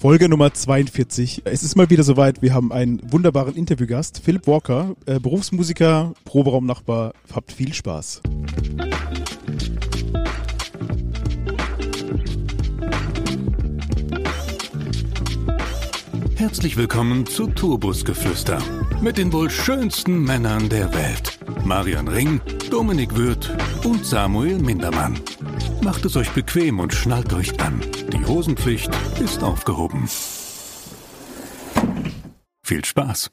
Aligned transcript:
Folge 0.00 0.28
Nummer 0.28 0.54
42. 0.54 1.42
Es 1.44 1.64
ist 1.64 1.74
mal 1.74 1.90
wieder 1.90 2.04
soweit. 2.04 2.40
Wir 2.40 2.54
haben 2.54 2.70
einen 2.70 3.00
wunderbaren 3.10 3.56
Interviewgast, 3.56 4.20
Philipp 4.24 4.46
Walker, 4.46 4.94
äh, 5.06 5.18
Berufsmusiker, 5.18 6.14
Proberaumnachbar. 6.24 7.14
Habt 7.34 7.50
viel 7.50 7.72
Spaß. 7.72 8.22
Herzlich 16.36 16.76
willkommen 16.76 17.26
zu 17.26 17.48
Turbusgeflüster 17.48 18.62
mit 19.02 19.18
den 19.18 19.32
wohl 19.32 19.50
schönsten 19.50 20.22
Männern 20.22 20.68
der 20.68 20.94
Welt. 20.94 21.40
Marian 21.68 22.08
Ring, 22.08 22.40
Dominik 22.70 23.14
Würth 23.14 23.50
und 23.84 24.02
Samuel 24.02 24.58
Mindermann. 24.58 25.20
Macht 25.82 26.02
es 26.06 26.16
euch 26.16 26.30
bequem 26.30 26.80
und 26.80 26.94
schnallt 26.94 27.30
euch 27.34 27.60
an. 27.60 27.82
Die 28.10 28.24
Hosenpflicht 28.24 28.88
ist 29.22 29.42
aufgehoben. 29.42 30.08
Viel 32.62 32.82
Spaß. 32.82 33.30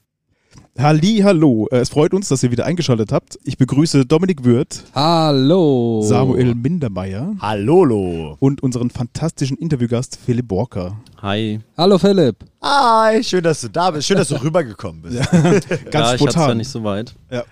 Halli, 0.78 1.20
hallo. 1.24 1.66
Äh, 1.70 1.78
Es 1.78 1.88
freut 1.88 2.12
uns, 2.12 2.28
dass 2.28 2.42
ihr 2.42 2.50
wieder 2.50 2.66
eingeschaltet 2.66 3.10
habt. 3.10 3.38
Ich 3.44 3.56
begrüße 3.56 4.04
Dominik 4.04 4.44
Würth, 4.44 4.84
Hallo. 4.94 6.02
Samuel 6.04 6.54
Mindermeier 6.54 7.34
Hallolo. 7.40 8.36
und 8.38 8.62
unseren 8.62 8.90
fantastischen 8.90 9.56
Interviewgast 9.56 10.18
Philipp 10.26 10.50
Walker. 10.50 10.94
Hi. 11.22 11.60
Hallo 11.78 11.96
Philipp. 11.96 12.44
Hi, 12.62 13.24
schön, 13.24 13.42
dass 13.42 13.62
du 13.62 13.68
da 13.70 13.90
bist. 13.90 14.06
Schön, 14.06 14.18
dass 14.18 14.28
du 14.28 14.34
rübergekommen 14.42 15.00
bist. 15.00 15.16
Ganz 15.30 15.32
ja, 15.32 15.48
ich 15.54 15.64
hatte 15.70 15.96
ja 15.96 16.18
spontan. 16.18 16.56
nicht 16.58 16.68
so 16.68 16.84
weit. 16.84 17.14
Ja, 17.30 17.42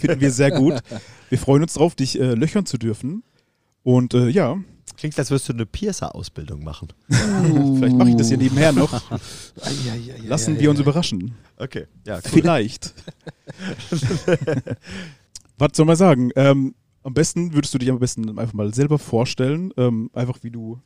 finden 0.00 0.20
wir 0.20 0.30
sehr 0.30 0.50
gut. 0.50 0.74
Wir 1.28 1.38
freuen 1.38 1.62
uns 1.62 1.74
drauf, 1.74 1.94
dich 1.94 2.18
äh, 2.20 2.34
löchern 2.34 2.66
zu 2.66 2.78
dürfen. 2.78 3.22
Und 3.82 4.14
äh, 4.14 4.28
ja, 4.28 4.58
Klingt, 4.96 5.18
als 5.18 5.30
würdest 5.30 5.48
du 5.48 5.54
eine 5.54 5.66
Piercer-Ausbildung 5.66 6.62
machen. 6.62 6.88
vielleicht 7.08 7.96
mache 7.96 8.10
ich 8.10 8.16
das 8.16 8.28
hier 8.28 8.36
nebenher 8.36 8.72
noch. 8.72 9.02
Lassen 10.24 10.60
wir 10.60 10.70
uns 10.70 10.80
überraschen. 10.80 11.34
Okay, 11.56 11.86
ja, 12.06 12.16
cool. 12.16 12.22
Vielleicht. 12.24 12.94
Was 15.58 15.70
soll 15.74 15.86
man 15.86 15.96
sagen? 15.96 16.30
Ähm, 16.36 16.74
am 17.02 17.14
besten 17.14 17.52
würdest 17.52 17.74
du 17.74 17.78
dich 17.78 17.90
am 17.90 17.98
besten 17.98 18.38
einfach 18.38 18.54
mal 18.54 18.72
selber 18.74 18.98
vorstellen. 18.98 19.72
Ähm, 19.76 20.10
einfach 20.12 20.38
wie 20.42 20.50
du 20.50 20.80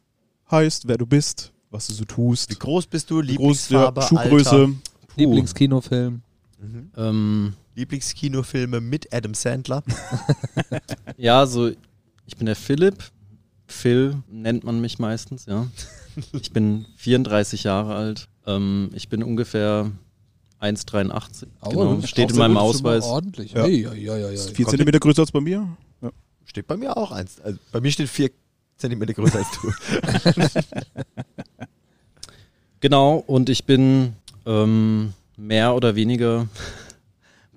heißt, 0.51 0.89
wer 0.89 0.97
du 0.97 1.07
bist, 1.07 1.53
was 1.71 1.87
du 1.89 1.93
so 1.93 2.05
tust. 2.05 2.51
Wie 2.51 2.59
groß 2.59 2.87
bist 2.87 3.11
du? 3.11 3.17
Groß, 3.17 3.27
ja, 3.69 3.91
Lieblingsfarbe, 3.91 4.03
Schuhgröße. 4.03 4.51
Alter? 4.51 4.73
Lieblingskinofilm. 5.17 6.23
Mhm. 6.59 6.91
Ähm, 6.97 7.53
Lieblingskinofilme 7.77 8.81
mit 8.81 9.13
Adam 9.13 9.35
Sandler. 9.35 9.83
ja, 11.17 11.47
so, 11.47 11.71
ich 12.27 12.37
bin 12.37 12.47
der 12.47 12.57
Philipp. 12.57 13.05
Phil 13.69 14.17
nennt 14.29 14.65
man 14.65 14.81
mich 14.81 14.99
meistens, 14.99 15.47
ja. 15.47 15.67
Ich 16.33 16.53
bin 16.53 16.87
34 16.97 17.65
Jahre 17.65 17.95
alt. 17.95 18.29
Ähm, 18.47 18.91
ich 18.95 19.09
bin 19.09 19.23
ungefähr 19.23 19.91
1,83. 20.61 21.47
Genau. 21.69 22.01
Steht 22.03 22.31
in 22.31 22.39
meinem 22.39 22.57
Ausweis. 22.57 23.05
Ordentlich. 23.05 23.53
Ja. 23.53 23.65
Hey, 23.65 23.83
ja, 23.83 23.93
ja, 23.93 24.17
ja, 24.17 24.31
ja. 24.31 24.41
Vier 24.41 24.67
Zentimeter 24.67 24.99
größer 24.99 25.23
als 25.23 25.33
bei 25.33 25.41
mir. 25.41 25.69
Ja. 26.01 26.11
Steht 26.45 26.67
bei 26.67 26.77
mir 26.77 26.97
auch 26.97 27.13
eins. 27.13 27.41
Also 27.41 27.59
bei 27.73 27.81
mir 27.81 27.91
steht 27.91 28.09
vier 28.09 28.31
Zentimeter 28.77 29.13
größer 29.13 29.39
als 29.39 29.49
du. 29.61 29.73
Genau, 32.81 33.25
und 33.27 33.49
ich 33.49 33.65
bin 33.65 34.13
ähm, 34.45 35.15
mehr 35.37 35.75
oder 35.75 35.97
weniger 35.97 36.47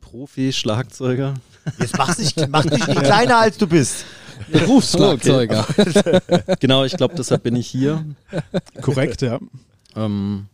Profi-Schlagzeuger. 0.10 1.36
Jetzt 1.80 1.98
mach 1.98 2.16
dich, 2.16 2.34
mach 2.50 2.66
dich 2.66 2.88
nicht 2.88 3.04
kleiner, 3.04 3.38
als 3.38 3.58
du 3.58 3.68
bist. 3.68 4.06
Berufsschlagzeuger. 4.52 5.68
Genau, 6.60 6.84
ich 6.84 6.98
glaube, 6.98 7.14
deshalb 7.16 7.44
bin 7.44 7.56
ich 7.56 7.68
hier. 7.68 8.04
Korrekt, 8.82 9.22
ja. 9.22 9.40
Ähm, 9.96 10.48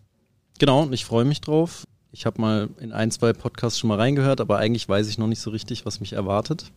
genau, 0.60 0.84
und 0.84 0.94
ich 0.94 1.06
freue 1.06 1.24
mich 1.24 1.40
drauf. 1.40 1.86
Ich 2.12 2.26
habe 2.26 2.42
mal 2.42 2.70
in 2.80 2.92
ein, 2.92 3.12
zwei 3.12 3.34
Podcasts 3.34 3.80
schon 3.80 3.88
mal 3.88 3.98
reingehört, 3.98 4.42
aber 4.42 4.58
eigentlich 4.58 4.88
weiß 4.90 5.08
ich 5.08 5.18
noch 5.18 5.28
nicht 5.28 5.40
so 5.40 5.52
richtig, 5.52 5.86
was 5.86 6.00
mich 6.00 6.14
erwartet. 6.14 6.72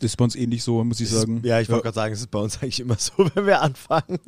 Das 0.00 0.10
ist 0.10 0.16
bei 0.16 0.24
uns 0.24 0.36
ähnlich 0.36 0.62
so, 0.62 0.82
muss 0.84 1.00
ich 1.00 1.10
sagen. 1.10 1.40
Ja, 1.44 1.60
ich 1.60 1.68
wollte 1.68 1.84
gerade 1.84 1.94
sagen, 1.94 2.12
es 2.12 2.20
ist 2.20 2.30
bei 2.30 2.38
uns 2.38 2.62
eigentlich 2.62 2.80
immer 2.80 2.96
so, 2.98 3.12
wenn 3.34 3.46
wir 3.46 3.60
anfangen. 3.60 4.18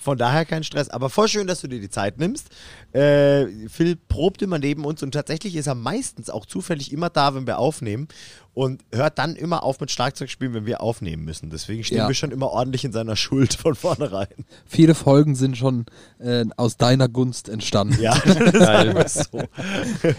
Von 0.00 0.16
daher 0.18 0.44
kein 0.46 0.64
Stress. 0.64 0.88
Aber 0.88 1.10
voll 1.10 1.28
schön, 1.28 1.46
dass 1.46 1.60
du 1.60 1.68
dir 1.68 1.80
die 1.80 1.90
Zeit 1.90 2.18
nimmst. 2.18 2.48
Äh, 2.92 3.46
Phil 3.68 3.96
probt 3.96 4.42
immer 4.42 4.58
neben 4.58 4.84
uns 4.84 5.02
und 5.02 5.12
tatsächlich 5.12 5.54
ist 5.56 5.66
er 5.66 5.74
meistens 5.74 6.30
auch 6.30 6.46
zufällig 6.46 6.92
immer 6.92 7.10
da, 7.10 7.34
wenn 7.34 7.46
wir 7.46 7.58
aufnehmen 7.58 8.08
und 8.54 8.82
hört 8.92 9.18
dann 9.18 9.36
immer 9.36 9.62
auf 9.62 9.78
mit 9.80 9.90
Schlagzeug 9.90 10.30
spielen, 10.30 10.54
wenn 10.54 10.66
wir 10.66 10.80
aufnehmen 10.80 11.24
müssen. 11.24 11.50
Deswegen 11.50 11.84
stehen 11.84 11.98
Ja. 11.98 12.08
wir 12.08 12.14
schon 12.14 12.30
immer 12.30 12.48
ordentlich 12.50 12.84
in 12.84 12.92
seiner 12.92 13.14
Schuld 13.14 13.54
von 13.54 13.74
vornherein. 13.74 14.26
Viele 14.66 14.94
Folgen 14.94 15.34
sind 15.36 15.56
schon 15.56 15.86
äh, 16.18 16.44
aus 16.56 16.76
deiner 16.76 17.08
Gunst 17.08 17.48
entstanden. 17.48 18.00
Ja, 18.00 18.14
sagen 18.52 18.94
wir 18.94 19.04
es 19.04 19.28
so. 19.30 19.42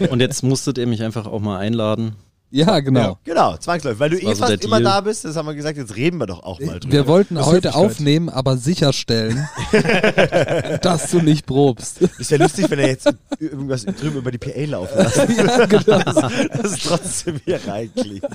Und 0.08 0.20
jetzt 0.20 0.42
musstet 0.42 0.78
ihr 0.78 0.86
mich 0.86 1.02
einfach 1.02 1.26
auch 1.26 1.40
mal 1.40 1.58
einladen. 1.58 2.16
Ja, 2.54 2.80
genau. 2.80 3.18
Genau, 3.24 3.56
zwangsläufig. 3.56 3.98
Weil 3.98 4.10
du 4.10 4.18
eh 4.18 4.34
so 4.34 4.44
fast 4.46 4.62
immer 4.62 4.78
da 4.78 5.00
bist, 5.00 5.24
das 5.24 5.36
haben 5.36 5.46
wir 5.46 5.54
gesagt, 5.54 5.78
jetzt 5.78 5.96
reden 5.96 6.18
wir 6.18 6.26
doch 6.26 6.42
auch 6.42 6.60
mal 6.60 6.78
drüber. 6.78 6.92
Wir 6.92 7.06
wollten 7.06 7.36
Das 7.36 7.46
heute 7.46 7.74
aufnehmen, 7.74 8.28
aber 8.28 8.58
sicherstellen, 8.58 9.48
dass 10.82 11.10
du 11.10 11.20
nicht 11.20 11.46
probst. 11.46 12.02
ist 12.02 12.30
ja 12.30 12.36
lustig, 12.36 12.70
wenn 12.70 12.78
er 12.78 12.88
jetzt 12.88 13.08
irgendwas 13.38 13.86
drüben 13.86 14.18
über 14.18 14.30
die 14.30 14.36
PA 14.36 14.64
laufen 14.66 14.98
lässt. 14.98 15.16
ja, 15.36 15.64
genau. 15.64 15.98
dass 16.02 16.72
es 16.72 16.78
trotzdem 16.80 17.40
hier 17.42 17.58
reinklingt. 17.66 18.26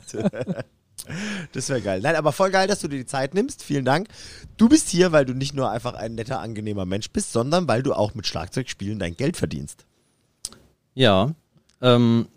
Das 1.52 1.70
wäre 1.70 1.82
geil. 1.82 2.02
Nein, 2.02 2.16
aber 2.16 2.32
voll 2.32 2.50
geil, 2.50 2.68
dass 2.68 2.80
du 2.80 2.88
dir 2.88 2.98
die 2.98 3.06
Zeit 3.06 3.36
nimmst. 3.36 3.64
Vielen 3.64 3.86
Dank. 3.86 4.08
Du 4.58 4.68
bist 4.68 4.90
hier, 4.90 5.12
weil 5.12 5.26
du 5.26 5.36
nicht 5.36 5.54
nur 5.54 5.70
einfach 5.70 5.94
ein 5.94 6.16
netter, 6.16 6.40
angenehmer 6.40 6.86
Mensch 6.86 7.12
bist, 7.12 7.34
sondern 7.34 7.68
weil 7.68 7.84
du 7.84 7.94
auch 7.94 8.16
mit 8.16 8.26
Schlagzeugspielen 8.26 8.98
dein 8.98 9.16
Geld 9.16 9.38
verdienst. 9.38 9.86
Ja. 10.96 11.36
Ähm, 11.84 12.28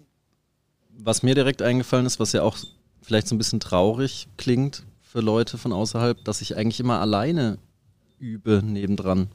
was 1.04 1.22
mir 1.22 1.34
direkt 1.34 1.62
eingefallen 1.62 2.06
ist, 2.06 2.20
was 2.20 2.32
ja 2.32 2.42
auch 2.42 2.56
vielleicht 3.02 3.28
so 3.28 3.34
ein 3.34 3.38
bisschen 3.38 3.60
traurig 3.60 4.28
klingt 4.36 4.84
für 5.02 5.20
Leute 5.20 5.58
von 5.58 5.72
außerhalb, 5.72 6.24
dass 6.24 6.40
ich 6.40 6.56
eigentlich 6.56 6.80
immer 6.80 7.00
alleine 7.00 7.58
übe 8.18 8.62
nebendran. 8.64 9.28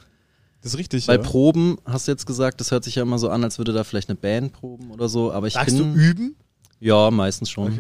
Das 0.61 0.73
ist 0.73 0.79
richtig. 0.79 1.05
Bei 1.05 1.15
ja. 1.15 1.21
Proben 1.21 1.77
hast 1.85 2.07
du 2.07 2.11
jetzt 2.11 2.25
gesagt, 2.25 2.59
das 2.59 2.71
hört 2.71 2.83
sich 2.83 2.95
ja 2.95 3.03
immer 3.03 3.19
so 3.19 3.29
an, 3.29 3.43
als 3.43 3.57
würde 3.57 3.73
da 3.73 3.83
vielleicht 3.83 4.09
eine 4.09 4.15
Band 4.15 4.53
proben 4.53 4.91
oder 4.91 5.09
so, 5.09 5.31
aber 5.31 5.47
ich 5.47 5.53
du 5.53 5.65
bin 5.65 5.93
üben? 5.95 6.35
ja 6.79 7.11
meistens 7.11 7.49
schon. 7.49 7.79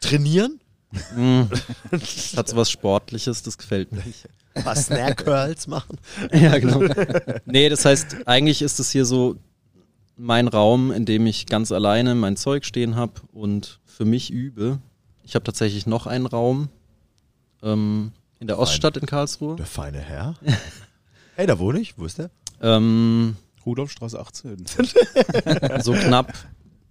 Trainieren? 0.00 0.60
Mm. 1.16 1.42
Das 1.90 2.32
hat 2.36 2.48
so 2.48 2.56
was 2.56 2.70
Sportliches, 2.70 3.42
das 3.42 3.58
gefällt 3.58 3.92
mir 3.92 4.02
nicht. 4.04 4.28
Paar 4.54 4.76
Snare 4.76 5.14
Curls 5.14 5.66
machen? 5.66 5.98
Ja, 6.32 6.58
genau. 6.58 6.82
nee, 7.44 7.68
das 7.68 7.84
heißt, 7.84 8.26
eigentlich 8.26 8.62
ist 8.62 8.80
es 8.80 8.90
hier 8.90 9.04
so 9.04 9.36
mein 10.16 10.48
Raum, 10.48 10.90
in 10.90 11.04
dem 11.04 11.26
ich 11.26 11.46
ganz 11.46 11.72
alleine 11.72 12.14
mein 12.14 12.36
Zeug 12.36 12.64
stehen 12.64 12.96
habe 12.96 13.12
und 13.32 13.80
für 13.84 14.04
mich 14.04 14.30
übe. 14.30 14.78
Ich 15.22 15.34
habe 15.34 15.44
tatsächlich 15.44 15.86
noch 15.86 16.06
einen 16.06 16.26
Raum 16.26 16.68
ähm, 17.62 18.12
in 18.38 18.46
der 18.46 18.58
Oststadt 18.58 18.96
in 18.96 19.06
Karlsruhe. 19.06 19.56
Der 19.56 19.66
feine 19.66 19.98
Herr. 19.98 20.34
Hey, 21.38 21.46
da 21.46 21.58
wohne 21.58 21.80
ich. 21.80 21.98
Wo 21.98 22.06
ist 22.06 22.16
der? 22.16 22.30
Ähm, 22.62 23.36
Rudolfstraße 23.66 24.18
18. 24.18 24.64
so 25.82 25.92
knapp 25.92 26.32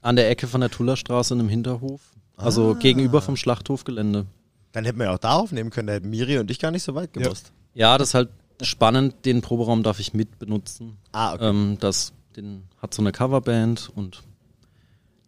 an 0.03 0.15
der 0.15 0.29
Ecke 0.29 0.45
von 0.47 0.61
der 0.61 0.69
Tullerstraße 0.69 1.33
in 1.33 1.39
einem 1.39 1.49
Hinterhof. 1.49 1.99
Also 2.37 2.73
Ah. 2.73 2.79
gegenüber 2.79 3.23
vom 3.23 3.37
Schlachthofgelände. 3.37 4.27
Dann 4.71 4.85
hätten 4.85 4.99
wir 4.99 5.05
ja 5.05 5.15
auch 5.15 5.17
da 5.17 5.31
aufnehmen 5.33 5.71
können. 5.71 5.87
Da 5.87 5.93
hätten 5.93 6.11
Miri 6.11 6.37
und 6.37 6.51
ich 6.51 6.59
gar 6.59 6.69
nicht 6.69 6.83
so 6.83 6.93
weit 6.93 7.11
gewusst. 7.13 7.53
Ja, 7.73 7.97
das 7.97 8.09
ist 8.09 8.13
halt 8.13 8.29
spannend. 8.61 9.15
Den 9.25 9.41
Proberaum 9.41 9.81
darf 9.81 9.99
ich 9.99 10.13
mit 10.13 10.37
benutzen. 10.37 10.97
Ah, 11.11 11.33
okay. 11.33 11.49
Ähm, 11.49 11.77
das 11.79 12.13
den 12.35 12.63
hat 12.81 12.93
so 12.93 13.01
eine 13.01 13.11
Coverband 13.11 13.89
und 13.95 14.23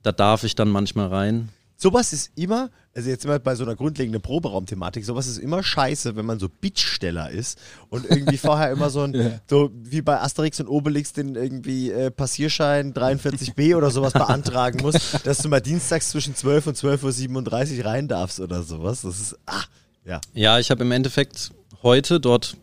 da 0.04 0.12
darf 0.12 0.44
ich 0.44 0.56
dann 0.56 0.70
manchmal 0.70 1.08
rein. 1.08 1.50
Sowas 1.80 2.12
ist 2.12 2.32
immer, 2.36 2.72
also 2.96 3.08
jetzt 3.10 3.24
immer 3.24 3.38
bei 3.38 3.54
so 3.54 3.64
einer 3.64 3.76
grundlegenden 3.76 4.20
Proberaumthematik, 4.20 5.06
sowas 5.06 5.28
ist 5.28 5.38
immer 5.38 5.62
scheiße, 5.62 6.16
wenn 6.16 6.26
man 6.26 6.40
so 6.40 6.50
Bittsteller 6.50 7.30
ist 7.30 7.60
und 7.90 8.10
irgendwie 8.10 8.38
vorher 8.40 8.72
immer 8.72 8.90
so 8.90 9.02
ein, 9.02 9.40
so 9.48 9.70
wie 9.74 10.02
bei 10.02 10.20
Asterix 10.20 10.60
und 10.60 10.68
Obelix 10.70 11.14
den 11.14 11.36
irgendwie 11.36 11.92
äh, 11.92 12.10
Passierschein 12.10 12.96
43b 12.96 13.76
oder 13.76 13.92
sowas 13.92 14.14
beantragen 14.14 14.82
muss, 14.82 15.22
dass 15.24 15.38
du 15.38 15.50
mal 15.50 15.62
dienstags 15.62 16.10
zwischen 16.10 16.36
12 16.36 16.68
und 16.68 16.78
12.37 16.78 17.78
Uhr 17.78 17.86
rein 17.86 18.08
darfst 18.08 18.40
oder 18.40 18.64
sowas. 18.64 19.02
Das 19.02 19.20
ist, 19.20 19.38
ah, 19.46 19.64
ja. 20.04 20.20
Ja, 20.34 20.58
ich 20.58 20.72
habe 20.72 20.84
im 20.84 20.92
Endeffekt 20.92 21.52
heute 21.84 22.20
dort 22.20 22.58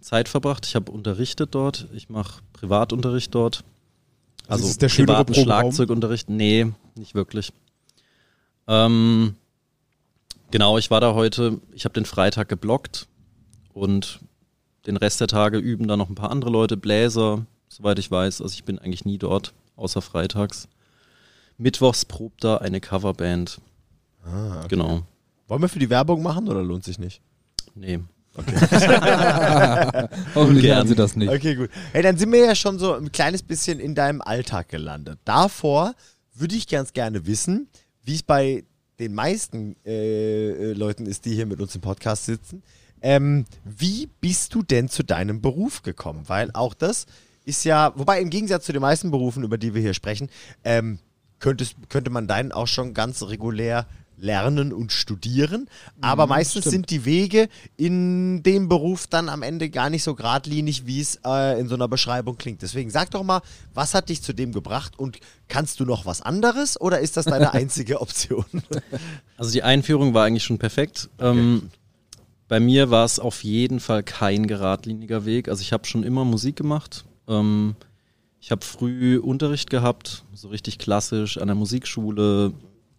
Zeit 0.00 0.28
verbracht. 0.28 0.64
Ich 0.66 0.74
habe 0.74 0.90
unterrichtet 0.90 1.54
dort. 1.54 1.88
Ich 1.92 2.08
mache 2.08 2.40
Privatunterricht 2.54 3.34
dort. 3.34 3.64
Also 4.48 4.66
ist 4.66 4.82
der 4.82 4.88
schönere 4.88 5.24
privaten? 5.24 5.42
Schlagzeugunterricht. 5.44 6.28
Nee, 6.28 6.72
nicht 6.96 7.14
wirklich. 7.14 7.52
Ähm, 8.66 9.36
genau, 10.50 10.78
ich 10.78 10.90
war 10.90 11.00
da 11.00 11.14
heute, 11.14 11.60
ich 11.72 11.84
habe 11.84 11.94
den 11.94 12.04
Freitag 12.04 12.48
geblockt 12.48 13.06
und 13.72 14.20
den 14.86 14.96
Rest 14.96 15.20
der 15.20 15.28
Tage 15.28 15.58
üben 15.58 15.88
da 15.88 15.96
noch 15.96 16.08
ein 16.08 16.14
paar 16.14 16.30
andere 16.30 16.50
Leute, 16.50 16.76
Bläser, 16.76 17.46
soweit 17.68 17.98
ich 17.98 18.10
weiß. 18.10 18.42
Also 18.42 18.52
ich 18.54 18.64
bin 18.64 18.78
eigentlich 18.78 19.04
nie 19.04 19.18
dort, 19.18 19.54
außer 19.76 20.02
freitags. 20.02 20.68
Mittwochs 21.56 22.04
probt 22.04 22.44
da 22.44 22.58
eine 22.58 22.80
Coverband. 22.80 23.60
Ah, 24.24 24.58
okay. 24.58 24.68
Genau. 24.70 25.02
Wollen 25.48 25.62
wir 25.62 25.68
für 25.68 25.78
die 25.78 25.90
Werbung 25.90 26.22
machen 26.22 26.48
oder 26.48 26.62
lohnt 26.62 26.84
sich 26.84 26.98
nicht? 26.98 27.20
Nee. 27.74 28.00
Hoffentlich 30.34 30.64
Ungern. 30.64 30.76
hören 30.76 30.88
sie 30.88 30.94
das 30.94 31.14
nicht. 31.14 31.30
Okay, 31.30 31.54
gut. 31.54 31.70
Hey, 31.92 32.02
dann 32.02 32.16
sind 32.16 32.32
wir 32.32 32.44
ja 32.44 32.54
schon 32.54 32.78
so 32.78 32.94
ein 32.94 33.12
kleines 33.12 33.42
bisschen 33.42 33.78
in 33.78 33.94
deinem 33.94 34.20
Alltag 34.20 34.68
gelandet. 34.68 35.18
Davor 35.24 35.94
würde 36.34 36.56
ich 36.56 36.66
ganz 36.66 36.92
gerne 36.92 37.26
wissen, 37.26 37.68
wie 38.02 38.16
es 38.16 38.22
bei 38.22 38.64
den 38.98 39.14
meisten 39.14 39.76
äh, 39.84 40.50
äh, 40.50 40.72
Leuten 40.72 41.06
ist, 41.06 41.24
die 41.24 41.34
hier 41.34 41.46
mit 41.46 41.60
uns 41.60 41.74
im 41.74 41.80
Podcast 41.80 42.26
sitzen. 42.26 42.62
Ähm, 43.02 43.44
wie 43.64 44.08
bist 44.20 44.54
du 44.54 44.62
denn 44.62 44.88
zu 44.88 45.02
deinem 45.02 45.40
Beruf 45.40 45.82
gekommen? 45.82 46.24
Weil 46.26 46.50
auch 46.54 46.74
das 46.74 47.06
ist 47.44 47.64
ja, 47.64 47.92
wobei 47.96 48.20
im 48.20 48.30
Gegensatz 48.30 48.64
zu 48.64 48.72
den 48.72 48.82
meisten 48.82 49.10
Berufen, 49.10 49.44
über 49.44 49.58
die 49.58 49.74
wir 49.74 49.82
hier 49.82 49.94
sprechen, 49.94 50.30
ähm, 50.64 50.98
könntest, 51.38 51.76
könnte 51.88 52.10
man 52.10 52.26
deinen 52.26 52.52
auch 52.52 52.66
schon 52.66 52.94
ganz 52.94 53.22
regulär 53.22 53.86
lernen 54.16 54.72
und 54.72 54.92
studieren. 54.92 55.68
Aber 56.00 56.26
meistens 56.26 56.62
stimmt. 56.62 56.72
sind 56.72 56.90
die 56.90 57.04
Wege 57.04 57.48
in 57.76 58.42
dem 58.42 58.68
Beruf 58.68 59.06
dann 59.06 59.28
am 59.28 59.42
Ende 59.42 59.70
gar 59.70 59.90
nicht 59.90 60.02
so 60.02 60.14
geradlinig, 60.14 60.86
wie 60.86 61.00
es 61.00 61.20
äh, 61.24 61.58
in 61.60 61.68
so 61.68 61.74
einer 61.74 61.88
Beschreibung 61.88 62.36
klingt. 62.36 62.62
Deswegen 62.62 62.90
sag 62.90 63.10
doch 63.10 63.22
mal, 63.22 63.42
was 63.72 63.94
hat 63.94 64.08
dich 64.08 64.22
zu 64.22 64.32
dem 64.32 64.52
gebracht 64.52 64.98
und 64.98 65.18
kannst 65.48 65.80
du 65.80 65.84
noch 65.84 66.06
was 66.06 66.22
anderes 66.22 66.80
oder 66.80 67.00
ist 67.00 67.16
das 67.16 67.26
deine 67.26 67.52
einzige 67.54 68.00
Option? 68.00 68.44
Also 69.36 69.50
die 69.50 69.64
Einführung 69.64 70.14
war 70.14 70.26
eigentlich 70.26 70.44
schon 70.44 70.58
perfekt. 70.58 71.10
Ähm, 71.18 71.68
bei 72.46 72.60
mir 72.60 72.90
war 72.90 73.04
es 73.04 73.18
auf 73.18 73.42
jeden 73.42 73.80
Fall 73.80 74.04
kein 74.04 74.46
geradliniger 74.46 75.24
Weg. 75.24 75.48
Also 75.48 75.62
ich 75.62 75.72
habe 75.72 75.86
schon 75.86 76.04
immer 76.04 76.24
Musik 76.24 76.54
gemacht. 76.54 77.04
Ähm, 77.26 77.74
ich 78.40 78.50
habe 78.50 78.64
früh 78.64 79.18
Unterricht 79.18 79.70
gehabt, 79.70 80.24
so 80.34 80.48
richtig 80.48 80.78
klassisch 80.78 81.38
an 81.38 81.48
der 81.48 81.54
Musikschule, 81.54 82.52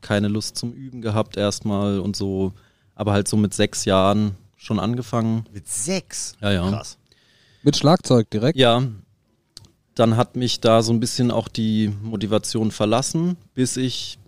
keine 0.06 0.28
Lust 0.28 0.56
zum 0.56 0.72
Üben 0.72 1.02
gehabt 1.02 1.36
erstmal 1.36 2.00
und 2.00 2.16
so, 2.16 2.54
aber 2.94 3.12
halt 3.12 3.28
so 3.28 3.38
mit 3.38 3.56
sechs 3.56 3.86
Jahren 3.86 4.36
schon 4.56 4.80
angefangen. 4.80 5.48
Mit 5.52 5.68
sechs? 5.68 6.36
Ja, 6.42 6.52
ja. 6.52 6.70
Krass. 6.70 7.00
Mit 7.64 7.76
Schlagzeug 7.76 8.30
direkt. 8.30 8.56
Ja, 8.56 8.84
dann 9.96 10.16
hat 10.16 10.36
mich 10.36 10.60
da 10.60 10.84
so 10.84 10.94
ein 10.94 11.00
bisschen 11.00 11.32
auch 11.32 11.48
die 11.48 11.92
Motivation 12.04 12.70
verlassen, 12.70 13.36
bis 13.56 13.78
ich 13.78 14.20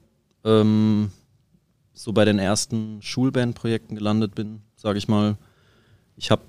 ähm, 0.44 1.12
so 1.94 2.12
bei 2.12 2.26
den 2.26 2.40
ersten 2.40 3.00
Schulbandprojekten 3.04 3.96
gelandet 3.96 4.34
bin, 4.34 4.62
sage 4.76 4.98
ich 4.98 5.08
mal. 5.08 5.38
Ich 6.16 6.32
habe 6.32 6.42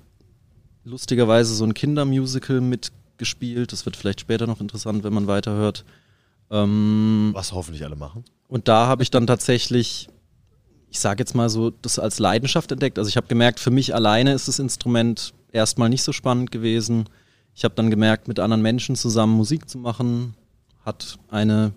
lustigerweise 0.83 1.53
so 1.53 1.65
ein 1.65 1.75
Kindermusical 1.75 2.61
mitgespielt. 2.61 3.73
Das 3.73 3.85
wird 3.85 3.95
vielleicht 3.95 4.21
später 4.21 4.47
noch 4.47 4.59
interessant, 4.59 5.03
wenn 5.03 5.13
man 5.13 5.27
weiterhört. 5.27 5.85
Ähm, 6.51 7.31
Was 7.33 7.51
hoffentlich 7.51 7.83
alle 7.85 7.95
machen. 7.95 8.23
und 8.47 8.67
da 8.67 8.87
habe 8.87 9.03
ich 9.03 9.11
dann 9.11 9.27
tatsächlich, 9.27 10.09
ich 10.89 10.99
sage 10.99 11.19
jetzt 11.21 11.35
mal 11.35 11.49
so, 11.49 11.69
das 11.69 11.99
als 11.99 12.19
Leidenschaft 12.19 12.71
entdeckt. 12.71 12.97
Also 12.97 13.09
ich 13.09 13.17
habe 13.17 13.27
gemerkt, 13.27 13.59
für 13.59 13.71
mich 13.71 13.93
alleine 13.93 14.33
ist 14.33 14.47
das 14.47 14.59
Instrument 14.59 15.33
erstmal 15.51 15.89
nicht 15.89 16.03
so 16.03 16.11
spannend 16.11 16.51
gewesen. 16.51 17.05
Ich 17.55 17.63
habe 17.63 17.75
dann 17.75 17.89
gemerkt, 17.89 18.27
mit 18.27 18.39
anderen 18.39 18.61
Menschen 18.61 18.95
zusammen 18.95 19.33
Musik 19.35 19.69
zu 19.69 19.77
machen, 19.77 20.33
hat 20.85 21.17
eine 21.29 21.73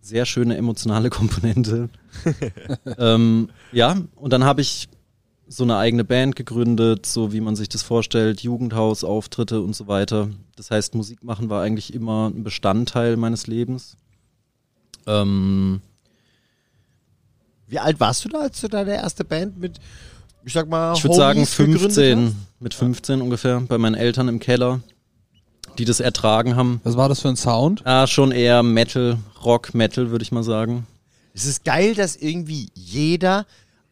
sehr 0.00 0.26
schöne 0.26 0.56
emotionale 0.56 1.10
Komponente. 1.18 1.88
ähm, 2.98 3.48
ja, 3.72 3.96
und 4.16 4.32
dann 4.32 4.44
habe 4.44 4.60
ich 4.60 4.88
so 5.48 5.64
eine 5.64 5.76
eigene 5.78 6.04
Band 6.04 6.36
gegründet, 6.36 7.06
so 7.06 7.32
wie 7.32 7.40
man 7.40 7.56
sich 7.56 7.68
das 7.68 7.82
vorstellt, 7.82 8.42
Jugendhaus, 8.42 9.02
Auftritte 9.02 9.62
und 9.62 9.74
so 9.74 9.86
weiter. 9.86 10.28
Das 10.56 10.70
heißt, 10.70 10.94
Musik 10.94 11.24
machen 11.24 11.48
war 11.48 11.62
eigentlich 11.62 11.94
immer 11.94 12.28
ein 12.28 12.44
Bestandteil 12.44 13.16
meines 13.16 13.46
Lebens. 13.46 13.96
Ähm, 15.06 15.80
Wie 17.66 17.78
alt 17.78 17.98
warst 17.98 18.24
du 18.24 18.28
da, 18.28 18.40
als 18.40 18.60
du 18.60 18.68
da 18.68 18.84
der 18.84 18.96
erste 18.96 19.24
Band 19.24 19.58
mit, 19.58 19.78
ich 20.44 20.52
sag 20.52 20.68
mal, 20.68 20.94
ich 20.94 21.02
würde 21.02 21.16
sagen 21.16 21.38
Homies 21.38 21.56
gegründet 21.56 21.80
15, 21.80 22.26
hast? 22.26 22.34
mit 22.60 22.74
15 22.74 23.22
ungefähr, 23.22 23.60
bei 23.60 23.78
meinen 23.78 23.94
Eltern 23.94 24.28
im 24.28 24.40
Keller, 24.40 24.80
die 25.78 25.86
das 25.86 26.00
ertragen 26.00 26.56
haben. 26.56 26.80
Was 26.84 26.96
war 26.96 27.08
das 27.08 27.20
für 27.20 27.28
ein 27.28 27.36
Sound? 27.36 27.86
Ah, 27.86 28.06
schon 28.06 28.32
eher 28.32 28.62
Metal, 28.62 29.16
Rock, 29.42 29.74
Metal, 29.74 30.10
würde 30.10 30.22
ich 30.22 30.32
mal 30.32 30.42
sagen. 30.42 30.86
Es 31.32 31.46
ist 31.46 31.64
geil, 31.64 31.94
dass 31.94 32.16
irgendwie 32.16 32.68
jeder 32.74 33.46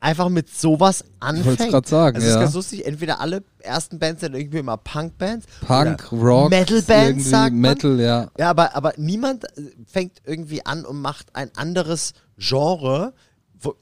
einfach 0.06 0.28
mit 0.28 0.48
sowas 0.48 1.04
anfängt. 1.18 1.58
wollt's 1.58 1.68
grad 1.72 1.88
sagen, 1.88 2.16
also 2.16 2.24
Es 2.26 2.30
ist 2.30 2.36
ja. 2.36 2.42
ganz 2.42 2.54
lustig, 2.54 2.86
entweder 2.86 3.20
alle 3.20 3.42
ersten 3.58 3.98
Bands 3.98 4.20
sind 4.20 4.36
irgendwie 4.36 4.58
immer 4.58 4.76
Punk-Bands. 4.76 5.46
Punk, 5.66 6.12
Rock, 6.12 6.50
Metal-Bands, 6.50 6.88
irgendwie 6.90 7.28
sagt 7.28 7.52
man. 7.52 7.60
Metal, 7.60 8.00
ja. 8.00 8.30
Ja, 8.38 8.50
aber, 8.50 8.76
aber 8.76 8.92
niemand 8.98 9.44
äh, 9.58 9.62
fängt 9.84 10.18
irgendwie 10.24 10.64
an 10.64 10.84
und 10.84 11.00
macht 11.00 11.34
ein 11.34 11.50
anderes 11.56 12.12
Genre. 12.38 13.14
Wo, 13.60 13.74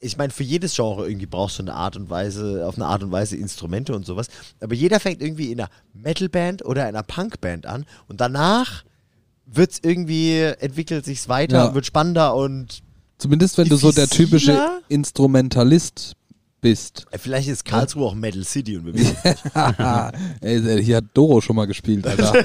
ich 0.00 0.18
meine, 0.18 0.30
für 0.32 0.42
jedes 0.42 0.76
Genre 0.76 1.08
irgendwie 1.08 1.26
brauchst 1.26 1.58
du 1.58 1.62
eine 1.62 1.72
Art 1.72 1.96
und 1.96 2.10
Weise, 2.10 2.66
auf 2.66 2.74
eine 2.76 2.84
Art 2.84 3.02
und 3.02 3.10
Weise 3.10 3.36
Instrumente 3.36 3.94
und 3.94 4.04
sowas. 4.04 4.26
Aber 4.60 4.74
jeder 4.74 5.00
fängt 5.00 5.22
irgendwie 5.22 5.50
in 5.50 5.60
einer 5.60 5.70
Metal-Band 5.94 6.62
oder 6.62 6.82
in 6.82 6.88
einer 6.94 7.02
Punk-Band 7.02 7.64
an 7.64 7.86
und 8.06 8.20
danach 8.20 8.84
wird's 9.46 9.78
irgendwie, 9.82 10.40
entwickelt 10.42 11.06
sich's 11.06 11.28
weiter 11.28 11.56
Ja. 11.56 11.74
wird 11.74 11.86
spannender 11.86 12.36
und 12.36 12.82
Zumindest 13.20 13.58
wenn 13.58 13.68
du 13.68 13.76
so 13.76 13.92
der 13.92 14.08
typische? 14.08 14.80
Instrumentalist 14.88 16.16
bist. 16.60 17.06
äh, 17.10 17.18
vielleicht 17.18 17.48
ist 17.48 17.64
Karlsruhe 17.64 18.06
auch 18.06 18.14
Metal 18.14 18.44
City 18.44 18.76
und 18.76 18.86
wir 18.86 18.94
wissen 18.94 19.16
Ey, 20.40 20.84
hier 20.84 20.96
hat 20.96 21.04
Doro 21.14 21.40
schon 21.40 21.56
mal 21.56 21.66
gespielt, 21.66 22.06
Alter. 22.06 22.32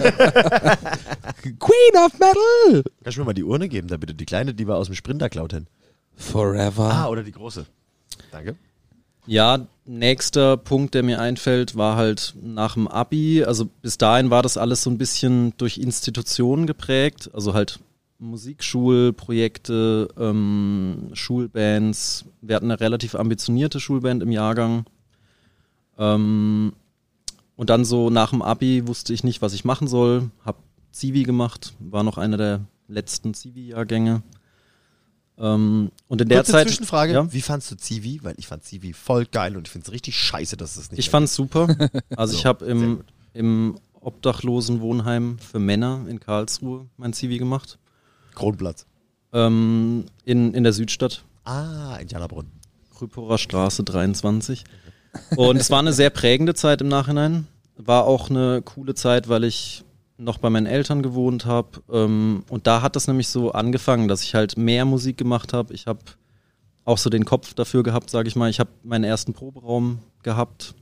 Queen 1.41 2.05
of 2.05 2.13
Metal! 2.19 2.83
Kannst 3.03 3.17
du 3.17 3.21
mir 3.21 3.25
mal 3.25 3.33
die 3.33 3.43
Urne 3.43 3.67
geben, 3.67 3.87
da 3.87 3.97
bitte? 3.97 4.13
Die 4.13 4.25
kleine, 4.25 4.53
die 4.53 4.67
wir 4.67 4.75
aus 4.75 4.87
dem 4.87 4.95
Sprinter 4.95 5.29
klaut 5.29 5.53
haben. 5.53 5.67
Forever. 6.15 6.91
Ah, 6.91 7.07
oder 7.07 7.23
die 7.23 7.31
große. 7.31 7.65
Danke. 8.31 8.55
Ja, 9.27 9.65
nächster 9.85 10.55
Punkt, 10.55 10.93
der 10.93 11.03
mir 11.03 11.19
einfällt, 11.19 11.75
war 11.75 11.95
halt 11.95 12.35
nach 12.41 12.75
dem 12.75 12.87
Abi. 12.87 13.43
Also 13.43 13.65
bis 13.81 13.97
dahin 13.97 14.29
war 14.29 14.43
das 14.43 14.55
alles 14.57 14.83
so 14.83 14.89
ein 14.89 14.97
bisschen 14.97 15.53
durch 15.57 15.77
Institutionen 15.77 16.67
geprägt. 16.67 17.29
Also 17.33 17.53
halt 17.53 17.79
Musikschulprojekte, 18.19 20.07
ähm, 20.17 21.09
Schulbands. 21.13 22.25
Wir 22.41 22.55
hatten 22.55 22.71
eine 22.71 22.79
relativ 22.79 23.15
ambitionierte 23.15 23.79
Schulband 23.79 24.23
im 24.23 24.31
Jahrgang. 24.31 24.85
Ähm, 25.97 26.73
und 27.55 27.69
dann 27.69 27.85
so 27.85 28.09
nach 28.09 28.31
dem 28.31 28.41
Abi 28.41 28.87
wusste 28.87 29.13
ich 29.13 29.23
nicht, 29.23 29.41
was 29.41 29.53
ich 29.53 29.65
machen 29.65 29.87
soll. 29.87 30.29
Hab 30.43 30.57
Zivi 30.91 31.23
gemacht, 31.23 31.73
war 31.79 32.03
noch 32.03 32.17
einer 32.17 32.37
der 32.37 32.61
letzten 32.87 33.33
Zivi-Jahrgänge. 33.33 34.21
Ähm, 35.37 35.91
und 36.07 36.21
in 36.21 36.29
der 36.29 36.39
Kurze 36.39 36.51
Zeit. 36.53 36.67
Zwischenfrage, 36.67 37.13
Ja? 37.13 37.33
wie 37.33 37.41
fandst 37.41 37.71
du 37.71 37.75
Zivi? 37.75 38.19
Weil 38.23 38.35
ich 38.37 38.47
fand 38.47 38.63
Zivi 38.63 38.93
voll 38.93 39.25
geil 39.25 39.57
und 39.57 39.67
ich 39.67 39.71
finde 39.71 39.87
es 39.87 39.91
richtig 39.93 40.17
scheiße, 40.17 40.55
dass 40.57 40.77
es 40.77 40.91
nicht 40.91 40.99
Ich 40.99 41.07
mehr 41.07 41.11
fand's 41.11 41.35
super. 41.35 41.67
Also 42.15 42.33
So, 42.33 42.39
ich 42.39 42.45
habe 42.45 42.65
im, 42.65 43.03
im 43.33 43.75
Obdachlosenwohnheim 43.99 45.37
für 45.39 45.59
Männer 45.59 46.05
in 46.07 46.19
Karlsruhe 46.19 46.85
mein 46.97 47.11
Zivi 47.13 47.37
gemacht. 47.37 47.77
Kronplatz. 48.35 48.85
Ähm, 49.33 50.05
in, 50.23 50.53
in 50.53 50.63
der 50.63 50.73
Südstadt, 50.73 51.23
Ah, 51.45 51.97
Indianerbrunn. 52.01 52.51
Rüpperer 52.99 53.37
Straße 53.37 53.83
23. 53.83 54.63
Und 55.35 55.57
es 55.57 55.69
war 55.69 55.79
eine 55.79 55.93
sehr 55.93 56.09
prägende 56.09 56.55
Zeit 56.55 56.81
im 56.81 56.87
Nachhinein. 56.87 57.47
War 57.77 58.05
auch 58.05 58.29
eine 58.29 58.61
coole 58.63 58.95
Zeit, 58.95 59.29
weil 59.29 59.43
ich 59.43 59.83
noch 60.17 60.39
bei 60.39 60.49
meinen 60.49 60.65
Eltern 60.65 61.03
gewohnt 61.03 61.45
habe. 61.45 61.81
Ähm, 61.91 62.43
und 62.49 62.67
da 62.67 62.81
hat 62.81 62.95
das 62.95 63.07
nämlich 63.07 63.27
so 63.27 63.51
angefangen, 63.51 64.07
dass 64.07 64.23
ich 64.23 64.33
halt 64.33 64.57
mehr 64.57 64.85
Musik 64.85 65.17
gemacht 65.17 65.53
habe. 65.53 65.73
Ich 65.73 65.87
habe 65.87 65.99
auch 66.83 66.97
so 66.97 67.09
den 67.09 67.25
Kopf 67.25 67.53
dafür 67.53 67.83
gehabt, 67.83 68.09
sage 68.09 68.27
ich 68.27 68.35
mal. 68.35 68.49
Ich 68.49 68.59
habe 68.59 68.69
meinen 68.83 69.03
ersten 69.03 69.33
Proberaum 69.33 69.99
gehabt, 70.23 70.73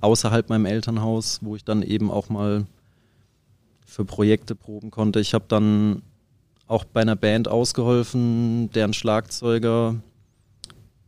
außerhalb 0.00 0.48
meinem 0.48 0.66
Elternhaus, 0.66 1.38
wo 1.42 1.54
ich 1.54 1.64
dann 1.64 1.82
eben 1.82 2.10
auch 2.10 2.28
mal 2.28 2.66
für 3.86 4.04
Projekte 4.04 4.54
proben 4.54 4.90
konnte. 4.90 5.20
Ich 5.20 5.34
habe 5.34 5.44
dann 5.48 6.02
auch 6.72 6.84
bei 6.84 7.02
einer 7.02 7.16
Band 7.16 7.48
ausgeholfen, 7.48 8.70
deren 8.70 8.94
Schlagzeuger 8.94 9.96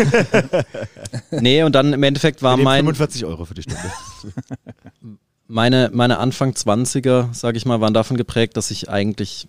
nee, 1.31 1.63
und 1.63 1.75
dann 1.75 1.93
im 1.93 2.03
Endeffekt 2.03 2.43
war 2.43 2.57
mein, 2.57 2.85
45 2.85 3.25
Euro 3.25 3.45
für 3.45 3.55
die 3.55 3.63
Stunde. 3.63 3.81
meine, 5.49 5.91
meine 5.93 6.19
Anfang 6.19 6.53
20er, 6.53 7.33
sage 7.35 7.57
ich 7.57 7.67
mal, 7.67 7.81
waren 7.81 7.95
davon 7.95 8.17
geprägt, 8.17 8.57
dass 8.57 8.71
ich 8.71 8.89
eigentlich 8.89 9.49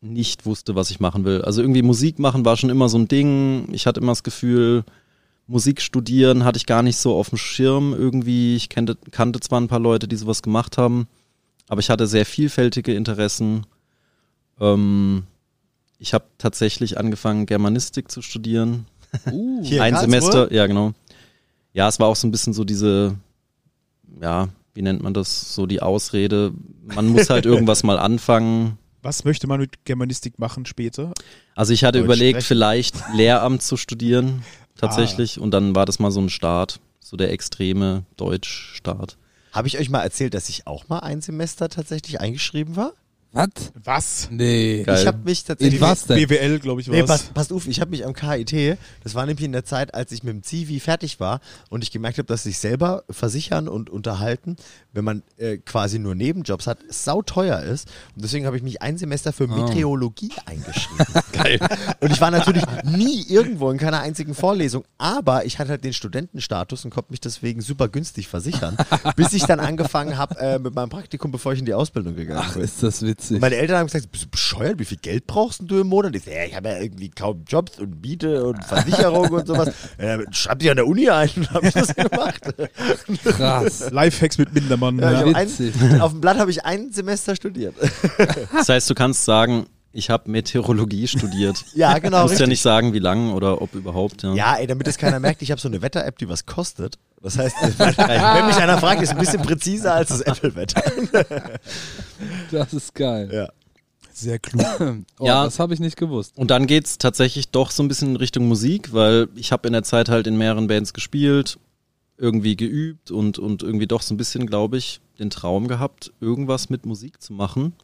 nicht 0.00 0.46
wusste, 0.46 0.74
was 0.74 0.90
ich 0.90 1.00
machen 1.00 1.24
will. 1.24 1.42
Also 1.42 1.60
irgendwie 1.62 1.82
Musik 1.82 2.18
machen 2.18 2.44
war 2.44 2.56
schon 2.56 2.70
immer 2.70 2.88
so 2.88 2.98
ein 2.98 3.08
Ding. 3.08 3.68
Ich 3.72 3.86
hatte 3.86 4.00
immer 4.00 4.12
das 4.12 4.22
Gefühl, 4.22 4.84
Musik 5.46 5.80
studieren 5.80 6.44
hatte 6.44 6.56
ich 6.56 6.66
gar 6.66 6.82
nicht 6.82 6.96
so 6.96 7.16
auf 7.16 7.28
dem 7.28 7.38
Schirm 7.38 7.94
irgendwie. 7.94 8.56
Ich 8.56 8.68
kannte, 8.68 8.96
kannte 9.10 9.40
zwar 9.40 9.60
ein 9.60 9.68
paar 9.68 9.78
Leute, 9.78 10.08
die 10.08 10.16
sowas 10.16 10.42
gemacht 10.42 10.76
haben, 10.76 11.06
aber 11.68 11.80
ich 11.80 11.90
hatte 11.90 12.06
sehr 12.06 12.26
vielfältige 12.26 12.94
Interessen. 12.94 13.64
Ähm, 14.60 15.24
ich 15.98 16.14
habe 16.14 16.24
tatsächlich 16.38 16.98
angefangen, 16.98 17.46
Germanistik 17.46 18.10
zu 18.10 18.22
studieren. 18.22 18.86
Uh, 19.30 19.64
ein? 19.80 19.96
Semester, 19.96 20.52
ja 20.52 20.66
genau. 20.66 20.92
Ja, 21.72 21.88
es 21.88 22.00
war 22.00 22.08
auch 22.08 22.16
so 22.16 22.26
ein 22.26 22.30
bisschen 22.30 22.52
so 22.52 22.64
diese, 22.64 23.16
ja, 24.20 24.48
wie 24.74 24.82
nennt 24.82 25.02
man 25.02 25.14
das, 25.14 25.54
so 25.54 25.66
die 25.66 25.80
Ausrede, 25.80 26.52
man 26.82 27.06
muss 27.08 27.30
halt 27.30 27.46
irgendwas 27.46 27.82
mal 27.82 27.98
anfangen. 27.98 28.78
Was 29.02 29.24
möchte 29.24 29.46
man 29.46 29.60
mit 29.60 29.84
Germanistik 29.84 30.38
machen 30.38 30.66
später? 30.66 31.12
Also 31.54 31.72
ich 31.72 31.84
hatte 31.84 31.98
Deutsch 31.98 32.06
überlegt, 32.06 32.42
sprechen. 32.42 32.46
vielleicht 32.46 32.96
Lehramt 33.14 33.62
zu 33.62 33.76
studieren, 33.76 34.42
tatsächlich, 34.76 35.40
und 35.40 35.50
dann 35.50 35.74
war 35.74 35.86
das 35.86 35.98
mal 35.98 36.10
so 36.10 36.20
ein 36.20 36.28
Start, 36.28 36.80
so 37.00 37.16
der 37.16 37.32
extreme 37.32 38.04
Deutschstart. 38.16 39.16
Habe 39.52 39.68
ich 39.68 39.78
euch 39.78 39.88
mal 39.88 40.02
erzählt, 40.02 40.34
dass 40.34 40.48
ich 40.48 40.66
auch 40.66 40.88
mal 40.88 40.98
ein 40.98 41.20
Semester 41.20 41.68
tatsächlich 41.68 42.20
eingeschrieben 42.20 42.76
war? 42.76 42.92
Was? 43.36 43.72
Was? 43.84 44.28
Nee. 44.30 44.82
Geil. 44.84 44.98
Ich 45.00 45.06
habe 45.06 45.18
mich 45.24 45.44
tatsächlich. 45.44 45.80
In 45.80 45.86
was 45.86 46.06
denn? 46.06 46.16
BWL, 46.26 46.58
glaube 46.58 46.80
ich, 46.80 46.88
war 46.88 46.96
Nee, 46.96 47.02
passt, 47.02 47.34
passt 47.34 47.52
auf, 47.52 47.66
ich 47.66 47.80
habe 47.80 47.90
mich 47.90 48.04
am 48.06 48.14
KIT, 48.14 48.78
das 49.04 49.14
war 49.14 49.26
nämlich 49.26 49.44
in 49.44 49.52
der 49.52 49.64
Zeit, 49.64 49.94
als 49.94 50.12
ich 50.12 50.22
mit 50.22 50.32
dem 50.32 50.42
Zivi 50.42 50.80
fertig 50.80 51.20
war 51.20 51.40
und 51.68 51.82
ich 51.82 51.90
gemerkt 51.90 52.18
habe, 52.18 52.26
dass 52.26 52.44
sich 52.44 52.58
selber 52.58 53.04
versichern 53.10 53.68
und 53.68 53.90
unterhalten, 53.90 54.56
wenn 54.92 55.04
man 55.04 55.22
äh, 55.36 55.58
quasi 55.58 55.98
nur 55.98 56.14
Nebenjobs 56.14 56.66
hat, 56.66 56.78
sauteuer 56.88 57.60
ist. 57.60 57.88
Und 58.14 58.24
deswegen 58.24 58.46
habe 58.46 58.56
ich 58.56 58.62
mich 58.62 58.82
ein 58.82 58.96
Semester 58.98 59.32
für 59.32 59.46
Meteorologie 59.46 60.32
eingeschrieben. 60.46 61.06
Geil. 61.32 61.58
Und 62.00 62.12
ich 62.12 62.20
war 62.20 62.30
natürlich 62.30 62.64
nie 62.84 63.24
irgendwo 63.28 63.70
in 63.70 63.78
keiner 63.78 64.00
einzigen 64.00 64.34
Vorlesung, 64.34 64.84
aber 64.98 65.44
ich 65.44 65.58
hatte 65.58 65.70
halt 65.70 65.84
den 65.84 65.92
Studentenstatus 65.92 66.84
und 66.84 66.90
konnte 66.90 67.12
mich 67.12 67.20
deswegen 67.20 67.60
super 67.60 67.88
günstig 67.88 68.28
versichern, 68.28 68.76
bis 69.16 69.32
ich 69.32 69.44
dann 69.44 69.60
angefangen 69.60 70.16
habe 70.16 70.38
äh, 70.38 70.58
mit 70.58 70.74
meinem 70.74 70.88
Praktikum, 70.88 71.30
bevor 71.30 71.52
ich 71.52 71.58
in 71.58 71.66
die 71.66 71.74
Ausbildung 71.74 72.16
gegangen 72.16 72.42
Ach, 72.42 72.54
bin. 72.54 72.62
ist 72.62 72.82
das 72.82 73.02
witzig. 73.02 73.25
Meine 73.30 73.56
Eltern 73.56 73.78
haben 73.78 73.86
gesagt, 73.86 74.10
bist 74.10 74.24
du 74.24 74.28
bescheuert, 74.28 74.78
wie 74.78 74.84
viel 74.84 74.98
Geld 74.98 75.26
brauchst 75.26 75.60
du 75.64 75.80
im 75.80 75.86
Monat? 75.88 76.14
Ich 76.16 76.24
so, 76.24 76.30
ja, 76.30 76.44
ich 76.44 76.54
habe 76.54 76.68
ja 76.68 76.78
irgendwie 76.78 77.10
kaum 77.10 77.44
Jobs 77.46 77.78
und 77.78 78.00
Miete 78.02 78.44
und 78.44 78.64
Versicherung 78.64 79.28
und 79.30 79.46
sowas. 79.46 79.70
Ja, 80.00 80.18
schreib 80.30 80.58
dich 80.58 80.70
an 80.70 80.76
der 80.76 80.86
Uni 80.86 81.08
ein 81.08 81.28
und 81.36 81.50
habe 81.50 81.66
ich 81.68 81.74
das 81.74 81.94
gemacht. 81.94 82.42
Krass. 83.24 83.88
Lifehacks 83.90 84.38
mit 84.38 84.52
Mindermann. 84.54 84.98
Ja, 84.98 85.12
Ja, 85.26 85.26
Witzig. 85.40 85.74
ein, 85.80 86.00
auf 86.00 86.12
dem 86.12 86.20
Blatt 86.20 86.38
habe 86.38 86.50
ich 86.50 86.64
ein 86.64 86.92
Semester 86.92 87.34
studiert. 87.36 87.74
Das 88.52 88.68
heißt, 88.68 88.88
du 88.90 88.94
kannst 88.94 89.24
sagen, 89.24 89.66
ich 89.96 90.10
habe 90.10 90.30
Meteorologie 90.30 91.06
studiert. 91.08 91.64
Ja, 91.74 91.98
genau. 91.98 92.18
Du 92.18 92.22
musst 92.24 92.34
ja 92.34 92.44
richtig. 92.44 92.48
nicht 92.48 92.62
sagen, 92.62 92.92
wie 92.92 92.98
lang 92.98 93.32
oder 93.32 93.60
ob 93.60 93.74
überhaupt. 93.74 94.22
Ja. 94.22 94.34
Ja, 94.34 94.56
ey, 94.56 94.66
damit 94.66 94.86
es 94.86 94.96
keiner 94.98 95.20
merkt, 95.20 95.42
ich 95.42 95.50
habe 95.50 95.60
so 95.60 95.68
eine 95.68 95.82
Wetter-App, 95.82 96.18
die 96.18 96.28
was 96.28 96.46
kostet. 96.46 96.98
Das 97.22 97.38
heißt, 97.38 97.56
wenn 97.78 98.46
mich 98.46 98.56
einer 98.56 98.78
fragt, 98.78 99.02
ist 99.02 99.10
ein 99.10 99.18
bisschen 99.18 99.42
präziser 99.42 99.94
als 99.94 100.08
das 100.10 100.20
Apple-Wetter. 100.20 100.82
Das 102.50 102.72
ist 102.72 102.94
geil. 102.94 103.28
Ja. 103.32 103.48
Sehr 104.12 104.38
klug. 104.38 104.64
Oh, 105.18 105.26
Ja. 105.26 105.44
Das 105.44 105.58
habe 105.58 105.74
ich 105.74 105.80
nicht 105.80 105.96
gewusst. 105.96 106.36
Und 106.36 106.50
dann 106.50 106.66
geht's 106.66 106.98
tatsächlich 106.98 107.48
doch 107.50 107.70
so 107.70 107.82
ein 107.82 107.88
bisschen 107.88 108.10
in 108.10 108.16
Richtung 108.16 108.48
Musik, 108.48 108.92
weil 108.92 109.28
ich 109.34 109.52
habe 109.52 109.66
in 109.66 109.72
der 109.72 109.82
Zeit 109.82 110.08
halt 110.08 110.26
in 110.26 110.38
mehreren 110.38 110.66
Bands 110.68 110.94
gespielt, 110.94 111.58
irgendwie 112.16 112.56
geübt 112.56 113.10
und, 113.10 113.38
und 113.38 113.62
irgendwie 113.62 113.86
doch 113.86 114.00
so 114.02 114.14
ein 114.14 114.16
bisschen, 114.16 114.46
glaube 114.46 114.78
ich, 114.78 115.00
den 115.18 115.28
Traum 115.30 115.68
gehabt, 115.68 116.12
irgendwas 116.20 116.70
mit 116.70 116.86
Musik 116.86 117.20
zu 117.20 117.34
machen, 117.34 117.74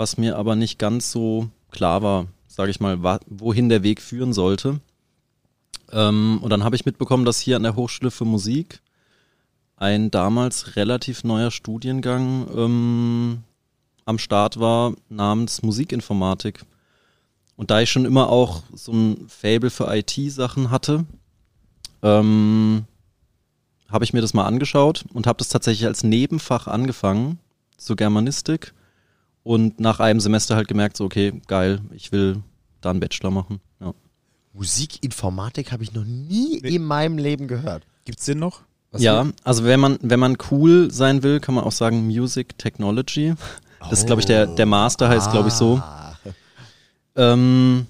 was 0.00 0.16
mir 0.16 0.38
aber 0.38 0.56
nicht 0.56 0.78
ganz 0.78 1.12
so 1.12 1.50
klar 1.70 2.02
war, 2.02 2.26
sage 2.48 2.70
ich 2.70 2.80
mal, 2.80 3.20
wohin 3.26 3.68
der 3.68 3.82
Weg 3.82 4.00
führen 4.00 4.32
sollte. 4.32 4.80
Ähm, 5.92 6.38
und 6.40 6.48
dann 6.48 6.64
habe 6.64 6.74
ich 6.74 6.86
mitbekommen, 6.86 7.26
dass 7.26 7.38
hier 7.38 7.56
an 7.56 7.64
der 7.64 7.76
Hochschule 7.76 8.10
für 8.10 8.24
Musik 8.24 8.80
ein 9.76 10.10
damals 10.10 10.76
relativ 10.76 11.22
neuer 11.22 11.50
Studiengang 11.50 12.48
ähm, 12.56 13.42
am 14.06 14.18
Start 14.18 14.58
war 14.58 14.94
namens 15.10 15.62
Musikinformatik. 15.62 16.64
Und 17.56 17.70
da 17.70 17.82
ich 17.82 17.90
schon 17.90 18.06
immer 18.06 18.30
auch 18.30 18.62
so 18.72 18.92
ein 18.92 19.28
Fable 19.28 19.68
für 19.68 19.94
IT-Sachen 19.94 20.70
hatte, 20.70 21.04
ähm, 22.02 22.86
habe 23.90 24.04
ich 24.04 24.14
mir 24.14 24.22
das 24.22 24.32
mal 24.32 24.46
angeschaut 24.46 25.04
und 25.12 25.26
habe 25.26 25.36
das 25.36 25.50
tatsächlich 25.50 25.86
als 25.86 26.04
Nebenfach 26.04 26.68
angefangen 26.68 27.38
zur 27.76 27.96
Germanistik 27.96 28.72
und 29.42 29.80
nach 29.80 30.00
einem 30.00 30.20
Semester 30.20 30.56
halt 30.56 30.68
gemerkt, 30.68 30.96
so 30.96 31.04
okay, 31.04 31.32
geil, 31.46 31.80
ich 31.92 32.12
will 32.12 32.42
da 32.80 32.90
einen 32.90 33.00
Bachelor 33.00 33.30
machen. 33.30 33.60
Ja. 33.80 33.92
Musikinformatik 34.52 35.72
habe 35.72 35.82
ich 35.82 35.92
noch 35.92 36.04
nie 36.04 36.60
Nee. 36.62 36.76
in 36.76 36.84
meinem 36.84 37.18
Leben 37.18 37.48
gehört. 37.48 37.84
Gibt's 38.04 38.24
den 38.24 38.38
noch? 38.38 38.62
Was 38.92 39.02
ja, 39.02 39.26
also 39.44 39.64
wenn 39.64 39.78
man, 39.78 39.98
wenn 40.02 40.18
man 40.18 40.36
cool 40.50 40.90
sein 40.90 41.22
will, 41.22 41.38
kann 41.40 41.54
man 41.54 41.64
auch 41.64 41.72
sagen 41.72 42.06
Music 42.06 42.58
Technology. 42.58 43.34
Das 43.88 44.00
ist, 44.00 44.06
glaube 44.06 44.20
ich, 44.20 44.26
der, 44.26 44.46
der 44.46 44.66
Master 44.66 45.08
heißt, 45.08 45.30
glaube 45.30 45.48
ich, 45.48 45.54
so. 45.54 45.76
Ah. 45.76 46.14
Ähm, 47.16 47.86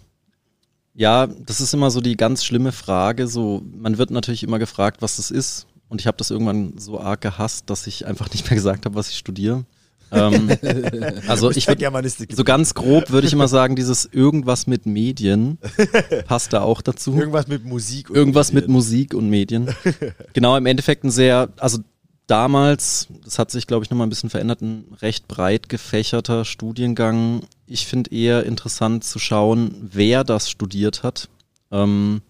ja, 0.94 1.26
das 1.26 1.60
ist 1.60 1.72
immer 1.72 1.90
so 1.90 2.00
die 2.00 2.16
ganz 2.16 2.44
schlimme 2.44 2.72
Frage. 2.72 3.26
So, 3.28 3.62
man 3.72 3.96
wird 3.98 4.10
natürlich 4.10 4.42
immer 4.42 4.58
gefragt, 4.58 5.02
was 5.02 5.16
das 5.16 5.30
ist. 5.30 5.66
Und 5.88 6.00
ich 6.00 6.06
habe 6.06 6.16
das 6.18 6.30
irgendwann 6.30 6.78
so 6.78 7.00
arg 7.00 7.20
gehasst, 7.22 7.70
dass 7.70 7.86
ich 7.86 8.06
einfach 8.06 8.30
nicht 8.32 8.44
mehr 8.48 8.54
gesagt 8.56 8.84
habe, 8.86 8.94
was 8.94 9.08
ich 9.10 9.16
studiere. 9.18 9.64
Ähm, 10.12 10.50
also 11.28 11.50
ich 11.50 11.66
Der 11.66 11.92
würde 11.92 12.08
so 12.08 12.44
ganz 12.44 12.74
grob 12.74 13.10
würde 13.10 13.26
ich 13.26 13.32
immer 13.32 13.48
sagen, 13.48 13.76
dieses 13.76 14.06
irgendwas 14.06 14.66
mit 14.66 14.86
Medien 14.86 15.58
passt 16.26 16.52
da 16.52 16.62
auch 16.62 16.82
dazu. 16.82 17.16
Irgendwas 17.16 17.48
mit 17.48 17.64
Musik. 17.64 18.10
und 18.10 18.16
Irgendwas 18.16 18.52
mit 18.52 18.64
Medien. 18.64 18.72
Musik 18.72 19.14
und 19.14 19.30
Medien. 19.30 19.74
genau, 20.32 20.56
im 20.56 20.66
Endeffekt 20.66 21.04
ein 21.04 21.10
sehr, 21.10 21.50
also 21.58 21.78
damals, 22.26 23.08
das 23.24 23.38
hat 23.38 23.50
sich, 23.50 23.66
glaube 23.66 23.84
ich, 23.84 23.90
nochmal 23.90 24.06
ein 24.06 24.10
bisschen 24.10 24.30
verändert, 24.30 24.62
ein 24.62 24.84
recht 25.00 25.28
breit 25.28 25.68
gefächerter 25.68 26.44
Studiengang. 26.44 27.42
Ich 27.66 27.86
finde 27.86 28.10
eher 28.10 28.46
interessant 28.46 29.04
zu 29.04 29.18
schauen, 29.18 29.74
wer 29.80 30.24
das 30.24 30.50
studiert 30.50 31.02
hat. 31.02 31.28
Ähm, 31.70 32.22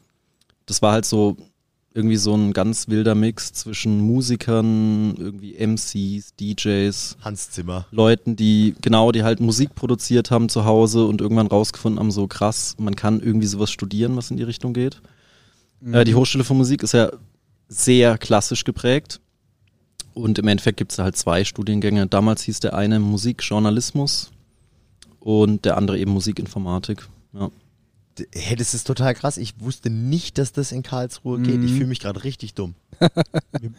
das 0.67 0.83
war 0.83 0.93
halt 0.93 1.05
so 1.05 1.37
irgendwie 1.93 2.17
so 2.17 2.35
ein 2.35 2.53
ganz 2.53 2.89
wilder 2.89 3.15
Mix 3.15 3.53
zwischen 3.53 4.01
Musikern, 4.01 5.15
irgendwie 5.17 5.55
MCs, 5.55 6.35
DJs, 6.37 7.17
Hans 7.21 7.51
Zimmer. 7.51 7.87
Leuten, 7.91 8.37
die 8.37 8.75
genau, 8.81 9.11
die 9.11 9.25
halt 9.25 9.41
Musik 9.41 9.75
produziert 9.75 10.31
haben 10.31 10.49
zu 10.49 10.65
Hause 10.65 11.07
und 11.07 11.21
irgendwann 11.21 11.49
rausgefunden 11.49 11.99
haben, 11.99 12.13
so 12.13 12.29
krass, 12.29 12.77
man 12.79 12.95
kann 12.95 13.21
irgendwie 13.21 13.49
sowas 13.49 13.71
studieren, 13.71 14.17
was 14.17 14.31
in 14.31 14.37
die 14.37 14.45
Richtung 14.45 14.73
geht. 14.73 15.01
Äh, 15.85 16.05
die 16.05 16.15
Hochschule 16.15 16.45
für 16.45 16.55
Musik 16.55 16.83
ist 16.83 16.93
ja 16.93 17.11
sehr 17.69 18.19
klassisch 18.19 18.65
geprägt. 18.65 19.21
Und 20.13 20.39
im 20.39 20.49
Endeffekt 20.49 20.77
gibt 20.77 20.93
es 20.93 20.97
da 20.97 21.05
halt 21.05 21.17
zwei 21.17 21.45
Studiengänge. 21.45 22.07
Damals 22.07 22.43
hieß 22.43 22.61
der 22.61 22.75
eine 22.75 22.99
Musikjournalismus 22.99 24.31
und 25.21 25.65
der 25.65 25.77
andere 25.77 25.99
eben 25.99 26.11
Musikinformatik. 26.11 27.09
Ja. 27.33 27.51
Hey, 28.35 28.57
das 28.57 28.75
ist 28.75 28.87
total 28.87 29.15
krass. 29.15 29.37
Ich 29.39 29.55
wusste 29.61 29.89
nicht, 29.89 30.37
dass 30.37 30.53
das 30.53 30.73
in 30.73 30.83
Karlsruhe 30.83 31.41
geht. 31.41 31.63
Ich 31.65 31.73
fühle 31.73 31.87
mich 31.87 32.01
gerade 32.01 32.23
richtig 32.25 32.55
dumm. 32.55 32.75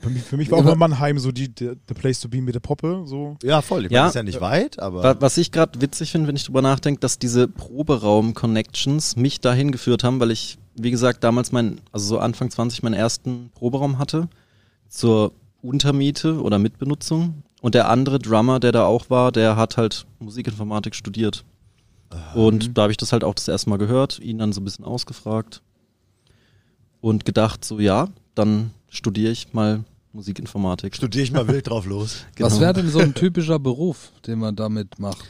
Für 0.02 0.10
mich, 0.10 0.24
für 0.24 0.38
mich 0.38 0.50
war 0.50 0.58
auch 0.60 0.64
mal 0.64 0.76
Mannheim 0.76 1.20
so 1.20 1.32
die, 1.32 1.48
der, 1.50 1.76
the 1.88 1.94
place 1.94 2.20
to 2.22 2.28
be 2.30 2.42
mit 2.42 2.56
der 2.56 2.60
Poppe. 2.60 3.04
So. 3.06 3.38
Ja, 3.44 3.62
voll. 3.62 3.86
Ich 3.86 3.92
Ja. 3.92 4.08
ist 4.08 4.16
ja 4.16 4.24
nicht 4.24 4.42
weit, 4.42 4.80
aber. 4.80 5.04
Wa- 5.04 5.16
Was 5.20 5.38
ich 5.38 5.52
gerade 5.52 5.80
witzig 5.80 6.12
finde, 6.12 6.28
wenn 6.28 6.36
ich 6.36 6.46
drüber 6.46 6.62
nachdenke, 6.64 7.00
dass 7.02 7.20
diese 7.20 7.48
Proberaum-Connections 7.48 9.16
mich 9.16 9.40
dahin 9.42 9.72
geführt 9.72 10.04
haben, 10.04 10.20
weil 10.20 10.32
ich, 10.32 10.58
wie 10.76 10.92
gesagt, 10.92 11.24
damals 11.24 11.52
mein, 11.52 11.82
also 11.92 12.06
so 12.08 12.20
Anfang 12.20 12.50
20 12.50 12.84
meinen 12.84 12.94
ersten 12.94 13.52
Proberaum 13.54 13.98
hatte 14.00 14.28
zur 14.90 15.34
Untermiete 15.62 16.42
oder 16.42 16.60
Mitbenutzung. 16.60 17.44
Und 17.62 17.76
der 17.76 17.90
andere 17.90 18.18
Drummer, 18.18 18.60
der 18.60 18.72
da 18.72 18.86
auch 18.86 19.10
war, 19.12 19.32
der 19.32 19.56
hat 19.56 19.78
halt 19.78 20.06
Musikinformatik 20.20 20.96
studiert. 20.96 21.44
Und 22.36 22.78
da 22.78 22.84
habe 22.84 22.92
ich 22.92 22.98
das 22.98 23.12
halt 23.14 23.24
auch 23.24 23.34
das 23.36 23.48
erste 23.48 23.70
Mal 23.70 23.78
gehört, 23.78 24.20
ihn 24.20 24.38
dann 24.40 24.54
so 24.54 24.62
ein 24.62 24.64
bisschen 24.66 24.86
ausgefragt 24.86 25.62
und 27.02 27.26
gedacht, 27.26 27.64
so 27.66 27.80
ja, 27.80 28.10
dann 28.36 28.72
studiere 28.90 29.32
ich 29.32 29.54
mal 29.54 29.84
Musikinformatik. 30.14 30.96
Studiere 30.96 31.24
ich 31.24 31.32
mal 31.32 31.48
wild 31.48 31.70
drauf 31.70 31.86
los. 31.86 32.26
Was 32.40 32.54
Genau. 32.54 32.62
wäre 32.62 32.74
denn 32.74 32.90
so 32.90 33.00
ein 33.00 33.14
typischer 33.14 33.60
Beruf, 33.60 34.12
den 34.28 34.40
man 34.40 34.56
damit 34.56 35.00
macht? 35.00 35.24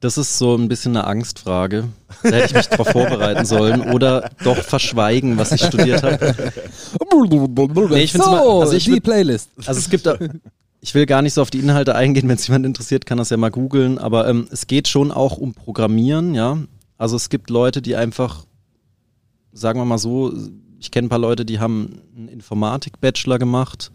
Das 0.00 0.16
ist 0.16 0.38
so 0.38 0.54
ein 0.54 0.68
bisschen 0.68 0.96
eine 0.96 1.06
Angstfrage. 1.08 1.88
Da 2.22 2.28
hätte 2.28 2.46
ich 2.46 2.54
mich 2.54 2.68
drauf 2.68 2.86
vorbereiten 2.88 3.44
sollen 3.44 3.80
oder 3.92 4.30
doch 4.44 4.58
verschweigen, 4.58 5.38
was 5.38 5.50
ich 5.50 5.64
studiert 5.64 6.02
habe. 6.04 6.34
Nee, 7.90 8.02
ich 8.04 8.12
so, 8.12 8.22
immer- 8.22 8.60
also 8.60 8.74
ich 8.74 8.84
die 8.84 9.00
Playlist. 9.00 9.50
Also 9.66 9.80
es 9.80 9.90
gibt 9.90 10.06
da, 10.06 10.16
ich 10.80 10.94
will 10.94 11.06
gar 11.06 11.22
nicht 11.22 11.34
so 11.34 11.42
auf 11.42 11.50
die 11.50 11.58
Inhalte 11.58 11.94
eingehen, 11.94 12.28
wenn 12.28 12.36
es 12.36 12.46
jemand 12.46 12.66
interessiert, 12.66 13.06
kann 13.06 13.18
das 13.18 13.30
ja 13.30 13.36
mal 13.36 13.50
googeln, 13.50 13.98
aber 13.98 14.28
ähm, 14.28 14.48
es 14.50 14.66
geht 14.66 14.88
schon 14.88 15.10
auch 15.10 15.36
um 15.38 15.54
Programmieren, 15.54 16.34
ja. 16.34 16.58
Also 16.96 17.16
es 17.16 17.28
gibt 17.28 17.50
Leute, 17.50 17.82
die 17.82 17.96
einfach, 17.96 18.44
sagen 19.52 19.80
wir 19.80 19.84
mal 19.84 19.98
so, 19.98 20.32
ich 20.80 20.90
kenne 20.90 21.06
ein 21.06 21.10
paar 21.10 21.18
Leute, 21.18 21.44
die 21.44 21.60
haben 21.60 22.00
einen 22.16 22.28
Informatik-Bachelor 22.28 23.38
gemacht 23.38 23.92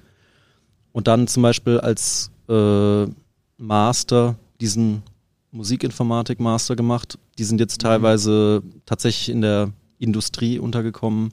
und 0.92 1.08
dann 1.08 1.28
zum 1.28 1.44
Beispiel 1.44 1.80
als 1.80 2.32
äh, 2.50 3.06
Master 3.58 4.36
diesen 4.60 5.04
Musikinformatik-Master 5.52 6.76
gemacht 6.76 7.18
die 7.38 7.44
sind 7.44 7.60
jetzt 7.60 7.82
teilweise 7.82 8.62
tatsächlich 8.86 9.30
in 9.30 9.42
der 9.42 9.72
Industrie 10.00 10.60
untergekommen, 10.60 11.32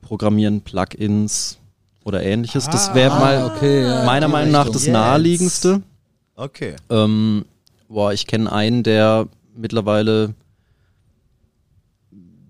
programmieren 0.00 0.62
Plugins 0.62 1.58
oder 2.04 2.22
ähnliches. 2.22 2.68
Das 2.68 2.94
wäre 2.94 3.18
mal 3.18 3.44
okay, 3.44 3.82
ja, 3.82 4.04
meiner 4.04 4.28
Meinung 4.28 4.52
nach 4.52 4.68
das 4.68 4.84
Yes. 4.84 4.92
naheliegendste. 4.92 5.82
Okay. 6.36 6.76
Ähm, 6.90 7.44
boah, 7.88 8.12
ich 8.12 8.26
kenne 8.26 8.50
einen, 8.52 8.82
der 8.82 9.26
mittlerweile 9.56 10.34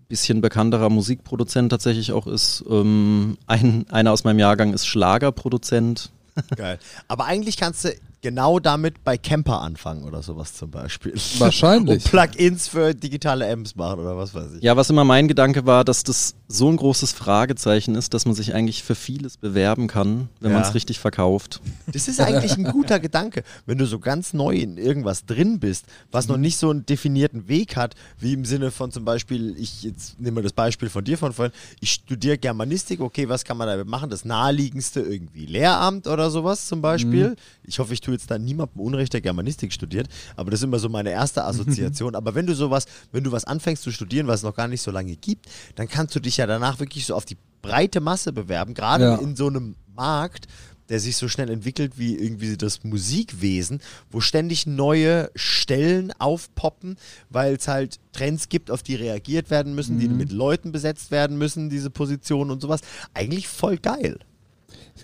bisschen 0.09 0.41
bekannterer 0.41 0.91
Musikproduzent 0.91 1.71
tatsächlich 1.71 2.13
auch 2.13 2.27
ist. 2.27 2.65
Ähm, 2.69 3.39
ein, 3.47 3.87
einer 3.91 4.13
aus 4.13 4.25
meinem 4.25 4.39
Jahrgang 4.39 4.73
ist 4.73 4.87
Schlagerproduzent. 4.87 6.11
Geil. 6.57 6.79
Aber 7.09 7.25
eigentlich 7.25 7.57
kannst 7.57 7.85
du 7.85 7.95
genau 8.25 8.59
damit 8.59 9.04
bei 9.04 9.16
Camper 9.19 9.61
anfangen 9.61 10.02
oder 10.04 10.23
sowas 10.23 10.54
zum 10.54 10.71
Beispiel. 10.71 11.12
Wahrscheinlich. 11.38 12.04
Und 12.04 12.11
Plugins 12.11 12.66
für 12.66 12.95
digitale 12.95 13.49
Amps 13.52 13.76
machen 13.76 14.00
oder 14.00 14.16
was 14.16 14.35
weiß 14.35 14.54
ich. 14.57 14.62
Ja, 14.62 14.76
was 14.76 14.88
immer 14.90 15.04
mein 15.04 15.28
Gedanke 15.28 15.66
war, 15.66 15.85
dass 15.85 16.02
das 16.02 16.35
so 16.49 16.69
ein 16.71 16.76
großes 16.76 17.12
Fragezeichen 17.12 17.95
ist, 17.95 18.14
dass 18.14 18.25
man 18.26 18.35
sich 18.35 18.54
eigentlich 18.54 18.83
für 18.83 18.95
vieles 18.95 19.37
bewerben 19.37 19.87
kann, 19.87 20.28
wenn 20.40 20.50
Ja. 20.52 20.59
man 20.59 20.66
es 20.66 20.75
richtig 20.75 20.99
verkauft. 20.99 21.61
Das 21.93 22.09
ist 22.09 22.19
eigentlich 22.21 22.57
ein 22.57 22.64
guter 22.64 22.99
Gedanke, 22.99 23.45
wenn 23.66 23.76
du 23.78 23.87
so 23.87 23.99
ganz 23.99 24.33
neu 24.33 24.54
in 24.57 24.78
irgendwas 24.78 25.26
drin 25.26 25.61
bist, 25.61 25.85
was 26.11 26.26
noch 26.28 26.38
nicht 26.38 26.57
so 26.57 26.71
einen 26.71 26.87
definierten 26.87 27.47
Weg 27.49 27.76
hat, 27.76 27.95
wie 28.19 28.33
im 28.33 28.45
Sinne 28.47 28.71
von 28.71 28.90
zum 28.90 29.04
Beispiel, 29.04 29.54
ich 29.59 29.83
jetzt 29.83 30.19
nehme 30.19 30.37
mal 30.37 30.43
das 30.43 30.52
Beispiel 30.54 30.88
von 30.88 31.04
dir 31.04 31.19
von 31.19 31.33
vorhin, 31.35 31.52
ich 31.81 31.93
studiere 31.93 32.38
Germanistik, 32.38 33.00
okay, 33.00 33.28
was 33.28 33.45
kann 33.45 33.59
man 33.59 33.69
damit 33.69 33.87
machen? 33.87 34.09
Das 34.09 34.25
naheliegendste 34.25 35.00
irgendwie 35.00 35.45
Lehramt 35.47 36.07
oder 36.07 36.31
sowas 36.31 36.66
zum 36.66 36.81
Beispiel. 36.81 37.37
Ich 37.64 37.78
hoffe, 37.78 37.93
ich 37.93 38.00
tue 38.00 38.13
jetzt 38.14 38.30
da 38.30 38.38
niemandem 38.38 38.80
Unrecht, 38.80 39.12
der 39.12 39.21
Germanistik 39.21 39.73
studiert, 39.73 40.09
aber 40.37 40.50
das 40.50 40.61
ist 40.61 40.64
immer 40.64 40.78
so 40.78 40.88
meine 40.88 41.11
erste 41.11 41.44
Assoziation. 41.44 42.14
aber 42.16 42.35
wenn 42.35 42.47
du 42.47 42.54
sowas, 42.54 42.87
wenn 43.12 43.25
du 43.25 43.33
was 43.33 43.44
anfängst 43.44 43.83
zu 43.83 43.90
studieren, 43.92 44.26
was 44.26 44.40
es 44.40 44.44
noch 44.44 44.54
gar 44.56 44.68
nicht 44.68 44.83
so 44.83 44.90
lange 44.90 45.16
gibt, 45.16 45.47
dann 45.75 45.88
kannst 45.88 46.14
du 46.14 46.21
dich 46.21 46.37
ja 46.38 46.47
danach 46.47 46.80
wirklich 46.80 47.04
so 47.06 47.14
auf 47.14 47.25
die 47.25 47.37
breite 47.62 48.00
Masse 48.00 48.33
bewerben, 48.33 48.75
gerade 48.75 49.04
Ja. 49.04 49.14
in 49.16 49.37
so 49.37 49.47
einem 49.49 49.75
Markt, 49.94 50.47
der 50.90 51.00
sich 51.00 51.16
so 51.16 51.28
schnell 51.28 51.49
entwickelt 51.49 51.94
wie 51.97 52.14
irgendwie 52.14 52.59
das 52.59 52.85
Musikwesen, 52.85 53.80
wo 54.11 54.21
ständig 54.21 54.66
neue 54.66 55.30
Stellen 55.35 56.12
aufpoppen, 56.18 56.97
weil 57.30 57.54
es 57.54 57.68
halt 57.68 57.99
Trends 58.12 58.50
gibt, 58.50 58.71
auf 58.71 58.83
die 58.83 58.94
reagiert 58.94 59.49
werden 59.50 59.75
müssen, 59.75 59.99
die 59.99 60.09
mit 60.09 60.30
Leuten 60.30 60.73
besetzt 60.73 61.11
werden 61.11 61.38
müssen, 61.38 61.71
diese 61.71 61.88
Positionen 61.88 62.50
und 62.50 62.61
sowas. 62.61 62.80
Eigentlich 63.14 63.49
voll 63.49 63.78
geil. 63.78 64.18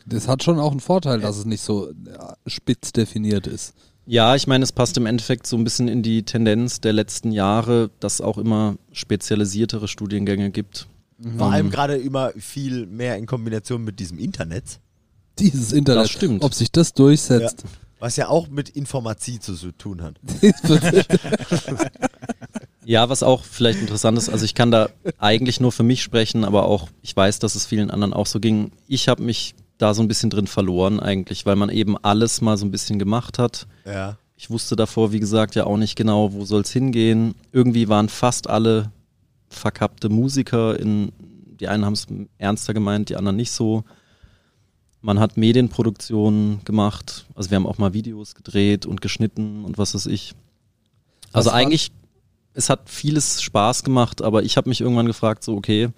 Das 0.06 0.28
hat 0.28 0.42
schon 0.42 0.58
auch 0.58 0.70
einen 0.70 0.80
Vorteil, 0.80 1.20
dass 1.20 1.36
es 1.36 1.44
nicht 1.44 1.62
so 1.62 1.90
ja, 2.06 2.36
spitz 2.46 2.92
definiert 2.92 3.46
ist. 3.46 3.74
Ja, 4.06 4.34
ich 4.34 4.46
meine, 4.46 4.64
es 4.64 4.72
passt 4.72 4.96
im 4.96 5.06
Endeffekt 5.06 5.46
so 5.46 5.56
ein 5.56 5.62
bisschen 5.64 5.86
in 5.86 6.02
die 6.02 6.24
Tendenz 6.24 6.80
der 6.80 6.92
letzten 6.92 7.32
Jahre, 7.32 7.90
dass 8.00 8.14
es 8.14 8.20
auch 8.20 8.38
immer 8.38 8.76
spezialisiertere 8.92 9.86
Studiengänge 9.88 10.50
gibt. 10.50 10.88
Vor 11.36 11.52
allem 11.52 11.70
gerade 11.70 11.96
immer 11.96 12.32
viel 12.36 12.86
mehr 12.86 13.16
in 13.18 13.26
Kombination 13.26 13.84
mit 13.84 14.00
diesem 14.00 14.18
Internet. 14.18 14.80
Dieses 15.38 15.72
Internet, 15.72 16.04
Das 16.04 16.10
stimmt. 16.10 16.42
ob 16.42 16.54
sich 16.54 16.72
das 16.72 16.94
durchsetzt. 16.94 17.64
Was 17.98 18.16
ja 18.16 18.28
auch 18.28 18.48
mit 18.48 18.70
Informatie 18.70 19.38
zu 19.38 19.54
tun 19.72 20.02
hat. 20.02 20.14
Ja, 22.84 23.08
was 23.08 23.22
auch 23.22 23.44
vielleicht 23.44 23.80
interessant 23.80 24.18
ist, 24.18 24.28
also 24.30 24.44
ich 24.44 24.54
kann 24.54 24.70
da 24.70 24.88
eigentlich 25.18 25.60
nur 25.60 25.70
für 25.70 25.82
mich 25.84 26.02
sprechen, 26.02 26.44
aber 26.44 26.64
auch, 26.64 26.88
ich 27.02 27.14
weiß, 27.14 27.38
dass 27.38 27.54
es 27.54 27.66
vielen 27.66 27.90
anderen 27.90 28.12
auch 28.12 28.26
so 28.26 28.40
ging. 28.40 28.72
Ich 28.88 29.06
habe 29.06 29.22
mich 29.22 29.54
da 29.80 29.94
so 29.94 30.02
ein 30.02 30.08
bisschen 30.08 30.30
drin 30.30 30.46
verloren 30.46 31.00
eigentlich, 31.00 31.46
weil 31.46 31.56
man 31.56 31.70
eben 31.70 31.96
alles 31.96 32.40
mal 32.40 32.56
so 32.56 32.66
ein 32.66 32.70
bisschen 32.70 32.98
gemacht 32.98 33.38
hat. 33.38 33.66
Ja. 33.84 34.18
Ich 34.36 34.50
wusste 34.50 34.76
davor, 34.76 35.12
wie 35.12 35.20
gesagt, 35.20 35.54
ja 35.54 35.64
auch 35.64 35.76
nicht 35.76 35.96
genau, 35.96 36.32
wo 36.32 36.44
soll 36.44 36.62
es 36.62 36.70
hingehen. 36.70 37.34
Irgendwie 37.52 37.88
waren 37.88 38.08
fast 38.08 38.48
alle 38.48 38.90
verkappte 39.48 40.08
Musiker. 40.08 40.78
In, 40.78 41.12
die 41.60 41.68
einen 41.68 41.84
haben 41.84 41.94
es 41.94 42.06
ernster 42.38 42.74
gemeint, 42.74 43.08
die 43.08 43.16
anderen 43.16 43.36
nicht 43.36 43.52
so. 43.52 43.84
Man 45.02 45.18
hat 45.18 45.36
Medienproduktionen 45.36 46.62
gemacht. 46.64 47.26
Also 47.34 47.50
wir 47.50 47.56
haben 47.56 47.66
auch 47.66 47.78
mal 47.78 47.94
Videos 47.94 48.34
gedreht 48.34 48.86
und 48.86 49.00
geschnitten 49.00 49.64
und 49.64 49.78
was 49.78 49.94
weiß 49.94 50.06
ich. 50.06 50.34
Also 51.32 51.50
Was 51.50 51.54
eigentlich, 51.54 51.92
es 52.54 52.68
hat 52.68 52.88
vieles 52.90 53.40
Spaß 53.42 53.82
gemacht, 53.82 54.20
aber 54.20 54.42
ich 54.42 54.56
habe 54.56 54.68
mich 54.68 54.80
irgendwann 54.80 55.06
gefragt, 55.06 55.42
so 55.44 55.56
okay, 55.56 55.88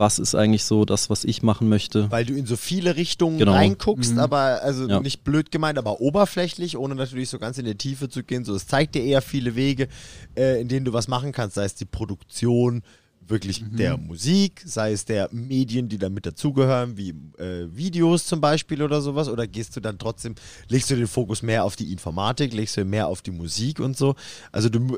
was 0.00 0.18
ist 0.18 0.34
eigentlich 0.34 0.64
so 0.64 0.86
das, 0.86 1.10
was 1.10 1.24
ich 1.24 1.42
machen 1.42 1.68
möchte? 1.68 2.10
Weil 2.10 2.24
du 2.24 2.32
in 2.34 2.46
so 2.46 2.56
viele 2.56 2.96
Richtungen 2.96 3.38
Genau. 3.38 3.52
reinguckst, 3.52 4.16
aber 4.16 4.62
also 4.62 4.88
Ja. 4.88 5.00
nicht 5.00 5.24
blöd 5.24 5.50
gemeint, 5.50 5.78
aber 5.78 6.00
oberflächlich, 6.00 6.78
ohne 6.78 6.94
natürlich 6.94 7.28
so 7.28 7.38
ganz 7.38 7.58
in 7.58 7.66
die 7.66 7.74
Tiefe 7.74 8.08
zu 8.08 8.24
gehen. 8.24 8.44
So, 8.46 8.54
es 8.54 8.66
zeigt 8.66 8.94
dir 8.94 9.04
eher 9.04 9.20
viele 9.20 9.54
Wege, 9.56 9.88
äh, 10.36 10.58
in 10.60 10.68
denen 10.68 10.86
du 10.86 10.94
was 10.94 11.06
machen 11.06 11.32
kannst, 11.32 11.54
sei 11.56 11.64
es 11.66 11.74
die 11.74 11.84
Produktion 11.84 12.82
wirklich 13.28 13.62
der 13.78 13.96
Musik, 13.98 14.62
sei 14.64 14.90
es 14.92 15.04
der 15.04 15.28
Medien, 15.32 15.88
die 15.90 15.98
damit 15.98 16.24
dazugehören, 16.26 16.96
wie 16.96 17.10
äh, 17.38 17.66
Videos 17.70 18.24
zum 18.24 18.40
Beispiel 18.40 18.82
oder 18.82 19.02
sowas, 19.02 19.28
oder 19.28 19.46
gehst 19.46 19.76
du 19.76 19.80
dann 19.80 19.98
trotzdem, 19.98 20.34
legst 20.68 20.90
du 20.90 20.96
den 20.96 21.06
Fokus 21.06 21.42
mehr 21.42 21.64
auf 21.64 21.76
die 21.76 21.92
Informatik, 21.92 22.54
legst 22.54 22.76
du 22.78 22.84
mehr 22.86 23.06
auf 23.06 23.20
die 23.22 23.30
Musik 23.32 23.78
und 23.78 23.96
so. 23.98 24.16
Also 24.50 24.68
du 24.70 24.80
mu- 24.80 24.96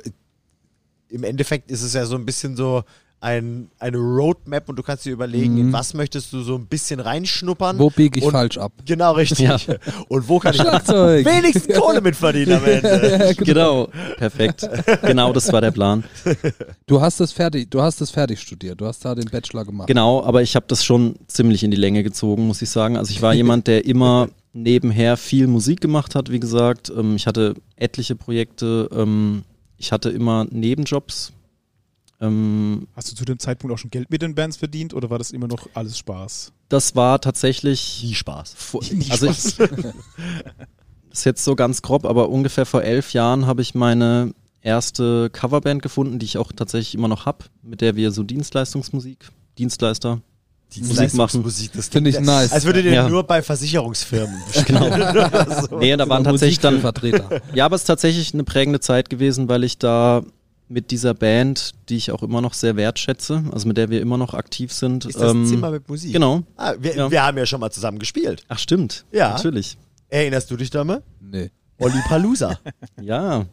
im 1.09 1.25
Endeffekt 1.25 1.71
ist 1.71 1.83
es 1.83 1.93
ja 1.93 2.07
so 2.07 2.15
ein 2.15 2.25
bisschen 2.25 2.57
so 2.57 2.85
ein, 3.23 3.71
eine 3.79 3.99
Roadmap 3.99 4.69
und 4.69 4.77
du 4.77 4.83
kannst 4.83 5.07
dir 5.07 5.13
überlegen, 5.13 5.57
in 5.57 5.73
was 5.73 5.95
möchtest 5.95 6.33
du 6.33 6.43
so 6.43 6.57
ein 6.57 6.67
bisschen 6.67 6.99
reinschnuppern. 6.99 7.79
Wo 7.79 7.89
biege 7.89 8.19
ich 8.19 8.25
und, 8.25 8.33
falsch 8.33 8.59
ab? 8.59 8.73
Genau, 8.85 9.13
richtig. 9.13 9.39
Ja. 9.39 9.57
Und 10.09 10.29
wo 10.29 10.39
kann 10.41 10.55
ich 10.55 10.61
wenigstens 10.61 11.75
Kohle 11.77 12.01
mit 12.01 12.17
verdienen 12.17 12.55
am 12.55 12.65
Ende? 12.65 13.35
Genau, 13.43 13.89
perfekt. 14.17 14.69
Genau, 15.03 15.33
das 15.33 15.53
war 15.53 15.61
der 15.61 15.71
Plan. 15.71 16.05
Du 16.87 17.01
hast 17.01 17.21
es 17.21 17.33
fertig, 17.33 17.71
du 17.71 17.81
hast 17.81 18.01
es 18.01 18.11
fertig 18.11 18.41
studiert, 18.41 18.81
du 18.81 18.87
hast 18.87 19.05
da 19.05 19.15
den 19.15 19.27
Bachelor 19.31 19.65
gemacht. 19.65 19.89
Genau, 19.89 20.23
aber 20.23 20.43
ich 20.43 20.57
habe 20.57 20.67
das 20.69 20.85
schon 20.85 21.15
ziemlich 21.27 21.63
in 21.63 21.71
die 21.71 21.77
Länge 21.77 22.03
gezogen, 22.03 22.47
muss 22.47 22.61
ich 22.63 22.71
sagen. 22.71 22.97
Also 22.97 23.13
ich 23.13 23.23
war 23.23 23.35
jemand, 23.35 23.67
der 23.69 23.85
immer 23.85 24.29
nebenher 24.53 25.17
viel 25.17 25.47
Musik 25.47 25.81
gemacht 25.81 26.15
hat, 26.15 26.31
wie 26.31 26.41
gesagt. 26.41 26.93
Ähm, 26.95 27.17
ich 27.17 27.27
hatte 27.27 27.55
etliche 27.77 28.17
Projekte. 28.17 28.89
Ähm, 28.93 29.45
ich 29.79 29.93
hatte 29.93 30.11
immer 30.11 30.47
Nebenjobs. 30.51 31.33
Ähm, 32.23 32.87
Hast 32.95 33.11
du 33.11 33.17
zu 33.17 33.25
dem 33.25 33.39
Zeitpunkt 33.39 33.75
auch 33.75 33.79
schon 33.79 33.91
Geld 33.91 34.11
mit 34.11 34.23
den 34.23 34.35
Bands 34.35 34.57
verdient 34.57 34.95
oder 34.95 35.11
war 35.11 35.19
das 35.19 35.31
immer 35.33 35.49
noch 35.49 35.69
alles 35.75 35.99
Spaß? 35.99 36.53
das 36.69 36.95
war 36.97 37.21
tatsächlich 37.21 38.01
Nie 38.03 38.15
Spaß. 38.15 38.55
vor, 38.57 38.81
Nie 38.93 39.11
also 39.11 39.27
ich, 39.27 39.37
Spaß. 39.39 39.57
das 41.11 41.19
ist 41.19 41.25
jetzt 41.25 41.45
so 41.45 41.55
ganz 41.55 41.83
grob, 41.83 42.05
aber 42.07 42.29
ungefähr 42.31 42.65
vor 42.65 42.83
elf 42.83 43.13
Jahren 43.13 43.47
habe 43.47 43.61
ich 43.61 43.75
meine 43.75 44.33
erste 44.63 45.29
Coverband 45.31 45.83
gefunden, 45.83 46.19
die 46.19 46.25
ich 46.27 46.39
auch 46.39 46.53
tatsächlich 46.53 46.95
immer 46.95 47.09
noch 47.09 47.27
habe, 47.27 47.45
mit 47.63 47.81
der 47.81 47.97
wir 47.97 48.13
so 48.13 48.23
Dienstleistungsmusik, 48.23 49.29
Dienstleister, 49.59 50.21
Musik 50.81 51.13
machen. 51.15 51.43
Musik, 51.43 51.73
das 51.75 51.89
Finde 51.89 52.09
ich 52.09 52.19
nice. 52.21 52.51
Als 52.53 52.65
würdet 52.65 52.87
ihr 52.87 52.93
Ja. 52.93 53.09
nur 53.09 53.25
bei 53.25 53.43
Versicherungsfirmen. 53.43 54.41
Oder 54.71 55.67
so. 55.69 55.79
Nee, 55.79 55.95
da 55.97 56.09
waren 56.09 56.25
tatsächlich 56.25 56.61
dann 56.61 56.81
Vertreter. 56.81 57.43
Ja, 57.53 57.67
aber 57.67 57.75
es 57.77 57.83
ist 57.83 57.87
tatsächlich 57.87 58.33
eine 58.33 58.45
prägende 58.45 58.81
Zeit 58.81 59.11
gewesen, 59.11 59.49
weil 59.51 59.65
ich 59.65 59.77
da 59.77 60.23
mit 60.73 60.91
dieser 60.91 61.13
Band, 61.15 61.73
die 61.89 61.97
ich 61.97 62.11
auch 62.11 62.23
immer 62.23 62.41
noch 62.41 62.55
sehr 62.55 62.77
wertschätze, 62.77 63.45
also 63.53 63.69
mit 63.69 63.77
der 63.77 63.91
wir 63.91 64.01
immer 64.01 64.17
noch 64.17 64.33
aktiv 64.35 64.73
sind. 64.73 65.05
Ist 65.05 65.21
das 65.21 65.33
ähm, 65.33 65.47
Zimmer 65.47 65.71
mit 65.71 65.89
Musik? 65.89 66.13
Genau. 66.13 66.43
Ah, 66.57 66.75
wir, 66.79 66.97
Ja. 66.97 67.11
wir 67.11 67.23
haben 67.23 67.37
ja 67.39 67.45
schon 67.47 67.61
mal 67.61 67.71
zusammen 67.71 67.99
gespielt. 67.99 68.45
Ach, 68.49 68.59
stimmt. 68.59 69.05
Ja. 69.13 69.31
Natürlich. 69.31 69.77
Erinnerst 70.09 70.51
du 70.51 70.57
dich 70.57 70.71
damit? 70.71 71.03
Nee. 71.21 71.51
Olli 71.79 72.01
Palooza. 72.09 72.59
Ja. 73.01 73.45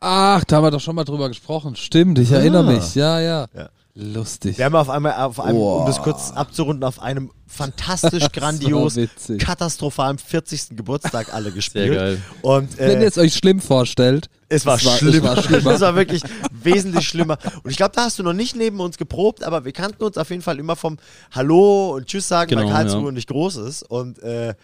Ach, 0.00 0.44
da 0.44 0.56
haben 0.56 0.64
wir 0.64 0.70
doch 0.70 0.80
schon 0.80 0.94
mal 0.94 1.04
drüber 1.04 1.28
gesprochen. 1.28 1.74
Stimmt, 1.74 2.18
ich 2.20 2.30
erinnere 2.30 2.62
mich. 2.64 2.94
Ja, 2.94 3.18
ja. 3.20 3.46
Ja. 3.54 3.68
Lustig. 4.00 4.56
Wir 4.58 4.64
haben 4.66 4.76
auf 4.76 4.88
einmal, 4.90 5.14
auf 5.14 5.40
einem, 5.40 5.58
um 5.58 5.84
das 5.84 5.98
kurz 6.00 6.30
abzurunden, 6.30 6.84
auf 6.84 7.02
einem 7.02 7.32
fantastisch 7.48 8.26
grandios, 8.32 8.96
war 8.96 9.36
katastrophalen 9.38 10.18
40. 10.18 10.76
Geburtstag 10.76 11.34
alle 11.34 11.50
gespielt. 11.50 11.88
Sehr 11.88 11.94
geil. 11.96 12.22
Und 12.42 12.78
Wenn 12.78 12.98
äh, 12.98 13.02
ihr 13.02 13.08
es 13.08 13.18
euch 13.18 13.34
schlimm 13.34 13.60
vorstellt, 13.60 14.30
es 14.48 14.64
war 14.64 14.76
es 14.76 14.84
war- 14.84 14.92
es 14.92 14.98
schlimm. 15.00 15.22
war 15.24 15.42
schlimmer. 15.42 15.70
Es 15.72 15.80
war 15.80 15.96
wirklich 15.96 16.22
wesentlich 16.62 17.08
schlimmer. 17.08 17.38
Und 17.64 17.72
ich 17.72 17.76
glaube, 17.76 17.92
da 17.96 18.04
hast 18.04 18.20
du 18.20 18.22
noch 18.22 18.34
nicht 18.34 18.54
neben 18.54 18.78
uns 18.78 18.98
geprobt, 18.98 19.42
aber 19.42 19.64
wir 19.64 19.72
kannten 19.72 20.04
uns 20.04 20.16
auf 20.16 20.30
jeden 20.30 20.42
Fall 20.42 20.60
immer 20.60 20.76
vom 20.76 20.96
Hallo 21.32 21.96
und 21.96 22.06
Tschüss 22.06 22.28
sagen, 22.28 22.52
weil 22.54 22.64
Genau, 22.64 22.72
Karlsruhe 22.76 23.06
ja. 23.06 23.12
nicht 23.12 23.28
groß 23.28 23.56
ist. 23.56 23.82
Und 23.82 24.20
äh, 24.22 24.54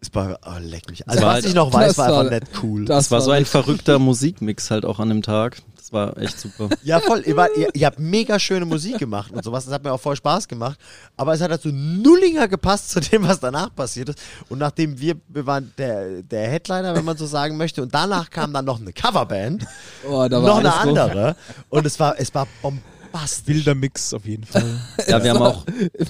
es 0.00 0.14
war, 0.14 0.38
oh, 0.46 0.58
leck 0.60 0.88
mich. 0.90 1.06
Also, 1.08 1.20
war 1.22 1.28
was 1.28 1.34
halt- 1.34 1.44
ich 1.46 1.54
noch 1.54 1.72
weiß, 1.72 1.98
war 1.98 2.10
war- 2.10 2.20
einfach 2.20 2.30
nicht 2.40 2.62
cool. 2.62 2.84
das 2.86 3.04
Das 3.04 3.10
war 3.10 3.20
so 3.20 3.30
ein 3.32 3.44
verrückter 3.44 3.98
Musikmix 3.98 4.70
halt 4.70 4.84
auch 4.84 4.98
an 4.98 5.08
dem 5.10 5.22
Tag. 5.22 5.58
Das 5.76 5.92
war 5.92 6.16
echt 6.18 6.38
super. 6.40 6.68
Ja, 6.84 7.00
voll. 7.00 7.22
Ihr, 7.26 7.36
wart, 7.36 7.50
ihr, 7.56 7.68
ihr 7.74 7.86
habt 7.86 7.98
mega 7.98 8.38
schöne 8.38 8.64
Musik 8.64 8.98
gemacht 8.98 9.32
und 9.32 9.42
sowas. 9.44 9.64
Das 9.64 9.74
hat 9.74 9.82
mir 9.84 9.92
auch 9.92 10.00
voll 10.00 10.16
Spaß 10.16 10.46
gemacht. 10.48 10.78
Aber 11.16 11.34
es 11.34 11.40
hat 11.40 11.50
halt 11.50 11.60
so 11.62 11.68
nullinger 11.70 12.48
gepasst 12.48 12.90
zu 12.90 13.00
dem, 13.00 13.26
was 13.28 13.40
danach 13.40 13.74
passiert 13.74 14.08
ist. 14.10 14.18
Und 14.48 14.58
nachdem 14.58 14.98
wir, 14.98 15.16
wir 15.28 15.44
waren 15.46 15.72
der, 15.76 16.22
der 16.22 16.48
Headliner, 16.48 16.94
wenn 16.94 17.04
man 17.04 17.16
so 17.16 17.26
sagen 17.26 17.56
möchte. 17.56 17.82
Und 17.82 17.92
danach 17.94 18.30
kam 18.30 18.52
dann 18.52 18.64
noch 18.64 18.80
eine 18.80 18.92
Coverband. 18.92 19.66
oh, 20.08 20.26
da 20.28 20.42
war 20.42 20.48
noch 20.48 20.58
eine 20.58 20.74
andere. 20.74 21.36
Und 21.68 21.84
es 21.86 21.98
war, 22.00 22.14
es 22.18 22.32
war 22.34 22.46
bombastisch. 22.62 23.56
Wilder 23.56 23.74
Mix 23.74 24.14
auf 24.14 24.24
jeden 24.24 24.44
Fall. 24.44 24.80
Ja, 25.08 25.22
wir 25.22 25.30
haben 25.34 25.42
auch, 25.42 25.64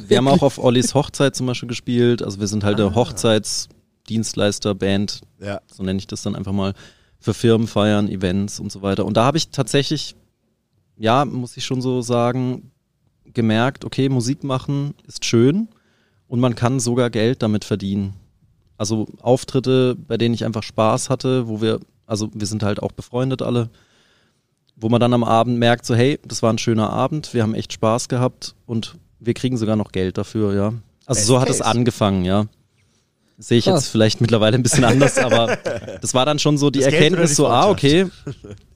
wir 0.07 0.17
haben 0.19 0.29
auch 0.29 0.43
auf 0.43 0.59
Ollis 0.59 0.95
Hochzeit 0.95 1.35
zum 1.35 1.47
Beispiel 1.47 1.69
gespielt. 1.71 2.23
Also 2.23 2.39
wir 2.39 2.47
sind 2.47 2.63
halt 2.65 2.79
Ah. 2.79 2.87
eine 2.87 2.95
Hochzeitsdienstleister-Band, 4.19 5.21
Ja. 5.41 5.61
so 5.73 5.83
nenne 5.83 5.99
ich 5.99 6.07
das 6.07 6.23
dann 6.23 6.35
einfach 6.37 6.53
mal, 6.53 6.75
für 7.19 7.35
Firmenfeiern, 7.35 8.09
Events 8.09 8.61
und 8.61 8.73
so 8.73 8.81
weiter. 8.83 9.05
Und 9.05 9.17
da 9.17 9.25
habe 9.25 9.37
ich 9.37 9.51
tatsächlich 9.51 10.17
ja, 11.01 11.25
muss 11.25 11.57
ich 11.57 11.65
schon 11.65 11.81
so 11.81 12.03
sagen, 12.03 12.71
gemerkt, 13.25 13.87
okay, 13.87 14.11
Musik 14.11 14.45
machen 14.45 14.95
ist 15.07 15.25
schön 15.25 15.69
und 16.29 16.41
man 16.41 16.55
kann 16.55 16.79
sogar 16.79 17.09
Geld 17.09 17.43
damit 17.43 17.65
verdienen. 17.65 18.13
Also 18.77 19.07
Auftritte, 19.23 19.97
bei 19.97 20.19
denen 20.19 20.35
ich 20.35 20.45
einfach 20.45 20.63
Spaß 20.63 21.09
hatte, 21.09 21.49
wo 21.49 21.63
wir, 21.63 21.81
also 22.07 22.29
wir 22.35 22.47
sind 22.47 22.63
halt 22.63 22.83
auch 22.83 22.93
befreundet 22.93 23.41
alle, 23.41 23.71
wo 24.77 24.91
man 24.91 25.01
dann 25.01 25.15
am 25.15 25.25
Abend 25.25 25.59
merkt, 25.59 25.87
so 25.87 25.95
hey, 25.95 26.19
das 26.27 26.43
war 26.43 26.53
ein 26.53 26.59
schöner 26.59 26.91
Abend, 26.91 27.33
wir 27.33 27.43
haben 27.43 27.55
echt 27.55 27.73
Spaß 27.73 28.09
gehabt 28.09 28.55
und 28.67 28.97
wir 29.21 29.33
kriegen 29.33 29.57
sogar 29.57 29.77
noch 29.77 29.93
Geld 29.93 30.19
dafür, 30.19 30.55
ja. 30.55 30.67
Also 31.07 31.19
Best 31.21 31.27
so 31.27 31.41
hat 31.41 31.49
es 31.49 31.59
case. 31.61 31.71
angefangen, 31.71 32.25
ja. 32.27 32.47
Sehe 33.41 33.59
ich 33.59 33.65
Krass. 33.65 33.85
jetzt 33.85 33.89
vielleicht 33.89 34.21
mittlerweile 34.21 34.57
ein 34.57 34.63
bisschen 34.63 34.85
anders, 34.85 35.17
aber 35.17 35.57
das 36.03 36.13
war 36.13 36.27
dann 36.27 36.39
schon 36.39 36.59
so 36.59 36.69
die 36.69 36.81
Das 36.81 36.93
Erkenntnis, 36.93 37.31
die 37.31 37.37
so, 37.37 37.49
ah, 37.49 37.71
okay, 37.71 38.07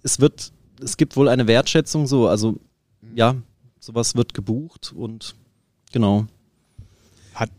es 0.02 0.20
wird, 0.20 0.52
es 0.82 0.96
gibt 0.96 1.16
wohl 1.16 1.28
eine 1.28 1.46
Wertschätzung, 1.46 2.06
so, 2.06 2.28
also 2.28 2.58
ja, 3.14 3.36
sowas 3.78 4.14
wird 4.14 4.32
gebucht 4.32 4.94
und 4.96 5.34
genau. 5.92 6.24
Hat, 7.34 7.50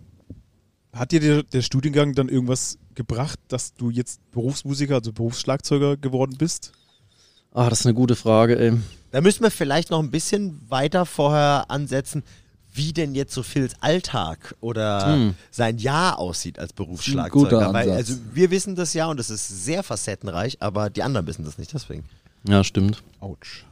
hat 0.94 1.12
dir 1.12 1.20
der, 1.20 1.44
der 1.44 1.62
Studiengang 1.62 2.14
dann 2.14 2.28
irgendwas 2.28 2.80
gebracht, 2.96 3.40
dass 3.50 3.76
du 3.76 3.92
jetzt 3.92 4.20
Berufsmusiker, 4.32 4.96
also 4.96 5.14
Berufsschlagzeuger 5.14 5.98
geworden 5.98 6.38
bist? 6.40 6.72
Ah, 7.54 7.70
das 7.70 7.82
ist 7.82 7.86
eine 7.86 7.94
gute 7.94 8.16
Frage, 8.16 8.58
ey. 8.58 8.74
Da 9.12 9.22
müssen 9.22 9.44
wir 9.44 9.52
vielleicht 9.52 9.92
noch 9.92 10.02
ein 10.02 10.10
bisschen 10.10 10.60
weiter 10.70 11.06
vorher 11.06 11.70
ansetzen, 11.70 12.24
wie 12.76 12.94
denn 12.94 13.16
jetzt 13.16 13.34
so 13.34 13.42
Phils 13.44 13.74
Alltag 13.80 14.56
oder 14.60 15.06
Hm. 15.06 15.36
sein 15.52 15.78
Jahr 15.78 16.20
aussieht 16.20 16.60
als 16.60 16.74
Berufsschlagzeuger. 16.74 17.74
Weil, 17.74 17.92
also 17.92 18.16
wir 18.34 18.52
wissen 18.52 18.76
das 18.76 18.94
ja 18.94 19.08
und 19.08 19.20
es 19.20 19.30
ist 19.30 19.66
sehr 19.66 19.82
facettenreich, 19.84 20.58
aber 20.62 20.90
die 20.90 21.04
anderen 21.04 21.26
wissen 21.28 21.46
das 21.46 21.58
nicht, 21.58 21.74
deswegen. 21.74 22.04
Ja, 22.48 22.64
stimmt. 22.64 23.02
Autsch. 23.20 23.64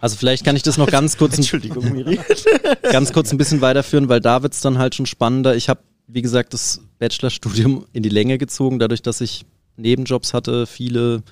Also 0.00 0.16
vielleicht 0.16 0.44
kann 0.44 0.56
ich 0.56 0.62
das 0.64 0.78
noch 0.78 0.86
ganz 0.90 1.16
kurz, 1.16 1.38
ein, 1.38 1.44
ganz 2.82 3.12
kurz 3.12 3.30
ein 3.30 3.38
bisschen 3.38 3.60
weiterführen, 3.60 4.08
weil 4.08 4.20
da 4.20 4.42
wird's 4.42 4.60
dann 4.60 4.78
halt 4.78 4.94
schon 4.94 5.06
spannender. 5.06 5.54
Ich 5.54 5.68
habe, 5.68 5.80
wie 6.08 6.22
gesagt, 6.22 6.52
das 6.54 6.80
Bachelorstudium 6.98 7.86
in 7.92 8.02
die 8.02 8.08
Länge 8.08 8.38
gezogen, 8.38 8.78
dadurch, 8.80 9.02
dass 9.02 9.20
ich 9.20 9.44
Nebenjobs 9.76 10.34
hatte, 10.34 10.66
viele 10.66 11.22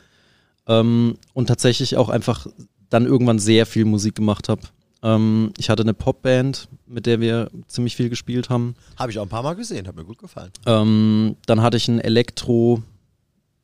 ähm, 0.69 1.19
und 1.35 1.47
tatsächlich 1.47 1.97
auch 1.97 2.09
einfach 2.09 2.47
dann 2.89 3.07
irgendwann 3.07 3.39
sehr 3.39 3.67
viel 3.67 3.85
Musik 3.85 4.15
gemacht 4.15 4.49
habe. 4.49 4.63
Ähm, 5.03 5.53
ich 5.59 5.71
hatte 5.71 5.83
eine 5.83 5.95
Popband, 5.95 6.69
mit 6.87 7.07
der 7.07 7.21
wir 7.21 7.51
ziemlich 7.67 7.97
viel 7.97 8.11
gespielt 8.11 8.51
haben. 8.51 8.75
Habe 8.97 9.11
ich 9.11 9.19
auch 9.19 9.25
ein 9.25 9.29
paar 9.29 9.43
Mal 9.43 9.55
gesehen, 9.55 9.87
hat 9.87 9.97
mir 9.97 10.05
gut 10.05 10.19
gefallen. 10.19 10.51
Ähm, 10.67 11.37
dann 11.47 11.63
hatte 11.63 11.77
ich 11.77 11.89
ein 11.89 12.01
Elektro, 12.01 12.83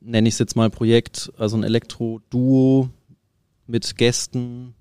nenne 0.01 0.29
ich 0.29 0.35
es 0.35 0.39
jetzt 0.39 0.57
mal 0.57 0.71
Projekt, 0.71 1.33
also 1.37 1.57
ein 1.57 1.65
Elektro-Duo 1.65 2.89
mit 3.67 3.97
Gästen, 3.97 4.75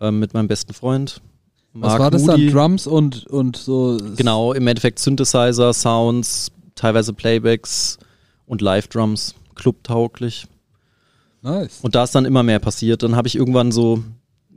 ähm, 0.00 0.18
mit 0.18 0.32
meinem 0.34 0.48
besten 0.48 0.72
Freund. 0.72 1.20
Was 1.74 1.90
Mark 1.90 2.00
war 2.00 2.10
das 2.10 2.22
Moody. 2.22 2.46
dann? 2.46 2.54
Drums 2.54 2.86
und, 2.86 3.26
und 3.26 3.56
so. 3.56 3.98
Genau, 4.16 4.52
im 4.52 4.66
Endeffekt 4.66 5.00
Synthesizer, 5.00 5.72
Sounds, 5.72 6.52
teilweise 6.76 7.12
Playbacks 7.12 7.98
und 8.46 8.60
Live-Drums, 8.60 9.34
clubtauglich. 9.56 10.46
Nice. 11.42 11.80
Und 11.82 11.94
da 11.94 12.04
ist 12.04 12.14
dann 12.14 12.24
immer 12.24 12.42
mehr 12.42 12.60
passiert. 12.60 13.02
Dann 13.02 13.16
habe 13.16 13.28
ich 13.28 13.34
irgendwann 13.34 13.72
so 13.72 14.02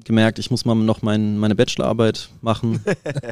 gemerkt, 0.07 0.39
ich 0.39 0.49
muss 0.49 0.65
mal 0.65 0.75
noch 0.75 1.01
mein, 1.01 1.37
meine 1.37 1.55
Bachelorarbeit 1.55 2.29
machen, 2.41 2.83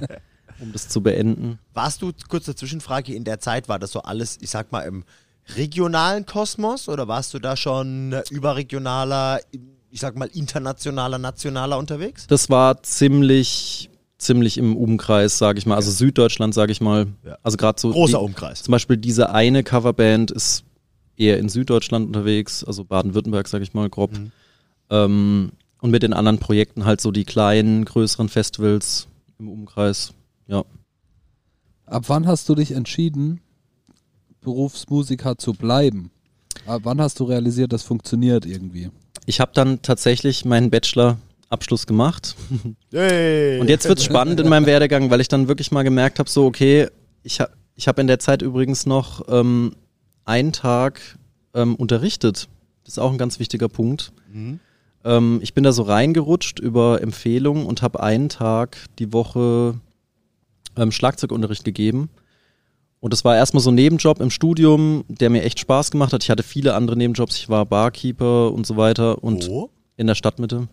um 0.59 0.71
das 0.71 0.87
zu 0.87 1.01
beenden. 1.01 1.57
Warst 1.73 2.01
du, 2.01 2.11
kurze 2.29 2.55
Zwischenfrage, 2.55 3.13
in 3.13 3.23
der 3.23 3.39
Zeit 3.39 3.67
war 3.67 3.79
das 3.79 3.91
so 3.91 4.01
alles, 4.01 4.37
ich 4.41 4.49
sag 4.49 4.71
mal, 4.71 4.81
im 4.81 5.03
regionalen 5.55 6.25
Kosmos 6.25 6.89
oder 6.89 7.07
warst 7.07 7.33
du 7.33 7.39
da 7.39 7.55
schon 7.55 8.15
überregionaler, 8.29 9.39
ich 9.89 9.99
sag 9.99 10.15
mal, 10.15 10.29
internationaler, 10.33 11.17
nationaler 11.17 11.77
unterwegs? 11.77 12.27
Das 12.27 12.49
war 12.49 12.81
ziemlich, 12.83 13.89
ziemlich 14.17 14.57
im 14.57 14.75
Umkreis, 14.75 15.37
sage 15.37 15.59
ich 15.59 15.65
mal. 15.65 15.75
Also 15.75 15.91
Süddeutschland, 15.91 16.53
sage 16.53 16.71
ich 16.71 16.81
mal. 16.81 17.07
Ja. 17.23 17.37
Also 17.43 17.57
gerade 17.57 17.79
so. 17.79 17.91
Großer 17.91 18.17
die, 18.17 18.23
Umkreis. 18.23 18.63
Zum 18.63 18.71
Beispiel 18.71 18.97
diese 18.97 19.29
eine 19.31 19.63
Coverband 19.63 20.31
ist 20.31 20.63
eher 21.15 21.37
in 21.37 21.49
Süddeutschland 21.49 22.07
unterwegs, 22.07 22.63
also 22.63 22.83
Baden-Württemberg, 22.83 23.47
sage 23.47 23.63
ich 23.63 23.73
mal, 23.73 23.89
grob. 23.89 24.11
Mhm. 24.11 24.31
Ähm, 24.89 25.51
und 25.81 25.91
mit 25.91 26.03
den 26.03 26.13
anderen 26.13 26.39
Projekten 26.39 26.85
halt 26.85 27.01
so 27.01 27.11
die 27.11 27.25
kleinen, 27.25 27.85
größeren 27.85 28.29
Festivals 28.29 29.07
im 29.39 29.49
Umkreis. 29.49 30.13
Ja. 30.47 30.63
Ab 31.85 32.05
wann 32.07 32.27
hast 32.27 32.49
du 32.49 32.55
dich 32.55 32.71
entschieden, 32.71 33.41
Berufsmusiker 34.41 35.37
zu 35.37 35.53
bleiben? 35.53 36.11
Ab 36.65 36.81
wann 36.83 37.01
hast 37.01 37.19
du 37.19 37.25
realisiert, 37.25 37.73
das 37.73 37.83
funktioniert 37.83 38.45
irgendwie? 38.45 38.89
Ich 39.25 39.39
habe 39.39 39.51
dann 39.53 39.81
tatsächlich 39.81 40.45
meinen 40.45 40.69
Bachelor-Abschluss 40.69 41.87
gemacht. 41.87 42.35
Hey. 42.91 43.59
Und 43.59 43.69
jetzt 43.69 43.87
wird's 43.87 44.03
spannend 44.03 44.39
in 44.39 44.47
meinem 44.47 44.65
Werdegang, 44.65 45.09
weil 45.09 45.19
ich 45.19 45.27
dann 45.27 45.47
wirklich 45.47 45.71
mal 45.71 45.83
gemerkt 45.83 46.19
habe, 46.19 46.29
so 46.29 46.45
okay, 46.45 46.87
ich 47.23 47.41
habe 47.41 47.51
ich 47.75 47.87
hab 47.87 47.99
in 47.99 48.07
der 48.07 48.19
Zeit 48.19 48.41
übrigens 48.41 48.85
noch 48.85 49.25
ähm, 49.27 49.75
einen 50.23 50.53
Tag 50.53 51.01
ähm, 51.53 51.75
unterrichtet. 51.75 52.47
Das 52.85 52.93
ist 52.93 52.99
auch 52.99 53.11
ein 53.11 53.17
ganz 53.17 53.39
wichtiger 53.39 53.67
Punkt. 53.67 54.13
Mhm. 54.31 54.59
Ähm, 55.05 55.39
ich 55.41 55.53
bin 55.53 55.63
da 55.63 55.71
so 55.71 55.83
reingerutscht 55.83 56.59
über 56.59 57.01
Empfehlungen 57.01 57.65
und 57.65 57.81
habe 57.81 58.01
einen 58.01 58.27
Tag 58.27 58.77
die 58.99 59.13
Woche 59.13 59.75
ähm, 60.75 60.91
Schlagzeugunterricht 60.91 61.63
gegeben. 61.63 62.09
Und 62.99 63.13
das 63.13 63.23
war 63.23 63.35
erstmal 63.35 63.61
so 63.61 63.69
ein 63.69 63.75
Nebenjob 63.75 64.19
im 64.19 64.31
Studium, 64.31 65.05
der 65.07 65.29
mir 65.29 65.43
echt 65.43 65.59
Spaß 65.59 65.91
gemacht 65.91 66.11
hat. 66.11 66.23
Ich 66.23 66.29
hatte 66.31 66.41
viele 66.43 66.73
andere 66.73 66.97
Nebenjobs. 66.97 67.37
Ich 67.37 67.49
war 67.49 67.65
Barkeeper 67.65 68.51
und 68.51 68.65
so 68.65 68.77
weiter 68.77 69.23
und 69.23 69.47
Wo? 69.47 69.69
in 69.95 70.07
der 70.07 70.15
Stadtmitte. 70.15 70.67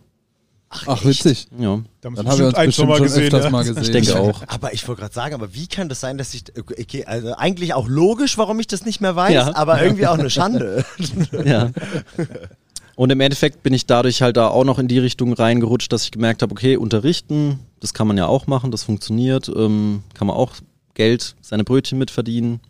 Ach, 0.86 1.04
witzig. 1.04 1.48
Ja, 1.58 1.82
Da 2.00 2.08
Dann 2.08 2.26
haben 2.26 2.38
wir 2.38 2.46
uns 2.46 2.54
bestimmt 2.56 2.74
schon 2.74 3.22
öfters 3.22 3.50
mal 3.50 3.62
gesehen. 3.64 3.82
ich 3.82 3.90
denke 3.90 4.18
auch. 4.18 4.42
Aber 4.46 4.72
ich 4.72 4.88
wollte 4.88 5.02
gerade 5.02 5.12
sagen, 5.14 5.34
aber 5.34 5.52
wie 5.52 5.66
kann 5.66 5.90
das 5.90 6.00
sein, 6.00 6.16
dass 6.16 6.32
ich, 6.32 6.44
okay, 6.58 7.04
also 7.04 7.34
eigentlich 7.34 7.74
auch 7.74 7.86
logisch, 7.86 8.38
warum 8.38 8.58
ich 8.58 8.66
das 8.68 8.86
nicht 8.86 9.02
mehr 9.02 9.14
weiß, 9.14 9.34
Ja. 9.34 9.54
aber 9.54 9.82
irgendwie 9.82 10.06
auch 10.06 10.18
eine 10.18 10.30
Schande. 10.30 10.86
Ja. 11.44 11.70
Und 12.94 13.11
im 13.11 13.20
Endeffekt 13.20 13.62
bin 13.62 13.72
ich 13.72 13.87
dadurch 13.87 14.20
halt 14.22 14.37
da 14.37 14.48
auch 14.48 14.64
noch 14.64 14.78
in 14.78 14.87
die 14.88 14.98
Richtung 14.98 15.33
reingerutscht, 15.33 15.92
dass 15.92 16.05
ich 16.05 16.11
gemerkt 16.11 16.42
habe, 16.42 16.52
okay, 16.52 16.76
unterrichten, 16.76 17.59
das 17.81 17.94
kann 17.94 18.07
man 18.07 18.18
ja 18.18 18.26
auch 18.26 18.46
machen, 18.46 18.70
das 18.70 18.85
funktioniert, 18.85 19.48
ähm, 19.55 20.02
kann 20.14 20.26
man 20.26 20.37
auch 20.37 20.52
Geld, 20.94 21.35
seine 21.40 21.64
Brötchen 21.64 21.98
mitverdienen. 21.98 22.61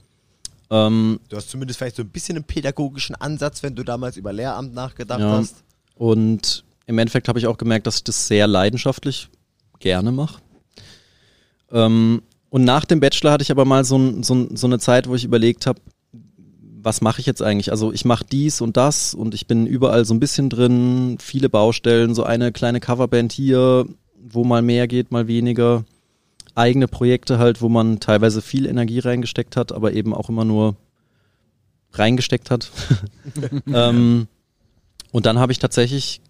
Ähm, 0.71 1.19
Du 1.29 1.37
hast 1.37 1.51
zumindest 1.51 1.79
vielleicht 1.79 1.97
so 1.97 2.03
ein 2.03 2.09
bisschen 2.09 2.37
einen 2.37 2.45
pädagogischen 2.45 3.17
Ansatz, 3.17 3.63
wenn 3.65 3.75
du 3.75 3.83
damals 3.83 4.17
über 4.17 4.33
Lehramt 4.33 4.75
nachgedacht 4.75 5.21
Ja. 5.21 5.31
hast. 5.33 5.65
und 5.97 6.65
im 6.87 6.99
Endeffekt 6.99 7.29
habe 7.29 7.39
ich 7.39 7.47
auch 7.47 7.59
gemerkt, 7.59 7.87
dass 7.87 7.97
ich 7.97 8.05
das 8.05 8.27
sehr 8.29 8.47
leidenschaftlich 8.47 9.29
gerne 9.81 10.13
mache. 10.13 10.41
Ähm, 11.71 12.23
und 12.51 12.65
nach 12.65 12.85
dem 12.85 13.01
Bachelor 13.01 13.33
hatte 13.33 13.43
ich 13.43 13.51
aber 13.51 13.65
mal 13.65 13.85
so, 13.85 13.97
ein, 13.99 14.23
so, 14.23 14.35
ein, 14.35 14.57
so 14.57 14.67
eine 14.67 14.79
Zeit, 14.79 15.09
wo 15.09 15.15
ich 15.15 15.25
überlegt 15.25 15.67
habe, 15.67 15.81
was 16.85 17.01
mache 17.01 17.21
ich 17.21 17.27
jetzt 17.27 17.43
eigentlich? 17.43 17.71
Also 17.71 17.93
ich 17.93 18.05
mache 18.05 18.25
dies 18.31 18.61
und 18.61 18.77
das 18.77 19.15
und 19.15 19.35
ich 19.35 19.47
bin 19.47 19.67
überall 19.67 20.05
so 20.05 20.15
ein 20.15 20.21
bisschen 20.21 20.51
drin, 20.51 21.17
viele 21.21 21.49
Baustellen, 21.49 22.15
so 22.15 22.25
eine 22.25 22.53
kleine 22.53 22.81
Coverband 22.81 23.33
hier, 23.33 23.87
wo 24.17 24.45
mal 24.45 24.63
mehr 24.63 24.89
geht, 24.89 25.11
mal 25.11 25.27
weniger. 25.27 25.85
Eigene 26.55 26.89
Projekte 26.89 27.39
halt, 27.39 27.63
wo 27.63 27.69
man 27.69 28.01
teilweise 28.01 28.43
viel 28.43 28.67
Energie 28.67 28.99
reingesteckt 28.99 29.57
hat, 29.57 29.73
aber 29.73 29.93
eben 29.93 30.13
auch 30.13 30.29
immer 30.29 30.45
nur 30.45 30.77
reingesteckt 31.93 32.51
hat. 32.51 32.71
ähm, 33.73 34.27
und 35.13 35.27
dann 35.27 35.39
habe 35.39 35.53
ich 35.53 35.59
tatsächlich 35.59 36.21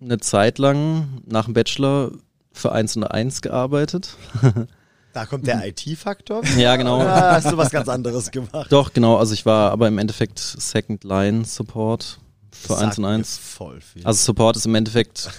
eine 0.00 0.18
Zeit 0.18 0.58
lang 0.58 1.22
nach 1.26 1.46
dem 1.46 1.54
Bachelor 1.54 2.12
für 2.52 2.72
1 2.72 2.96
und 2.96 3.04
1 3.04 3.42
gearbeitet. 3.42 4.16
Da 5.14 5.26
kommt 5.26 5.46
der 5.46 5.66
IT-Faktor. 5.66 6.42
Ja, 6.58 6.76
genau. 6.76 7.00
Oder 7.00 7.32
hast 7.32 7.50
du 7.50 7.56
was 7.56 7.70
ganz 7.70 7.88
anderes 7.88 8.30
gemacht? 8.30 8.66
Doch, 8.70 8.92
genau. 8.92 9.16
Also 9.16 9.32
ich 9.32 9.46
war 9.46 9.70
aber 9.70 9.88
im 9.88 9.98
Endeffekt 9.98 10.38
Second 10.38 11.04
Line 11.04 11.44
Support 11.44 12.18
für 12.50 12.74
1 12.74 12.80
Sagt 12.80 12.98
und 12.98 13.04
1. 13.04 13.38
Voll 13.38 13.80
viel. 13.80 14.04
Also 14.04 14.24
Support 14.24 14.56
ist 14.56 14.66
im 14.66 14.74
Endeffekt, 14.74 15.30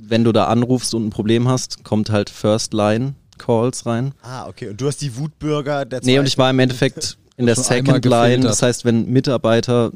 wenn 0.00 0.22
du 0.24 0.32
da 0.32 0.44
anrufst 0.46 0.94
und 0.94 1.06
ein 1.06 1.10
Problem 1.10 1.48
hast, 1.48 1.82
kommt 1.84 2.10
halt 2.10 2.30
First 2.30 2.72
Line 2.72 3.14
Calls 3.38 3.86
rein. 3.86 4.12
ah, 4.22 4.46
okay. 4.46 4.68
Und 4.70 4.80
du 4.80 4.86
hast 4.86 5.00
die 5.00 5.16
Wutbürger 5.16 5.84
der 5.84 6.00
Nee, 6.02 6.18
und 6.18 6.26
ich 6.26 6.38
war 6.38 6.50
im 6.50 6.58
Endeffekt 6.58 7.18
in 7.36 7.46
der 7.46 7.56
Second 7.56 8.04
Line. 8.04 8.42
Das 8.42 8.62
heißt, 8.62 8.84
wenn 8.84 9.08
Mitarbeiter, 9.08 9.92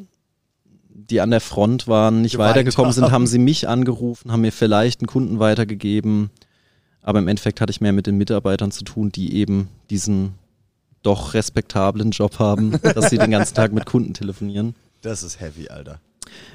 die 0.88 1.20
an 1.20 1.30
der 1.30 1.40
Front 1.40 1.86
waren, 1.88 2.22
nicht 2.22 2.32
Geweint 2.32 2.50
weitergekommen 2.50 2.92
sind, 2.92 3.04
haben. 3.04 3.12
haben 3.12 3.26
sie 3.26 3.38
mich 3.38 3.68
angerufen, 3.68 4.32
haben 4.32 4.40
mir 4.42 4.52
vielleicht 4.52 5.00
einen 5.00 5.06
Kunden 5.08 5.38
weitergegeben. 5.38 6.30
Aber 7.02 7.18
im 7.18 7.28
Endeffekt 7.28 7.60
hatte 7.60 7.70
ich 7.70 7.80
mehr 7.80 7.92
mit 7.92 8.06
den 8.06 8.16
Mitarbeitern 8.16 8.70
zu 8.70 8.84
tun, 8.84 9.10
die 9.10 9.34
eben 9.34 9.68
diesen 9.90 10.34
doch 11.02 11.34
respektablen 11.34 12.12
Job 12.12 12.38
haben, 12.38 12.72
dass 12.94 13.10
sie 13.10 13.18
den 13.18 13.32
ganzen 13.32 13.54
Tag 13.54 13.72
mit 13.72 13.86
Kunden 13.86 14.14
telefonieren. 14.14 14.74
Das 15.02 15.22
ist 15.22 15.40
heavy, 15.40 15.68
Alter. 15.68 16.00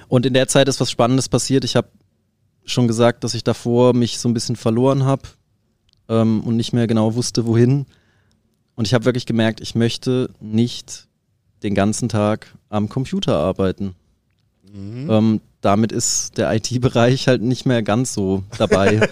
Und 0.08 0.26
in 0.26 0.34
der 0.34 0.48
Zeit 0.48 0.70
ist 0.70 0.80
was 0.80 0.90
Spannendes 0.90 1.28
passiert. 1.30 1.66
Ich 1.66 1.76
habe 1.76 1.90
schon 2.66 2.88
gesagt, 2.88 3.24
dass 3.24 3.34
ich 3.34 3.44
davor 3.44 3.94
mich 3.94 4.20
so 4.20 4.30
ein 4.30 4.34
bisschen 4.34 4.56
verloren 4.56 5.04
habe 5.04 5.24
ähm, 6.10 6.42
und 6.42 6.56
nicht 6.56 6.74
mehr 6.74 6.88
genau 6.88 7.16
wusste, 7.16 7.46
wohin. 7.46 7.86
Und 8.76 8.88
ich 8.88 8.94
habe 8.94 9.06
wirklich 9.06 9.26
gemerkt, 9.26 9.60
ich 9.60 9.76
möchte 9.76 10.30
nicht 10.40 11.08
den 11.64 11.76
ganzen 11.76 12.10
Tag 12.10 12.54
am 12.70 12.90
Computer 12.90 13.38
arbeiten. 13.38 13.96
Ähm, 14.74 15.42
damit 15.62 15.92
ist 15.92 16.38
der 16.38 16.54
IT-Bereich 16.54 17.28
halt 17.28 17.42
nicht 17.42 17.66
mehr 17.66 17.84
ganz 17.84 18.14
so 18.14 18.44
dabei. 18.58 19.10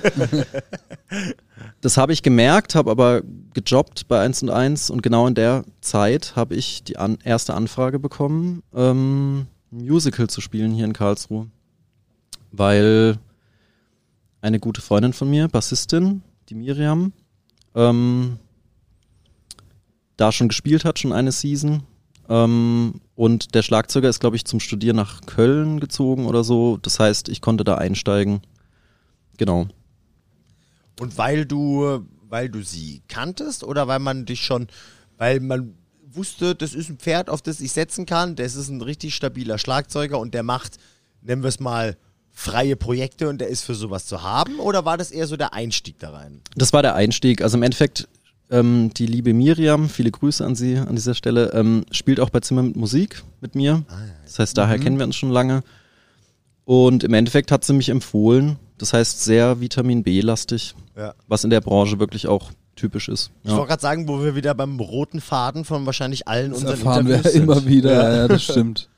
das 1.82 1.98
habe 1.98 2.14
ich 2.14 2.24
gemerkt, 2.24 2.76
habe 2.76 2.92
aber 2.92 3.22
gejobbt 3.54 4.08
bei 4.08 4.20
1 4.22 4.44
und 4.44 4.50
1 4.50 4.90
und 4.90 5.02
genau 5.02 5.28
in 5.28 5.36
der 5.36 5.64
Zeit 5.82 6.36
habe 6.36 6.56
ich 6.56 6.84
die 6.84 6.98
an 6.98 7.18
erste 7.24 7.54
Anfrage 7.54 8.00
bekommen, 8.00 8.64
ähm, 8.74 9.48
ein 9.72 9.86
Musical 9.86 10.28
zu 10.28 10.42
spielen 10.42 10.72
hier 10.72 10.86
in 10.86 10.94
Karlsruhe. 10.94 11.48
Weil 12.52 13.18
eine 14.42 14.60
gute 14.60 14.82
Freundin 14.82 15.14
von 15.14 15.30
mir, 15.30 15.48
Bassistin, 15.48 16.22
die 16.50 16.56
Miriam, 16.56 17.12
ähm, 17.74 18.40
da 20.18 20.32
schon 20.32 20.48
gespielt 20.48 20.86
hat, 20.86 21.00
schon 21.00 21.12
eine 21.12 21.32
Season. 21.32 21.84
Ähm, 22.30 23.02
und 23.16 23.56
der 23.56 23.62
Schlagzeuger 23.62 24.10
ist, 24.10 24.20
glaube 24.20 24.36
ich, 24.36 24.46
zum 24.46 24.60
Studieren 24.60 24.96
nach 24.96 25.22
Köln 25.26 25.80
gezogen 25.80 26.26
oder 26.26 26.44
so. 26.44 26.78
Das 26.78 27.00
heißt, 27.00 27.30
ich 27.30 27.42
konnte 27.42 27.64
da 27.64 27.76
einsteigen. 27.76 28.42
Genau. 29.38 29.68
Und 31.00 31.18
weil 31.18 31.46
du, 31.46 32.06
weil 32.30 32.50
du 32.50 32.64
sie 32.64 33.02
kanntest 33.08 33.64
oder 33.64 33.88
weil 33.88 34.00
man 34.00 34.26
dich 34.26 34.42
schon, 34.42 34.68
weil 35.18 35.40
man 35.40 35.76
wusste, 36.16 36.56
das 36.56 36.74
ist 36.74 36.90
ein 36.90 36.98
Pferd, 36.98 37.30
auf 37.30 37.42
das 37.42 37.60
ich 37.60 37.74
setzen 37.74 38.06
kann, 38.06 38.36
das 38.36 38.56
ist 38.56 38.70
ein 38.70 38.82
richtig 38.82 39.16
stabiler 39.16 39.58
Schlagzeuger 39.58 40.20
und 40.20 40.34
der 40.34 40.44
macht, 40.44 40.78
nennen 41.22 41.44
wir 41.44 41.50
es 41.50 41.60
mal, 41.60 41.98
freie 42.32 42.76
Projekte 42.76 43.30
und 43.30 43.40
der 43.40 43.48
ist 43.48 43.64
für 43.64 43.76
sowas 43.76 44.06
zu 44.06 44.22
haben? 44.22 44.60
Oder 44.60 44.86
war 44.86 44.98
das 44.98 45.12
eher 45.12 45.26
so 45.26 45.38
der 45.38 45.54
Einstieg 45.54 46.00
da 46.00 46.12
rein? 46.12 46.42
Das 46.56 46.74
war 46.74 46.82
der 46.82 46.96
Einstieg. 46.96 47.42
Also 47.42 47.58
im 47.58 47.64
Endeffekt, 47.64 48.08
ähm, 48.52 48.92
die 48.96 49.06
liebe 49.08 49.34
Miriam, 49.34 49.90
viele 49.90 50.12
Grüße 50.12 50.46
an 50.46 50.56
sie 50.56 50.78
an 50.78 50.96
dieser 50.96 51.14
Stelle, 51.16 51.52
ähm, 51.54 51.86
spielt 51.92 52.20
auch 52.20 52.30
bei 52.30 52.40
Zimmer 52.42 52.64
mit 52.64 52.76
Musik 52.76 53.24
mit 53.42 53.56
mir. 53.56 53.84
Das 54.26 54.40
heißt, 54.40 54.58
daher 54.58 54.78
kennen 54.80 54.98
wir 54.98 55.06
uns 55.06 55.16
schon 55.16 55.32
lange. 55.32 55.64
Und 56.66 57.04
im 57.04 57.14
Endeffekt 57.14 57.52
hat 57.52 57.64
sie 57.64 57.74
mich 57.74 57.90
empfohlen. 57.90 58.58
Das 58.78 58.94
heißt, 58.94 59.24
sehr 59.24 59.62
Vitamin 59.62 60.04
B-lastig, 60.04 60.76
Ja. 60.98 61.14
was 61.28 61.44
in 61.44 61.50
der 61.50 61.62
Branche 61.62 62.00
wirklich 62.00 62.28
auch 62.28 62.52
typisch 62.76 63.08
ist. 63.08 63.32
Ich 63.44 63.52
wollte 63.52 63.68
gerade 63.68 63.82
sagen, 63.82 64.08
wo 64.08 64.22
wir 64.22 64.36
wieder 64.36 64.54
beim 64.54 64.80
roten 64.80 65.22
Faden 65.22 65.64
von 65.64 65.86
wahrscheinlich 65.86 66.28
allen 66.28 66.52
Das 66.52 66.60
unseren 66.62 66.78
erfahren 66.78 67.08
wir 67.08 67.16
Interviews 67.16 67.34
sind. 67.34 67.44
immer 67.44 67.66
wieder, 67.66 67.94
ja. 67.94 68.16
ja, 68.18 68.28
das 68.28 68.44
stimmt. 68.52 68.90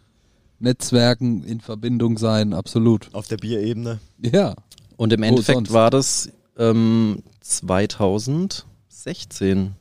Netzwerken 0.60 1.44
in 1.44 1.62
Verbindung 1.62 2.18
sein, 2.18 2.54
absolut. 2.54 3.10
Auf 3.14 3.28
der 3.28 3.38
Bierebene. 3.38 4.00
Ja. 4.20 4.56
Und 4.96 5.14
im 5.14 5.22
Wo 5.22 5.26
Endeffekt 5.26 5.56
sonst? 5.58 5.74
war 5.74 5.92
das 5.92 6.32
ähm, 6.58 7.22
2016. 9.04 9.76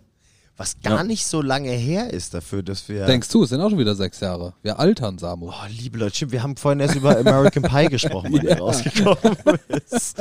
Was 0.59 0.81
gar 0.81 0.99
Ja. 0.99 1.05
nicht 1.05 1.27
so 1.27 1.43
lange 1.43 1.71
her 1.71 2.11
ist 2.15 2.33
dafür, 2.33 2.63
dass 2.63 2.89
wir. 2.89 3.05
Denkst 3.05 3.29
du, 3.29 3.43
es 3.43 3.51
sind 3.51 3.61
auch 3.61 3.69
schon 3.69 3.79
wieder 3.79 3.95
sechs 3.95 4.21
Jahre. 4.21 4.55
Wir 4.63 4.79
altern, 4.79 5.19
Samu. 5.19 5.51
Oh, 5.51 5.67
liebe 5.69 5.99
Leute, 5.99 6.17
stimmt, 6.17 6.33
wir 6.33 6.43
haben 6.43 6.57
vorhin 6.57 6.81
erst 6.81 6.95
über 6.95 7.19
American 7.19 7.63
Pie 7.63 7.89
gesprochen, 7.89 8.31
wann 8.33 8.41
der 8.47 8.59
rausgekommen 8.59 9.37
ist. 9.91 10.17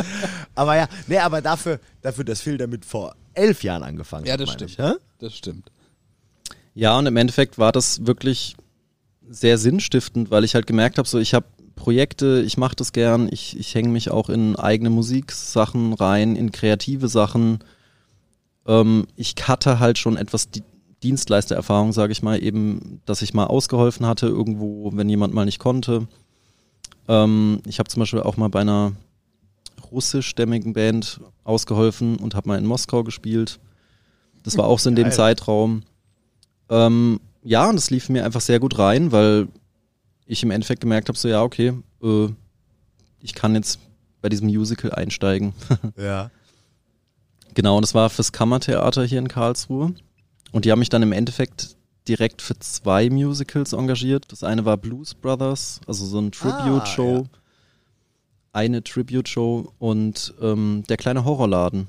Aber 0.53 0.75
ja, 0.75 0.89
nee, 1.07 1.19
aber 1.19 1.41
dafür, 1.41 1.79
dafür, 2.01 2.25
dass 2.25 2.41
Phil 2.41 2.57
damit 2.57 2.83
vor 2.83 3.15
elf 3.33 3.63
Jahren 3.63 3.83
angefangen 3.83 4.25
Ja, 4.25 4.33
hat. 4.33 4.41
das 4.41 4.47
meine 4.57 4.67
stimmt. 4.69 4.95
Ich? 4.97 5.01
Das 5.19 5.33
stimmt. 5.37 5.71
Ja, 6.73 6.97
und 6.97 7.05
im 7.05 7.15
Endeffekt 7.15 7.57
war 7.57 7.71
das 7.71 8.05
wirklich 8.05 8.57
sehr 9.29 9.57
sinnstiftend, 9.57 10.31
weil 10.31 10.43
ich 10.43 10.53
halt 10.53 10.67
gemerkt 10.67 10.97
habe, 10.97 11.07
so 11.07 11.17
ich 11.17 11.33
habe 11.33 11.45
Projekte, 11.77 12.43
ich 12.45 12.57
mache 12.57 12.75
das 12.75 12.91
gern, 12.91 13.29
ich, 13.31 13.57
ich 13.57 13.73
hänge 13.73 13.87
mich 13.89 14.11
auch 14.11 14.27
in 14.29 14.57
eigene 14.57 14.89
Musiksachen 14.89 15.93
rein, 15.93 16.35
in 16.35 16.51
kreative 16.51 17.07
Sachen. 17.07 17.59
Ähm, 18.67 19.07
ich 19.15 19.35
hatte 19.47 19.79
halt 19.79 19.97
schon 19.97 20.17
etwas 20.17 20.49
Di 20.49 20.63
Dienstleistererfahrung, 21.03 21.93
sage 21.93 22.13
ich 22.13 22.23
mal, 22.23 22.41
eben, 22.41 23.01
dass 23.05 23.21
ich 23.21 23.33
mal 23.35 23.45
ausgeholfen 23.45 24.07
hatte 24.07 24.25
irgendwo, 24.25 24.89
wenn 24.95 25.07
jemand 25.07 25.35
mal 25.35 25.45
nicht 25.45 25.59
konnte. 25.59 26.07
Ähm, 27.07 27.61
ich 27.67 27.77
habe 27.77 27.89
zum 27.89 27.99
Beispiel 27.99 28.21
auch 28.21 28.37
mal 28.37 28.49
bei 28.49 28.61
einer 28.61 28.93
russischstämmigen 29.91 30.73
Band 30.73 31.19
ausgeholfen 31.43 32.17
und 32.17 32.33
habe 32.33 32.47
mal 32.47 32.57
in 32.57 32.65
Moskau 32.65 33.03
gespielt. 33.03 33.59
Das 34.41 34.57
war 34.57 34.65
auch 34.65 34.79
so 34.79 34.89
in 34.89 34.95
dem 34.95 35.05
Geil. 35.05 35.13
Zeitraum. 35.13 35.83
Ähm, 36.69 37.19
ja, 37.43 37.69
und 37.69 37.75
es 37.75 37.91
lief 37.91 38.09
mir 38.09 38.25
einfach 38.25 38.41
sehr 38.41 38.59
gut 38.59 38.79
rein, 38.79 39.11
weil 39.11 39.47
ich 40.25 40.41
im 40.41 40.51
Endeffekt 40.51 40.81
gemerkt 40.81 41.07
habe, 41.07 41.17
so 41.17 41.27
ja, 41.27 41.43
okay, 41.43 41.73
äh, 42.01 42.27
ich 43.21 43.33
kann 43.35 43.53
jetzt 43.53 43.79
bei 44.21 44.29
diesem 44.29 44.47
Musical 44.47 44.91
einsteigen. 44.91 45.53
Ja. 45.97 46.31
Genau, 47.55 47.77
und 47.77 47.81
das 47.81 47.95
war 47.95 48.09
fürs 48.11 48.31
Kammertheater 48.31 49.03
hier 49.03 49.17
in 49.19 49.27
Karlsruhe. 49.27 49.93
Und 50.51 50.65
die 50.65 50.71
haben 50.71 50.79
mich 50.79 50.89
dann 50.89 51.01
im 51.01 51.11
Endeffekt 51.11 51.75
direkt 52.07 52.41
für 52.43 52.57
zwei 52.59 53.09
Musicals 53.09 53.73
engagiert. 53.73 54.25
Das 54.31 54.43
eine 54.43 54.63
war 54.63 54.77
Blues 54.77 55.15
Brothers, 55.15 55.81
also 55.87 56.05
so 56.05 56.19
ein 56.19 56.31
Tribute-Show. 56.31 57.23
ja. 57.23 57.39
Eine 58.53 58.83
Tribute-Show 58.83 59.73
und 59.79 60.33
ähm, 60.39 60.83
Der 60.87 60.95
kleine 60.97 61.25
Horrorladen, 61.25 61.87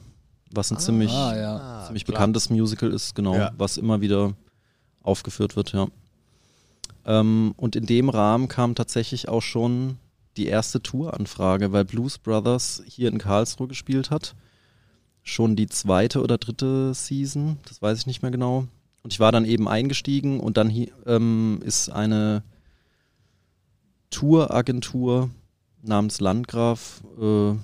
was 0.50 0.72
ein 0.72 0.78
ziemlich 0.78 1.12
Ah, 1.12 1.36
ja. 1.36 1.82
ziemlich 1.86 2.04
klar. 2.04 2.14
bekanntes 2.16 2.50
Musical 2.50 2.90
ist, 2.92 3.14
genau, 3.14 3.34
Ja. 3.36 3.52
was 3.58 3.76
immer 3.76 4.00
wieder 4.00 4.32
aufgeführt 5.02 5.54
wird, 5.54 5.72
ja. 5.72 5.86
Ähm, 7.04 7.54
und 7.56 7.76
in 7.76 7.86
dem 7.86 8.08
Rahmen 8.08 8.48
kam 8.48 8.74
tatsächlich 8.74 9.28
auch 9.28 9.42
schon 9.42 9.98
die 10.36 10.46
erste 10.46 10.82
Touranfrage, 10.82 11.70
weil 11.72 11.84
Blues 11.84 12.18
Brothers 12.18 12.82
hier 12.86 13.10
in 13.10 13.18
Karlsruhe 13.18 13.68
gespielt 13.68 14.10
hat. 14.10 14.34
Schon 15.28 15.56
die 15.56 15.66
zweite 15.66 16.22
oder 16.22 16.38
dritte 16.38 16.94
Season, 16.94 17.58
das 17.66 17.82
weiß 17.82 17.98
ich 17.98 18.06
nicht 18.06 18.22
mehr 18.22 18.30
genau. 18.30 18.68
Und 19.02 19.12
ich 19.12 19.18
war 19.18 19.32
dann 19.32 19.44
eben 19.44 19.68
eingestiegen 19.68 20.38
und 20.38 20.56
dann 20.56 20.72
ähm, 21.04 21.60
ist 21.64 21.90
eine 21.90 22.44
Touragentur 24.10 25.30
namens 25.82 26.20
Landgraf, 26.20 27.02
äh, 27.20 27.54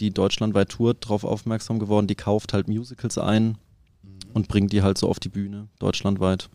die 0.00 0.10
deutschlandweit 0.10 0.70
tourt, 0.70 1.04
darauf 1.04 1.24
aufmerksam 1.24 1.78
geworden. 1.78 2.06
Die 2.06 2.14
kauft 2.14 2.54
halt 2.54 2.66
Musicals 2.66 3.18
ein 3.18 3.58
und 4.32 4.48
bringt 4.48 4.72
die 4.72 4.82
halt 4.82 4.96
so 4.96 5.06
auf 5.08 5.20
die 5.20 5.28
Bühne, 5.28 5.68
deutschlandweit. 5.78 6.48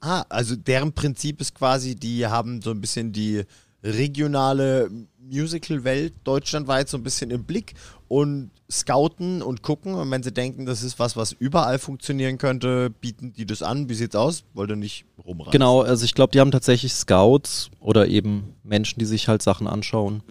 Ah, 0.00 0.24
also 0.28 0.54
deren 0.54 0.92
Prinzip 0.92 1.40
ist 1.40 1.56
quasi, 1.56 1.96
die 1.96 2.24
haben 2.24 2.62
so 2.62 2.70
ein 2.70 2.80
bisschen 2.80 3.12
die 3.12 3.42
regionale 3.82 4.90
Musical-Welt 5.20 6.14
deutschlandweit 6.24 6.88
so 6.88 6.96
ein 6.96 7.02
bisschen 7.02 7.30
im 7.30 7.44
Blick 7.44 7.74
und 8.08 8.50
scouten 8.70 9.42
und 9.42 9.62
gucken. 9.62 9.94
Und 9.94 10.10
wenn 10.10 10.22
sie 10.22 10.32
denken, 10.32 10.66
das 10.66 10.82
ist 10.82 10.98
was, 10.98 11.16
was 11.16 11.32
überall 11.32 11.78
funktionieren 11.78 12.38
könnte, 12.38 12.90
bieten 12.90 13.32
die 13.32 13.46
das 13.46 13.62
an. 13.62 13.88
Wie 13.88 13.94
sieht's 13.94 14.16
aus? 14.16 14.44
Wollt 14.54 14.70
ihr 14.70 14.76
nicht 14.76 15.04
rumreisen? 15.24 15.52
Genau, 15.52 15.82
also 15.82 16.04
ich 16.04 16.14
glaube, 16.14 16.32
die 16.32 16.40
haben 16.40 16.50
tatsächlich 16.50 16.92
Scouts 16.94 17.70
oder 17.80 18.08
eben 18.08 18.54
Menschen, 18.62 18.98
die 18.98 19.06
sich 19.06 19.28
halt 19.28 19.42
Sachen 19.42 19.66
anschauen. 19.66 20.22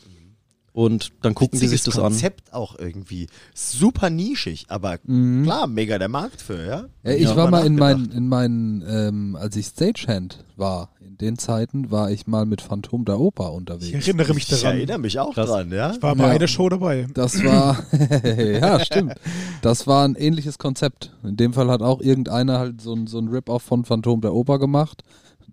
Und 0.74 1.12
dann 1.24 1.34
gucken 1.34 1.58
die 1.60 1.66
Witziges 1.66 1.86
sich 1.86 1.94
das 1.96 1.98
an. 2.04 2.12
Konzept 2.12 2.54
auch 2.54 2.78
irgendwie. 2.78 3.26
Super 3.56 4.12
nischig, 4.12 4.66
aber 4.70 5.00
Mhm. 5.06 5.42
klar, 5.44 5.66
mega 5.66 5.98
der 5.98 6.08
Markt 6.08 6.40
für, 6.40 6.64
ja? 6.64 6.86
Ja, 7.04 7.12
ich 7.14 7.24
Ja, 7.24 7.36
war 7.36 7.50
mal 7.50 7.66
in 7.66 7.76
meinen, 7.76 8.12
in 8.12 8.28
meinen, 8.28 8.84
ähm, 8.88 9.36
als 9.36 9.56
ich 9.56 9.66
Stagehand 9.66 10.44
war, 10.56 10.92
den 11.21 11.38
Zeiten 11.38 11.89
war 11.91 12.12
ich 12.12 12.27
mal 12.27 12.45
mit 12.45 12.62
Phantom 12.62 13.03
der 13.06 13.19
Oper 13.19 13.49
Ich 13.49 13.56
unterwegs. 13.56 14.08
erinnere 14.08 14.34
mich 14.34 14.51
Ich 14.51 14.62
daran. 14.62 14.77
erinnere 14.77 14.97
mich 14.99 15.19
auch 15.19 15.34
Krass. 15.34 15.49
dran, 15.49 15.71
ja? 15.71 15.91
Ich 15.91 16.01
war 16.01 16.15
bei 16.15 16.25
Ja. 16.27 16.30
einer 16.32 16.47
Show 16.47 16.69
dabei. 16.69 17.08
Das 17.13 17.43
war, 17.43 17.77
ja, 18.23 18.80
stimmt. 18.80 19.15
Das 19.62 19.88
war 19.88 20.08
ein 20.08 20.15
ähnliches 20.15 20.58
Konzept. 20.58 21.12
In 21.23 21.38
dem 21.38 21.53
Fall 21.53 21.69
hat 21.69 21.82
auch 21.82 22.01
irgendeiner 22.01 22.60
halt 22.60 22.82
so 22.82 22.93
ein, 22.93 23.08
so 23.08 23.17
ein 23.19 23.27
Rip-Off 23.30 23.63
von 23.63 23.84
Phantom 23.86 24.21
der 24.21 24.34
Oper 24.34 24.60
gemacht. 24.60 25.03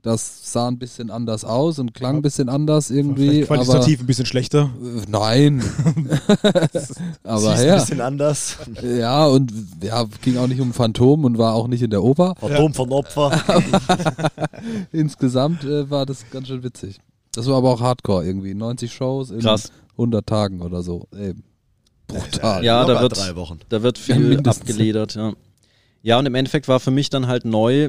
Das 0.05 0.53
sah 0.53 0.69
ein 0.69 0.79
bisschen 0.79 1.11
anders 1.11 1.47
aus 1.47 1.79
und 1.79 1.95
klang 1.95 2.17
ein 2.17 2.23
bisschen 2.23 2.51
anders 2.51 2.91
irgendwie. 2.91 3.45
Vielleicht 3.45 3.65
qualitativ 3.65 4.01
ein 4.01 4.07
bisschen 4.07 4.27
schlechter. 4.27 4.69
Aber, 4.79 5.01
äh, 5.03 5.05
nein. 5.09 5.63
aber 7.25 7.39
Siehst 7.41 7.61
ein 7.63 7.67
ja. 7.67 7.75
bisschen 7.77 8.01
anders. 8.03 8.59
Ja, 8.83 9.25
und 9.27 9.51
ja, 9.83 10.05
ging 10.21 10.37
auch 10.37 10.47
nicht 10.47 10.61
um 10.61 10.75
Phantom 10.75 11.25
und 11.25 11.39
war 11.39 11.55
auch 11.55 11.69
nicht 11.69 11.81
in 11.81 11.89
der 11.89 12.03
Oper. 12.05 12.35
Phantom 12.39 12.75
von 12.75 12.93
Opfer. 12.93 13.33
Insgesamt 14.93 15.65
äh, 15.65 15.89
war 15.91 16.05
das 16.05 16.27
ganz 16.31 16.49
schön 16.49 16.63
witzig. 16.63 16.99
Das 17.35 17.47
war 17.47 17.57
aber 17.57 17.71
auch 17.71 17.81
Hardcore 17.81 18.27
irgendwie. 18.27 18.53
90 18.55 18.93
Shows 18.93 19.31
in 19.31 19.41
Krass. 19.41 19.73
100 19.93 20.27
Tagen 20.27 20.61
oder 20.61 20.83
so. 20.83 21.09
Ey, 21.17 21.33
brutal. 22.07 22.63
Ja, 22.63 22.85
da 22.85 22.89
Locker 22.93 23.03
wird, 23.03 23.17
drei 23.17 23.37
Wochen. 23.37 23.59
da 23.71 23.83
wird 23.83 23.97
Ja, 24.07 24.17
viel 24.17 24.29
mindestens. 24.29 24.61
abgeledert, 24.69 25.15
ja. 25.15 25.33
Ja, 26.03 26.19
und 26.19 26.27
im 26.27 26.35
Endeffekt 26.35 26.69
war 26.69 26.79
für 26.79 26.91
mich 26.91 27.09
dann 27.09 27.27
halt 27.27 27.47
neu, 27.47 27.89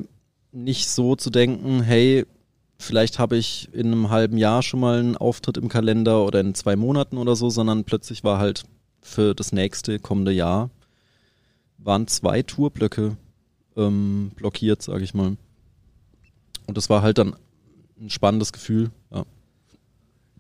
nicht 0.56 0.90
so 0.90 1.16
zu 1.16 1.30
denken, 1.30 1.82
hey, 1.82 2.26
vielleicht 2.80 3.20
habe 3.20 3.38
ich 3.38 3.70
in 3.74 3.88
einem 3.88 4.10
halben 4.10 4.38
Jahr 4.38 4.64
schon 4.64 4.80
mal 4.80 5.00
einen 5.00 5.18
Auftritt 5.18 5.58
im 5.58 5.68
Kalender 5.68 6.26
oder 6.26 6.40
in 6.40 6.56
zwei 6.56 6.76
Monaten 6.76 7.18
oder 7.18 7.36
so, 7.36 7.50
sondern 7.50 7.84
plötzlich 7.84 8.24
war 8.24 8.40
halt 8.40 8.64
für 9.02 9.36
das 9.36 9.52
nächste 9.52 10.00
kommende 10.00 10.32
Jahr 10.32 10.70
waren 11.78 12.08
zwei 12.08 12.42
Tourblöcke 12.42 13.16
ähm, 13.78 14.32
blockiert, 14.36 14.82
sage 14.82 15.04
ich 15.04 15.14
mal. 15.14 15.38
Und 16.68 16.78
das 16.78 16.90
war 16.90 17.02
halt 17.02 17.20
dann 17.20 17.36
ein 18.00 18.10
spannendes 18.10 18.52
Gefühl. 18.52 18.92
Ja. 19.12 19.24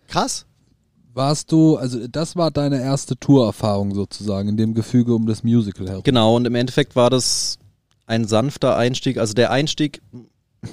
Krass. 0.07 0.45
Warst 1.13 1.51
du, 1.51 1.77
also 1.77 2.07
das 2.07 2.35
war 2.35 2.51
deine 2.51 2.81
erste 2.81 3.17
Tourerfahrung 3.17 3.93
sozusagen, 3.93 4.49
in 4.49 4.57
dem 4.57 4.73
Gefüge 4.73 5.13
um 5.13 5.27
das 5.27 5.43
Musical 5.43 5.87
herum. 5.87 6.03
Genau, 6.03 6.35
und 6.35 6.45
im 6.45 6.55
Endeffekt 6.55 6.95
war 6.95 7.09
das 7.09 7.57
ein 8.05 8.25
sanfter 8.25 8.77
Einstieg. 8.77 9.17
Also 9.17 9.33
der 9.33 9.51
Einstieg, 9.51 10.01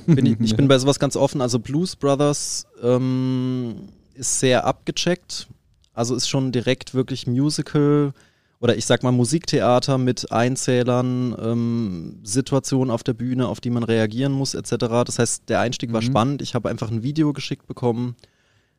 bin 0.07 0.27
ich, 0.27 0.41
ich 0.41 0.57
bin 0.57 0.69
bei 0.69 0.79
sowas 0.81 0.99
ganz 0.99 1.17
offen. 1.17 1.41
Also 1.41 1.59
Blues 1.59 1.97
Brothers, 1.97 2.67
ähm, 2.83 3.89
ist 4.15 4.41
sehr 4.41 4.65
abgecheckt. 4.67 5.49
Also 5.95 6.15
ist 6.15 6.29
schon 6.29 6.53
direkt 6.53 6.95
wirklich 6.95 7.27
Musical 7.27 8.13
oder 8.61 8.77
ich 8.77 8.87
sag 8.87 9.03
mal 9.03 9.11
Musiktheater 9.11 9.99
mit 9.99 10.31
Einzählern, 10.31 11.35
ähm, 11.43 12.21
Situationen 12.23 12.91
auf 12.93 13.03
der 13.03 13.13
Bühne, 13.15 13.49
auf 13.49 13.61
die 13.61 13.71
man 13.71 13.83
reagieren 13.83 14.33
muss, 14.33 14.55
etc. 14.55 15.05
Das 15.05 15.19
heißt, 15.19 15.49
der 15.49 15.61
Einstieg 15.61 15.93
war 15.93 16.01
Mhm. 16.01 16.07
spannend. 16.07 16.43
Ich 16.43 16.55
habe 16.55 16.71
einfach 16.71 16.91
ein 16.91 17.03
Video 17.03 17.33
geschickt 17.33 17.67
bekommen, 17.67 18.15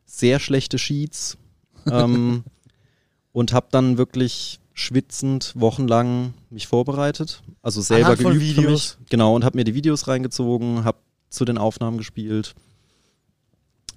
sehr 0.05 0.39
schlechte 0.39 0.77
Sheets 0.79 1.37
ähm, 1.91 2.43
und 3.33 3.51
habe 3.51 3.67
dann 3.71 3.97
wirklich 3.97 4.59
schwitzend 4.73 5.53
wochenlang 5.55 6.33
mich 6.49 6.67
vorbereitet, 6.67 7.43
also 7.61 7.81
selber 7.81 8.09
Anhand 8.11 8.19
geübt 8.19 8.33
für 8.33 8.39
mich. 8.39 8.57
Videos? 8.57 8.97
Genau 9.09 9.35
und 9.35 9.43
habe 9.43 9.57
mir 9.57 9.63
die 9.63 9.75
Videos 9.75 10.07
reingezogen, 10.07 10.83
habe 10.83 10.97
zu 11.29 11.45
den 11.45 11.57
Aufnahmen 11.57 11.97
gespielt. 11.97 12.55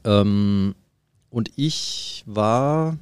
Ähm, 0.04 0.74
und 1.30 1.50
ich 1.56 2.22
war 2.26 2.96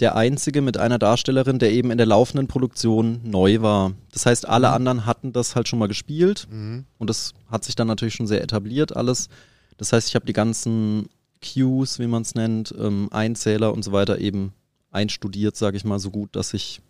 der 0.00 0.14
Einzige 0.14 0.62
mit 0.62 0.76
einer 0.76 0.98
Darstellerin, 0.98 1.58
der 1.58 1.72
eben 1.72 1.90
in 1.90 1.98
der 1.98 2.06
laufenden 2.06 2.46
Produktion 2.46 3.20
neu 3.24 3.60
war. 3.62 3.92
Das 4.12 4.26
heißt, 4.26 4.48
alle 4.48 4.70
anderen 4.70 5.06
hatten 5.06 5.32
das 5.32 5.56
halt 5.56 5.66
schon 5.68 5.80
mal 5.80 5.88
gespielt 5.88 6.46
Mhm. 6.50 6.84
und 6.98 7.10
das 7.10 7.34
hat 7.50 7.64
sich 7.64 7.74
dann 7.74 7.88
natürlich 7.88 8.14
schon 8.14 8.28
sehr 8.28 8.42
etabliert 8.42 8.96
alles. 8.96 9.28
Das 9.76 9.92
heißt, 9.92 10.08
ich 10.08 10.14
habe 10.14 10.26
die 10.26 10.32
ganzen 10.32 11.08
Cues, 11.42 11.98
wie 11.98 12.06
man 12.06 12.22
es 12.22 12.34
nennt, 12.34 12.74
ähm, 12.78 13.08
Einzähler 13.12 13.72
und 13.72 13.84
so 13.84 13.92
weiter 13.92 14.18
eben 14.18 14.52
einstudiert, 14.90 15.56
sage 15.56 15.76
ich 15.76 15.84
mal, 15.84 15.98
so 15.98 16.10
gut, 16.10 16.34
dass 16.36 16.54
ich 16.54 16.80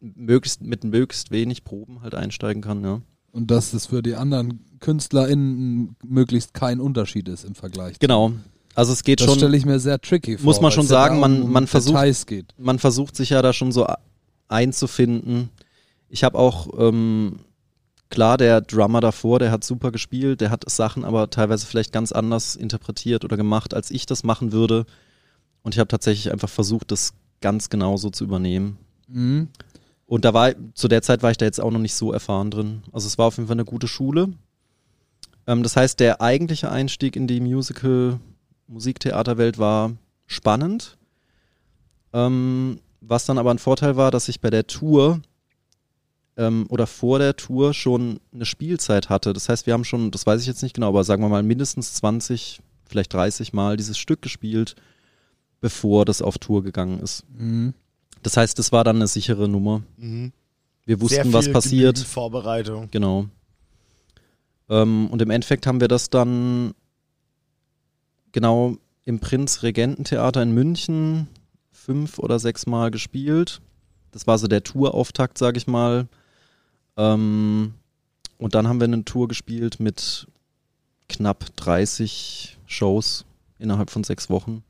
möglichst 0.00 0.62
mit 0.62 0.84
möglichst 0.84 1.30
wenig 1.30 1.64
Proben 1.64 2.02
halt 2.02 2.14
einsteigen 2.14 2.62
kann, 2.62 2.82
ja. 2.84 3.00
Und 3.32 3.50
dass 3.50 3.72
es 3.74 3.86
für 3.86 4.02
die 4.02 4.14
anderen 4.14 4.60
KünstlerInnen 4.80 5.96
möglichst 6.02 6.54
kein 6.54 6.80
Unterschied 6.80 7.28
ist 7.28 7.44
im 7.44 7.54
Vergleich. 7.54 7.98
Genau. 7.98 8.32
Also 8.74 8.92
es 8.92 9.04
geht 9.04 9.20
Das 9.20 9.26
schon, 9.26 9.36
stelle 9.38 9.56
ich 9.56 9.64
mir 9.66 9.78
sehr 9.80 10.00
tricky 10.00 10.36
vor. 10.38 10.44
Muss 10.44 10.60
man 10.60 10.70
schon 10.72 10.86
sagen, 10.86 11.18
man- 11.20 11.42
um 11.42 11.52
man 11.52 11.66
versucht- 11.66 12.26
geht. 12.26 12.54
man 12.58 12.78
versucht 12.78 13.16
sich 13.16 13.30
ja 13.30 13.42
da 13.42 13.52
schon 13.52 13.72
so 13.72 13.86
einzufinden. 14.48 15.50
Ich 16.08 16.24
habe 16.24 16.38
auch, 16.38 16.68
ähm, 16.78 17.40
klar, 18.10 18.36
der 18.38 18.60
Drummer 18.60 19.00
davor, 19.00 19.38
der 19.38 19.50
hat 19.50 19.64
super 19.64 19.90
gespielt, 19.92 20.40
der 20.40 20.50
hat 20.50 20.68
Sachen 20.70 21.04
aber 21.04 21.28
teilweise 21.30 21.66
vielleicht 21.66 21.92
ganz 21.92 22.12
anders 22.12 22.54
interpretiert 22.56 23.24
oder 23.24 23.36
gemacht, 23.36 23.74
als 23.74 23.90
ich 23.90 24.06
das 24.06 24.24
machen 24.24 24.52
würde. 24.52 24.86
Und 25.62 25.74
ich 25.74 25.78
habe 25.78 25.88
tatsächlich 25.88 26.30
einfach 26.32 26.48
versucht, 26.48 26.90
das 26.92 27.12
ganz 27.40 27.70
genau 27.70 27.96
so 27.96 28.10
zu 28.10 28.24
übernehmen. 28.24 28.78
Mhm. 29.08 29.48
Und 30.06 30.24
da 30.24 30.32
war, 30.34 30.52
zu 30.74 30.88
der 30.88 31.02
Zeit 31.02 31.22
war 31.22 31.30
ich 31.30 31.36
da 31.36 31.44
jetzt 31.44 31.60
auch 31.60 31.70
noch 31.70 31.80
nicht 31.80 31.94
so 31.94 32.12
erfahren 32.12 32.50
drin. 32.50 32.82
Also 32.92 33.06
es 33.06 33.18
war 33.18 33.26
auf 33.26 33.36
jeden 33.36 33.48
Fall 33.48 33.56
eine 33.56 33.64
gute 33.64 33.88
Schule. 33.88 34.28
Ähm, 35.46 35.62
das 35.62 35.76
heißt, 35.76 35.98
der 36.00 36.20
eigentliche 36.20 36.70
Einstieg 36.70 37.16
in 37.16 37.26
die 37.26 37.40
Musical, 37.40 38.20
Musiktheaterwelt 38.68 39.58
war 39.58 39.92
spannend. 40.26 40.96
Ähm, 42.12 42.80
was 43.00 43.26
dann 43.26 43.38
aber 43.38 43.50
ein 43.50 43.58
Vorteil 43.58 43.96
war, 43.96 44.10
dass 44.10 44.28
ich 44.28 44.40
bei 44.40 44.50
der 44.50 44.66
Tour 44.66 45.20
ähm, 46.36 46.66
oder 46.68 46.86
vor 46.86 47.18
der 47.18 47.36
Tour 47.36 47.74
schon 47.74 48.20
eine 48.32 48.44
Spielzeit 48.44 49.08
hatte. 49.08 49.32
Das 49.32 49.48
heißt, 49.48 49.66
wir 49.66 49.74
haben 49.74 49.84
schon, 49.84 50.10
das 50.10 50.26
weiß 50.26 50.40
ich 50.40 50.46
jetzt 50.46 50.62
nicht 50.62 50.74
genau, 50.74 50.88
aber 50.88 51.04
sagen 51.04 51.22
wir 51.22 51.28
mal 51.28 51.42
mindestens 51.42 51.94
20, 51.94 52.60
vielleicht 52.84 53.12
30 53.12 53.52
Mal 53.52 53.76
dieses 53.76 53.98
Stück 53.98 54.22
gespielt, 54.22 54.76
bevor 55.60 56.04
das 56.04 56.22
auf 56.22 56.38
Tour 56.38 56.62
gegangen 56.62 57.00
ist. 57.00 57.24
Mhm. 57.36 57.74
Das 58.22 58.36
heißt, 58.36 58.58
es 58.58 58.72
war 58.72 58.84
dann 58.84 58.96
eine 58.96 59.06
sichere 59.06 59.48
Nummer. 59.48 59.82
Mhm. 59.96 60.32
Wir 60.84 61.00
wussten, 61.00 61.24
Sehr 61.24 61.32
was 61.32 61.50
passiert. 61.50 61.98
Vorbereitung. 61.98 62.88
Genau. 62.90 63.26
Ähm, 64.68 65.08
und 65.10 65.22
im 65.22 65.30
Endeffekt 65.30 65.66
haben 65.66 65.80
wir 65.80 65.88
das 65.88 66.10
dann 66.10 66.74
genau 68.32 68.76
im 69.04 69.20
Prinz-Regententheater 69.20 70.42
in 70.42 70.52
München 70.52 71.28
fünf 71.72 72.18
oder 72.18 72.38
sechs 72.38 72.66
Mal 72.66 72.90
gespielt. 72.90 73.60
Das 74.10 74.26
war 74.26 74.38
so 74.38 74.48
der 74.48 74.64
Tourauftakt, 74.64 75.38
sag 75.38 75.56
ich 75.56 75.66
mal. 75.66 76.08
Ähm, 76.96 77.74
und 78.38 78.54
dann 78.54 78.66
haben 78.68 78.80
wir 78.80 78.86
eine 78.86 79.04
Tour 79.04 79.28
gespielt 79.28 79.78
mit 79.78 80.26
knapp 81.08 81.54
30 81.56 82.58
Shows 82.66 83.24
innerhalb 83.58 83.90
von 83.90 84.04
sechs 84.04 84.28
Wochen. 84.28 84.62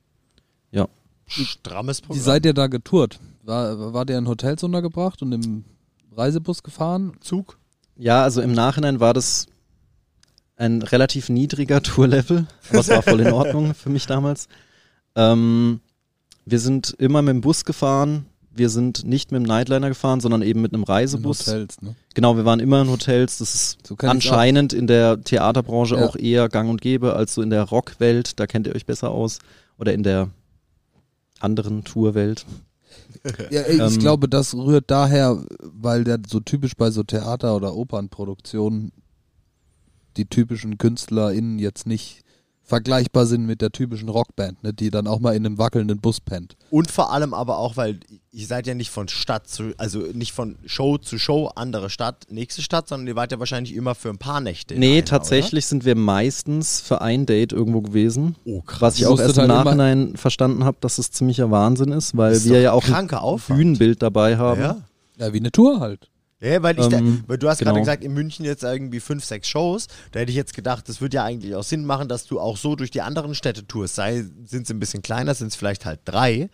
Strammes 1.29 1.99
Wie 1.99 2.07
Programm. 2.07 2.23
seid 2.25 2.47
ihr 2.47 2.55
da 2.55 2.67
getourt? 2.67 3.19
War, 3.43 3.93
war 3.93 4.05
der 4.05 4.19
in 4.19 4.29
Hotels 4.29 4.63
untergebracht 4.63 5.23
und 5.23 5.33
im 5.33 5.65
Reisebus 6.17 6.63
gefahren? 6.63 7.13
Zug? 7.21 7.59
Ja, 7.97 8.23
also 8.23 8.41
im 8.43 8.53
Nachhinein 8.53 9.01
war 9.01 9.15
das 9.15 9.47
ein 10.57 10.83
relativ 10.83 11.29
niedriger 11.29 11.83
Tourlevel, 11.83 12.47
aber 12.71 12.79
es 12.81 12.89
war 12.89 13.03
voll 13.03 13.21
in 13.21 13.33
Ordnung 13.33 13.75
für 13.75 13.91
mich 13.91 14.07
damals. 14.07 14.49
Ähm, 15.15 15.81
wir 16.45 16.59
sind 16.61 16.91
immer 16.99 17.23
mit 17.23 17.35
dem 17.35 17.41
Bus 17.41 17.65
gefahren. 17.65 18.27
Wir 18.55 18.71
sind 18.71 19.05
nicht 19.05 19.33
mit 19.33 19.43
dem 19.43 19.47
Nightliner 19.47 19.89
gefahren, 19.89 20.21
sondern 20.21 20.41
eben 20.41 20.63
mit 20.63 20.73
einem 20.73 20.83
In 20.83 20.89
Reisebus. 20.89 21.41
Hotels, 21.47 21.83
ne? 21.83 21.95
Genau, 22.15 22.37
wir 22.39 22.47
waren 22.47 22.61
immer 22.61 22.81
in 22.81 22.89
Hotels. 22.89 23.39
Das 23.39 23.55
ist 23.55 23.87
So 23.87 23.97
anscheinend 23.99 24.73
in 24.73 24.87
der 24.87 25.21
Theaterbranche 25.23 25.97
Ja. 25.97 26.07
auch 26.07 26.17
eher 26.17 26.49
gang 26.49 26.71
und 26.71 26.81
gäbe 26.81 27.15
als 27.17 27.35
so 27.35 27.43
in 27.43 27.51
der 27.51 27.65
Rockwelt. 27.65 28.41
Da 28.41 28.47
kennt 28.47 28.67
ihr 28.67 28.75
euch 28.75 28.87
besser 28.87 29.11
aus. 29.11 29.41
Oder 29.79 29.93
in 29.93 30.03
der 30.03 30.31
anderen 31.47 31.85
Tourwelt. 31.85 32.45
Ja, 33.51 33.63
ey, 33.63 33.77
ich 33.77 33.95
Ähm, 33.95 33.99
glaube, 33.99 34.29
das 34.29 34.55
rührt 34.55 34.91
daher, 34.91 35.45
weil 35.61 36.05
der 36.05 36.19
so 36.27 36.41
typisch 36.41 36.75
bei 36.77 36.91
so 36.91 37.03
Theater- 37.03 37.57
oder 37.57 37.75
Opernproduktionen 37.75 38.93
die 40.17 40.27
typischen 40.27 40.79
KünstlerInnen 40.79 41.59
jetzt 41.59 41.87
nicht 41.87 42.23
vergleichbar 42.67 43.27
sind 43.27 43.47
mit 43.47 43.63
der 43.63 43.71
typischen 43.71 44.09
Rockband, 44.09 44.63
ne, 44.65 44.75
die 44.75 44.91
dann 44.91 45.07
auch 45.07 45.21
mal 45.21 45.37
in 45.37 45.47
einem 45.47 45.57
wackelnden 45.57 46.01
Bus 46.01 46.21
pennt. 46.21 46.57
Und 46.71 46.91
vor 46.91 47.13
allem 47.13 47.33
aber 47.33 47.59
auch, 47.59 47.77
weil 47.77 48.01
ihr 48.33 48.47
seid 48.47 48.67
ja 48.67 48.75
nicht 48.75 48.91
von 48.91 49.07
Stadt 49.09 49.49
zu, 49.49 49.73
also 49.79 50.01
nicht 50.01 50.33
von 50.33 50.57
Show 50.67 50.99
zu 50.99 51.19
Show, 51.19 51.51
andere 51.55 51.91
Stadt, 51.91 52.27
nächste 52.29 52.63
Stadt, 52.63 52.89
sondern 52.89 53.07
ihr 53.07 53.17
wart 53.17 53.31
ja 53.31 53.39
wahrscheinlich 53.39 53.75
immer 53.75 53.95
für 53.95 54.11
ein 54.11 54.19
paar 54.19 54.41
Nächte. 54.41 54.75
Nee, 54.75 54.99
einer, 54.99 55.05
tatsächlich 55.05 55.67
sind 55.67 55.85
wir 55.85 55.95
meistens 55.95 56.81
für 56.81 57.01
ein 57.01 57.25
Date 57.25 57.53
irgendwo 57.53 57.83
gewesen. 57.83 58.35
Oder? 58.45 58.57
Oh, 58.57 58.63
krass. 58.63 58.83
Was 58.83 58.95
ich 58.97 59.03
Ihr 59.03 59.11
auch 59.11 59.21
erst 59.21 59.39
im 59.39 59.47
Nachhinein 59.47 60.17
verstanden 60.17 60.65
habe, 60.65 60.77
dass 60.81 60.99
es 60.99 61.13
ziemlicher 61.13 61.51
Wahnsinn 61.51 61.93
ist, 61.93 62.17
weil 62.17 62.33
ist 62.33 62.49
wir 62.49 62.61
ja 62.61 62.73
auch 62.73 62.89
ein 62.89 63.11
Aufwand. 63.11 63.59
Bühnenbild 63.59 64.03
dabei 64.03 64.37
haben. 64.37 64.61
Ja. 64.61 64.77
Ja, 65.19 65.33
wie 65.33 65.39
eine 65.39 65.53
Tour 65.53 65.81
halt. 65.81 66.11
Ja, 66.41 66.63
weil, 66.63 66.79
ich 66.79 66.87
da, 66.89 66.99
Ähm, 66.99 67.25
weil 67.27 67.39
du 67.39 67.49
hast 67.49 67.59
gerade 67.59 67.71
genau. 67.73 67.81
gesagt, 67.81 68.05
in 68.05 68.13
München 68.13 68.45
jetzt 68.45 68.63
irgendwie 68.63 69.01
fünf, 69.01 69.25
sechs 69.25 69.49
Shows. 69.49 69.87
Da 70.13 70.21
hätte 70.21 70.31
ich 70.31 70.37
jetzt 70.37 70.55
gedacht, 70.55 70.89
das 70.89 71.01
würde 71.01 71.17
ja 71.17 71.25
eigentlich 71.25 71.55
auch 71.55 71.63
Sinn 71.63 71.87
machen, 71.87 72.09
dass 72.09 72.27
du 72.27 72.39
auch 72.39 72.57
so 72.57 72.77
durch 72.77 72.91
die 72.91 73.01
anderen 73.01 73.35
Städte 73.35 73.67
tourst. 73.67 73.95
Sei, 73.95 74.25
sind 74.45 74.67
sie 74.67 74.75
ein 74.75 74.81
bisschen 74.81 75.03
kleiner, 75.03 75.35
sind 75.35 75.49
es 75.49 75.57
vielleicht 75.57 75.87
halt 75.87 76.01
drei 76.05 76.51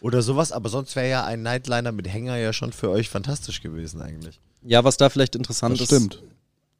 oder 0.00 0.22
sowas. 0.22 0.52
Aber 0.52 0.70
sonst 0.70 0.96
wäre 0.96 1.10
ja 1.10 1.24
ein 1.24 1.42
Nightliner 1.42 1.92
mit 1.92 2.08
Hänger 2.10 2.36
ja 2.36 2.52
schon 2.52 2.72
für 2.72 2.88
euch 2.88 3.10
fantastisch 3.10 3.60
gewesen 3.60 4.00
eigentlich. 4.00 4.40
Ja, 4.62 4.84
was 4.84 4.96
da 4.96 5.10
vielleicht 5.10 5.36
interessant 5.36 5.74
Das 5.74 5.82
ist, 5.82 5.86
stimmt. 5.88 6.22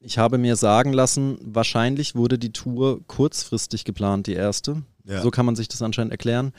ich 0.01 0.17
habe 0.17 0.39
mir 0.39 0.57
sagen 0.57 0.95
lassen, 0.95 1.39
wahrscheinlich 1.43 2.15
wurde 2.15 2.39
die 2.39 2.53
Tour 2.53 3.07
kurzfristig 3.07 3.85
geplant, 3.85 4.27
die 4.27 4.35
erste. 4.35 4.83
Ja. 5.05 5.21
So 5.21 5.31
kann 5.31 5.45
man 5.47 5.57
sich 5.57 5.69
das 5.69 5.83
anscheinend 5.83 6.13
erklären. 6.13 6.53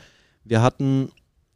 Wir 0.43 0.61
hatten 0.61 1.09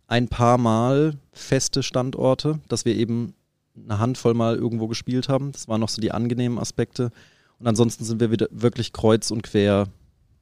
ein 0.08 0.28
paar 0.28 0.58
Mal 0.58 1.14
feste 1.32 1.84
Standorte, 1.84 2.60
dass 2.68 2.86
wir 2.86 2.96
eben 2.96 3.34
eine 3.76 4.00
Handvoll 4.00 4.34
Mal 4.34 4.56
irgendwo 4.56 4.88
gespielt 4.88 5.30
haben. 5.30 5.52
Das 5.52 5.68
waren 5.68 5.82
noch 5.82 5.90
so 5.90 6.02
die 6.02 6.12
angenehmen 6.12 6.60
Aspekte. 6.60 7.12
Und 7.60 7.68
ansonsten 7.68 8.04
sind 8.04 8.20
wir 8.20 8.32
wieder 8.32 8.48
wirklich 8.52 8.94
kreuz 8.94 9.32
und 9.32 9.44
quer 9.44 9.88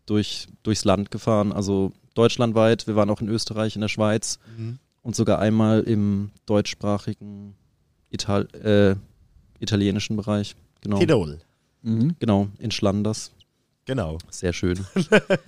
durch, 0.05 0.47
durchs 0.63 0.85
Land 0.85 1.11
gefahren. 1.11 1.51
Also 1.51 1.91
deutschlandweit. 2.15 2.87
Wir 2.87 2.95
waren 2.95 3.09
auch 3.09 3.21
in 3.21 3.29
Österreich, 3.29 3.75
in 3.75 3.81
der 3.81 3.89
Schweiz 3.89 4.39
und 5.01 5.15
sogar 5.15 5.39
einmal 5.39 5.81
im 5.81 6.31
deutschsprachigen 6.45 7.55
Ital 8.09 8.47
äh, 8.55 8.95
italienischen 9.59 10.15
Bereich. 10.15 10.55
Genau. 10.81 10.99
Tirol. 10.99 11.39
Mhm. 11.81 12.15
Genau, 12.19 12.47
in 12.57 12.71
Schlanders. 12.71 13.31
Genau. 13.85 14.17
Sehr 14.29 14.53
schön. 14.53 14.85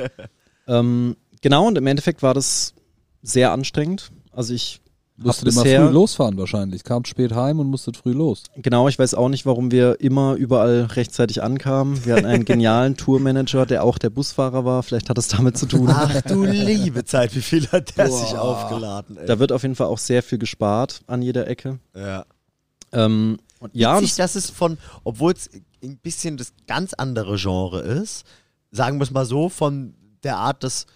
ähm, 0.67 1.15
genau, 1.41 1.67
und 1.67 1.78
im 1.78 1.88
Endeffekt 1.88 2.24
war 2.24 2.34
das 2.34 2.74
sehr 3.21 3.52
anstrengend. 3.52 4.12
Also 4.32 4.54
ich 4.54 4.81
Musstet 5.24 5.48
hab 5.48 5.54
immer 5.54 5.63
bisher, 5.63 5.86
früh 5.88 5.94
losfahren 5.94 6.38
wahrscheinlich. 6.38 6.84
Kamt 6.84 7.08
spät 7.08 7.34
heim 7.34 7.60
und 7.60 7.67
musstet 7.67 7.98
früh 7.98 8.12
los. 8.12 8.44
genau, 8.56 8.88
ich 8.88 8.98
weiß 8.98 9.13
auch 9.13 9.30
nicht, 9.30 9.46
warum 9.46 9.72
wir 9.72 10.00
immer 10.02 10.36
überall 10.36 10.84
rechtzeitig 10.84 11.44
ankamen. 11.44 12.06
Wir 12.06 12.15
hatten 12.15 12.26
einen 12.26 12.46
genialen 12.46 12.98
Tourmanager, 12.98 13.65
der 13.65 13.84
auch 13.84 13.98
der 13.98 14.10
Busfahrer 14.10 14.65
war. 14.65 14.84
Vielleicht 14.84 15.10
hat 15.10 15.17
es 15.17 15.28
damit 15.28 15.58
zu 15.58 15.65
tun. 15.65 15.88
Ach 15.90 16.22
du 16.22 16.44
liebe 16.44 17.06
Zeit, 17.06 17.36
wie 17.36 17.42
viel 17.42 17.67
hat 17.67 17.98
der 17.98 18.06
Boah. 18.06 18.19
sich 18.19 18.38
aufgeladen, 18.38 19.17
ey. 19.17 19.26
Da 19.26 19.40
wird 19.40 19.52
auf 19.52 19.62
jeden 19.63 19.76
Fall 19.76 19.88
auch 19.88 20.00
sehr 20.00 20.24
viel 20.24 20.38
gespart 20.38 21.02
an 21.08 21.22
jeder 21.22 21.48
Ecke. 21.48 21.80
ja. 21.96 22.26
Ähm, 22.94 23.38
und 23.60 23.76
ja, 23.76 24.02
Witzig, 24.02 24.15
dass 24.15 24.36
es 24.36 24.50
von, 24.50 24.78
obwohl 25.04 25.34
es 25.34 25.50
ein 25.84 25.98
bisschen 25.98 26.36
das 26.36 26.54
ganz 26.67 26.94
andere 26.94 27.38
Genre 27.38 27.80
ist, 27.80 28.26
sagen 28.72 28.98
wir 29.00 29.04
es 29.04 29.12
mal 29.12 29.26
so, 29.26 29.50
von 29.50 29.94
der 30.24 30.38
Art 30.38 30.63
des 30.63 30.88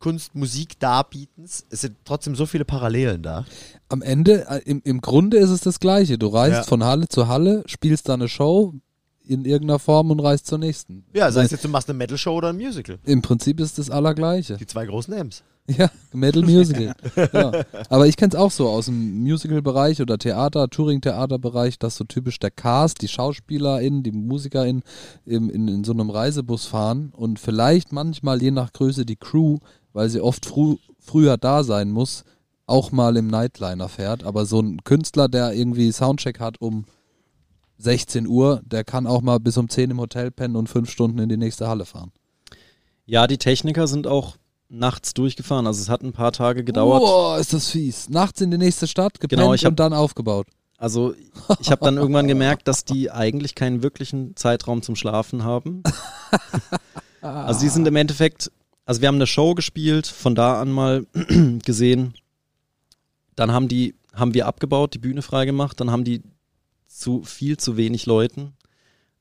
Kunst-Musik-Darbietens, 0.00 1.64
es 1.70 1.80
sind 1.82 1.96
trotzdem 2.04 2.34
so 2.34 2.46
viele 2.46 2.64
Parallelen 2.64 3.22
da. 3.22 3.44
Am 3.88 4.02
Ende, 4.02 4.46
äh, 4.48 4.60
im, 4.64 4.80
im 4.84 5.00
Grunde 5.00 5.36
ist 5.38 5.50
es 5.50 5.60
das 5.60 5.80
Gleiche. 5.80 6.18
Du 6.18 6.28
reist 6.28 6.52
Ja. 6.56 6.62
von 6.64 6.84
Halle 6.84 7.08
zu 7.08 7.28
Halle, 7.28 7.62
spielst 7.66 8.08
da 8.08 8.14
eine 8.14 8.28
Show. 8.28 8.74
in 9.26 9.44
irgendeiner 9.44 9.78
Form 9.78 10.10
und 10.10 10.18
reist 10.18 10.48
zur 10.48 10.58
nächsten. 10.58 11.04
Ja, 11.14 11.30
sei 11.30 11.44
es 11.44 11.52
jetzt, 11.52 11.62
du 11.62 11.68
machst 11.68 11.88
eine 11.88 11.96
Metal-Show 11.98 12.32
oder 12.34 12.48
ein 12.48 12.56
Musical. 12.56 12.98
Im 13.04 13.22
Prinzip 13.22 13.60
ist 13.60 13.78
das 13.78 13.88
Allergleiche. 13.88 14.56
Die 14.56 14.66
zwei 14.66 14.84
großen 14.86 15.14
M's. 15.14 15.44
Ja, 15.68 15.88
Metal 16.12 16.42
Musical. 16.42 16.94
ja. 17.32 17.52
Aber 17.90 18.08
ich 18.08 18.16
kenne 18.16 18.30
es 18.32 18.34
auch 18.34 18.50
so 18.50 18.68
aus 18.68 18.86
dem 18.86 19.20
Musical-Bereich 19.22 20.00
oder 20.02 20.18
Theater, 20.18 20.68
Touring-Theater-Bereich, 20.68 21.78
dass 21.78 21.94
so 21.94 22.02
typisch 22.02 22.40
der 22.40 22.50
Cast, 22.50 23.02
die 23.02 23.08
SchauspielerInnen, 23.08 24.02
die 24.02 24.10
MusikerInnen 24.10 24.82
im, 25.26 25.48
in, 25.48 25.68
in 25.68 25.84
so 25.84 25.92
einem 25.92 26.10
Reisebus 26.10 26.66
fahren 26.66 27.12
und 27.14 27.38
vielleicht 27.38 27.92
manchmal 27.92 28.42
je 28.42 28.50
nach 28.50 28.72
Größe 28.72 29.06
die 29.06 29.14
Crew, 29.16 29.58
weil 29.92 30.08
sie 30.08 30.20
oft 30.20 30.46
früh, 30.46 30.76
früher 30.98 31.36
da 31.36 31.64
sein 31.64 31.90
muss, 31.90 32.24
auch 32.66 32.92
mal 32.92 33.16
im 33.16 33.26
Nightliner 33.26 33.88
fährt. 33.88 34.24
Aber 34.24 34.46
so 34.46 34.60
ein 34.60 34.84
Künstler, 34.84 35.28
der 35.28 35.52
irgendwie 35.52 35.90
Soundcheck 35.92 36.40
hat 36.40 36.60
um 36.60 36.84
16 37.78 38.26
Uhr, 38.26 38.60
der 38.64 38.84
kann 38.84 39.06
auch 39.06 39.22
mal 39.22 39.40
bis 39.40 39.56
um 39.56 39.68
10 39.68 39.90
im 39.90 40.00
Hotel 40.00 40.30
pennen 40.30 40.56
und 40.56 40.68
fünf 40.68 40.90
Stunden 40.90 41.18
in 41.18 41.28
die 41.28 41.36
nächste 41.36 41.68
Halle 41.68 41.86
fahren. 41.86 42.12
Ja, 43.06 43.26
die 43.26 43.38
Techniker 43.38 43.86
sind 43.88 44.06
auch 44.06 44.36
nachts 44.68 45.14
durchgefahren. 45.14 45.66
Also 45.66 45.80
es 45.82 45.88
hat 45.88 46.02
ein 46.02 46.12
paar 46.12 46.32
Tage 46.32 46.62
gedauert. 46.62 47.00
Boah, 47.00 47.38
ist 47.38 47.52
das 47.52 47.70
fies. 47.70 48.08
Nachts 48.08 48.40
in 48.40 48.50
die 48.50 48.58
nächste 48.58 48.86
Stadt, 48.86 49.14
gepennt 49.14 49.40
Genau, 49.40 49.54
ich 49.54 49.64
hab- 49.64 49.70
und 49.70 49.80
dann 49.80 49.92
aufgebaut. 49.92 50.46
Also 50.78 51.14
ich 51.60 51.70
habe 51.70 51.84
dann 51.84 51.98
irgendwann 51.98 52.26
gemerkt, 52.26 52.66
dass 52.66 52.84
die 52.84 53.10
eigentlich 53.10 53.54
keinen 53.54 53.82
wirklichen 53.82 54.34
Zeitraum 54.36 54.80
zum 54.82 54.96
Schlafen 54.96 55.44
haben. 55.44 55.82
Also 57.22 57.60
die 57.60 57.68
sind 57.68 57.86
im 57.86 57.96
Endeffekt, 57.96 58.50
also 58.90 59.02
wir 59.02 59.06
haben 59.06 59.14
eine 59.14 59.28
Show 59.28 59.54
gespielt, 59.54 60.08
von 60.08 60.34
da 60.34 60.60
an 60.60 60.72
mal 60.72 61.06
gesehen. 61.64 62.14
Dann 63.36 63.52
haben 63.52 63.68
die, 63.68 63.94
haben 64.12 64.34
wir 64.34 64.48
abgebaut, 64.48 64.94
die 64.94 64.98
Bühne 64.98 65.22
freigemacht, 65.22 65.78
dann 65.80 65.92
haben 65.92 66.02
die 66.02 66.22
zu 66.88 67.22
viel 67.22 67.56
zu 67.56 67.76
wenig 67.76 68.06
Leuten 68.06 68.52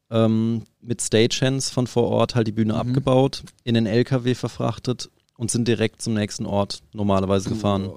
ähm, 0.10 0.64
mit 0.82 1.04
Stagehands 1.04 1.70
von 1.70 1.86
vor 1.86 2.06
Ort 2.06 2.34
halt 2.34 2.48
die 2.48 2.52
Bühne 2.52 2.74
Mhm. 2.74 2.80
abgebaut, 2.80 3.44
in 3.64 3.76
den 3.76 3.86
LKW 3.86 4.34
verfrachtet 4.34 5.12
und 5.38 5.52
sind 5.52 5.68
direkt 5.68 6.02
zum 6.02 6.16
nächsten 6.16 6.48
Ort 6.48 6.82
normalerweise 6.92 7.50
gefahren. 7.50 7.92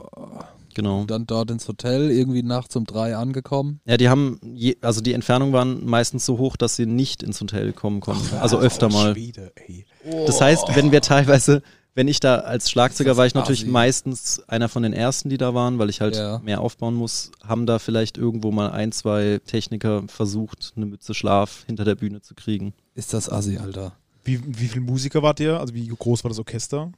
Genau. 0.75 1.03
Und 1.03 1.11
dann 1.11 1.27
dort 1.27 1.51
ins 1.51 1.69
Hotel, 1.69 2.11
irgendwie 2.11 2.43
nachts 2.43 2.77
um 2.77 2.85
drei 2.85 3.17
angekommen. 3.17 3.81
Ja, 3.85 3.97
die 3.97 4.09
haben, 4.09 4.41
je, 4.55 4.77
also 4.81 5.01
die 5.01 5.13
Entfernungen 5.13 5.53
waren 5.53 5.85
meistens 5.85 6.25
so 6.27 6.39
hoch, 6.39 6.57
dass 6.57 6.77
sie 6.77 6.87
nicht 6.87 7.23
ins 7.23 7.41
Hotel 7.41 7.73
kommen 7.73 8.01
konnten. 8.01 8.35
also 8.37 8.59
öfter 8.59 8.89
mal. 8.89 9.13
Schwede, 9.15 9.53
ey. 9.57 9.85
Das 10.27 10.41
heißt, 10.41 10.65
wenn 10.75 10.93
wir 10.93 11.01
teilweise, 11.03 11.63
wenn 11.95 12.09
ich 12.09 12.21
da 12.21 12.37
als 12.37 12.71
Schlagzeuger 12.71 13.17
war 13.19 13.27
ich 13.27 13.35
natürlich 13.35 13.67
meistens 13.67 14.43
einer 14.49 14.69
von 14.71 14.83
den 14.83 14.93
ersten, 14.95 15.29
die 15.29 15.37
da 15.37 15.53
waren, 15.55 15.79
weil 15.79 15.91
ich 15.91 16.01
halt 16.01 16.17
Ja. 16.17 16.39
mehr 16.43 16.61
aufbauen 16.63 16.95
muss, 16.95 17.31
haben 17.45 17.67
da 17.67 17.79
vielleicht 17.79 18.17
irgendwo 18.17 18.51
mal 18.51 18.71
ein, 18.71 18.93
zwei 18.93 19.41
Techniker 19.47 20.05
versucht, 20.07 20.73
eine 20.77 20.87
Mütze 20.87 21.13
Schlaf 21.13 21.65
hinter 21.67 21.85
der 21.85 21.95
Bühne 21.97 22.23
zu 22.23 22.35
kriegen. 22.35 22.73
Ist 22.95 23.13
das 23.13 23.29
assi, 23.31 23.59
Alter. 23.59 23.93
Wie, 24.25 24.41
wie 24.47 24.69
viele 24.69 24.85
Musiker 24.85 25.23
wart 25.23 25.41
ihr? 25.41 25.59
Also 25.61 25.75
wie 25.75 25.87
groß 25.89 26.25
war 26.25 26.29
das 26.31 26.39
Orchester? 26.39 26.93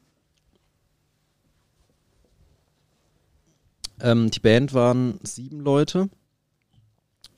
Ähm, 4.00 4.30
die 4.30 4.40
Band 4.40 4.74
waren 4.74 5.18
sieben 5.22 5.60
Leute. 5.60 6.08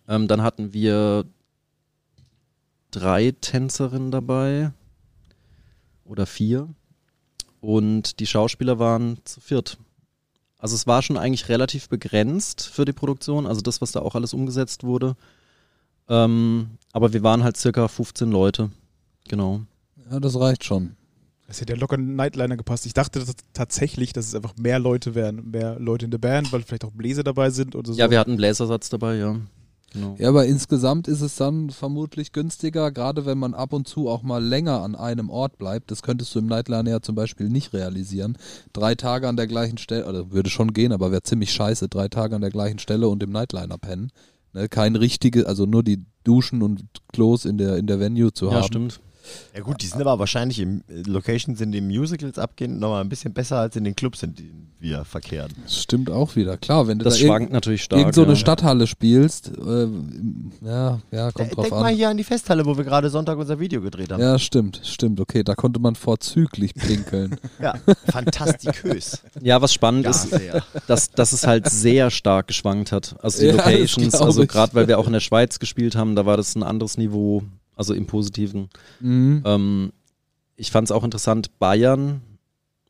Ähm, 0.08 0.28
dann 0.28 0.42
hatten 0.42 0.72
wir 0.72 1.24
drei 2.90 3.32
Tänzerinnen 3.40 4.10
dabei. 4.10 4.72
Oder 6.04 6.26
vier. 6.26 6.68
Und 7.60 8.20
die 8.20 8.26
Schauspieler 8.26 8.78
waren 8.78 9.18
zu 9.24 9.40
viert. 9.40 9.78
Also 10.58 10.74
es 10.74 10.86
war 10.86 11.02
schon 11.02 11.16
eigentlich 11.16 11.48
relativ 11.48 11.88
begrenzt 11.88 12.66
für 12.66 12.84
die 12.84 12.92
Produktion, 12.92 13.46
also 13.46 13.60
das, 13.60 13.80
was 13.80 13.92
da 13.92 14.00
auch 14.00 14.14
alles 14.14 14.32
umgesetzt 14.32 14.84
wurde. 14.84 15.16
Ähm, 16.08 16.78
aber 16.92 17.12
wir 17.12 17.22
waren 17.22 17.44
halt 17.44 17.56
circa 17.56 17.88
15 17.88 18.30
Leute. 18.30 18.70
Genau. 19.28 19.62
Ja, 20.10 20.20
das 20.20 20.38
reicht 20.38 20.64
schon. 20.64 20.95
Das 21.46 21.60
hätte 21.60 21.74
ja 21.74 21.78
locker 21.78 21.96
in 21.96 22.06
den 22.06 22.16
Nightliner 22.16 22.56
gepasst. 22.56 22.86
Ich 22.86 22.94
dachte 22.94 23.20
dass 23.20 23.32
tatsächlich, 23.52 24.12
dass 24.12 24.26
es 24.26 24.34
einfach 24.34 24.54
mehr 24.56 24.78
Leute 24.78 25.14
wären, 25.14 25.50
mehr 25.50 25.78
Leute 25.78 26.06
in 26.06 26.10
der 26.10 26.18
Band, 26.18 26.52
weil 26.52 26.62
vielleicht 26.62 26.84
auch 26.84 26.90
Bläser 26.90 27.22
dabei 27.22 27.50
sind 27.50 27.76
oder 27.76 27.92
so. 27.92 27.98
Ja, 27.98 28.10
wir 28.10 28.18
hatten 28.18 28.32
einen 28.32 28.38
Bläsersatz 28.38 28.88
dabei, 28.88 29.16
ja. 29.16 29.36
Genau. 29.92 30.16
Ja, 30.18 30.28
aber 30.28 30.44
insgesamt 30.46 31.06
ist 31.06 31.20
es 31.20 31.36
dann 31.36 31.70
vermutlich 31.70 32.32
günstiger, 32.32 32.90
gerade 32.90 33.24
wenn 33.24 33.38
man 33.38 33.54
ab 33.54 33.72
und 33.72 33.86
zu 33.86 34.08
auch 34.08 34.22
mal 34.22 34.44
länger 34.44 34.82
an 34.82 34.96
einem 34.96 35.30
Ort 35.30 35.56
bleibt. 35.58 35.90
Das 35.90 36.02
könntest 36.02 36.34
du 36.34 36.40
im 36.40 36.46
Nightliner 36.46 36.90
ja 36.90 37.00
zum 37.00 37.14
Beispiel 37.14 37.48
nicht 37.48 37.72
realisieren. 37.72 38.36
Drei 38.72 38.96
Tage 38.96 39.28
an 39.28 39.36
der 39.36 39.46
gleichen 39.46 39.78
Stelle, 39.78 40.06
oder 40.06 40.32
würde 40.32 40.50
schon 40.50 40.72
gehen, 40.72 40.92
aber 40.92 41.12
wäre 41.12 41.22
ziemlich 41.22 41.52
scheiße, 41.52 41.88
drei 41.88 42.08
Tage 42.08 42.34
an 42.34 42.42
der 42.42 42.50
gleichen 42.50 42.80
Stelle 42.80 43.08
und 43.08 43.22
im 43.22 43.30
Nightliner 43.30 43.78
pennen. 43.78 44.10
Ne, 44.52 44.68
kein 44.68 44.96
richtige, 44.96 45.46
also 45.46 45.64
nur 45.64 45.82
die 45.82 46.04
Duschen 46.24 46.62
und 46.62 46.82
Klos 47.12 47.44
in 47.44 47.56
der, 47.56 47.76
in 47.76 47.86
der 47.86 48.00
Venue 48.00 48.32
zu 48.32 48.46
Ja, 48.46 48.54
haben. 48.54 48.64
stimmt. 48.64 49.00
Ja 49.54 49.60
gut, 49.62 49.82
die 49.82 49.86
sind 49.86 50.00
aber 50.00 50.18
wahrscheinlich 50.18 50.58
im 50.60 50.82
äh, 50.88 51.02
Locations, 51.06 51.60
in 51.60 51.72
denen 51.72 51.88
Musicals 51.88 52.38
abgehen, 52.38 52.78
nochmal 52.78 53.02
ein 53.02 53.08
bisschen 53.08 53.32
besser 53.32 53.58
als 53.58 53.76
in 53.76 53.84
den 53.84 53.94
Clubs, 53.96 54.22
in 54.22 54.34
denen 54.34 54.72
wir 54.78 55.04
verkehren. 55.04 55.52
Das 55.62 55.82
stimmt 55.82 56.10
auch 56.10 56.36
wieder. 56.36 56.56
Klar, 56.58 56.86
wenn 56.86 56.98
du 56.98 57.04
Das 57.04 57.18
da 57.18 57.24
schwankt 57.26 57.50
natürlich 57.52 57.82
stark. 57.82 58.00
irgend 58.00 58.14
so 58.14 58.22
eine 58.22 58.32
ja. 58.32 58.36
Stadthalle 58.36 58.86
spielst, 58.86 59.50
äh, 59.56 59.88
ja, 60.64 61.00
ja, 61.10 61.30
kommt 61.32 61.52
Äh, 61.52 61.54
drauf 61.54 61.64
Denk 61.64 61.74
an. 61.76 61.80
mal 61.82 61.94
hier 61.94 62.10
an 62.10 62.16
die 62.16 62.24
Festhalle, 62.24 62.64
wo 62.66 62.76
wir 62.76 62.84
gerade 62.84 63.08
Sonntag 63.10 63.38
unser 63.38 63.58
Video 63.58 63.80
gedreht 63.80 64.12
haben. 64.12 64.20
Ja, 64.20 64.38
stimmt, 64.38 64.80
stimmt. 64.84 65.18
Okay, 65.20 65.42
da 65.42 65.54
konnte 65.54 65.80
man 65.80 65.94
vorzüglich 65.94 66.74
pinkeln. 66.74 67.36
Ja, 67.60 67.74
fantastikös. 68.10 69.22
Ja, 69.40 69.60
was 69.62 69.72
spannend 69.72 70.04
Ja, 70.04 70.10
ist, 70.10 70.30
sehr. 70.30 70.62
dass, 70.86 71.10
dass 71.10 71.32
es 71.32 71.46
halt 71.46 71.68
sehr 71.70 72.10
stark 72.10 72.48
geschwankt 72.48 72.92
hat. 72.92 73.16
Also 73.22 73.40
die 73.40 73.46
Ja, 73.46 73.52
Locations, 73.56 74.14
also 74.14 74.46
gerade 74.46 74.74
weil 74.74 74.88
wir 74.88 74.98
auch 74.98 75.06
in 75.06 75.12
der 75.14 75.20
Schweiz 75.20 75.58
gespielt 75.58 75.96
haben, 75.96 76.16
da 76.16 76.26
war 76.26 76.36
das 76.36 76.54
ein 76.54 76.62
anderes 76.62 76.98
Niveau, 76.98 77.42
also 77.76 77.94
im 77.94 78.06
Positiven. 78.06 78.68
mhm. 79.00 79.42
Ähm, 79.44 79.92
ich 80.56 80.70
fand 80.70 80.88
es 80.88 80.92
auch 80.92 81.04
interessant, 81.04 81.58
Bayern 81.58 82.22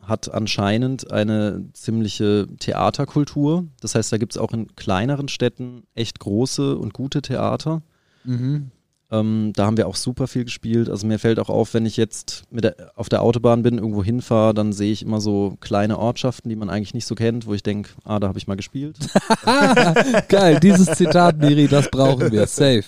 hat 0.00 0.32
anscheinend 0.32 1.10
eine 1.10 1.64
ziemliche 1.72 2.46
Theaterkultur. 2.60 3.66
Das 3.80 3.96
heißt, 3.96 4.12
da 4.12 4.18
gibt 4.18 4.32
es 4.32 4.38
auch 4.38 4.52
in 4.52 4.74
kleineren 4.76 5.28
Städten 5.28 5.82
echt 5.94 6.20
große 6.20 6.78
und 6.78 6.94
gute 6.94 7.22
Theater. 7.22 7.82
Mhm. 8.22 8.70
Ähm, 9.10 9.52
da 9.54 9.66
haben 9.66 9.76
wir 9.76 9.86
auch 9.86 9.94
super 9.94 10.26
viel 10.26 10.44
gespielt. 10.44 10.90
Also 10.90 11.06
mir 11.06 11.18
fällt 11.20 11.38
auch 11.38 11.48
auf, 11.48 11.74
wenn 11.74 11.86
ich 11.86 11.96
jetzt 11.96 12.42
mit 12.50 12.64
der, 12.64 12.74
auf 12.96 13.08
der 13.08 13.22
Autobahn 13.22 13.62
bin, 13.62 13.78
irgendwo 13.78 14.02
hinfahre, 14.02 14.52
dann 14.52 14.72
sehe 14.72 14.90
ich 14.90 15.02
immer 15.02 15.20
so 15.20 15.56
kleine 15.60 15.98
Ortschaften, 15.98 16.48
die 16.48 16.56
man 16.56 16.70
eigentlich 16.70 16.92
nicht 16.94 17.06
so 17.06 17.14
kennt, 17.14 17.46
wo 17.46 17.54
ich 17.54 17.62
denke, 17.62 17.90
ah, 18.04 18.18
da 18.18 18.26
habe 18.26 18.38
ich 18.38 18.48
mal 18.48 18.56
gespielt. 18.56 18.96
Geil, 20.28 20.58
dieses 20.60 20.86
Zitat, 20.96 21.38
Miri, 21.38 21.68
das 21.68 21.88
brauchen 21.90 22.32
wir. 22.32 22.46
Safe. 22.46 22.82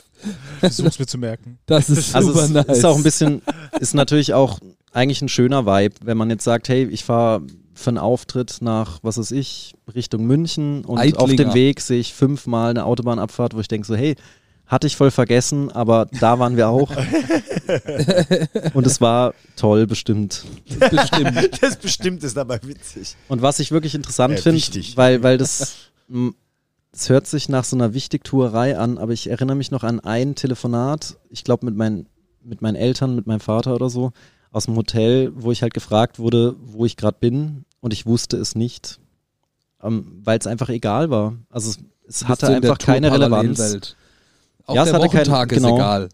Versuch's 0.59 0.99
mir 0.99 1.07
zu 1.07 1.19
merken. 1.19 1.59
Das 1.67 1.89
ist 1.89 2.15
Also 2.15 2.33
super 2.33 2.45
es 2.45 2.51
nice. 2.51 2.79
ist 2.79 2.85
auch 2.85 2.97
ein 2.97 3.03
bisschen, 3.05 3.43
ist 3.79 3.95
natürlich 3.95 4.35
auch 4.35 4.59
eigentlich 4.93 5.23
ein 5.23 5.29
schöner 5.29 5.67
Vibe, 5.67 5.95
wenn 6.03 6.17
man 6.17 6.31
jetzt 6.31 6.43
sagt, 6.45 6.69
hey, 6.69 6.85
ich 6.87 7.05
fahre 7.05 7.43
für 7.75 7.91
einen 7.91 7.99
Auftritt 7.99 8.57
nach, 8.61 8.99
was 9.03 9.19
weiß 9.19 9.31
ich, 9.31 9.75
Richtung 9.95 10.27
München 10.27 10.85
und 10.85 10.99
Eitlinger. 10.99 11.21
auf 11.23 11.31
dem 11.37 11.55
Weg 11.55 11.81
sehe 11.81 12.01
ich 12.01 12.13
fünfmal 12.13 12.71
eine 12.71 12.85
Autobahnabfahrt, 12.85 13.55
wo 13.55 13.61
ich 13.61 13.69
denke 13.69 13.87
so, 13.87 13.95
hey, 13.95 14.17
hatte 14.69 14.87
ich 14.87 14.97
voll 14.97 15.11
vergessen, 15.11 15.73
aber 15.73 16.07
da 16.21 16.39
waren 16.39 16.57
wir 16.57 16.69
auch. 16.69 16.91
und 18.75 18.87
es 18.87 19.01
war 19.01 19.35
toll, 19.57 19.87
bestimmt. 19.87 20.45
bestimmt. 20.79 21.51
Das 21.61 21.77
bestimmt 21.77 22.23
ist 22.23 22.37
dabei 22.37 22.61
witzig. 22.63 23.17
Und 23.29 23.43
was 23.43 23.59
ich 23.59 23.73
wirklich 23.73 23.95
interessant 23.95 24.35
Äh, 24.35 24.43
finde, 24.43 24.97
weil, 24.97 25.23
weil 25.23 25.39
das, 25.39 25.77
es 26.93 27.09
hört 27.09 27.27
sich 27.27 27.49
nach 27.49 27.65
so 27.65 27.77
einer 27.77 27.95
Wichtigtuerei 27.95 28.79
an, 28.79 28.99
aber 28.99 29.13
ich 29.13 29.29
erinnere 29.31 29.57
mich 29.57 29.71
noch 29.71 29.85
an 29.85 30.01
ein 30.01 30.35
Telefonat, 30.35 31.17
ich 31.31 31.45
glaube 31.45 31.67
mit, 31.67 31.75
meinen 31.75 32.07
mit 32.45 32.63
meinen 32.63 32.77
Eltern, 32.77 33.15
mit 33.15 33.27
meinem 33.27 33.41
Vater 33.41 33.75
oder 33.75 33.91
so, 33.91 34.13
aus 34.51 34.67
dem 34.67 34.77
Hotel, 34.77 35.33
wo 35.35 35.53
ich 35.53 35.63
halt 35.63 35.75
gefragt 35.75 36.19
wurde, 36.19 36.57
wo 36.61 36.85
ich 36.85 36.97
gerade 36.97 37.17
bin 37.21 37.65
und 37.81 37.93
ich 37.93 38.07
wusste 38.07 38.37
es 38.37 38.55
nicht, 38.55 38.99
ähm, 39.83 40.21
weil 40.25 40.39
es 40.39 40.47
einfach 40.47 40.69
egal 40.69 41.11
war. 41.11 41.37
Also 41.51 41.71
es, 41.71 41.79
es 42.07 42.29
hatte 42.29 42.49
einfach 42.49 42.79
keine 42.79 43.13
Relevanz. 43.13 43.97
Auch 44.69 44.75
Ja, 44.77 44.83
es 44.85 44.91
der 44.91 44.95
hatte 45.01 45.09
keine- 45.09 45.25
Wochentag 45.27 45.49
genau. 45.49 45.69
ist 45.69 45.75
egal. 45.75 46.09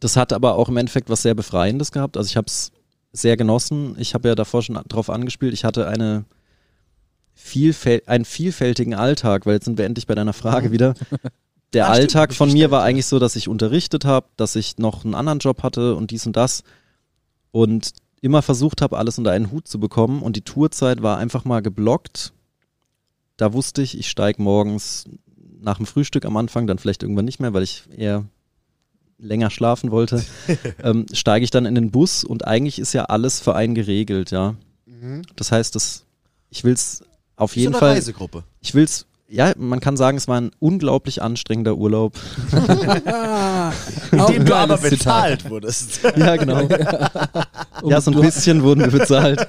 Das 0.00 0.16
hat 0.16 0.32
aber 0.32 0.56
auch 0.56 0.68
im 0.68 0.76
Endeffekt 0.76 1.08
was 1.08 1.22
sehr 1.22 1.34
Befreiendes 1.34 1.92
gehabt. 1.92 2.16
Also 2.16 2.28
ich 2.28 2.36
habe 2.36 2.46
es 2.46 2.72
sehr 3.12 3.36
genossen. 3.36 3.94
Ich 3.98 4.14
habe 4.14 4.28
ja 4.28 4.34
davor 4.34 4.62
schon 4.62 4.78
drauf 4.88 5.08
angespielt. 5.08 5.54
Ich 5.54 5.64
hatte 5.64 5.86
eine 5.88 6.24
vielfäl 7.34 8.02
einen 8.06 8.24
vielfältigen 8.24 8.94
Alltag, 8.94 9.46
weil 9.46 9.54
jetzt 9.54 9.64
sind 9.64 9.78
wir 9.78 9.84
endlich 9.84 10.06
bei 10.06 10.14
deiner 10.14 10.32
Frage 10.32 10.70
wieder. 10.72 10.94
Der 11.72 11.84
stimmt, 11.84 11.88
hab 11.88 11.90
Alltag 11.94 12.30
ich 12.32 12.38
von 12.38 12.52
mir 12.52 12.70
war 12.70 12.82
eigentlich 12.84 13.06
so, 13.06 13.18
dass 13.18 13.34
ich 13.36 13.48
unterrichtet 13.48 14.04
habe, 14.04 14.26
dass 14.36 14.54
ich 14.56 14.78
noch 14.78 15.04
einen 15.04 15.14
anderen 15.14 15.40
Job 15.40 15.62
hatte 15.62 15.96
und 15.96 16.10
dies 16.12 16.26
und 16.26 16.36
das 16.36 16.62
und 17.50 17.90
immer 18.20 18.42
versucht 18.42 18.80
habe, 18.80 18.96
alles 18.96 19.18
unter 19.18 19.32
einen 19.32 19.50
Hut 19.50 19.66
zu 19.68 19.78
bekommen. 19.80 20.22
Und 20.22 20.36
die 20.36 20.42
Tourzeit 20.42 21.02
war 21.02 21.18
einfach 21.18 21.44
mal 21.44 21.60
geblockt. 21.62 22.32
Da 23.36 23.52
wusste 23.52 23.82
ich, 23.82 23.98
ich 23.98 24.08
steige 24.08 24.40
morgens 24.40 25.04
nach 25.64 25.78
dem 25.78 25.86
Frühstück 25.86 26.24
am 26.24 26.36
Anfang, 26.36 26.66
dann 26.66 26.78
vielleicht 26.78 27.02
irgendwann 27.02 27.24
nicht 27.24 27.40
mehr, 27.40 27.52
weil 27.54 27.62
ich 27.62 27.84
eher 27.96 28.24
länger 29.18 29.50
schlafen 29.50 29.90
wollte, 29.90 30.24
ähm, 30.82 31.06
steige 31.12 31.44
ich 31.44 31.50
dann 31.50 31.66
in 31.66 31.74
den 31.74 31.90
Bus 31.90 32.24
und 32.24 32.46
eigentlich 32.46 32.78
ist 32.78 32.92
ja 32.92 33.04
alles 33.06 33.40
für 33.40 33.54
einen 33.54 33.74
geregelt, 33.74 34.30
ja. 34.30 34.54
Das 35.36 35.52
heißt, 35.52 35.74
das, 35.74 36.04
ich 36.50 36.64
will 36.64 36.72
es 36.72 37.02
auf 37.36 37.56
jeden 37.56 37.74
Fall, 37.74 37.94
Reisegruppe. 37.94 38.44
ich 38.60 38.74
will 38.74 38.84
es, 38.84 39.06
ja, 39.34 39.52
man 39.56 39.80
kann 39.80 39.96
sagen, 39.96 40.16
es 40.16 40.28
war 40.28 40.40
ein 40.40 40.52
unglaublich 40.60 41.20
anstrengender 41.20 41.76
Urlaub. 41.76 42.14
Indem 44.12 44.44
du 44.44 44.54
ein 44.54 44.70
aber 44.70 44.76
geiles 44.76 44.90
Zitat. 44.90 44.90
bezahlt 44.90 45.50
wurdest. 45.50 46.00
Ja, 46.16 46.36
genau. 46.36 46.68
Um 47.82 47.90
ja, 47.90 48.00
so 48.00 48.12
ein 48.12 48.20
bisschen 48.20 48.62
wurden 48.62 48.84
wir 48.84 48.92
bezahlt. 48.92 49.46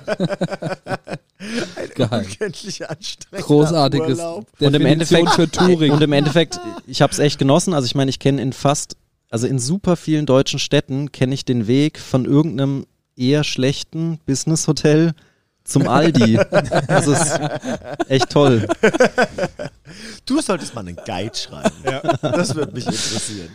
Geil. 1.93 2.09
Unkenntlich 2.11 2.89
anstrengend. 2.89 3.45
Großartiges. 3.45 4.17
Urlaub. 4.17 4.47
Und 4.59 4.75
im 4.75 4.86
Endeffekt 4.86 5.29
für 5.29 5.49
Touring. 5.49 5.91
Und 5.91 6.01
im 6.01 6.11
Endeffekt, 6.11 6.59
ich 6.88 7.03
habe 7.03 7.13
es 7.13 7.19
echt 7.19 7.38
genossen. 7.38 7.75
Also 7.75 7.86
ich 7.86 7.93
meine, 7.93 8.09
ich 8.09 8.17
kenne 8.17 8.41
in 8.41 8.51
fast, 8.51 8.97
also 9.29 9.45
in 9.45 9.59
super 9.59 9.95
vielen 9.95 10.25
deutschen 10.25 10.57
Städten 10.57 11.11
kenne 11.11 11.36
ich 11.36 11.45
den 11.45 11.67
Weg 11.67 11.99
von 11.99 12.25
irgendeinem 12.25 12.88
eher 13.15 13.43
schlechten 13.43 14.19
Business-Hotel 14.25 15.13
zum 15.66 15.88
Aldi. 15.88 16.39
Das 16.88 17.07
ist 17.07 17.39
echt 18.07 18.30
toll. 18.30 18.68
Du 20.26 20.39
solltest 20.39 20.74
mal 20.74 20.82
einen 20.82 20.95
Guide 20.95 21.36
schreiben. 21.36 21.76
Das 22.22 22.55
würde 22.55 22.72
mich 22.74 22.86
interessieren. 22.86 23.49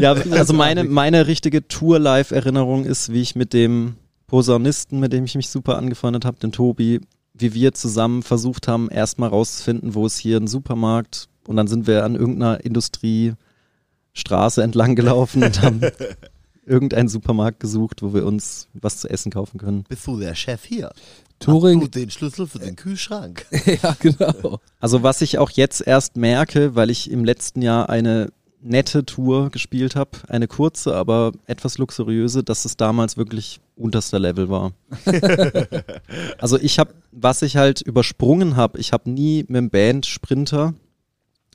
Ja, 0.00 0.12
also 0.12 0.52
meine, 0.52 0.84
meine 0.84 1.26
richtige 1.26 1.66
Tour-Live-Erinnerung 1.68 2.84
ist, 2.84 3.12
wie 3.12 3.20
ich 3.20 3.34
mit 3.34 3.52
dem 3.52 3.96
Posaunisten, 4.26 4.98
mit 5.00 5.12
dem 5.12 5.24
ich 5.24 5.34
mich 5.34 5.48
super 5.48 5.76
angefreundet 5.76 6.24
habe, 6.24 6.38
dem 6.38 6.52
Tobi, 6.52 7.00
wie 7.34 7.54
wir 7.54 7.74
zusammen 7.74 8.22
versucht 8.22 8.68
haben, 8.68 8.88
erstmal 8.88 9.28
rauszufinden, 9.28 9.94
wo 9.94 10.06
ist 10.06 10.18
hier 10.18 10.38
ein 10.38 10.46
Supermarkt. 10.46 11.28
Und 11.46 11.56
dann 11.56 11.66
sind 11.66 11.86
wir 11.86 12.04
an 12.04 12.14
irgendeiner 12.14 12.64
Industriestraße 12.64 14.62
entlang 14.62 14.94
gelaufen 14.94 15.42
und 15.44 15.60
haben 15.60 15.82
irgendeinen 16.64 17.08
Supermarkt 17.08 17.60
gesucht, 17.60 18.02
wo 18.02 18.14
wir 18.14 18.24
uns 18.24 18.68
was 18.72 18.98
zu 18.98 19.08
essen 19.10 19.30
kaufen 19.30 19.58
können. 19.58 19.84
Bist 19.88 20.06
du 20.06 20.18
der 20.18 20.34
Chef 20.34 20.64
hier? 20.64 20.90
Touring. 21.38 21.80
Hast 21.80 21.94
du 21.94 22.00
den 22.00 22.10
Schlüssel 22.10 22.46
für 22.46 22.58
den 22.58 22.76
Kühlschrank? 22.76 23.46
ja, 23.82 23.96
genau. 23.98 24.60
Also 24.80 25.02
was 25.02 25.20
ich 25.20 25.38
auch 25.38 25.50
jetzt 25.50 25.86
erst 25.86 26.16
merke, 26.16 26.74
weil 26.74 26.90
ich 26.90 27.10
im 27.10 27.24
letzten 27.24 27.62
Jahr 27.62 27.88
eine 27.88 28.32
nette 28.64 29.04
Tour 29.04 29.50
gespielt 29.50 29.94
habe, 29.94 30.10
eine 30.26 30.48
kurze, 30.48 30.96
aber 30.96 31.32
etwas 31.46 31.76
luxuriöse, 31.76 32.42
dass 32.42 32.64
es 32.64 32.76
damals 32.76 33.16
wirklich 33.16 33.60
unterster 33.76 34.18
Level 34.18 34.48
war. 34.48 34.72
also 36.38 36.58
ich 36.58 36.78
habe, 36.78 36.94
was 37.12 37.42
ich 37.42 37.56
halt 37.56 37.82
übersprungen 37.82 38.56
habe, 38.56 38.78
ich 38.78 38.92
habe 38.92 39.10
nie 39.10 39.44
mit 39.48 39.56
dem 39.56 39.70
Band 39.70 40.06
Sprinter 40.06 40.72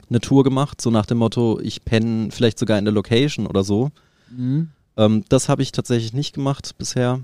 eine 0.10 0.20
Tour 0.20 0.44
gemacht, 0.44 0.82
so 0.82 0.92
nach 0.92 1.06
dem 1.06 1.18
Motto, 1.18 1.60
ich 1.62 1.84
penne 1.84 2.30
vielleicht 2.32 2.60
sogar 2.60 2.78
in 2.78 2.86
der 2.86 2.94
Location 2.94 3.48
oder 3.48 3.64
so. 3.64 3.90
Mhm. 4.30 4.70
Ähm, 4.98 5.24
das 5.30 5.50
habe 5.50 5.62
ich 5.62 5.72
tatsächlich 5.72 6.14
nicht 6.14 6.36
gemacht 6.36 6.78
bisher. 6.78 7.22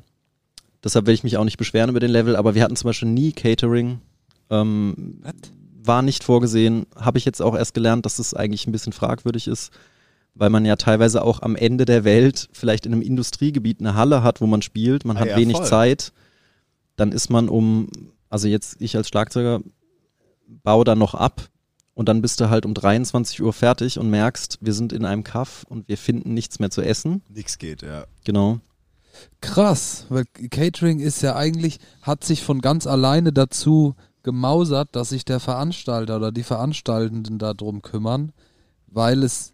Deshalb 0.86 1.08
will 1.08 1.16
ich 1.16 1.24
mich 1.24 1.38
auch 1.38 1.44
nicht 1.44 1.58
beschweren 1.58 1.90
über 1.90 2.00
den 2.00 2.12
Level, 2.12 2.36
aber 2.36 2.54
wir 2.54 2.62
hatten 2.62 2.76
zum 2.76 2.90
Beispiel 2.90 3.10
nie 3.10 3.32
Catering. 3.32 4.02
Ähm, 4.52 5.24
war 5.84 6.04
nicht 6.04 6.24
vorgesehen. 6.24 6.86
Habe 6.96 7.18
ich 7.18 7.26
jetzt 7.26 7.42
auch 7.42 7.56
erst 7.56 7.74
gelernt, 7.74 8.06
dass 8.06 8.20
es 8.20 8.36
eigentlich 8.36 8.68
ein 8.68 8.72
bisschen 8.72 8.94
fragwürdig 8.94 9.48
ist, 9.48 9.72
weil 10.36 10.52
man 10.52 10.64
ja 10.64 10.76
teilweise 10.76 11.24
auch 11.24 11.42
am 11.42 11.56
Ende 11.56 11.86
der 11.86 12.04
Welt 12.04 12.50
vielleicht 12.52 12.86
in 12.86 12.94
einem 12.94 13.02
Industriegebiet 13.02 13.80
eine 13.80 13.96
Halle 13.96 14.22
hat, 14.22 14.42
wo 14.42 14.46
man 14.46 14.62
spielt. 14.62 15.06
Man 15.06 15.18
Ah 15.18 15.22
hat 15.22 15.30
ja, 15.30 15.38
wenig 15.38 15.58
voll. 15.58 15.66
Zeit. 15.66 16.14
Dann 16.98 17.12
ist 17.12 17.32
man 17.32 17.50
um, 17.50 17.88
also 18.30 18.48
jetzt 18.48 18.80
ich 18.80 18.96
als 18.96 19.08
Schlagzeuger 19.08 19.62
baue 20.48 20.86
dann 20.86 21.00
noch 21.00 21.16
ab 21.16 21.50
und 21.96 22.10
dann 22.10 22.22
bist 22.22 22.40
du 22.42 22.52
halt 22.52 22.64
um 22.64 22.76
23 22.76 23.42
Uhr 23.42 23.54
fertig 23.54 23.98
und 23.98 24.12
merkst, 24.12 24.60
wir 24.62 24.74
sind 24.74 24.94
in 24.94 25.04
einem 25.04 25.24
Kaff 25.24 25.66
und 25.68 25.90
wir 25.90 25.98
finden 25.98 26.36
nichts 26.36 26.60
mehr 26.60 26.70
zu 26.70 26.84
essen. 26.84 27.24
Nix 27.30 27.58
geht, 27.58 27.82
ja. 27.82 28.06
Genau. 28.24 28.60
Krass, 29.42 30.06
weil 30.10 30.26
Catering 30.26 31.00
ist 31.00 31.22
ja 31.22 31.36
eigentlich, 31.36 31.80
hat 32.02 32.24
sich 32.24 32.44
von 32.44 32.62
ganz 32.62 32.88
alleine 32.88 33.32
dazu 33.32 33.96
gemausert, 34.24 34.90
dass 34.94 35.10
sich 35.10 35.26
der 35.26 35.40
Veranstalter 35.40 36.18
oder 36.18 36.32
die 36.32 36.44
Veranstaltenden 36.44 37.38
darum 37.38 37.82
kümmern, 37.82 38.32
weil 38.88 39.24
es 39.24 39.54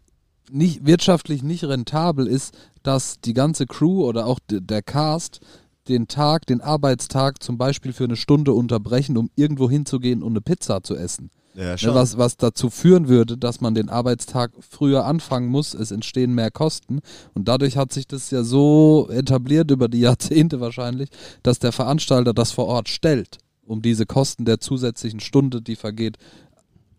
nicht 0.50 0.86
wirtschaftlich 0.86 1.44
nicht 1.44 1.64
rentabel 1.64 2.28
ist, 2.28 2.58
dass 2.84 3.20
die 3.22 3.34
ganze 3.34 3.66
Crew 3.66 4.04
oder 4.04 4.26
auch 4.26 4.40
der 4.50 4.82
Cast 4.82 5.40
den 5.88 6.08
Tag, 6.08 6.46
den 6.46 6.62
Arbeitstag 6.62 7.42
zum 7.42 7.58
Beispiel 7.58 7.94
für 7.94 8.04
eine 8.04 8.16
Stunde 8.16 8.54
unterbrechen, 8.54 9.18
um 9.18 9.30
irgendwo 9.36 9.70
hinzugehen 9.70 10.24
und 10.24 10.34
eine 10.34 10.42
Pizza 10.42 10.84
zu 10.84 10.96
essen. 10.96 11.32
Ja, 11.54 11.76
Ne, 11.76 11.96
was, 11.96 12.18
was 12.18 12.38
dazu 12.38 12.70
führen 12.70 13.08
würde, 13.08 13.38
dass 13.38 13.62
man 13.62 13.76
den 13.76 13.90
Arbeitstag 13.90 14.52
früher 14.60 15.06
anfangen 15.06 15.50
muss, 15.50 15.74
es 15.74 15.92
entstehen 15.92 16.34
mehr 16.34 16.52
Kosten. 16.52 17.00
Und 17.34 17.48
dadurch 17.48 17.78
hat 17.78 17.92
sich 17.92 18.08
das 18.08 18.32
ja 18.32 18.44
so 18.44 19.10
etabliert 19.12 19.72
über 19.72 19.88
die 19.88 20.00
Jahrzehnte 20.02 20.60
wahrscheinlich, 20.60 21.10
dass 21.44 21.60
der 21.60 21.72
Veranstalter 21.72 22.34
das 22.34 22.52
vor 22.52 22.68
Ort 22.68 22.90
stellt, 22.90 23.40
um 23.66 23.82
diese 23.82 24.06
Kosten 24.06 24.46
der 24.46 24.60
zusätzlichen 24.60 25.20
Stunde, 25.20 25.62
die 25.62 25.76
vergeht, 25.76 26.18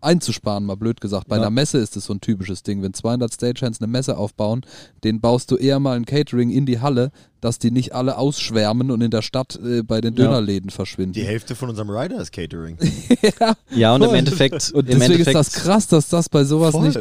einzusparen, 0.03 0.65
mal 0.65 0.77
blöd 0.77 1.01
gesagt. 1.01 1.29
Bei 1.29 1.37
Ja. 1.37 1.43
einer 1.43 1.51
Messe 1.51 1.79
ist 1.79 1.97
es 1.97 2.05
so 2.07 2.13
ein 2.15 2.21
typisches 2.21 2.63
Ding. 2.63 2.83
Wenn 2.83 2.93
200 2.95 3.33
Stagehands 3.33 3.81
eine 3.81 3.87
Messe 3.87 4.17
aufbauen, 4.17 4.63
den 5.05 5.21
baust 5.21 5.51
du 5.51 5.57
eher 5.57 5.79
mal 5.81 5.97
ein 5.97 6.05
Catering 6.07 6.51
in 6.51 6.67
die 6.67 6.81
Halle, 6.81 7.11
dass 7.41 7.59
die 7.59 7.71
nicht 7.71 7.95
alle 7.95 8.19
ausschwärmen 8.19 8.91
und 8.91 9.01
in 9.01 9.11
der 9.11 9.23
Stadt 9.23 9.59
äh, 9.65 9.83
bei 9.83 10.01
den 10.01 10.15
Ja. 10.15 10.25
Dönerläden 10.27 10.71
verschwinden. 10.71 11.13
Die 11.15 11.25
Hälfte 11.25 11.55
von 11.57 11.69
unserem 11.71 11.91
Rider 11.91 12.21
ist 12.21 12.33
Catering. 12.33 12.77
ja, 13.41 13.55
Ja, 13.71 13.95
und 13.95 14.03
im. 14.03 14.15
Endeffekt, 14.15 14.71
Und 14.73 14.89
im 14.89 14.99
deswegen 14.99 15.13
Endeffekt 15.21 15.29
ist 15.29 15.35
das 15.35 15.53
krass, 15.65 15.87
dass 15.89 16.09
das 16.09 16.29
bei 16.29 16.45
sowas 16.45 16.73
Voll. 16.73 16.87
nicht, 16.89 16.99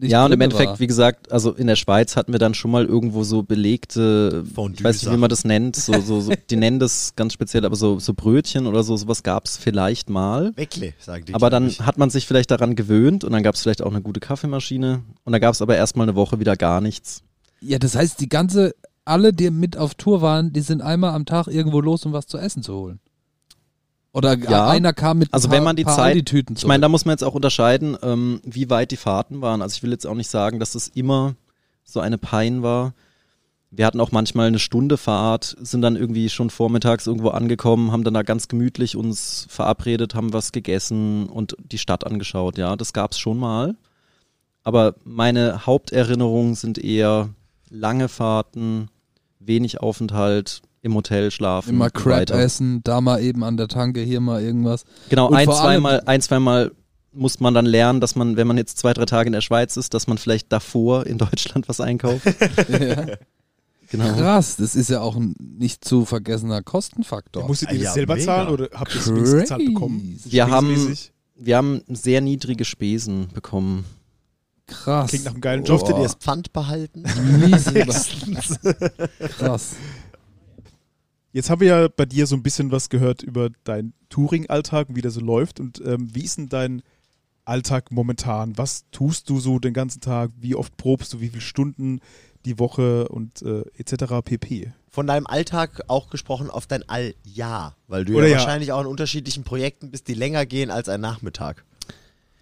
nicht 0.00 0.12
ja, 0.12 0.24
und 0.24 0.32
im 0.32 0.40
Endeffekt, 0.40 0.70
war. 0.70 0.80
wie 0.80 0.86
gesagt, 0.86 1.32
also 1.32 1.52
in 1.52 1.66
der 1.66 1.76
Schweiz 1.76 2.14
hatten 2.16 2.32
wir 2.32 2.38
dann 2.38 2.54
schon 2.54 2.70
mal 2.70 2.84
irgendwo 2.84 3.24
so 3.24 3.42
belegte, 3.42 4.44
ich 4.46 4.84
weiß 4.84 5.02
nicht, 5.02 5.12
wie 5.12 5.16
man 5.16 5.28
das 5.28 5.44
nennt, 5.44 5.76
so, 5.76 6.00
so, 6.00 6.20
so 6.20 6.32
die 6.50 6.56
nennen 6.56 6.78
das 6.78 7.14
ganz 7.16 7.32
speziell, 7.32 7.64
aber 7.64 7.74
so, 7.74 7.98
so 7.98 8.14
Brötchen 8.14 8.66
oder 8.66 8.84
so, 8.84 8.96
sowas 8.96 9.22
gab 9.22 9.46
es 9.46 9.56
vielleicht 9.56 10.08
mal. 10.08 10.52
Weckle, 10.56 10.94
sagen 10.98 11.24
die. 11.24 11.34
Aber 11.34 11.50
dann 11.50 11.66
ich. 11.66 11.80
hat 11.80 11.98
man 11.98 12.10
sich 12.10 12.26
vielleicht 12.26 12.50
daran 12.50 12.76
gewöhnt 12.76 13.24
und 13.24 13.32
dann 13.32 13.42
gab 13.42 13.56
es 13.56 13.62
vielleicht 13.62 13.82
auch 13.82 13.90
eine 13.90 14.02
gute 14.02 14.20
Kaffeemaschine 14.20 15.02
und 15.24 15.32
dann 15.32 15.40
gab 15.40 15.54
es 15.54 15.62
aber 15.62 15.76
erstmal 15.76 16.06
eine 16.08 16.16
Woche 16.16 16.38
wieder 16.38 16.56
gar 16.56 16.80
nichts. 16.80 17.22
Ja, 17.60 17.78
das 17.78 17.96
heißt, 17.96 18.20
die 18.20 18.28
ganze, 18.28 18.74
alle, 19.04 19.32
die 19.32 19.50
mit 19.50 19.76
auf 19.76 19.94
Tour 19.94 20.22
waren, 20.22 20.52
die 20.52 20.60
sind 20.60 20.80
einmal 20.80 21.14
am 21.14 21.26
Tag 21.26 21.48
irgendwo 21.48 21.80
los, 21.80 22.06
um 22.06 22.12
was 22.12 22.26
zu 22.26 22.38
essen 22.38 22.62
zu 22.62 22.74
holen. 22.74 23.00
Oder 24.18 24.36
Ja. 24.38 24.68
einer 24.68 24.92
kam 24.92 25.18
mit 25.18 25.32
Also 25.32 25.48
paar, 25.48 25.56
wenn 25.56 25.64
man 25.64 25.76
die 25.76 25.84
Zeit- 25.84 25.98
Aldi-Tüten 25.98 26.56
Ich 26.56 26.66
meine, 26.66 26.82
da 26.82 26.88
muss 26.88 27.04
man 27.04 27.12
jetzt 27.14 27.24
auch 27.24 27.34
unterscheiden, 27.34 27.96
ähm, 28.02 28.40
wie 28.44 28.68
weit 28.68 28.90
die 28.90 28.96
Fahrten 28.96 29.40
waren. 29.40 29.62
Also 29.62 29.74
ich 29.76 29.82
will 29.82 29.90
jetzt 29.92 30.06
auch 30.06 30.14
nicht 30.14 30.28
sagen, 30.28 30.58
dass 30.60 30.74
es 30.74 30.88
immer 30.88 31.34
so 31.84 32.00
eine 32.00 32.18
Pein 32.18 32.62
war. 32.62 32.92
Wir 33.70 33.84
hatten 33.86 34.00
auch 34.00 34.12
manchmal 34.12 34.46
eine 34.48 34.58
Stunde 34.58 34.96
Fahrt, 34.96 35.54
sind 35.60 35.82
dann 35.82 35.94
irgendwie 35.96 36.30
schon 36.30 36.48
vormittags 36.50 37.06
irgendwo 37.06 37.28
angekommen, 37.30 37.92
haben 37.92 38.02
dann 38.02 38.14
da 38.14 38.22
ganz 38.22 38.48
gemütlich 38.48 38.96
uns 38.96 39.46
verabredet, 39.50 40.14
haben 40.14 40.32
was 40.32 40.52
gegessen 40.52 41.26
und 41.28 41.54
die 41.70 41.78
Stadt 41.78 42.06
angeschaut. 42.06 42.56
Ja, 42.58 42.76
das 42.76 42.92
gab's 42.94 43.18
schon 43.18 43.38
mal. 43.38 43.76
Aber 44.64 44.94
meine 45.04 45.66
Haupterinnerungen 45.66 46.54
sind 46.54 46.78
eher 46.78 47.28
lange 47.70 48.08
Fahrten, 48.08 48.88
wenig 49.38 49.80
Aufenthalt, 49.80 50.62
im 50.82 50.94
Hotel 50.94 51.30
schlafen. 51.30 51.70
Immer 51.70 51.90
Crab 51.90 52.06
weiter. 52.20 52.38
essen, 52.38 52.80
da 52.84 53.00
mal 53.00 53.20
eben 53.22 53.42
an 53.44 53.56
der 53.56 53.68
Tanke, 53.68 54.00
hier 54.00 54.20
mal 54.20 54.42
irgendwas. 54.42 54.84
Genau, 55.08 55.28
Und 55.28 55.34
ein, 55.36 55.46
zweimal, 55.46 56.02
ein, 56.06 56.20
zweimal 56.20 56.72
muss 57.12 57.40
man 57.40 57.54
dann 57.54 57.66
lernen, 57.66 58.00
dass 58.00 58.14
man, 58.14 58.36
wenn 58.36 58.46
man 58.46 58.56
jetzt 58.58 58.78
zwei, 58.78 58.92
drei 58.92 59.04
Tage 59.06 59.26
in 59.28 59.32
der 59.32 59.40
Schweiz 59.40 59.76
ist, 59.76 59.94
dass 59.94 60.06
man 60.06 60.18
vielleicht 60.18 60.52
davor 60.52 61.06
in 61.06 61.18
Deutschland 61.18 61.68
was 61.68 61.80
einkauft. 61.80 62.24
ja. 62.68 63.06
Genau. 63.90 64.12
Krass, 64.12 64.56
das 64.56 64.76
ist 64.76 64.90
ja 64.90 65.00
auch 65.00 65.16
ein 65.16 65.34
nicht 65.38 65.82
zu 65.84 66.04
vergessener 66.04 66.62
Kostenfaktor. 66.62 67.46
Musstet 67.46 67.72
ihr 67.72 67.78
Ja, 67.78 67.84
das 67.84 67.94
selber 67.94 68.14
mega. 68.16 68.26
zahlen 68.26 68.48
oder 68.48 68.68
habt 68.74 68.94
ihr 68.94 69.00
es 69.00 69.40
gezahlt 69.40 69.64
bekommen? 69.64 70.20
Wir 70.26 70.50
haben, 70.50 70.94
wir 71.36 71.56
haben 71.56 71.80
sehr 71.88 72.20
niedrige 72.20 72.66
Spesen 72.66 73.28
bekommen. 73.32 73.86
Krass. 74.66 75.08
Klingt 75.08 75.24
nach 75.24 75.32
einem 75.32 75.40
geilen 75.40 75.64
Job. 75.64 75.78
Durftet 75.78 75.96
ihr 75.96 76.02
das 76.02 76.14
Pfand 76.16 76.52
behalten? 76.52 77.04
Mies 77.40 77.64
Krass. 79.38 79.76
Jetzt 81.32 81.50
haben 81.50 81.60
wir 81.60 81.68
ja 81.68 81.88
bei 81.88 82.06
dir 82.06 82.26
so 82.26 82.36
ein 82.36 82.42
bisschen 82.42 82.72
was 82.72 82.88
gehört 82.88 83.22
über 83.22 83.50
deinen 83.64 83.92
Touring-Alltag 84.08 84.88
und 84.88 84.96
wie 84.96 85.02
der 85.02 85.10
so 85.10 85.20
läuft. 85.20 85.60
Und 85.60 85.82
ähm, 85.84 86.08
wie 86.14 86.24
ist 86.24 86.38
denn 86.38 86.48
dein 86.48 86.82
Alltag 87.44 87.90
momentan? 87.90 88.56
Was 88.56 88.84
tust 88.90 89.28
du 89.28 89.38
so 89.40 89.58
den 89.58 89.74
ganzen 89.74 90.00
Tag? 90.00 90.30
Wie 90.36 90.54
oft 90.54 90.76
probst 90.76 91.12
du? 91.12 91.20
Wie 91.20 91.28
viele 91.28 91.42
Stunden 91.42 92.00
die 92.44 92.58
Woche 92.58 93.08
und 93.08 93.42
äh, 93.42 93.62
etc. 93.76 94.22
pp. 94.24 94.72
Von 94.88 95.06
deinem 95.06 95.26
Alltag 95.26 95.82
auch 95.88 96.08
gesprochen 96.08 96.50
auf 96.50 96.66
dein 96.66 96.88
Alljahr, 96.88 97.76
weil 97.88 98.04
du 98.04 98.16
Oder 98.16 98.26
ja, 98.26 98.32
ja. 98.32 98.38
wahrscheinlich 98.38 98.72
auch 98.72 98.80
in 98.80 98.86
unterschiedlichen 98.86 99.44
Projekten 99.44 99.90
bist, 99.90 100.08
die 100.08 100.14
länger 100.14 100.46
gehen 100.46 100.70
als 100.70 100.88
ein 100.88 101.00
Nachmittag. 101.00 101.64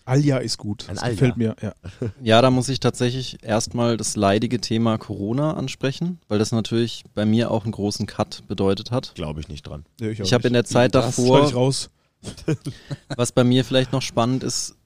Alja 0.07 0.39
ist 0.39 0.57
gut. 0.57 0.89
Ein 0.89 0.95
das 0.95 1.05
Alja. 1.05 1.15
gefällt 1.15 1.37
mir. 1.37 1.57
Ja. 1.61 1.75
Ja, 2.23 2.41
da 2.41 2.51
muss 2.51 2.69
ich 2.69 2.81
tatsächlich 2.81 3.43
erstmal 3.43 3.97
das 3.97 4.17
leidige 4.17 4.61
Thema 4.61 4.97
Corona 4.99 5.55
ansprechen, 5.55 6.19
weil 6.29 6.39
das 6.39 6.53
natürlich 6.53 7.05
bei 7.15 7.27
mir 7.27 7.51
auch 7.51 7.65
einen 7.65 7.73
großen 7.73 8.07
Cut 8.07 8.43
bedeutet 8.49 8.91
hat. 8.91 9.13
Glaube 9.15 9.41
ich 9.41 9.49
nicht 9.49 9.67
dran. 9.67 9.85
Ja, 10.01 10.09
auch 10.09 10.13
Ich 10.21 10.33
habe 10.33 10.47
in 10.47 10.55
der. 10.55 10.65
Zeit 10.65 10.95
Das 10.95 11.17
davor 11.17 11.47
ich 11.47 11.55
raus. 11.55 11.91
Was 13.17 13.33
bei 13.33 13.45
mir 13.45 13.65
vielleicht 13.65 13.93
noch 13.93 14.03
spannend 14.03 14.43
ist, 14.43 14.77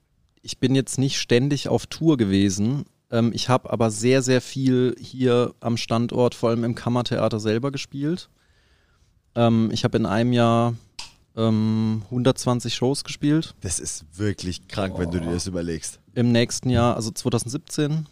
ich 0.41 0.57
bin 0.59 0.75
jetzt 0.75 0.97
nicht 0.97 1.19
ständig 1.19 1.69
auf 1.69 1.85
Tour 1.87 2.17
gewesen. 2.17 2.85
Ähm, 3.11 3.31
ich 3.33 3.49
habe 3.49 3.71
aber 3.71 3.91
sehr, 3.91 4.21
sehr 4.21 4.41
viel 4.41 4.95
hier 4.99 5.53
am 5.59 5.77
Standort, 5.77 6.35
vor 6.35 6.49
allem 6.49 6.63
im 6.63 6.75
Kammertheater 6.75 7.39
selber 7.39 7.71
gespielt. 7.71 8.29
Ähm, 9.35 9.69
ich 9.71 9.83
habe 9.83 9.97
in 9.97 10.05
einem 10.05 10.33
Jahr 10.33 10.75
ähm, 11.35 12.01
120 12.05 12.73
Shows 12.75 13.03
gespielt. 13.03 13.55
Das 13.61 13.79
ist 13.79 14.05
wirklich 14.17 14.67
krank, 14.67 14.95
wenn 14.97 15.11
du 15.11 15.19
dir 15.19 15.31
das 15.31 15.47
überlegst. 15.47 15.99
Im 16.13 16.31
nächsten 16.31 16.69
Jahr, 16.69 16.95
also 16.95 17.11
2017, 17.11 18.07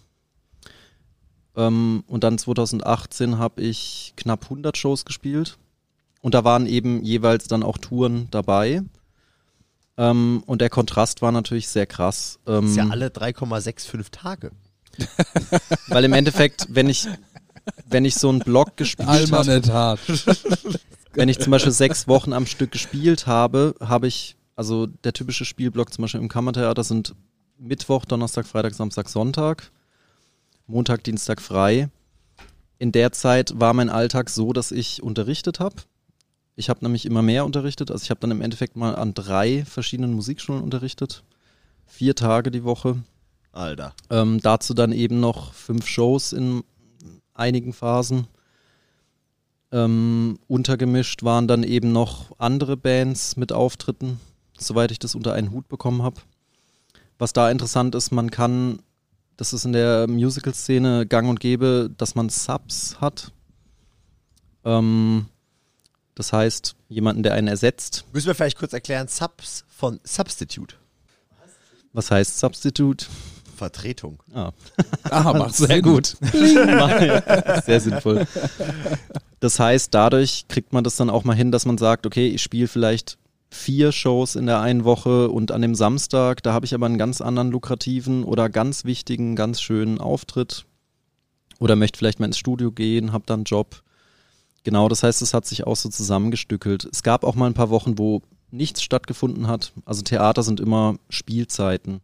Ähm, 1.56 2.04
und 2.08 2.24
dann 2.24 2.38
2018 2.38 3.38
habe 3.38 3.62
ich 3.62 4.14
knapp 4.16 4.44
100 4.46 4.78
Shows 4.78 5.04
gespielt. 5.04 5.58
Und 6.22 6.34
da 6.34 6.44
waren 6.44 6.68
eben 6.68 7.04
jeweils 7.04 7.48
dann 7.48 7.64
auch 7.64 7.78
Touren 7.78 8.28
dabei. 8.32 8.84
Ähm, 9.98 10.44
und 10.46 10.62
der 10.62 10.70
Kontrast 10.70 11.22
war 11.22 11.32
natürlich 11.32 11.68
sehr 11.68 11.86
krass. 11.88 12.40
Ähm, 12.48 12.62
Das 12.62 12.72
ist 12.72 12.78
ja 12.78 12.88
alle 12.90 13.08
3,65 13.08 14.12
Tage. 14.12 14.52
Weil 15.88 16.04
im 16.06 16.14
Endeffekt, 16.14 16.68
wenn 16.70 16.88
ich, 16.90 17.08
wenn 17.90 18.06
ich 18.06 18.16
so 18.16 18.30
einen 18.30 18.40
Block 18.40 18.78
gespielt 18.78 19.08
habe, 19.10 19.38
Almanetat. 19.38 20.00
wenn 21.14 21.30
ich 21.30 21.40
zum 21.40 21.52
Beispiel 21.52 21.72
sechs 21.72 22.08
Wochen 22.08 22.34
am 22.34 22.46
Stück 22.46 22.72
gespielt 22.72 23.28
habe, 23.28 23.76
habe 23.80 24.08
ich, 24.08 24.36
also 24.56 24.86
der 24.88 25.14
typische 25.14 25.46
Spielblock 25.46 25.94
zum 25.94 26.04
Beispiel 26.04 26.22
im 26.22 26.30
Kammertheater 26.30 26.84
sind 26.84 27.16
Mittwoch, 27.58 28.06
Donnerstag, 28.06 28.46
Freitag, 28.46 28.74
Samstag, 28.74 29.10
Sonntag, 29.10 29.72
Montag, 30.68 31.04
Dienstag 31.04 31.42
frei. 31.42 31.90
In 32.78 32.92
der 32.92 33.12
Zeit 33.12 33.60
war 33.60 33.74
mein 33.74 33.90
Alltag 33.90 34.30
so, 34.30 34.54
dass 34.54 34.72
ich 34.72 35.04
unterrichtet 35.04 35.60
habe. 35.60 35.76
Ich 36.56 36.70
habe 36.70 36.84
nämlich 36.84 37.06
immer 37.06 37.22
mehr 37.22 37.46
unterrichtet. 37.46 37.92
Also 37.92 38.04
ich 38.04 38.10
habe 38.10 38.20
dann 38.22 38.32
im 38.32 38.42
Endeffekt 38.42 38.76
mal 38.76 38.96
an 38.96 39.14
drei 39.14 39.66
verschiedenen 39.66 40.14
Musikschulen 40.14 40.62
unterrichtet. 40.62 41.24
Vier 41.86 42.16
Tage 42.16 42.52
die 42.52 42.64
Woche. 42.64 43.04
Alter. 43.52 43.94
Ähm, 44.10 44.40
dazu 44.42 44.74
dann 44.74 44.92
eben 44.92 45.20
noch 45.20 45.54
fünf 45.54 45.88
Shows 45.88 46.34
in 46.34 46.64
einigen 47.34 47.74
Phasen. 47.74 48.28
Ähm, 49.72 50.40
untergemischt 50.48 51.24
waren 51.24 51.48
dann 51.48 51.64
eben 51.64 51.92
noch 51.92 52.32
andere 52.40 52.76
Bands 52.76 53.38
mit 53.38 53.52
Auftritten, 53.52 54.20
soweit 54.58 54.92
ich 54.92 55.00
das 55.00 55.16
unter 55.16 55.34
einen 55.34 55.52
Hut 55.52 55.68
bekommen 55.68 56.02
habe. 56.02 56.22
Was 57.20 57.34
da 57.34 57.52
interessant 57.52 57.94
ist, 57.96 58.12
man 58.12 58.32
kann, 58.32 58.80
das 59.38 59.54
ist 59.54 59.66
in 59.66 59.74
der 59.74 60.08
Musical-Szene 60.08 61.06
gang 61.06 61.30
und 61.30 61.40
gäbe, 61.40 61.92
dass 61.98 62.16
man 62.16 62.30
Subs 62.30 63.00
hat. 63.00 63.32
Ähm, 64.66 65.28
das 66.16 66.34
heißt, 66.34 66.76
jemanden, 66.90 67.24
der 67.24 67.34
einen 67.34 67.48
ersetzt. 67.48 68.06
Müssen 68.12 68.28
wir 68.28 68.36
vielleicht 68.36 68.58
kurz 68.58 68.74
erklären, 68.74 69.08
Subs 69.08 69.66
von 69.70 70.00
Substitute. 70.04 70.76
Was 71.94 72.12
heißt 72.12 72.40
Substitute? 72.40 73.06
Vertretung. 73.56 74.24
Ah. 74.34 74.52
Ah, 75.04 75.34
macht 75.34 75.56
Sehr 75.56 75.82
gut. 75.82 76.16
Sehr 77.66 77.80
sinnvoll. 77.80 78.26
Das 79.40 79.60
heißt, 79.60 79.94
dadurch 79.94 80.48
kriegt 80.48 80.74
man 80.74 80.84
das 80.84 80.96
dann 80.96 81.10
auch 81.10 81.24
mal 81.24 81.36
hin, 81.36 81.52
dass 81.52 81.66
man 81.66 81.78
sagt, 81.78 82.06
okay, 82.06 82.28
ich 82.28 82.42
spiele 82.42 82.68
vielleicht 82.68 83.18
vier 83.50 83.92
Shows 83.92 84.36
in 84.36 84.46
der 84.46 84.60
einen 84.60 84.84
Woche 84.84 85.30
und 85.30 85.52
an 85.52 85.62
dem 85.62 85.76
Samstag, 85.76 86.44
da 86.44 86.54
habe 86.54 86.66
ich 86.66 86.74
aber 86.74 86.86
einen 86.86 86.98
ganz 86.98 87.22
anderen 87.22 87.52
lukrativen 87.52 88.24
oder 88.24 88.50
ganz 88.50 88.86
wichtigen, 88.86 89.36
ganz 89.36 89.62
schönen 89.62 90.00
Auftritt 90.00 90.66
oder 91.60 91.76
möchte 91.76 91.98
vielleicht 91.98 92.20
mal 92.20 92.28
ins 92.28 92.38
Studio 92.38 92.72
gehen, 92.72 93.12
habe 93.12 93.26
dann 93.26 93.40
einen 93.40 93.44
Job. 93.46 93.82
Genau, 94.64 94.88
das 94.88 95.04
heißt, 95.04 95.22
es 95.22 95.34
hat 95.34 95.46
sich 95.46 95.66
auch 95.66 95.76
so 95.76 95.90
zusammengestückelt. 95.90 96.88
Es 96.92 97.02
gab 97.02 97.24
auch 97.24 97.36
mal 97.36 97.48
ein 97.48 97.54
paar 97.54 97.70
Wochen, 97.70 97.98
wo 97.98 98.22
nichts 98.52 98.82
stattgefunden 98.84 99.48
hat. 99.48 99.74
Also 99.86 100.02
Theater 100.02 100.44
sind 100.44 100.60
immer 100.60 100.98
Spielzeiten. 101.10 102.02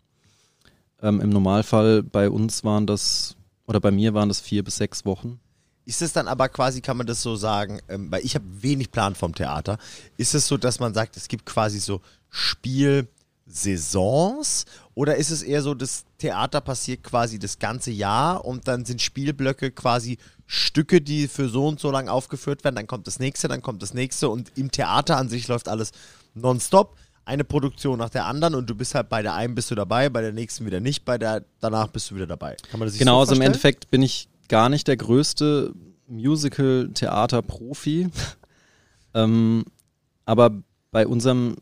Ähm, 1.01 1.19
Im 1.21 1.29
Normalfall 1.29 2.01
bei 2.01 2.29
uns 2.29 2.63
waren 2.63 2.87
das, 2.87 3.35
oder 3.67 3.79
bei 3.79 3.91
mir 3.91 4.13
waren 4.13 4.29
das 4.29 4.39
vier 4.39 4.63
bis 4.63 4.77
sechs 4.77 5.05
Wochen. 5.05 5.39
Ist 5.85 6.01
es 6.01 6.13
dann 6.13 6.27
aber 6.27 6.49
quasi, 6.49 6.81
kann 6.81 6.97
man 6.97 7.05
das 7.05 7.21
so 7.21 7.35
sagen, 7.35 7.79
ähm, 7.89 8.11
weil 8.11 8.25
ich 8.25 8.33
habe 8.35 8.45
wenig 8.61 8.91
Plan 8.91 9.13
vom 9.15 9.35
Theater, 9.35 9.77
ist 10.17 10.33
es 10.33 10.47
so, 10.47 10.57
dass 10.57 10.79
man 10.79 10.93
sagt, 10.93 11.15
es 11.15 11.27
gibt 11.27 11.45
quasi 11.45 11.79
so 11.79 12.01
Spielsaisons 13.45 14.65
oder 14.95 15.15
ist 15.17 15.29
es 15.29 15.43
eher 15.43 15.61
so, 15.61 15.75
das 15.75 16.05
Theater 16.17 16.61
passiert 16.61 17.03
quasi 17.03 17.37
das 17.37 17.59
ganze 17.59 17.91
Jahr 17.91 18.43
und 18.45 18.67
dann 18.67 18.85
sind 18.85 19.01
Spielblöcke 19.01 19.71
quasi 19.71 20.17
Stücke, 20.47 21.01
die 21.01 21.27
für 21.27 21.49
so 21.49 21.67
und 21.67 21.79
so 21.79 21.91
lang 21.91 22.07
aufgeführt 22.07 22.63
werden, 22.63 22.75
dann 22.75 22.87
kommt 22.87 23.07
das 23.07 23.19
nächste, 23.19 23.47
dann 23.47 23.61
kommt 23.61 23.81
das 23.81 23.93
nächste 23.93 24.29
und 24.29 24.51
im 24.55 24.71
Theater 24.71 25.17
an 25.17 25.29
sich 25.29 25.47
läuft 25.47 25.67
alles 25.67 25.91
nonstop, 26.33 26.95
eine 27.25 27.43
Produktion 27.43 27.97
nach 27.97 28.09
der 28.09 28.25
anderen 28.25 28.55
und 28.55 28.69
du 28.69 28.75
bist 28.75 28.95
halt 28.95 29.09
bei 29.09 29.21
der 29.21 29.33
einen 29.33 29.55
bist 29.55 29.71
du 29.71 29.75
dabei, 29.75 30.09
bei 30.09 30.21
der 30.21 30.31
nächsten 30.31 30.65
wieder 30.65 30.79
nicht, 30.79 31.05
bei 31.05 31.17
der 31.17 31.43
danach 31.59 31.87
bist 31.87 32.11
du 32.11 32.15
wieder 32.15 32.27
dabei. 32.27 32.55
Kann 32.69 32.79
man 32.79 32.87
das 32.87 32.93
sich 32.93 32.99
Genau, 32.99 33.15
so 33.15 33.31
also 33.31 33.35
im? 33.35 33.41
Endeffekt 33.41 33.89
bin 33.89 34.03
ich 34.03 34.27
gar 34.47 34.69
nicht 34.69 34.87
der 34.87 34.97
größte 34.97 35.73
Musical-Theater-Profi. 36.07 38.09
ähm, 39.13 39.65
aber 40.25 40.51
bei 40.91 41.07
unserem 41.07 41.55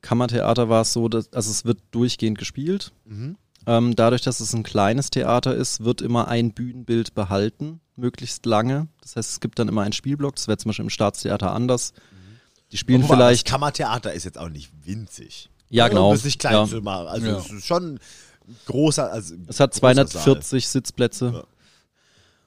Kammertheater 0.00 0.68
war 0.68 0.82
es 0.82 0.92
so, 0.92 1.08
dass 1.08 1.32
also 1.32 1.50
es 1.50 1.64
wird 1.64 1.78
durchgehend 1.90 2.38
gespielt. 2.38 2.92
Mhm. 3.04 3.36
Ähm, 3.66 3.96
dadurch, 3.96 4.22
dass 4.22 4.40
es 4.40 4.52
ein 4.52 4.62
kleines 4.62 5.10
Theater 5.10 5.54
ist, 5.54 5.84
wird 5.84 6.02
immer 6.02 6.28
ein 6.28 6.52
Bühnenbild 6.52 7.14
behalten, 7.14 7.80
möglichst 7.96 8.44
lange. 8.44 8.88
Das 9.00 9.16
heißt, 9.16 9.30
es 9.30 9.40
gibt 9.40 9.58
dann 9.58 9.68
immer 9.68 9.82
einen 9.82 9.94
Spielblock. 9.94 10.36
Das 10.36 10.48
wäre 10.48 10.58
zum 10.58 10.68
Beispiel 10.68 10.84
im 10.84 10.90
Staatstheater 10.90 11.52
anders. 11.52 11.94
Die 12.72 12.76
spielen 12.76 13.02
Wobei, 13.04 13.14
vielleicht. 13.16 13.46
Das 13.46 13.50
Kammertheater 13.52 14.12
ist 14.12 14.24
jetzt 14.24 14.36
auch 14.36 14.50
nicht 14.50 14.70
winzig. 14.84 15.48
Ja, 15.70 15.88
genau. 15.88 16.08
Um 16.10 16.14
das 16.14 16.24
nicht 16.24 16.40
klein 16.40 16.52
Ja. 16.54 16.66
zu 16.66 16.82
machen. 16.82 17.06
Also 17.06 17.26
Ja. 17.26 17.38
es 17.38 17.50
ist 17.50 17.66
schon 17.66 17.98
großer. 18.66 19.10
Also 19.10 19.34
Es 19.46 19.60
hat 19.60 19.70
großer 19.70 19.80
240 19.80 20.68
Sitzplätze. 20.68 21.30
Ja. 21.32 21.44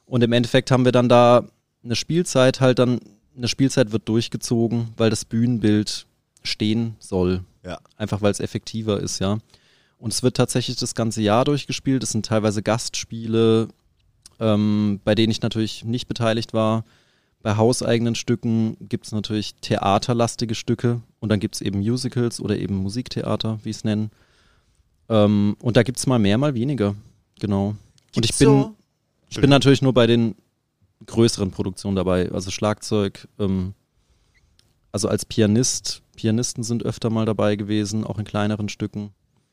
Und 0.08 0.24
im 0.24 0.32
Endeffekt 0.32 0.72
haben 0.72 0.86
wir 0.86 0.92
dann 0.92 1.10
da 1.10 1.44
eine 1.84 1.96
Spielzeit 1.96 2.60
halt 2.60 2.80
dann, 2.80 3.00
eine 3.36 3.48
Spielzeit 3.48 3.92
wird 3.92 4.10
durchgezogen, 4.10 4.90
weil 4.98 5.10
das 5.12 5.26
Bühnenbild 5.26 6.08
stehen 6.44 6.96
soll. 7.00 7.44
Ja. 7.64 7.80
Einfach 7.98 8.22
weil 8.22 8.32
es 8.32 8.40
effektiver 8.40 9.00
ist, 9.00 9.20
ja. 9.20 9.38
Und 10.00 10.14
es 10.14 10.24
wird 10.24 10.38
tatsächlich 10.38 10.78
das 10.78 10.96
ganze 10.96 11.22
Jahr 11.22 11.44
durchgespielt. 11.44 12.04
Es 12.04 12.12
sind 12.12 12.26
teilweise 12.26 12.64
Gastspiele, 12.64 13.68
ähm, 14.40 15.02
bei 15.04 15.14
denen 15.14 15.32
ich 15.32 15.42
natürlich 15.42 15.84
nicht 15.84 16.08
beteiligt 16.08 16.54
war. 16.54 16.86
Bei 17.42 17.58
hauseigenen 17.58 18.16
Stücken 18.16 18.78
gibt 18.80 19.06
es 19.08 19.12
natürlich 19.12 19.56
theaterlastige 19.56 20.56
Stücke 20.56 21.02
und 21.20 21.30
dann 21.30 21.40
gibt 21.40 21.56
es 21.56 21.62
eben 21.62 21.80
Musicals 21.80 22.40
oder 22.40 22.58
eben 22.58 22.76
Musiktheater, 22.78 23.60
wie 23.64 23.70
ich 23.70 23.78
es 23.78 23.84
nenne. 23.84 24.10
Ähm, 25.10 25.56
und 25.62 25.78
da 25.78 25.84
gibt 25.84 25.98
es 25.98 26.08
mal 26.08 26.20
mehr, 26.20 26.38
mal 26.38 26.54
weniger. 26.54 26.96
Genau. 27.40 27.68
und 27.70 27.78
Gibt's 28.14 28.30
ich 28.32 28.38
bin, 28.38 28.48
so- 28.48 28.76
ich 29.30 29.42
bin 29.42 29.50
natürlich 29.50 29.82
nur 29.82 29.94
bei 29.94 30.08
den 30.08 30.36
größeren 31.06 31.52
Produktionen 31.52 31.96
dabei. 31.96 32.32
Also 32.32 32.52
Schlagzeug, 32.52 33.28
ähm, 33.40 33.74
also 34.92 35.08
als 35.10 35.26
Pianist, 35.26 36.02
Pianisten 36.16 36.64
sind 36.64 36.84
öfter 36.84 37.10
mal 37.10 37.26
dabei 37.26 37.56
gewesen, 37.56 38.04
auch 38.04 38.18
in 38.18 38.26
kleineren 38.26 38.70
Stücken, 38.70 39.12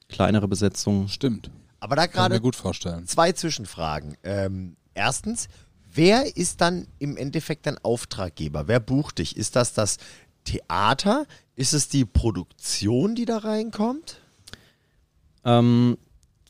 kleinere 0.08 0.48
Besetzungen. 0.48 1.08
Stimmt. 1.08 1.50
Aber 1.80 1.96
da 1.96 2.06
gerade 2.06 2.40
gut 2.40 2.56
vorstellen. 2.56 3.06
zwei 3.06 3.32
Zwischenfragen. 3.32 4.16
Ähm, 4.22 4.76
erstens, 4.94 5.48
wer 5.92 6.34
ist 6.36 6.62
dann 6.62 6.86
im 6.98 7.18
Endeffekt 7.18 7.66
dein 7.66 7.76
Auftraggeber? 7.78 8.68
Wer 8.68 8.80
bucht 8.80 9.18
dich? 9.18 9.36
Ist 9.36 9.54
das 9.54 9.74
das 9.74 9.98
Theater? 10.44 11.26
Ist 11.56 11.74
es 11.74 11.88
die 11.88 12.06
Produktion, 12.06 13.14
die 13.14 13.26
da 13.26 13.38
reinkommt? 13.38 14.20
Ähm, 15.44 15.98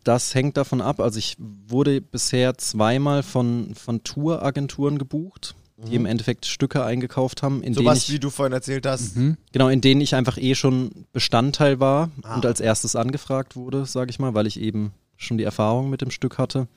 das 0.04 0.34
hängt 0.34 0.56
davon 0.56 0.80
ab. 0.80 1.00
Also 1.00 1.18
ich 1.18 1.36
wurde 1.38 2.00
bisher 2.00 2.56
zweimal 2.58 3.22
von, 3.22 3.74
von 3.74 4.04
Touragenturen 4.04 4.98
gebucht, 4.98 5.54
die 5.76 5.96
im 5.96 6.06
Endeffekt 6.06 6.46
Stücke 6.46 6.84
eingekauft 6.84 7.42
haben, 7.42 7.56
in 7.62 7.72
denen 7.74 7.84
Sowas, 7.84 7.98
ich 8.08 8.12
wie 8.12 8.18
du 8.20 8.30
vorhin 8.30 8.52
erzählt 8.52 8.86
hast. 8.86 9.16
Mhm. 9.16 9.36
Genau, 9.52 9.68
in 9.68 9.80
denen 9.80 10.00
ich 10.00 10.14
einfach 10.14 10.38
eh 10.38 10.54
schon 10.54 11.06
Bestandteil 11.12 11.80
war 11.80 12.10
Ah. 12.22 12.36
und 12.36 12.46
als 12.46 12.60
erstes 12.60 12.94
angefragt 12.96 13.56
wurde, 13.56 13.84
sage 13.86 14.10
ich 14.10 14.18
mal, 14.18 14.34
weil 14.34 14.46
ich 14.46 14.60
eben 14.60 14.92
schon 15.16 15.36
die 15.36 15.44
Erfahrung 15.44 15.90
mit 15.90 16.00
dem 16.00 16.10
Stück 16.10 16.38
hatte. 16.38 16.68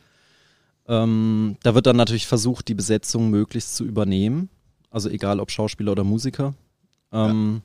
Ähm, 0.88 1.57
da 1.63 1.75
wird 1.75 1.86
dann 1.86 1.97
natürlich 1.97 2.28
versucht, 2.28 2.67
die 2.67 2.73
Besetzung 2.73 3.30
möglichst 3.30 3.75
zu 3.75 3.84
übernehmen. 3.84 4.49
Also 4.89 5.09
egal 5.09 5.39
ob 5.39 5.51
Schauspieler 5.51 5.91
oder 5.91 6.03
Musiker. 6.03 6.53
Ähm, 7.11 7.61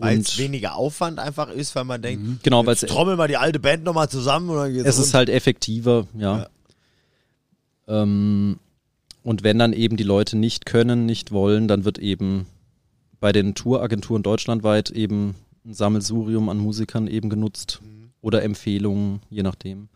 Weil 0.00 0.18
es 0.18 0.38
weniger 0.38 0.74
Aufwand 0.76 1.18
einfach 1.18 1.50
ist, 1.50 1.74
weil 1.74 1.84
man 1.84 2.00
denkt, 2.00 2.42
genau, 2.42 2.64
weil 2.66 2.76
trommel 2.76 3.16
mal 3.16 3.28
die 3.28 3.36
alte 3.36 3.60
Band 3.60 3.84
nochmal 3.84 4.08
zusammen 4.08 4.50
und 4.50 4.56
dann 4.56 4.72
geht's 4.72 4.88
es 4.88 4.98
ist 4.98 5.06
rund. 5.08 5.14
halt 5.14 5.28
effektiver, 5.28 6.06
ja. 6.16 6.48
Ähm, 7.86 8.58
und 9.22 9.42
wenn 9.42 9.58
dann 9.58 9.72
eben 9.72 9.96
die 9.96 10.04
Leute 10.04 10.36
nicht 10.36 10.64
können, 10.64 11.06
nicht 11.06 11.32
wollen, 11.32 11.68
dann 11.68 11.84
wird 11.84 11.98
eben 11.98 12.46
bei 13.20 13.32
den 13.32 13.54
Touragenturen 13.54 14.22
deutschlandweit 14.22 14.90
eben 14.90 15.34
ein 15.64 15.74
Sammelsurium 15.74 16.48
an 16.48 16.58
Musikern 16.58 17.06
eben 17.06 17.28
genutzt 17.28 17.80
oder 18.22 18.42
Empfehlungen, 18.42 19.20
je 19.28 19.42
nachdem. 19.42 19.88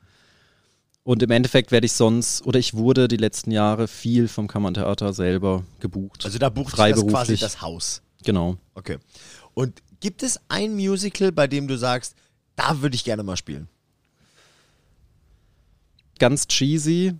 Und 1.04 1.22
im 1.22 1.30
Endeffekt 1.30 1.70
werde 1.70 1.84
ich 1.84 1.92
sonst, 1.92 2.46
oder 2.46 2.58
ich 2.58 2.74
wurde 2.74 3.08
die 3.08 3.18
letzten 3.18 3.50
Jahre 3.50 3.88
viel 3.88 4.26
vom 4.26 4.48
Kammertheater 4.48 5.12
selber 5.12 5.64
gebucht. 5.78 6.24
Also 6.24 6.38
da 6.38 6.48
bucht 6.48 6.78
das 6.78 7.06
quasi 7.06 7.36
das 7.36 7.60
Haus. 7.60 8.02
genau. 8.24 8.56
Okay. 8.74 8.98
Und 9.52 9.82
gibt 10.04 10.22
es 10.22 10.38
ein 10.48 10.74
Musical, 10.74 11.32
bei 11.32 11.46
dem 11.46 11.66
du 11.66 11.78
sagst, 11.78 12.14
da 12.56 12.82
würde 12.82 12.94
ich 12.94 13.04
gerne 13.04 13.22
mal 13.22 13.38
spielen? 13.38 13.68
ganz 16.18 16.46
cheesy, 16.46 17.14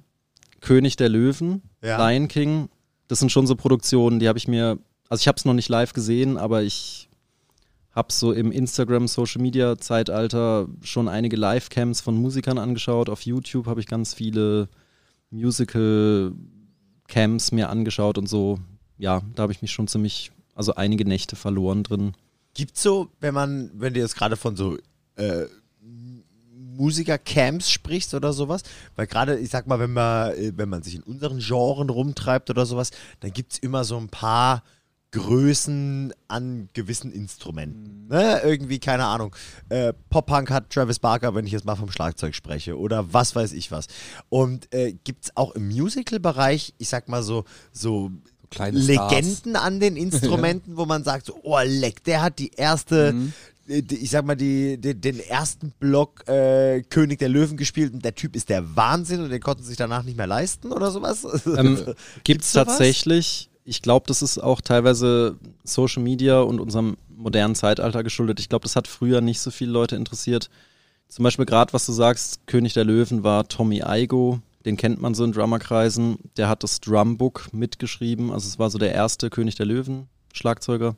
König 0.60 0.96
der 0.96 1.08
Löwen, 1.08 1.62
Ja. 1.82 1.96
Lion 1.98 2.28
King, 2.28 2.68
das 3.08 3.18
sind 3.18 3.32
schon 3.32 3.46
so 3.46 3.56
Produktionen, 3.56 4.20
die 4.20 4.28
habe 4.28 4.38
ich 4.38 4.46
mir, 4.48 4.78
also 5.08 5.20
ich 5.20 5.28
habe 5.28 5.36
es 5.36 5.44
noch 5.44 5.52
nicht 5.54 5.68
live 5.68 5.92
gesehen, 5.94 6.38
aber 6.38 6.62
ich 6.62 7.08
habe 7.90 8.12
so 8.12 8.32
im 8.32 8.52
Instagram, 8.52 9.08
Social 9.08 9.42
Media 9.42 9.76
Zeitalter 9.78 10.68
schon 10.82 11.08
einige 11.08 11.36
Livecams 11.36 12.00
von 12.00 12.16
Musikern 12.16 12.58
angeschaut. 12.58 13.08
Auf 13.08 13.22
YouTube 13.22 13.66
habe 13.66 13.80
ich 13.80 13.86
ganz 13.86 14.14
viele 14.14 14.68
Musical-Camps 15.30 17.52
mir 17.52 17.68
angeschaut 17.68 18.18
und 18.18 18.28
so. 18.28 18.58
Ja, 18.96 19.22
da 19.34 19.42
habe 19.42 19.52
ich 19.52 19.62
mich 19.62 19.72
schon 19.72 19.88
ziemlich, 19.88 20.30
also 20.54 20.76
einige 20.76 21.04
Nächte 21.04 21.34
verloren 21.36 21.82
drin. 21.82 22.12
Gibt's 22.54 22.82
so, 22.82 23.10
wenn 23.20 23.34
man, 23.34 23.70
wenn 23.74 23.94
du 23.94 24.00
jetzt 24.00 24.16
gerade 24.16 24.36
von 24.36 24.56
so 24.56 24.78
äh, 25.16 25.46
Musikercamps 26.76 27.70
sprichst 27.70 28.14
oder 28.14 28.32
sowas, 28.32 28.62
weil 28.96 29.06
gerade, 29.06 29.38
ich 29.38 29.50
sag 29.50 29.66
mal, 29.66 29.78
wenn 29.78 29.92
man, 29.92 30.32
äh, 30.32 30.52
wenn 30.56 30.68
man 30.68 30.82
sich 30.82 30.96
in 30.96 31.02
unseren 31.02 31.38
Genren 31.38 31.90
rumtreibt 31.90 32.50
oder 32.50 32.66
sowas, 32.66 32.90
dann 33.20 33.32
gibt's 33.32 33.58
immer 33.58 33.84
so 33.84 33.96
ein 33.96 34.08
paar 34.08 34.62
Größen 35.14 36.12
an 36.26 36.68
gewissen 36.72 37.12
Instrumenten. 37.12 38.08
Ne? 38.08 38.40
Irgendwie, 38.42 38.80
keine 38.80 39.04
Ahnung. 39.04 39.34
Äh, 39.68 39.92
Pop-Punk 40.10 40.50
hat 40.50 40.70
Travis 40.70 40.98
Barker, 40.98 41.36
wenn 41.36 41.46
ich 41.46 41.52
jetzt 41.52 41.64
mal 41.64 41.76
vom 41.76 41.90
Schlagzeug 41.92 42.34
spreche, 42.34 42.76
oder 42.76 43.12
was 43.12 43.36
weiß 43.36 43.52
ich 43.52 43.70
was. 43.70 43.86
Und 44.28 44.74
äh, 44.74 44.92
gibt 45.04 45.26
es 45.26 45.36
auch 45.36 45.52
im 45.52 45.68
Musical-Bereich, 45.68 46.74
ich 46.78 46.88
sag 46.88 47.08
mal 47.08 47.22
so, 47.22 47.44
so 47.70 48.10
kleine 48.50 48.78
Legenden 48.78 49.56
an 49.56 49.80
den 49.80 49.96
Instrumenten, 49.96 50.76
wo 50.76 50.84
man 50.86 51.04
sagt, 51.04 51.26
so, 51.26 51.38
oh 51.42 51.58
leck, 51.64 52.04
der 52.04 52.22
hat 52.22 52.38
die 52.38 52.50
erste, 52.56 53.12
Mhm. 53.12 53.32
äh, 53.68 53.82
ich 53.90 54.10
sag 54.10 54.24
mal, 54.24 54.34
die, 54.36 54.78
die, 54.78 54.94
den 54.94 55.20
ersten 55.20 55.72
Block 55.80 56.26
äh, 56.28 56.82
König 56.82 57.18
der 57.18 57.28
Löwen 57.28 57.56
gespielt 57.56 57.92
und 57.94 58.04
der 58.04 58.14
Typ 58.14 58.36
ist 58.36 58.48
der 58.48 58.76
Wahnsinn 58.76 59.20
und 59.22 59.30
den 59.30 59.40
konnten 59.40 59.62
sich 59.62 59.76
danach 59.76 60.02
nicht 60.02 60.16
mehr 60.16 60.26
leisten 60.26 60.72
oder 60.72 60.90
sowas. 60.90 61.24
Ähm, 61.56 61.78
Gibt 62.24 62.42
es 62.42 62.52
tatsächlich. 62.52 63.48
Ich 63.66 63.80
glaube, 63.80 64.04
das 64.08 64.20
ist 64.20 64.38
auch 64.38 64.60
teilweise 64.60 65.36
Social 65.64 66.02
Media 66.02 66.40
und 66.40 66.60
unserem 66.60 66.96
modernen 67.16 67.54
Zeitalter 67.54 68.02
geschuldet. 68.02 68.38
Ich 68.40 68.50
glaube, 68.50 68.64
das 68.64 68.76
hat 68.76 68.86
früher 68.88 69.20
nicht 69.22 69.40
so 69.40 69.50
viele 69.50 69.70
Leute 69.70 69.96
interessiert. 69.96 70.50
Zum 71.08 71.22
Beispiel 71.22 71.46
gerade, 71.46 71.72
was 71.72 71.86
du 71.86 71.92
sagst, 71.92 72.46
König 72.46 72.74
der 72.74 72.84
Löwen 72.84 73.22
war 73.22 73.48
Tommy 73.48 73.82
Igo. 73.86 74.40
Den 74.64 74.76
kennt 74.76 75.00
man 75.00 75.14
so 75.14 75.24
in 75.24 75.32
Drummerkreisen. 75.32 76.18
Der 76.36 76.48
hat 76.48 76.62
das 76.62 76.80
Drumbook 76.80 77.52
mitgeschrieben. 77.52 78.30
Also 78.30 78.48
es 78.48 78.58
war 78.58 78.70
so 78.70 78.78
der 78.78 78.94
erste 78.94 79.30
König 79.30 79.56
der 79.56 79.66
Löwen 79.66 80.08
Schlagzeuger, 80.32 80.96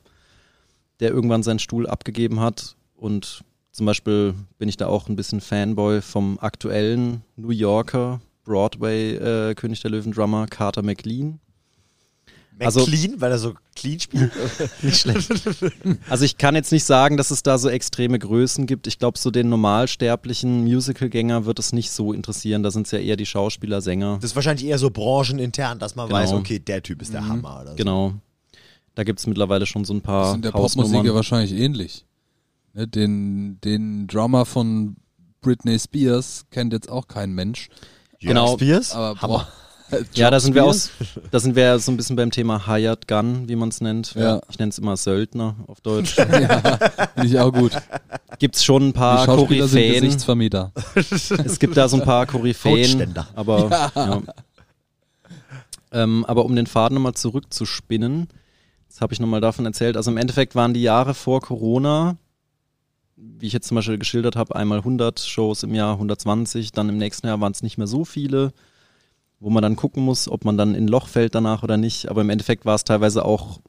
der 0.99 1.11
irgendwann 1.11 1.43
seinen 1.43 1.59
Stuhl 1.59 1.87
abgegeben 1.87 2.39
hat. 2.39 2.75
Und 2.95 3.43
zum 3.71 3.85
Beispiel 3.85 4.33
bin 4.57 4.69
ich 4.69 4.77
da 4.77 4.87
auch 4.87 5.07
ein 5.07 5.15
bisschen 5.15 5.41
Fanboy 5.41 6.01
vom 6.01 6.39
aktuellen 6.39 7.23
New 7.35 7.49
Yorker 7.49 8.21
Broadway 8.43 9.15
äh, 9.15 9.55
König 9.55 9.81
der 9.81 9.91
Löwen 9.91 10.13
Drummer 10.13 10.47
Carter 10.47 10.81
McLean. 10.81 11.39
Also- 12.65 12.81
McLean, 12.81 13.19
weil 13.21 13.31
er 13.31 13.37
so 13.39 13.53
clean 13.75 13.99
spielt. 13.99 14.31
Nicht 14.81 14.97
schlecht. 14.99 15.29
Also 16.09 16.25
ich 16.25 16.37
kann 16.37 16.55
jetzt 16.55 16.71
nicht 16.71 16.83
sagen, 16.83 17.17
dass 17.17 17.31
es 17.31 17.43
da 17.43 17.57
so 17.57 17.69
extreme 17.69 18.17
Größen 18.19 18.65
gibt. 18.65 18.87
Ich 18.87 18.97
glaube, 18.99 19.17
so 19.17 19.29
den 19.31 19.49
normalsterblichen 19.49 20.63
Musicalgänger 20.63 21.45
wird 21.45 21.59
es 21.59 21.73
nicht 21.73 21.91
so 21.91 22.13
interessieren. 22.13 22.63
Da 22.63 22.71
sind 22.71 22.87
es 22.87 22.91
ja 22.91 22.99
eher 22.99 23.15
die 23.17 23.25
Schauspieler, 23.25 23.81
Sänger. 23.81 24.17
Das 24.21 24.31
ist 24.31 24.35
wahrscheinlich 24.35 24.65
eher 24.67 24.77
so 24.79 24.89
branchenintern, 24.89 25.79
dass 25.79 25.95
man 25.95 26.07
Genau. 26.07 26.19
weiß, 26.19 26.33
okay, 26.33 26.59
der 26.59 26.81
Typ 26.83 27.01
ist 27.01 27.13
der 27.13 27.27
Hammer 27.27 27.59
oder 27.61 27.71
so. 27.71 27.75
Genau. 27.75 28.13
Da 28.95 29.03
gibt 29.03 29.19
es 29.19 29.27
mittlerweile 29.27 29.65
schon 29.65 29.85
so 29.85 29.93
ein 29.93 29.97
Das 29.99 30.05
paar 30.05 30.29
ist 30.29 30.35
in 30.35 30.41
der 30.41 30.51
Popmusik 30.51 31.03
ja 31.03 31.13
wahrscheinlich 31.13 31.51
ähnlich. 31.53 32.05
Ne, 32.73 32.87
den, 32.87 33.59
den 33.61 34.07
Drummer 34.07 34.45
von 34.45 34.95
Britney 35.41 35.77
Spears 35.77 36.45
kennt 36.51 36.73
jetzt 36.73 36.89
auch 36.89 37.07
kein 37.07 37.31
Mensch. 37.33 37.69
Genau. 38.19 38.55
Spears? 38.55 38.93
Aber 38.93 39.21
Hammer. 39.21 39.47
Ja, 40.13 40.29
da 40.29 40.39
sind 40.39 40.53
wir 40.53 40.65
aus, 40.65 40.89
da 41.31 41.39
sind 41.39 41.55
wir 41.55 41.79
so 41.79 41.91
ein 41.91 41.97
bisschen 41.97 42.15
beim 42.15 42.31
Thema 42.31 42.67
Hired 42.67 43.07
Gun, 43.07 43.47
wie 43.47 43.55
man 43.55 43.69
es 43.69 43.79
nennt. 43.79 44.15
Ja. 44.15 44.41
Ich 44.49 44.59
nenne 44.59 44.69
es 44.69 44.77
immer 44.77 44.97
Söldner 44.97 45.55
auf 45.67 45.81
Deutsch. 45.81 46.17
ja, 46.17 46.25
finde 46.27 47.27
ich 47.27 47.39
auch 47.39 47.53
gut. 47.53 47.71
Gibt 48.39 48.55
es 48.55 48.63
schon 48.63 48.89
ein 48.89 48.93
paar 48.93 49.25
Koryphäen. 49.25 50.01
Gesichtsvermieter. 50.01 50.71
Es 50.93 51.59
gibt 51.59 51.77
da 51.77 51.87
so 51.87 51.97
ein 51.97 52.03
paar 52.03 52.25
Koryphäen, 52.25 53.15
aber 53.35 53.91
ja. 53.95 54.21
Ähm, 55.91 56.25
aber 56.25 56.45
um 56.45 56.55
den 56.55 56.67
Faden 56.67 56.95
nochmal 56.95 57.13
zurückzuspinnen, 57.13 58.27
das 58.89 59.01
habe 59.01 59.13
ich 59.13 59.19
nochmal 59.19 59.41
davon 59.41 59.65
erzählt. 59.65 59.97
Also 59.97 60.11
im 60.11 60.17
Endeffekt 60.17 60.55
waren 60.55 60.73
die 60.73 60.81
Jahre 60.81 61.13
vor 61.13 61.41
Corona, 61.41 62.17
wie 63.15 63.47
ich 63.47 63.53
jetzt 63.53 63.67
zum 63.67 63.75
Beispiel 63.75 63.97
geschildert 63.97 64.35
habe, 64.35 64.55
einmal 64.55 64.79
100 64.79 65.19
Shows 65.19 65.63
im 65.63 65.73
Jahr, 65.73 65.93
120, 65.93 66.71
dann 66.71 66.89
im 66.89 66.97
nächsten 66.97 67.27
Jahr 67.27 67.39
waren 67.41 67.51
es 67.51 67.63
nicht 67.63 67.77
mehr 67.77 67.87
so 67.87 68.05
viele, 68.05 68.53
wo 69.39 69.49
man 69.49 69.61
dann 69.61 69.75
gucken 69.75 70.03
muss, 70.03 70.27
ob 70.27 70.45
man 70.45 70.57
dann 70.57 70.75
in 70.75 70.85
ein 70.85 70.87
Loch 70.87 71.07
fällt 71.07 71.35
danach 71.35 71.63
oder 71.63 71.77
nicht. 71.77 72.09
Aber 72.09 72.21
im 72.21 72.29
Endeffekt 72.29 72.65
war 72.65 72.75
es 72.75 72.83
teilweise 72.83 73.23
auch 73.25 73.59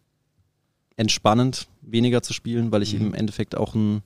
entspannend, 0.96 1.68
weniger 1.82 2.22
zu 2.22 2.32
spielen, 2.32 2.72
weil 2.72 2.82
ich 2.82 2.94
Mhm. 2.94 3.08
im 3.08 3.14
Endeffekt 3.14 3.56
auch 3.56 3.74
einen 3.74 4.02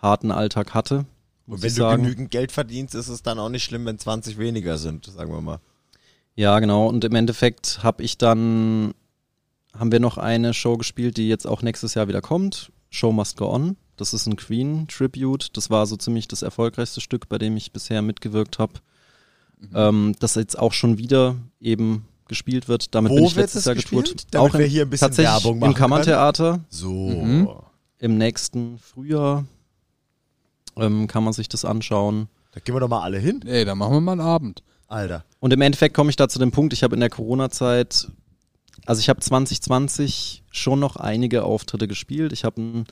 harten 0.00 0.30
Alltag 0.30 0.74
hatte. 0.74 1.06
Und 1.46 1.62
wenn 1.62 1.68
du 1.70 1.74
sagen. 1.74 2.02
genügend 2.02 2.30
Geld 2.30 2.52
verdienst, 2.52 2.94
ist 2.94 3.08
es 3.08 3.22
dann 3.22 3.38
auch 3.38 3.48
nicht 3.48 3.64
schlimm, 3.64 3.84
wenn 3.86 3.98
20 3.98 4.38
weniger 4.38 4.78
sind, 4.78 5.06
sagen 5.06 5.32
wir 5.32 5.40
mal. 5.40 5.58
Ja, 6.36 6.58
genau. 6.60 6.86
Und 6.88 7.04
im 7.04 7.14
Endeffekt 7.14 7.82
habe 7.82 8.02
ich 8.02 8.16
dann, 8.18 8.94
haben 9.76 9.90
wir 9.92 10.00
noch 10.00 10.16
eine 10.16 10.54
Show 10.54 10.76
gespielt, 10.76 11.16
die 11.16 11.28
jetzt 11.28 11.46
auch 11.46 11.62
nächstes 11.62 11.94
Jahr 11.94 12.08
wieder 12.08 12.20
kommt. 12.20 12.70
Show 12.90 13.12
Must 13.12 13.36
Go 13.36 13.52
On. 13.52 13.76
Das 13.96 14.14
ist 14.14 14.26
ein 14.26 14.36
Queen-Tribute. 14.36 15.56
Das 15.56 15.70
war 15.70 15.86
so 15.86 15.96
ziemlich 15.96 16.28
das 16.28 16.42
erfolgreichste 16.42 17.00
Stück, 17.00 17.28
bei 17.28 17.38
dem 17.38 17.56
ich 17.56 17.72
bisher 17.72 18.00
mitgewirkt 18.00 18.58
habe. 18.58 18.74
Ähm, 19.74 20.14
das 20.18 20.34
jetzt 20.34 20.58
auch 20.58 20.72
schon 20.72 20.98
wieder 20.98 21.36
eben 21.60 22.06
gespielt 22.28 22.68
wird. 22.68 22.94
Damit 22.94 23.12
Wo 23.12 23.16
bin 23.16 23.24
ich 23.24 23.36
wird 23.36 23.44
letztes 23.44 23.60
es 23.60 23.66
Jahr 23.66 23.74
gespielt? 23.74 24.04
getourt. 24.04 24.26
Damit 24.30 24.54
auch 24.54 24.58
wir 24.58 24.66
hier 24.66 24.82
ein 24.82 24.90
bisschen 24.90 25.08
tatsächlich 25.08 25.34
Werbung 25.34 25.58
machen 25.58 25.72
im 25.72 25.76
Kammertheater. 25.76 26.60
So. 26.70 26.92
Mhm. 26.92 27.48
Im 27.98 28.16
nächsten 28.16 28.78
Frühjahr 28.78 29.44
ähm, 30.76 31.06
kann 31.06 31.24
man 31.24 31.32
sich 31.32 31.48
das 31.48 31.64
anschauen. 31.64 32.28
Da 32.52 32.60
gehen 32.60 32.74
wir 32.74 32.80
doch 32.80 32.88
mal 32.88 33.02
alle 33.02 33.18
hin, 33.18 33.42
Ey, 33.46 33.64
dann 33.64 33.78
machen 33.78 33.92
wir 33.92 34.00
mal 34.00 34.12
einen 34.12 34.20
Abend. 34.22 34.62
Alter. 34.88 35.24
Und 35.38 35.52
im 35.52 35.60
Endeffekt 35.60 35.94
komme 35.94 36.10
ich 36.10 36.16
da 36.16 36.28
zu 36.28 36.38
dem 36.38 36.50
Punkt, 36.50 36.72
ich 36.72 36.82
habe 36.82 36.94
in 36.94 37.00
der 37.00 37.10
Corona-Zeit, 37.10 38.08
also 38.86 39.00
ich 39.00 39.08
habe 39.08 39.20
2020 39.20 40.42
schon 40.50 40.80
noch 40.80 40.96
einige 40.96 41.44
Auftritte 41.44 41.86
gespielt. 41.86 42.32
Ich 42.32 42.44
habe 42.44 42.60
ein, 42.60 42.84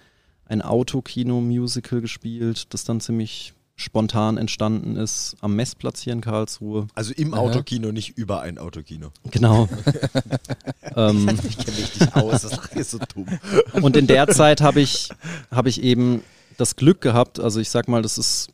ein 0.44 0.62
Autokino-Musical 0.62 2.00
gespielt, 2.00 2.72
das 2.72 2.84
dann 2.84 3.00
ziemlich 3.00 3.52
spontan 3.80 4.36
entstanden 4.36 4.96
ist 4.96 5.36
am 5.40 5.54
Messplatz 5.56 6.00
hier 6.02 6.12
in 6.12 6.20
Karlsruhe. 6.20 6.88
Also 6.94 7.14
im 7.14 7.32
Aha. 7.32 7.40
Autokino, 7.40 7.92
nicht 7.92 8.18
über 8.18 8.40
ein 8.42 8.58
Autokino. 8.58 9.12
Genau. 9.30 9.68
ähm, 10.96 11.28
Ich 11.48 11.56
kenne 11.58 11.76
mich 11.78 12.00
nicht 12.00 12.14
aus, 12.16 12.42
das 12.42 12.58
ist 12.74 12.90
so 12.90 12.98
dumm. 13.14 13.26
und 13.80 13.96
in 13.96 14.06
der 14.06 14.26
Zeit 14.28 14.60
habe 14.60 14.80
ich, 14.80 15.08
habe 15.50 15.68
ich 15.68 15.82
eben 15.82 16.22
das 16.56 16.74
Glück 16.76 17.00
gehabt, 17.00 17.38
also 17.38 17.60
ich 17.60 17.70
sag 17.70 17.88
mal, 17.88 18.02
das 18.02 18.18
ist 18.18 18.48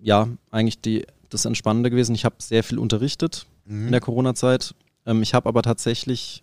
ja 0.00 0.28
eigentlich 0.52 0.80
die, 0.80 1.04
das 1.28 1.44
Entspannende 1.44 1.90
gewesen. 1.90 2.14
Ich 2.14 2.24
habe 2.24 2.36
sehr 2.38 2.62
viel 2.64 2.78
unterrichtet 2.78 3.46
Mhm. 3.64 3.86
in 3.86 3.92
der 3.92 4.00
Corona-Zeit. 4.00 4.74
Ähm, 5.06 5.22
ich 5.22 5.34
habe 5.34 5.48
aber 5.48 5.62
tatsächlich 5.62 6.42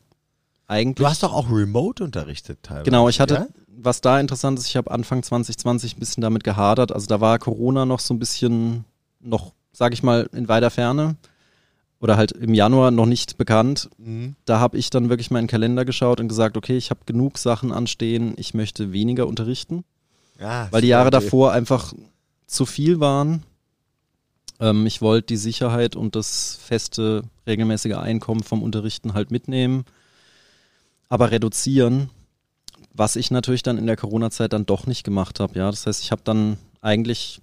eigentlich. 0.68 0.96
Du 0.96 1.06
hast 1.08 1.22
doch 1.24 1.34
auch 1.34 1.50
Remote 1.52 2.02
unterrichtet 2.04 2.60
teilweise. 2.64 2.86
Genau, 2.86 3.10
ich 3.10 3.20
hatte, 3.20 3.34
Ja? 3.34 3.48
Was 3.82 4.02
da 4.02 4.20
interessant 4.20 4.60
ist, 4.60 4.68
ich 4.68 4.76
habe 4.76 4.92
Anfang 4.92 5.24
2020 5.24 5.96
ein 5.96 6.00
bisschen 6.00 6.22
damit 6.22 6.44
gehadert. 6.44 6.92
Also 6.92 7.08
da 7.08 7.22
war 7.22 7.40
Corona 7.40 7.86
noch 7.86 8.00
so 8.00 8.14
ein 8.14 8.20
bisschen, 8.20 8.86
noch, 9.20 9.54
sag 9.72 9.94
ich 9.94 10.04
mal, 10.04 10.30
in 10.34 10.48
weiter 10.48 10.70
Ferne. 10.70 11.16
Oder 12.02 12.16
halt 12.16 12.32
im 12.32 12.54
Januar 12.54 12.92
noch 12.92 13.06
nicht 13.06 13.38
bekannt. 13.38 13.90
Mhm. 13.98 14.36
Da 14.46 14.60
habe 14.60 14.78
ich 14.78 14.90
dann 14.90 15.10
wirklich 15.10 15.32
mal 15.32 15.40
in 15.40 15.46
den 15.46 15.50
Kalender 15.50 15.84
geschaut 15.84 16.22
und 16.22 16.30
gesagt, 16.30 16.56
okay, 16.56 16.78
ich 16.78 16.92
habe 16.92 17.02
genug 17.06 17.38
Sachen 17.38 17.74
anstehen, 17.74 18.34
ich 18.38 18.54
möchte 18.54 18.94
weniger 18.94 19.28
unterrichten. 19.28 19.84
Ja, 20.40 20.70
Weil 20.72 20.82
die 20.82 20.88
Jahre 20.88 21.10
Idee. 21.10 21.20
davor 21.20 21.52
einfach 21.52 21.94
zu 22.48 22.66
viel 22.66 23.02
waren. 23.02 23.44
Ähm, 24.62 24.86
ich 24.86 25.02
wollte 25.02 25.28
die 25.28 25.38
Sicherheit 25.38 25.98
und 25.98 26.16
das 26.16 26.58
feste, 26.64 27.24
regelmäßige 27.46 27.96
Einkommen 27.96 28.44
vom 28.44 28.64
Unterrichten 28.64 29.14
halt 29.14 29.32
mitnehmen, 29.32 29.84
aber 31.10 31.32
reduzieren, 31.32 32.10
was 32.94 33.16
ich 33.16 33.32
natürlich 33.32 33.64
dann 33.64 33.78
in 33.78 33.86
der 33.88 33.96
Corona-Zeit 33.98 34.54
dann 34.54 34.66
doch 34.66 34.88
nicht 34.88 35.04
gemacht 35.04 35.40
habe. 35.40 35.58
Ja, 35.58 35.70
das 35.72 35.86
heißt, 35.86 36.04
ich 36.04 36.12
habe 36.12 36.22
dann 36.24 36.58
eigentlich 36.82 37.42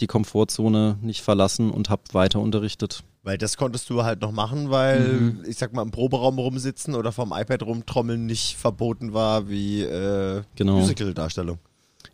die 0.00 0.06
Komfortzone 0.06 0.98
nicht 1.02 1.22
verlassen 1.22 1.70
und 1.70 1.90
habe 1.90 2.02
weiter 2.12 2.40
unterrichtet. 2.40 3.02
Weil 3.24 3.36
das 3.36 3.56
konntest 3.56 3.90
du 3.90 4.04
halt 4.04 4.20
noch 4.20 4.30
machen, 4.32 4.70
weil, 4.70 5.00
Mhm. 5.20 5.42
ich 5.46 5.58
sag 5.58 5.72
mal, 5.72 5.82
im 5.82 5.90
Proberaum 5.90 6.38
rumsitzen 6.38 6.94
oder 6.94 7.10
vom 7.12 7.32
iPad 7.34 7.62
rumtrommeln 7.64 8.24
nicht 8.26 8.56
verboten 8.56 9.12
war 9.12 9.48
wie 9.48 9.82
äh, 9.82 10.42
Genau. 10.54 10.78
Musical-Darstellung. 10.78 11.58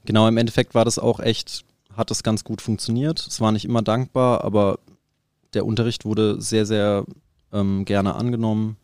Genau, 0.07 0.27
im 0.27 0.37
Endeffekt 0.39 0.75
war 0.75 0.85
das 0.85 0.99
auch 0.99 1.21
echt, 1.21 1.65
hat 1.95 2.11
das 2.11 2.23
ganz 2.23 2.43
gut 2.43 2.63
funktioniert. 2.63 3.25
Es 3.27 3.41
war 3.41 3.53
nicht 3.53 3.65
immer 3.67 3.83
dankbar, 3.83 4.45
aber 4.45 4.79
der 5.53 5.67
Unterricht 5.67 6.05
wurde 6.05 6.41
sehr, 6.41 6.67
sehr 6.67 7.05
ähm, 7.53 7.85
gerne 7.85 8.15
angenommen. 8.17 8.77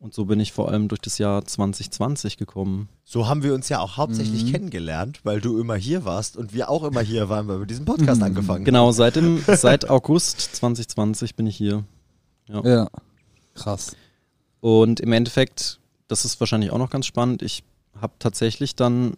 Und 0.00 0.14
so 0.14 0.24
bin 0.24 0.40
ich 0.40 0.52
vor 0.52 0.70
allem 0.70 0.88
durch 0.88 1.02
das 1.02 1.18
Jahr 1.18 1.44
2020 1.44 2.38
gekommen. 2.38 2.88
So 3.04 3.28
haben 3.28 3.42
wir 3.42 3.52
uns 3.54 3.68
ja 3.68 3.80
auch 3.80 3.98
hauptsächlich 3.98 4.44
Mhm. 4.46 4.52
kennengelernt, 4.52 5.20
weil 5.24 5.42
du 5.42 5.60
immer 5.60 5.74
hier 5.76 6.06
warst 6.06 6.38
und 6.38 6.54
wir 6.54 6.70
auch 6.70 6.84
immer 6.84 7.02
hier 7.02 7.28
waren, 7.28 7.48
weil 7.48 7.58
wir 7.60 7.66
diesen 7.66 7.84
Podcast 7.84 8.22
angefangen 8.22 8.64
Genau, 8.64 8.92
seit, 8.92 9.16
dem, 9.16 9.44
seit 9.46 9.90
August 9.90 10.40
2020 10.56 11.34
bin 11.36 11.46
ich 11.46 11.54
hier. 11.56 11.84
Ja. 12.48 12.88
Krass. 13.54 13.94
Und 14.60 15.00
im 15.00 15.12
Endeffekt, 15.12 15.80
das 16.08 16.24
ist 16.24 16.40
wahrscheinlich 16.40 16.70
auch 16.70 16.78
noch 16.78 16.90
ganz 16.90 17.04
spannend, 17.04 17.42
ich 17.42 17.62
habe 18.00 18.14
tatsächlich 18.18 18.74
dann 18.76 19.14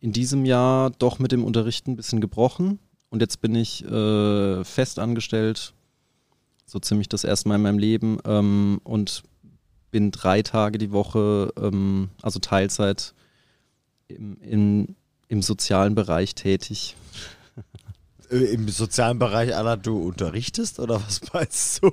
in 0.00 0.12
diesem 0.12 0.44
Jahr 0.44 0.90
doch 0.90 1.20
mit 1.20 1.30
dem 1.30 1.44
Unterrichten 1.44 1.92
ein 1.92 1.96
bisschen 1.96 2.20
gebrochen. 2.20 2.80
Und 3.10 3.20
jetzt 3.20 3.40
bin 3.40 3.54
ich 3.54 3.84
äh, 3.84 4.64
fest 4.64 4.98
angestellt 4.98 5.72
so 6.66 6.80
ziemlich 6.80 7.08
das 7.08 7.22
erste 7.22 7.48
Mal 7.48 7.56
in 7.56 7.62
meinem 7.62 7.78
Leben 7.78 8.18
ähm, 8.24 8.80
und 8.82 9.22
bin 9.94 10.10
drei 10.10 10.42
Tage 10.42 10.76
die 10.78 10.90
Woche, 10.90 11.52
ähm, 11.56 12.10
also 12.20 12.40
Teilzeit 12.40 13.14
im, 14.08 14.36
im, 14.40 14.96
im 15.28 15.40
sozialen 15.40 15.94
Bereich 15.94 16.34
tätig. 16.34 16.96
Äh, 18.28 18.38
Im 18.38 18.68
sozialen 18.68 19.20
Bereich, 19.20 19.54
Anna, 19.54 19.76
du 19.76 20.08
unterrichtest 20.08 20.80
oder 20.80 21.00
was 21.00 21.20
meinst 21.32 21.80
du? 21.80 21.92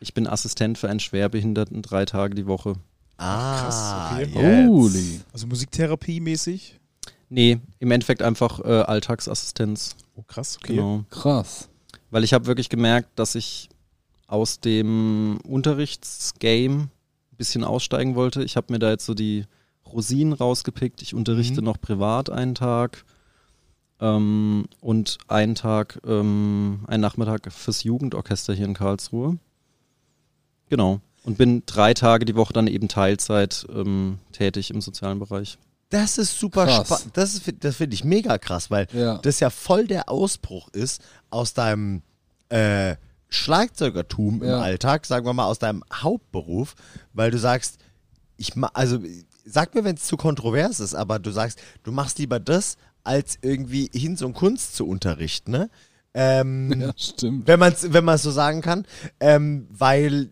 Ich 0.00 0.14
bin 0.14 0.26
Assistent 0.26 0.78
für 0.78 0.88
einen 0.88 0.98
Schwerbehinderten 0.98 1.82
drei 1.82 2.06
Tage 2.06 2.34
die 2.34 2.46
Woche. 2.46 2.76
Ah, 3.18 3.60
Krass, 3.60 4.12
okay. 4.12 4.20
jetzt. 4.22 4.68
Holy. 4.68 5.20
Also 5.34 5.46
Musiktherapie 5.46 6.20
mäßig. 6.20 6.80
Nee, 7.28 7.60
im 7.80 7.90
Endeffekt 7.90 8.22
einfach 8.22 8.60
äh, 8.60 8.80
Alltagsassistenz. 8.80 9.94
Oh, 10.14 10.22
krass, 10.22 10.56
okay. 10.56 10.76
Genau. 10.76 11.04
Krass. 11.10 11.68
Weil 12.10 12.24
ich 12.24 12.32
habe 12.32 12.46
wirklich 12.46 12.70
gemerkt, 12.70 13.10
dass 13.16 13.34
ich 13.34 13.68
aus 14.26 14.60
dem 14.60 15.38
Unterrichtsgame 15.44 16.88
bisschen 17.42 17.64
aussteigen 17.64 18.14
wollte. 18.14 18.44
Ich 18.44 18.56
habe 18.56 18.72
mir 18.72 18.78
da 18.78 18.90
jetzt 18.90 19.04
so 19.06 19.14
die 19.14 19.44
Rosinen 19.92 20.32
rausgepickt. 20.32 21.02
Ich 21.02 21.12
unterrichte 21.14 21.60
Mhm. 21.60 21.64
noch 21.66 21.80
privat 21.80 22.30
einen 22.30 22.54
Tag 22.54 23.04
ähm, 24.00 24.66
und 24.80 25.18
einen 25.28 25.54
Tag, 25.56 26.00
ähm, 26.06 26.84
einen 26.86 27.00
Nachmittag 27.00 27.52
fürs 27.52 27.82
Jugendorchester 27.82 28.54
hier 28.54 28.66
in 28.66 28.74
Karlsruhe. 28.74 29.38
Genau. 30.68 31.00
Und 31.24 31.38
bin 31.38 31.62
drei 31.66 31.94
Tage 31.94 32.24
die 32.24 32.34
Woche 32.34 32.52
dann 32.52 32.66
eben 32.66 32.88
Teilzeit 32.88 33.66
ähm, 33.72 34.18
tätig 34.32 34.70
im 34.70 34.80
sozialen 34.80 35.18
Bereich. 35.18 35.58
Das 35.90 36.16
ist 36.18 36.38
super 36.38 36.66
spannend. 36.68 37.10
Das, 37.16 37.34
ist- 37.34 37.52
das 37.60 37.76
finde 37.76 37.94
ich 37.94 38.02
mega 38.04 38.38
krass, 38.38 38.70
weil 38.70 38.86
Ja. 38.92 39.18
das 39.18 39.40
ja 39.40 39.50
voll 39.50 39.86
der 39.86 40.08
Ausbruch 40.08 40.68
ist 40.72 41.02
aus 41.30 41.54
deinem 41.54 42.02
äh, 42.48 42.96
Schlagzeugertum 43.32 44.42
im 44.42 44.48
Ja. 44.48 44.60
Alltag, 44.60 45.06
sagen 45.06 45.26
wir 45.26 45.32
mal 45.32 45.46
aus 45.46 45.58
deinem 45.58 45.82
Hauptberuf, 45.92 46.74
weil 47.12 47.30
du 47.30 47.38
sagst, 47.38 47.78
ich 48.36 48.52
also 48.74 48.98
sag 49.44 49.74
mir, 49.74 49.84
wenn 49.84 49.96
es 49.96 50.04
zu 50.04 50.16
kontrovers 50.16 50.80
ist, 50.80 50.94
aber 50.94 51.18
du 51.18 51.30
sagst, 51.30 51.60
du 51.82 51.92
machst 51.92 52.18
lieber 52.18 52.38
das, 52.40 52.76
als 53.04 53.38
irgendwie 53.42 53.90
Hinz 53.92 54.22
und 54.22 54.34
Kunst 54.34 54.76
zu 54.76 54.86
unterrichten, 54.86 55.50
ne? 55.50 55.70
Ähm, 56.14 56.72
Ja, 56.80 56.92
stimmt. 56.96 57.46
wenn 57.46 57.58
man 57.58 57.72
es 57.72 57.92
wenn 57.92 58.04
man's 58.04 58.22
so 58.22 58.30
sagen 58.30 58.60
kann, 58.60 58.86
ähm, 59.18 59.66
weil, 59.70 60.30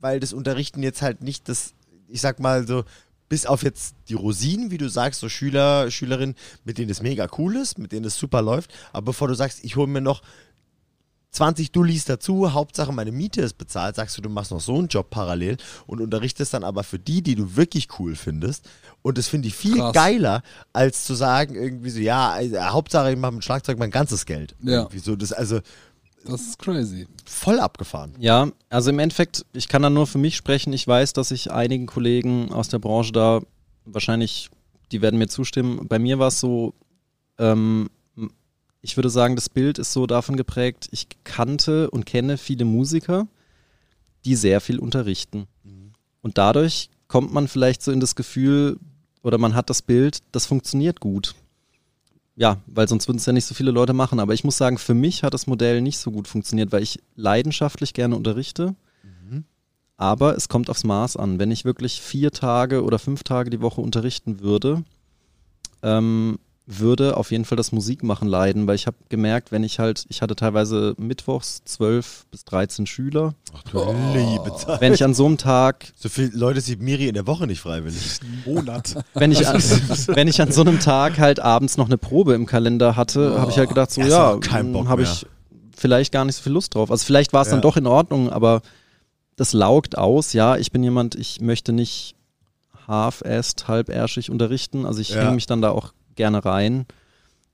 weil 0.00 0.20
das 0.20 0.32
Unterrichten 0.32 0.82
jetzt 0.82 1.02
halt 1.02 1.22
nicht 1.22 1.48
das, 1.48 1.74
ich 2.08 2.20
sag 2.20 2.38
mal 2.40 2.66
so, 2.66 2.84
bis 3.28 3.46
auf 3.46 3.62
jetzt 3.62 3.96
die 4.08 4.14
Rosinen, 4.14 4.70
wie 4.70 4.78
du 4.78 4.88
sagst, 4.88 5.20
so 5.20 5.28
Schüler, 5.28 5.90
Schülerinnen, 5.90 6.36
mit 6.64 6.76
denen 6.78 6.90
es 6.90 7.02
mega 7.02 7.26
cool 7.38 7.56
ist, 7.56 7.78
mit 7.78 7.90
denen 7.90 8.04
es 8.04 8.16
super 8.16 8.42
läuft, 8.42 8.72
aber 8.92 9.06
bevor 9.06 9.28
du 9.28 9.34
sagst, 9.34 9.64
ich 9.64 9.76
hole 9.76 9.88
mir 9.88 10.02
noch 10.02 10.22
20 11.34 11.72
Dullis 11.72 12.04
dazu, 12.04 12.52
Hauptsache 12.52 12.92
meine 12.92 13.12
Miete 13.12 13.40
ist 13.42 13.58
bezahlt, 13.58 13.96
sagst 13.96 14.16
du, 14.16 14.22
du 14.22 14.28
machst 14.28 14.50
noch 14.52 14.60
so 14.60 14.76
einen 14.78 14.88
Job 14.88 15.10
parallel 15.10 15.56
und 15.86 16.00
unterrichtest 16.00 16.54
dann 16.54 16.64
aber 16.64 16.84
für 16.84 16.98
die, 16.98 17.22
die 17.22 17.34
du 17.34 17.56
wirklich 17.56 17.88
cool 17.98 18.14
findest. 18.14 18.68
Und 19.02 19.18
das 19.18 19.26
finde 19.28 19.48
ich 19.48 19.54
viel 19.54 19.76
Krass. 19.76 19.92
geiler, 19.92 20.42
als 20.72 21.04
zu 21.04 21.14
sagen, 21.14 21.54
irgendwie 21.56 21.90
so, 21.90 21.98
ja, 22.00 22.30
also, 22.30 22.56
Hauptsache 22.60 23.12
ich 23.12 23.18
mache 23.18 23.32
mit 23.32 23.44
Schlagzeug 23.44 23.78
mein 23.78 23.90
ganzes 23.90 24.26
Geld. 24.26 24.54
Ja. 24.62 24.82
Irgendwie 24.82 25.00
so, 25.00 25.16
das 25.16 25.32
also 25.32 25.60
Das 26.24 26.40
ist 26.40 26.58
crazy. 26.58 27.06
voll 27.26 27.58
abgefahren. 27.60 28.14
Ja, 28.18 28.48
also 28.70 28.90
im 28.90 28.98
Endeffekt, 28.98 29.44
ich 29.52 29.68
kann 29.68 29.82
da 29.82 29.90
nur 29.90 30.06
für 30.06 30.18
mich 30.18 30.36
sprechen. 30.36 30.72
Ich 30.72 30.86
weiß, 30.86 31.12
dass 31.14 31.30
ich 31.32 31.50
einigen 31.50 31.86
Kollegen 31.86 32.52
aus 32.52 32.68
der 32.68 32.78
Branche 32.78 33.12
da 33.12 33.40
wahrscheinlich, 33.84 34.50
die 34.92 35.02
werden 35.02 35.18
mir 35.18 35.28
zustimmen. 35.28 35.88
Bei 35.88 35.98
mir 35.98 36.18
war 36.18 36.28
es 36.28 36.38
so, 36.40 36.74
ähm, 37.38 37.90
ich 38.84 38.98
würde 38.98 39.08
sagen, 39.08 39.34
das 39.34 39.48
Bild 39.48 39.78
ist 39.78 39.94
so 39.94 40.06
davon 40.06 40.36
geprägt, 40.36 40.88
ich 40.92 41.08
kannte 41.24 41.90
und 41.90 42.04
kenne 42.04 42.36
viele 42.36 42.66
Musiker, 42.66 43.26
die 44.26 44.36
sehr 44.36 44.60
viel 44.60 44.78
unterrichten. 44.78 45.46
Und 46.20 46.36
dadurch 46.36 46.90
kommt 47.08 47.32
man 47.32 47.48
vielleicht 47.48 47.82
so 47.82 47.92
in 47.92 48.00
das 48.00 48.14
Gefühl 48.14 48.78
oder 49.22 49.38
man 49.38 49.54
hat 49.54 49.70
das 49.70 49.80
Bild, 49.80 50.18
das 50.32 50.44
funktioniert 50.44 51.00
gut. 51.00 51.34
Ja, 52.36 52.58
weil 52.66 52.86
sonst 52.86 53.08
würden 53.08 53.16
es 53.16 53.24
ja 53.24 53.32
nicht 53.32 53.46
so 53.46 53.54
viele 53.54 53.70
Leute 53.70 53.94
machen. 53.94 54.20
Aber 54.20 54.34
ich 54.34 54.44
muss 54.44 54.58
sagen, 54.58 54.76
für 54.76 54.92
mich 54.92 55.22
hat 55.22 55.32
das 55.32 55.46
Modell 55.46 55.80
nicht 55.80 55.96
so 55.96 56.10
gut 56.10 56.28
funktioniert, 56.28 56.70
weil 56.70 56.82
ich 56.82 57.00
leidenschaftlich 57.16 57.94
gerne 57.94 58.16
unterrichte. 58.16 58.74
Aber 59.96 60.36
es 60.36 60.50
kommt 60.50 60.68
aufs 60.68 60.84
Maß 60.84 61.16
an. 61.16 61.38
Wenn 61.38 61.50
ich 61.50 61.64
wirklich 61.64 62.02
vier 62.02 62.32
Tage 62.32 62.82
oder 62.82 62.98
fünf 62.98 63.22
Tage 63.22 63.48
die 63.48 63.62
Woche 63.62 63.80
unterrichten 63.80 64.40
würde, 64.40 64.84
ähm, 65.82 66.38
würde 66.66 67.18
auf 67.18 67.30
jeden 67.30 67.44
Fall 67.44 67.56
das 67.56 67.72
Musikmachen 67.72 68.26
leiden, 68.26 68.66
weil 68.66 68.74
ich 68.74 68.86
habe 68.86 68.96
gemerkt, 69.10 69.52
wenn 69.52 69.62
ich 69.64 69.78
halt, 69.78 70.06
ich 70.08 70.22
hatte 70.22 70.34
teilweise 70.34 70.94
mittwochs 70.96 71.62
12 71.66 72.24
bis 72.30 72.44
13 72.46 72.86
Schüler. 72.86 73.34
Ach 73.54 73.62
du 73.64 73.78
liebe 74.14 74.54
Zeit. 74.56 74.80
Wenn 74.80 74.94
ich 74.94 75.04
an 75.04 75.12
so 75.12 75.26
einem 75.26 75.36
Tag 75.36 75.92
So 75.94 76.08
viele 76.08 76.30
Leute 76.34 76.62
sieht 76.62 76.80
Miri 76.80 77.06
in 77.08 77.14
der 77.14 77.26
Woche 77.26 77.46
nicht 77.46 77.60
freiwillig. 77.60 78.20
Monat. 78.46 78.94
wenn 79.12 79.30
ich, 79.30 79.46
an, 79.46 79.56
wenn 80.14 80.26
ich 80.26 80.40
an 80.40 80.52
so 80.52 80.62
einem 80.62 80.80
Tag 80.80 81.18
halt 81.18 81.38
abends 81.38 81.76
noch 81.76 81.86
eine 81.86 81.98
Probe 81.98 82.32
im 82.32 82.46
Kalender 82.46 82.96
hatte, 82.96 83.38
habe 83.38 83.50
ich 83.50 83.58
halt 83.58 83.68
gedacht, 83.68 83.90
so 83.90 84.00
ja, 84.00 84.38
kein 84.38 84.72
Bock 84.72 84.88
habe 84.88 85.02
ich 85.02 85.26
vielleicht 85.76 86.12
gar 86.12 86.24
nicht 86.24 86.36
so 86.36 86.42
viel 86.44 86.52
Lust 86.52 86.74
drauf. 86.74 86.90
Also 86.90 87.04
vielleicht 87.04 87.34
war 87.34 87.42
es 87.42 87.48
Ja. 87.48 87.52
dann 87.54 87.62
doch 87.62 87.76
in 87.76 87.86
Ordnung, 87.86 88.30
aber 88.30 88.62
das 89.36 89.52
laugt 89.52 89.98
aus. 89.98 90.32
Ja, 90.32 90.56
ich 90.56 90.72
bin 90.72 90.82
jemand, 90.82 91.14
ich 91.14 91.42
möchte 91.42 91.72
nicht 91.74 92.14
half-assed, 92.86 93.68
halbärschig 93.68 94.30
unterrichten. 94.30 94.86
Also 94.86 95.00
ich 95.00 95.10
Ja. 95.10 95.22
hänge 95.22 95.34
mich 95.34 95.46
dann 95.46 95.60
da 95.60 95.70
auch 95.70 95.92
gerne 96.16 96.44
rein. 96.44 96.86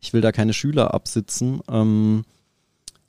Ich 0.00 0.12
will 0.12 0.20
da 0.20 0.32
keine 0.32 0.52
Schüler 0.52 0.94
absitzen. 0.94 1.60
Ähm, 1.70 2.24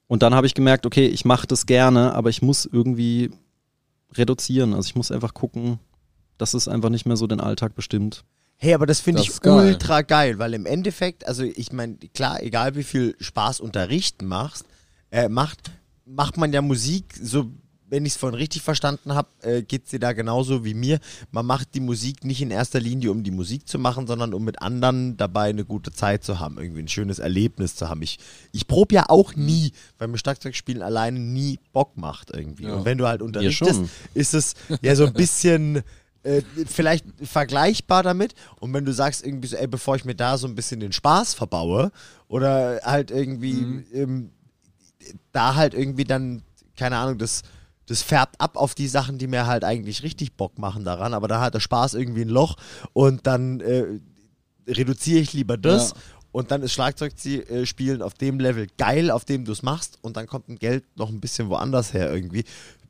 und 0.08 0.24
dann 0.24 0.36
habe 0.36 0.48
ich 0.48 0.54
gemerkt, 0.54 0.86
okay, 0.86 1.08
ich 1.08 1.24
mache 1.26 1.48
das 1.48 1.66
gerne, 1.66 2.14
aber 2.14 2.30
ich 2.30 2.42
muss 2.42 2.66
irgendwie 2.66 3.32
reduzieren. 4.14 4.74
Also 4.74 4.88
ich 4.88 4.96
muss 4.96 5.12
einfach 5.12 5.34
gucken, 5.34 5.80
dass 6.38 6.54
es 6.54 6.68
einfach 6.68 6.90
nicht 6.90 7.06
mehr 7.06 7.18
so 7.18 7.28
den 7.28 7.40
Alltag 7.40 7.76
bestimmt. 7.76 8.24
Hey, 8.58 8.74
aber 8.74 8.86
das 8.86 9.00
finde 9.00 9.22
ich 9.22 9.40
geil. 9.40 9.70
ultra 9.70 10.02
geil, 10.02 10.38
weil 10.38 10.54
im 10.54 10.66
Endeffekt, 10.66 11.28
also 11.28 11.44
ich 11.44 11.72
meine, 11.72 11.96
klar, 12.14 12.44
egal 12.44 12.76
wie 12.76 12.84
viel 12.84 13.16
Spaß 13.20 13.60
Unterrichten 13.60 14.28
machst, 14.28 14.66
äh, 15.10 15.30
macht, 15.30 15.72
macht 16.06 16.38
man 16.38 16.54
ja 16.54 16.62
Musik, 16.62 17.06
so 17.20 17.50
wenn 17.92 18.06
ich 18.06 18.14
es 18.14 18.18
vorhin 18.18 18.40
richtig 18.40 18.62
verstanden 18.62 19.14
habe, 19.14 19.28
äh, 19.42 19.62
geht 19.62 19.84
es 19.84 19.92
dir 19.92 20.00
da 20.00 20.14
genauso 20.14 20.64
wie 20.64 20.74
mir. 20.74 21.00
Man 21.32 21.46
macht 21.46 21.76
die 21.76 21.82
Musik 21.82 22.24
nicht 22.24 22.42
in 22.42 22.50
erster 22.50 22.80
Linie, 22.80 23.12
um 23.12 23.22
die 23.22 23.32
Musik 23.32 23.68
zu 23.68 23.78
machen, 23.78 24.08
sondern 24.08 24.34
um 24.34 24.44
mit 24.44 24.62
anderen 24.62 25.18
dabei 25.18 25.50
eine 25.50 25.66
gute 25.66 25.92
Zeit 25.92 26.24
zu 26.24 26.40
haben, 26.40 26.58
irgendwie 26.58 26.82
ein 26.82 26.88
schönes 26.88 27.20
Erlebnis 27.20 27.76
zu 27.76 27.90
haben. 27.90 28.02
Ich, 28.02 28.18
ich 28.54 28.66
probe 28.66 28.96
ja 28.96 29.06
auch 29.10 29.36
nie, 29.36 29.74
weil 29.98 30.08
mir 30.08 30.18
Schlagzeugspielen 30.18 30.82
alleine 30.82 31.20
nie 31.20 31.60
Bock 31.74 31.98
macht 31.98 32.32
irgendwie. 32.34 32.64
Ja. 32.64 32.76
Und 32.76 32.86
wenn 32.86 32.98
du 32.98 33.08
halt 33.08 33.22
unterrichtest, 33.22 33.82
ist 34.14 34.34
es 34.34 34.56
ja 34.82 34.96
so 34.96 35.06
ein 35.06 35.14
bisschen 35.14 35.84
äh, 36.24 36.42
vielleicht 36.66 37.06
vergleichbar 37.22 38.04
damit. 38.04 38.36
Und 38.62 38.74
wenn 38.74 38.86
du 38.86 38.94
sagst 38.94 39.26
irgendwie 39.26 39.50
so, 39.50 39.58
ey, 39.58 39.68
bevor 39.68 39.98
ich 39.98 40.06
mir 40.06 40.16
da 40.16 40.38
so 40.38 40.48
ein 40.48 40.56
bisschen 40.56 40.80
den 40.80 40.94
Spaß 40.94 41.34
verbaue 41.34 41.92
oder 42.30 42.80
halt 42.86 43.12
irgendwie 43.12 43.84
ähm, 43.94 44.32
da 45.34 45.56
halt 45.56 45.74
irgendwie 45.74 46.06
dann, 46.06 46.44
keine 46.78 46.98
Ahnung, 46.98 47.18
das, 47.18 47.42
das 47.92 48.02
färbt 48.02 48.40
ab 48.40 48.56
auf 48.56 48.74
die 48.74 48.88
Sachen, 48.88 49.18
die 49.18 49.28
mir 49.28 49.48
halt 49.48 49.66
eigentlich 49.66 50.02
richtig 50.02 50.38
Bock 50.38 50.58
machen 50.58 50.86
daran, 50.86 51.14
aber 51.14 51.28
da 51.28 51.42
hat 51.42 51.54
der 51.54 51.60
Spaß 51.60 51.94
irgendwie 51.96 52.22
ein 52.22 52.30
Loch 52.30 52.56
und 52.94 53.28
dann 53.28 53.60
äh, 53.60 54.00
reduziere 54.66 55.20
ich 55.20 55.34
lieber 55.34 55.58
das. 55.58 55.90
Ja. 55.90 55.98
Und 56.32 56.52
dann 56.52 56.62
ist 56.62 56.72
Schlagzeugspielen 56.72 58.02
auf 58.02 58.14
dem 58.14 58.40
Level 58.40 58.68
geil, 58.78 59.12
auf 59.12 59.26
dem 59.26 59.44
du 59.44 59.52
es 59.52 59.64
machst, 59.64 59.98
und 60.02 60.16
dann 60.16 60.28
kommt 60.28 60.48
ein 60.48 60.58
Geld 60.58 60.86
noch 60.96 61.10
ein 61.10 61.20
bisschen 61.20 61.50
woanders 61.50 61.94
her 61.94 62.10
irgendwie. 62.14 62.46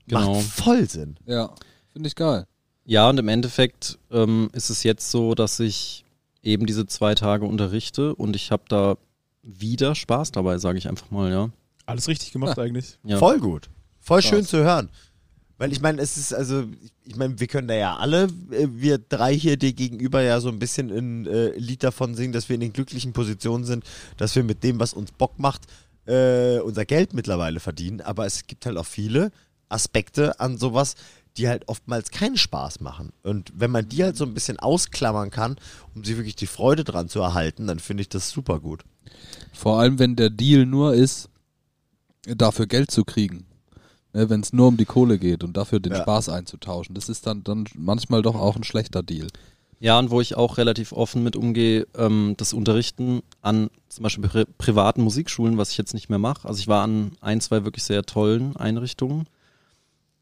Genau. 0.05 0.35
Macht 0.35 0.45
voll 0.45 0.87
Sinn. 0.87 1.15
Ja, 1.25 1.51
finde 1.91 2.07
ich 2.07 2.13
geil. 2.13 2.45
Ja, 2.85 3.09
und 3.09 3.17
im 3.17 3.27
Endeffekt 3.27 3.97
ähm, 4.11 4.51
ist 4.53 4.69
es 4.69 4.83
jetzt 4.83 5.09
so, 5.09 5.33
dass 5.33 5.59
ich 5.59 6.05
eben 6.43 6.67
diese 6.67 6.85
zwei 6.85 7.15
Tage 7.15 7.45
unterrichte 7.45 8.13
und 8.13 8.35
ich 8.35 8.51
habe 8.51 8.65
da 8.67 8.97
wieder 9.41 9.95
Spaß 9.95 10.31
dabei, 10.31 10.59
sage 10.59 10.77
ich 10.77 10.87
einfach 10.87 11.09
mal, 11.09 11.31
ja. 11.31 11.49
Alles 11.87 12.07
richtig 12.07 12.31
gemacht 12.31 12.59
eigentlich. 12.59 12.99
ja. 13.03 13.17
Voll 13.17 13.39
gut. 13.39 13.71
Voll 14.01 14.21
schön 14.21 14.45
zu 14.45 14.57
hören. 14.57 14.89
Weil 15.57 15.71
ich 15.71 15.79
meine, 15.79 16.01
es 16.01 16.17
ist 16.17 16.33
also, 16.33 16.65
ich 17.05 17.15
meine, 17.15 17.39
wir 17.39 17.45
können 17.45 17.67
da 17.67 17.75
ja 17.75 17.95
alle, 17.97 18.23
äh, 18.49 18.67
wir 18.71 18.97
drei 18.97 19.35
hier 19.35 19.57
dir 19.57 19.73
gegenüber 19.73 20.23
ja 20.23 20.39
so 20.39 20.49
ein 20.49 20.57
bisschen 20.57 20.89
ein 20.89 21.27
äh, 21.27 21.51
Lied 21.51 21.83
davon 21.83 22.15
singen, 22.15 22.33
dass 22.33 22.49
wir 22.49 22.55
in 22.55 22.61
den 22.61 22.73
glücklichen 22.73 23.13
Positionen 23.13 23.63
sind, 23.63 23.83
dass 24.17 24.35
wir 24.35 24.43
mit 24.43 24.63
dem, 24.63 24.79
was 24.79 24.93
uns 24.93 25.11
Bock 25.11 25.37
macht, 25.37 25.67
äh, 26.07 26.57
unser 26.61 26.85
Geld 26.85 27.13
mittlerweile 27.13 27.59
verdienen. 27.59 28.01
Aber 28.01 28.25
es 28.25 28.47
gibt 28.47 28.65
halt 28.65 28.75
auch 28.75 28.87
viele 28.87 29.31
Aspekte 29.69 30.39
an 30.39 30.57
sowas, 30.57 30.95
die 31.37 31.47
halt 31.47 31.67
oftmals 31.67 32.09
keinen 32.09 32.37
Spaß 32.37 32.79
machen. 32.79 33.13
Und 33.21 33.53
wenn 33.55 33.69
man 33.69 33.87
die 33.87 34.03
halt 34.03 34.17
so 34.17 34.25
ein 34.25 34.33
bisschen 34.33 34.57
ausklammern 34.57 35.29
kann, 35.29 35.57
um 35.93 36.03
sie 36.03 36.17
wirklich 36.17 36.35
die 36.35 36.47
Freude 36.47 36.83
dran 36.83 37.07
zu 37.07 37.19
erhalten, 37.19 37.67
dann 37.67 37.77
finde 37.77 38.01
ich 38.01 38.09
das 38.09 38.31
super 38.31 38.59
gut. 38.59 38.83
Vor 39.53 39.79
allem, 39.79 39.99
wenn 39.99 40.15
der 40.15 40.31
Deal 40.31 40.65
nur 40.65 40.95
ist, 40.95 41.29
dafür 42.25 42.65
Geld 42.65 42.89
zu 42.89 43.03
kriegen. 43.03 43.45
Ne, 44.13 44.29
wenn 44.29 44.41
es 44.41 44.51
nur 44.51 44.67
um 44.67 44.77
die 44.77 44.85
Kohle 44.85 45.17
geht 45.17 45.43
und 45.43 45.55
dafür 45.55 45.79
den 45.79 45.93
Ja. 45.93 46.01
Spaß 46.01 46.29
einzutauschen. 46.29 46.95
Das 46.95 47.07
ist 47.07 47.25
dann, 47.27 47.43
dann 47.43 47.65
manchmal 47.75 48.21
doch 48.21 48.35
auch 48.35 48.55
ein 48.57 48.63
schlechter 48.65 49.03
Deal. 49.03 49.27
Ja, 49.79 49.97
und 49.97 50.11
wo 50.11 50.21
ich 50.21 50.35
auch 50.35 50.57
relativ 50.57 50.91
offen 50.91 51.23
mit 51.23 51.35
umgehe, 51.35 51.87
ähm, 51.97 52.35
das 52.37 52.53
Unterrichten 52.53 53.21
an 53.41 53.69
zum 53.89 54.03
Beispiel 54.03 54.27
pri 54.27 54.45
privaten 54.57 55.01
Musikschulen, 55.01 55.57
was 55.57 55.71
ich 55.71 55.77
jetzt 55.77 55.93
nicht 55.93 56.09
mehr 56.09 56.19
mache. 56.19 56.47
Also 56.47 56.59
ich 56.59 56.67
war 56.67 56.83
an 56.83 57.13
ein, 57.21 57.41
zwei 57.41 57.63
wirklich 57.63 57.83
sehr 57.83 58.03
tollen 58.03 58.55
Einrichtungen. 58.57 59.27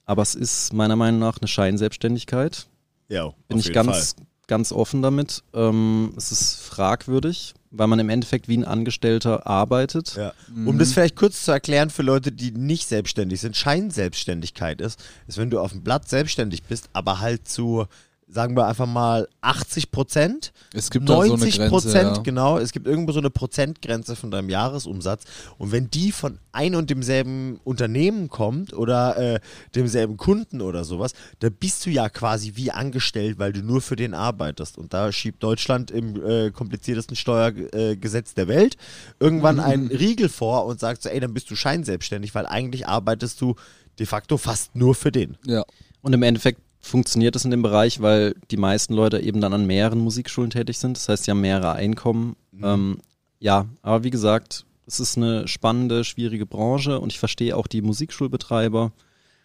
aber 0.05 0.21
es 0.23 0.33
ist 0.33 0.73
meiner 0.73 0.95
Meinung 0.95 1.19
nach 1.19 1.37
eine 1.39 1.47
Scheinselbstständigkeit. 1.47 2.67
Ja, 3.09 3.31
Bin 3.47 3.59
ich 3.59 3.71
ganz, 3.73 4.15
ganz 4.47 4.71
offen 4.71 5.01
damit. 5.01 5.43
Ähm, 5.53 6.13
es 6.15 6.31
ist 6.31 6.55
fragwürdig, 6.61 7.53
weil 7.71 7.87
man 7.87 7.99
im 7.99 8.09
Endeffekt 8.09 8.47
wie 8.47 8.57
ein 8.57 8.65
Angestellter 8.65 9.45
arbeitet. 9.45 10.15
Ja. 10.15 10.33
Um 10.65 10.79
das 10.79 10.93
vielleicht 10.93 11.15
kurz 11.15 11.45
zu 11.45 11.51
erklären 11.51 11.89
für 11.89 12.01
Leute, 12.01 12.31
die 12.31 12.51
nicht 12.51 12.87
selbstständig 12.87 13.41
sind, 13.41 13.55
Scheinselbstständigkeit 13.55 14.81
ist, 14.81 15.03
ist, 15.27 15.37
wenn 15.37 15.49
du 15.49 15.59
auf 15.59 15.71
dem 15.71 15.83
Blatt 15.83 16.09
selbstständig 16.09 16.63
bist, 16.63 16.89
aber 16.93 17.19
halt 17.19 17.47
zu, 17.47 17.85
sagen 18.31 18.55
wir 18.55 18.67
einfach 18.67 18.85
mal 18.85 19.27
80 19.41 19.91
Prozent, 19.91 20.51
Es 20.73 20.89
gibt 20.89 21.09
da 21.09 21.15
so 21.15 21.21
eine 21.21 21.29
90 21.29 21.57
Grenze, 21.57 21.69
Prozent, 21.69 22.17
ja. 22.17 22.23
genau, 22.23 22.57
es 22.57 22.71
gibt 22.71 22.87
irgendwo 22.87 23.11
so 23.11 23.19
eine 23.19 23.29
Prozentgrenze 23.29 24.15
von 24.15 24.31
deinem 24.31 24.49
Jahresumsatz 24.49 25.23
und 25.57 25.71
wenn 25.71 25.89
die 25.89 26.11
von 26.11 26.39
ein 26.51 26.75
und 26.75 26.89
demselben 26.89 27.59
Unternehmen 27.63 28.29
kommt 28.29 28.73
oder 28.73 29.17
äh, 29.17 29.39
demselben 29.75 30.17
Kunden 30.17 30.61
oder 30.61 30.83
sowas, 30.83 31.13
da 31.39 31.49
bist 31.49 31.85
du 31.85 31.89
ja 31.89 32.09
quasi 32.09 32.53
wie 32.55 32.71
angestellt, 32.71 33.39
weil 33.39 33.53
du 33.53 33.61
nur 33.61 33.81
für 33.81 33.95
den 33.95 34.13
arbeitest 34.13 34.77
und 34.77 34.93
da 34.93 35.11
schiebt 35.11 35.43
Deutschland 35.43 35.91
im 35.91 36.23
äh, 36.23 36.51
kompliziertesten 36.51 37.15
Steuergesetz 37.15 38.31
äh, 38.31 38.35
der 38.35 38.47
Welt 38.47 38.77
irgendwann 39.19 39.55
Mhm. 39.55 39.63
einen 39.63 39.87
Riegel 39.87 40.29
vor 40.29 40.65
und 40.65 40.79
sagt 40.79 41.01
so, 41.03 41.09
ey, 41.09 41.19
dann 41.19 41.33
bist 41.33 41.49
du 41.51 41.55
scheinselbstständig, 41.55 42.35
weil 42.35 42.45
eigentlich 42.45 42.87
arbeitest 42.87 43.41
du 43.41 43.55
de 43.97 44.05
facto 44.05 44.37
fast 44.37 44.75
nur 44.75 44.95
für 44.95 45.11
den. 45.11 45.37
Ja. 45.45 45.63
Und 46.01 46.13
im 46.13 46.23
Endeffekt 46.23 46.61
funktioniert 46.79 47.35
es 47.35 47.45
in 47.45 47.51
dem 47.51 47.61
Bereich, 47.61 48.01
weil 48.01 48.35
die 48.51 48.57
meisten 48.57 48.93
Leute 48.93 49.19
eben 49.19 49.41
dann 49.41 49.53
an 49.53 49.67
mehreren 49.67 49.99
Musikschulen 49.99 50.49
tätig 50.49 50.77
sind. 50.77 50.97
Das 50.97 51.09
heißt, 51.09 51.23
sie 51.25 51.31
haben 51.31 51.41
mehrere 51.41 51.73
Einkommen. 51.73 52.35
Ähm, 52.61 52.99
ja, 53.39 53.65
aber 53.81 54.03
wie 54.03 54.09
gesagt, 54.09 54.65
es 54.85 54.99
ist 54.99 55.17
eine 55.17 55.47
spannende, 55.47 56.03
schwierige 56.03 56.45
Branche 56.45 56.99
und 56.99 57.11
ich 57.11 57.19
verstehe 57.19 57.55
auch 57.55 57.67
die 57.67 57.81
Musikschulbetreiber, 57.81 58.91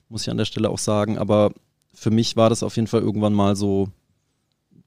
muss 0.09 0.23
ich 0.23 0.31
an 0.31 0.37
der 0.37 0.45
Stelle 0.45 0.71
auch 0.71 0.79
sagen. 0.79 1.19
Aber 1.19 1.53
für 1.93 2.11
mich 2.11 2.37
war 2.37 2.51
das 2.51 2.63
auf 2.63 2.77
jeden 2.77 2.89
Fall 2.89 3.03
irgendwann 3.03 3.35
mal 3.35 3.57
so, 3.57 3.89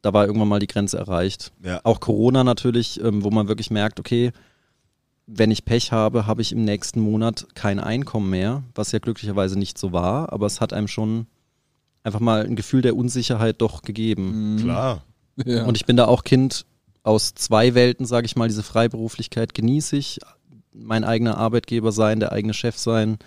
da 0.02 0.14
war 0.14 0.26
irgendwann 0.26 0.48
mal 0.48 0.60
die 0.60 0.68
Grenze 0.68 0.98
erreicht. 0.98 1.52
Ja. 1.64 1.82
Auch 1.84 2.00
Corona 2.00 2.44
natürlich, 2.44 3.02
ähm, 3.04 3.24
wo 3.24 3.30
man 3.30 3.48
wirklich 3.48 3.72
merkt, 3.72 4.00
okay, 4.00 4.32
wenn 5.28 5.52
ich 5.52 5.66
Pech 5.66 5.92
habe, 5.92 6.26
habe 6.26 6.42
ich 6.42 6.54
im 6.54 6.64
nächsten 6.64 7.02
Monat 7.02 7.48
kein 7.54 7.80
Einkommen 7.80 8.30
mehr, 8.30 8.64
was 8.74 8.94
ja 8.94 9.00
glücklicherweise 9.00 9.60
nicht 9.60 9.78
so 9.78 9.92
war, 9.92 10.32
aber 10.32 10.46
es 10.46 10.62
hat 10.62 10.72
einem 10.72 10.88
schon 10.88 11.28
einfach 12.08 12.20
mal 12.22 12.46
ein 12.46 12.56
Gefühl 12.56 12.82
der 12.82 12.96
Unsicherheit 12.96 13.62
doch 13.62 13.82
gegeben. 13.82 14.58
Klar. 14.62 15.04
ja. 15.46 15.66
Und 15.66 15.78
ich 15.78 15.86
bin 15.86 15.98
da 15.98 16.06
auch 16.06 16.24
Kind 16.24 16.66
aus 17.04 17.36
zwei 17.36 17.76
Welten, 17.76 18.06
sage 18.06 18.26
ich 18.26 18.36
mal, 18.36 18.48
diese 18.48 18.64
Freiberuflichkeit 18.64 19.54
genieße 19.54 19.96
ich, 19.98 20.20
mein 20.74 21.04
eigener 21.04 21.38
Arbeitgeber 21.38 21.92
sein, 21.92 22.20
der 22.20 22.32
eigene 22.32 22.54
Chef 22.54 22.78
sein. 22.78 23.18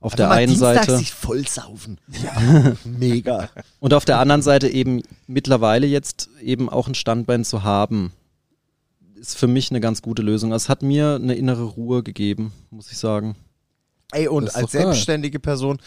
Auf 0.00 0.14
der 0.14 0.26
Einfach 0.26 0.34
mal 0.34 0.42
einen 0.42 0.48
dienstags 0.48 0.86
Seite. 0.86 0.98
sich 0.98 1.12
vollsaufen. 1.12 1.98
Ja. 2.08 2.74
Mega. 2.84 3.48
Und 3.80 3.94
auf 3.94 4.04
der 4.04 4.18
anderen 4.18 4.42
Seite 4.42 4.68
eben 4.68 5.02
mittlerweile 5.26 5.86
jetzt 5.86 6.28
eben 6.42 6.68
auch 6.68 6.88
ein 6.88 6.94
Standbein 6.94 7.44
zu 7.44 7.62
haben, 7.62 8.12
ist 9.14 9.38
für 9.38 9.46
mich 9.46 9.70
eine 9.70 9.80
ganz 9.80 10.02
gute 10.02 10.20
Lösung. 10.20 10.52
Es 10.52 10.68
hat 10.68 10.82
mir 10.82 11.14
eine 11.14 11.34
innere 11.34 11.64
Ruhe 11.64 12.02
gegeben, 12.02 12.52
muss 12.70 12.92
ich 12.92 12.98
sagen. 12.98 13.36
Ey, 14.12 14.28
und 14.28 14.54
als 14.54 14.72
geil. 14.72 14.82
selbstständige 14.82 15.40
Person 15.40 15.78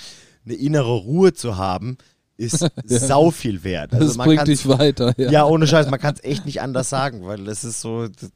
eine 0.45 0.55
innere 0.55 0.93
Ruhe 0.93 1.33
zu 1.33 1.57
haben, 1.57 1.97
ist 2.37 2.59
sau 2.85 3.31
viel 3.31 3.63
wert. 3.63 3.93
Also 3.93 4.07
das 4.07 4.17
man 4.17 4.27
bringt 4.27 4.47
dich 4.47 4.67
weiter. 4.67 5.13
Ja. 5.17 5.31
Ja, 5.31 5.45
ohne 5.45 5.67
Scheiß, 5.67 5.89
man 5.89 5.99
kann 5.99 6.15
es 6.15 6.23
echt 6.23 6.45
nicht 6.45 6.61
anders 6.61 6.89
sagen, 6.89 7.25
weil 7.25 7.43
das 7.43 7.63
ist 7.63 7.81
so, 7.81 8.07
das, 8.07 8.31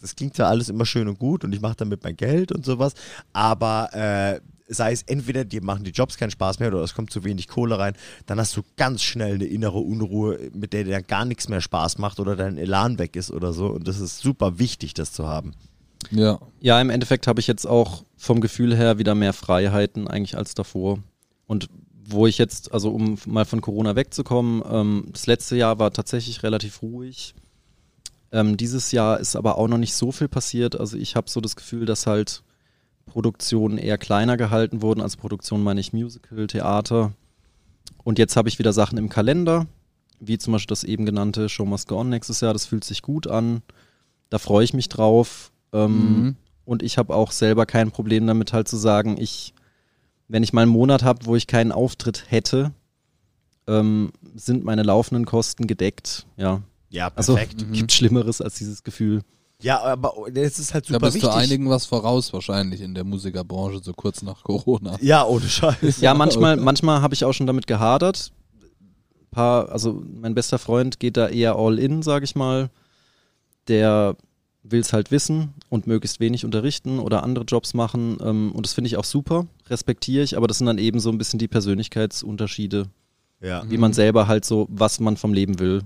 das 0.00 0.14
klingt 0.14 0.38
ja 0.38 0.46
alles 0.46 0.68
immer 0.68 0.86
schön 0.86 1.08
und 1.08 1.18
gut 1.18 1.44
und 1.44 1.54
ich 1.54 1.60
mache 1.60 1.76
damit 1.76 2.04
mein 2.04 2.16
Geld 2.16 2.52
und 2.52 2.64
sowas, 2.64 2.92
aber 3.32 3.88
äh, 3.92 4.40
sei 4.68 4.92
es 4.92 5.02
entweder 5.02 5.44
dir 5.44 5.62
machen 5.62 5.84
die 5.84 5.90
Jobs 5.92 6.16
keinen 6.16 6.30
Spaß 6.30 6.58
mehr 6.58 6.68
oder 6.68 6.82
es 6.82 6.94
kommt 6.94 7.10
zu 7.10 7.24
wenig 7.24 7.48
Kohle 7.48 7.78
rein, 7.78 7.94
dann 8.26 8.38
hast 8.38 8.56
du 8.56 8.62
ganz 8.76 9.02
schnell 9.02 9.36
eine 9.36 9.46
innere 9.46 9.78
Unruhe, 9.78 10.38
mit 10.52 10.72
der 10.72 10.84
dir 10.84 10.92
dann 10.92 11.06
gar 11.06 11.24
nichts 11.24 11.48
mehr 11.48 11.60
Spaß 11.60 11.98
macht 11.98 12.20
oder 12.20 12.36
dein 12.36 12.58
Elan 12.58 12.98
weg 12.98 13.16
ist 13.16 13.30
oder 13.30 13.52
so 13.52 13.68
und 13.68 13.88
das 13.88 14.00
ist 14.00 14.18
super 14.18 14.58
wichtig, 14.58 14.94
das 14.94 15.12
zu 15.12 15.26
haben. 15.26 15.54
ja. 16.10 16.38
Ja, 16.60 16.80
im 16.80 16.90
Endeffekt 16.90 17.26
habe 17.26 17.40
ich 17.40 17.46
jetzt 17.46 17.66
auch 17.66 18.02
vom 18.16 18.40
Gefühl 18.40 18.76
her 18.76 18.98
wieder 18.98 19.14
mehr 19.14 19.32
Freiheiten 19.32 20.08
eigentlich 20.08 20.36
als 20.36 20.54
davor. 20.54 20.98
Und 21.46 21.68
wo 22.08 22.26
ich 22.26 22.38
jetzt, 22.38 22.72
also 22.72 22.90
um 22.90 23.18
mal 23.26 23.44
von 23.44 23.60
Corona 23.60 23.96
wegzukommen, 23.96 24.62
ähm, 24.70 25.08
das 25.12 25.26
letzte 25.26 25.56
Jahr 25.56 25.78
war 25.78 25.92
tatsächlich 25.92 26.42
relativ 26.42 26.82
ruhig. 26.82 27.34
Ähm, 28.32 28.56
dieses 28.56 28.92
Jahr 28.92 29.18
ist 29.20 29.36
aber 29.36 29.58
auch 29.58 29.68
noch 29.68 29.78
nicht 29.78 29.94
so 29.94 30.12
viel 30.12 30.28
passiert. 30.28 30.78
Also 30.78 30.96
ich 30.96 31.16
habe 31.16 31.30
so 31.30 31.40
das 31.40 31.56
Gefühl, 31.56 31.86
dass 31.86 32.06
halt 32.06 32.42
Produktionen 33.06 33.78
eher 33.78 33.98
kleiner 33.98 34.36
gehalten 34.36 34.82
wurden. 34.82 35.00
Als 35.00 35.16
Produktion 35.16 35.62
meine 35.62 35.80
ich 35.80 35.92
Musical, 35.92 36.46
Theater. 36.46 37.12
Und 38.02 38.18
jetzt 38.18 38.36
habe 38.36 38.48
ich 38.48 38.58
wieder 38.58 38.72
Sachen 38.72 38.98
im 38.98 39.08
Kalender, 39.08 39.66
wie 40.20 40.38
zum 40.38 40.52
Beispiel 40.52 40.72
das 40.72 40.84
eben 40.84 41.06
genannte 41.06 41.48
Show 41.48 41.64
Must 41.64 41.88
Go 41.88 42.00
On 42.00 42.08
nächstes 42.08 42.40
Jahr. 42.40 42.52
Das 42.52 42.66
fühlt 42.66 42.84
sich 42.84 43.02
gut 43.02 43.26
an. 43.26 43.62
Da 44.30 44.38
freue 44.38 44.64
ich 44.64 44.74
mich 44.74 44.88
drauf. 44.88 45.52
Ähm, 45.72 45.98
Mhm. 45.98 46.36
Und 46.64 46.82
ich 46.82 46.98
habe 46.98 47.14
auch 47.14 47.30
selber 47.30 47.64
kein 47.64 47.92
Problem 47.92 48.26
damit, 48.26 48.52
halt 48.52 48.66
zu 48.66 48.76
sagen, 48.76 49.16
ich, 49.20 49.54
wenn 50.28 50.42
ich 50.42 50.52
mal 50.52 50.62
einen 50.62 50.70
Monat 50.70 51.02
habe, 51.02 51.26
wo 51.26 51.36
ich 51.36 51.46
keinen 51.46 51.72
Auftritt 51.72 52.24
hätte, 52.28 52.72
ähm, 53.66 54.12
sind 54.34 54.64
meine 54.64 54.82
laufenden 54.82 55.24
Kosten 55.26 55.66
gedeckt. 55.66 56.26
Ja. 56.36 56.62
Ja, 56.88 57.10
Also 57.14 57.34
perfekt. 57.34 57.64
gibt 57.72 57.92
Schlimmeres 57.92 58.40
als 58.40 58.54
dieses 58.54 58.82
Gefühl. 58.82 59.22
Ja, 59.62 59.82
aber 59.82 60.12
es 60.34 60.58
ist 60.58 60.74
halt 60.74 60.84
Da 60.88 60.94
super 60.94 61.06
bist 61.06 61.16
wichtig. 61.16 61.30
du 61.30 61.36
einigen 61.36 61.70
was 61.70 61.86
voraus 61.86 62.32
wahrscheinlich 62.32 62.80
in 62.82 62.94
der 62.94 63.04
Musikerbranche, 63.04 63.80
so 63.82 63.92
kurz 63.94 64.22
nach 64.22 64.42
Corona. 64.44 64.98
ja, 65.00 65.24
ohne 65.24 65.48
Scheiß. 65.48 66.00
Ja, 66.00 66.12
manchmal, 66.14 66.56
manchmal 66.56 67.00
habe 67.00 67.14
ich 67.14 67.24
auch 67.24 67.32
schon 67.32 67.46
damit 67.46 67.66
gehadert. 67.66 68.32
Paar, 69.30 69.70
also 69.70 70.02
mein 70.20 70.34
bester 70.34 70.58
Freund 70.58 71.00
geht 71.00 71.16
da 71.16 71.28
eher 71.28 71.56
all 71.56 71.78
in, 71.78 72.02
sage 72.02 72.24
ich 72.24 72.34
mal. 72.34 72.70
Der 73.68 74.16
will 74.70 74.80
es 74.80 74.92
halt 74.92 75.10
wissen 75.10 75.54
und 75.68 75.86
möglichst 75.86 76.20
wenig 76.20 76.44
unterrichten 76.44 76.98
oder 76.98 77.22
andere 77.22 77.44
Jobs 77.44 77.74
machen. 77.74 78.18
Ähm, 78.20 78.52
und 78.52 78.66
das 78.66 78.72
finde 78.74 78.88
ich 78.88 78.96
auch 78.96 79.04
super, 79.04 79.46
respektiere 79.68 80.22
ich, 80.24 80.36
aber 80.36 80.46
das 80.46 80.58
sind 80.58 80.66
dann 80.66 80.78
eben 80.78 81.00
so 81.00 81.10
ein 81.10 81.18
bisschen 81.18 81.38
die 81.38 81.48
Persönlichkeitsunterschiede, 81.48 82.86
Ja. 83.40 83.64
wie 83.68 83.78
man 83.78 83.92
selber 83.92 84.26
halt 84.28 84.44
so, 84.44 84.66
was 84.70 85.00
man 85.00 85.16
vom 85.16 85.32
Leben 85.34 85.58
will. 85.58 85.82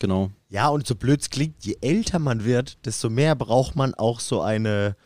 Genau. 0.00 0.30
Ja, 0.48 0.68
und 0.68 0.86
so 0.86 0.94
blöd 0.94 1.20
es 1.20 1.30
klingt, 1.30 1.64
je 1.64 1.76
älter 1.80 2.18
man 2.18 2.44
wird, 2.44 2.78
desto 2.86 3.10
mehr 3.10 3.34
braucht 3.34 3.74
man 3.76 3.94
auch 3.94 4.20
so 4.20 4.40
eine 4.40 4.96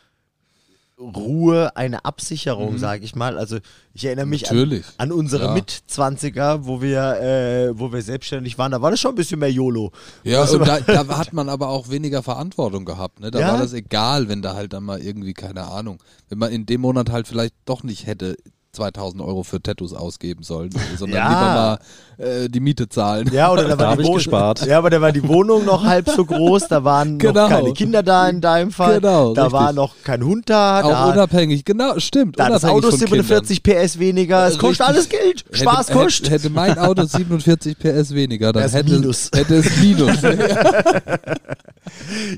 Ruhe, 1.15 1.75
eine 1.75 2.05
Absicherung, 2.05 2.77
sage 2.77 3.03
ich 3.05 3.15
mal. 3.15 3.37
Also 3.37 3.57
ich 3.93 4.05
erinnere 4.05 4.25
mich 4.25 4.49
an, 4.49 4.83
an 4.97 5.11
unsere 5.11 5.45
Ja. 5.45 5.53
Mitzwanziger, 5.53 6.65
wo 6.65 6.81
wir, 6.81 7.19
äh, 7.21 7.79
wo 7.79 7.91
wir 7.91 8.01
selbstständig 8.01 8.57
waren. 8.57 8.71
Da 8.71 8.81
war 8.81 8.91
das 8.91 8.99
schon 8.99 9.11
ein 9.11 9.15
bisschen 9.15 9.39
mehr 9.39 9.51
YOLO. 9.51 9.91
Ja, 10.23 10.41
Also- 10.41 10.59
und 10.59 10.67
da, 10.67 10.79
da 10.79 11.17
hat 11.17 11.33
man 11.33 11.49
aber 11.49 11.69
auch 11.69 11.89
weniger 11.89 12.23
Verantwortung 12.23 12.85
gehabt. 12.85 13.19
Ne? 13.19 13.31
Da 13.31 13.39
Ja. 13.39 13.51
war 13.53 13.57
das 13.59 13.73
egal, 13.73 14.29
wenn 14.29 14.41
da 14.41 14.55
halt 14.55 14.73
dann 14.73 14.83
mal 14.83 14.99
irgendwie, 15.01 15.33
keine 15.33 15.65
Ahnung, 15.67 16.01
wenn 16.29 16.37
man 16.39 16.51
in 16.51 16.65
dem 16.65 16.81
Monat 16.81 17.11
halt 17.11 17.27
vielleicht 17.27 17.55
doch 17.65 17.83
nicht 17.83 18.07
hätte 18.07 18.35
2000 18.77 19.21
Euro 19.21 19.43
für 19.43 19.61
Tattoos 19.61 19.93
ausgeben 19.93 20.43
sollen, 20.43 20.71
sondern 20.97 21.17
Ja. 21.19 21.29
lieber 21.29 21.41
mal 21.41 21.79
äh, 22.17 22.49
die 22.49 22.59
Miete 22.59 22.89
zahlen. 22.89 23.29
Ja, 23.31 23.51
oder 23.51 23.63
da 23.67 23.75
Da 23.75 23.87
war 23.87 23.95
die 23.97 24.01
ich 24.03 24.07
Wohn- 24.07 24.15
gespart. 24.17 24.65
Ja, 24.65 24.77
aber 24.79 24.89
da 24.89 24.99
war 25.01 25.11
die 25.11 25.27
Wohnung 25.27 25.63
noch 25.65 25.83
halb 25.83 26.09
so 26.09 26.25
groß, 26.25 26.67
da 26.67 26.83
waren 26.83 27.17
Genau. 27.19 27.43
noch 27.43 27.49
keine 27.49 27.73
Kinder 27.73 28.01
da 28.03 28.27
in 28.29 28.41
deinem 28.41 28.71
Fall. 28.71 28.99
Genau, 28.99 29.33
da 29.33 29.43
richtig. 29.43 29.59
war 29.59 29.73
noch 29.73 29.95
kein 30.03 30.23
Hund 30.23 30.49
da. 30.49 30.81
Auch 30.83 30.89
da 30.89 31.11
unabhängig, 31.11 31.65
genau, 31.65 31.99
stimmt. 31.99 32.39
da 32.39 32.49
das 32.49 32.65
Auto 32.65 32.89
von 32.89 32.99
47 32.99 33.61
PS 33.63 33.99
weniger. 33.99 34.47
Es 34.47 34.55
Äh, 34.55 34.57
kostet 34.57 34.87
richtig. 34.89 34.95
alles 34.95 35.09
Geld. 35.09 35.45
Kindern. 35.51 35.73
Spaß 35.73 35.89
hätte, 35.89 35.99
kostet. 35.99 36.25
hätte, 36.29 36.43
hätte 36.43 36.49
mein 36.51 36.77
Auto 36.79 37.03
47 37.05 37.77
PS 37.77 38.13
weniger, 38.13 38.51
dann 38.53 38.69
hätte, 38.69 38.91
Minus. 38.91 39.29
hätte 39.33 39.55
es 39.55 39.77
Minus. 39.77 40.17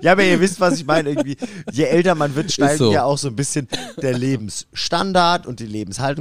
Ja, 0.02 0.14
aber 0.14 0.24
ihr 0.24 0.40
wisst, 0.40 0.60
was 0.60 0.78
ich 0.80 0.86
meine. 0.86 1.10
Irgendwie, 1.10 1.38
je 1.72 1.84
älter 1.84 2.16
man 2.16 2.36
wird, 2.36 2.52
steigt 2.52 2.80
so. 2.80 2.92
ja 2.92 3.04
auch 3.04 3.18
so 3.18 3.28
ein 3.28 3.36
bisschen 3.36 3.68
der 4.02 4.18
Lebensstandard 4.18 5.46
und 5.46 5.60
die 5.60 5.66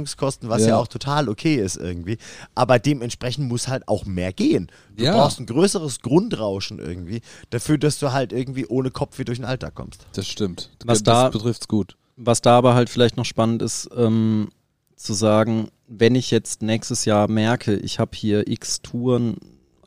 Lebenshaltungskosten, 0.05 0.49
was 0.49 0.61
ja, 0.61 0.69
Ja. 0.69 0.77
auch 0.77 0.87
total 0.87 1.29
okay 1.29 1.55
ist 1.55 1.77
irgendwie. 1.77 2.17
Aber 2.53 2.79
dementsprechend 2.79 3.47
muss 3.47 3.67
halt 3.67 3.87
auch 3.87 4.05
mehr 4.05 4.31
gehen. 4.33 4.67
Du 4.95 5.03
Ja. 5.03 5.13
brauchst 5.13 5.39
ein 5.39 5.45
größeres 5.45 6.01
Grundrauschen 6.01 6.79
irgendwie, 6.79 7.21
dafür, 7.49 7.77
dass 7.77 7.99
du 7.99 8.11
halt 8.11 8.31
irgendwie 8.31 8.65
ohne 8.67 8.91
Kopf 8.91 9.17
wie 9.19 9.25
durch 9.25 9.39
den 9.39 9.45
Alltag 9.45 9.75
kommst. 9.75 10.05
Das 10.13 10.27
stimmt. 10.27 10.69
Was 10.85 11.03
das 11.03 11.23
da- 11.23 11.29
betrifft's 11.29 11.67
gut. 11.67 11.95
Was 12.17 12.41
da 12.41 12.57
aber 12.57 12.75
halt 12.75 12.89
vielleicht 12.89 13.17
noch 13.17 13.25
spannend 13.25 13.61
ist, 13.61 13.89
ähm, 13.97 14.49
zu 14.95 15.13
sagen, 15.13 15.67
wenn 15.87 16.15
ich 16.15 16.31
jetzt 16.31 16.61
nächstes 16.61 17.03
Jahr 17.05 17.27
merke, 17.27 17.75
ich 17.75 17.99
habe 17.99 18.11
hier 18.15 18.47
x 18.47 18.81
Touren 18.81 19.35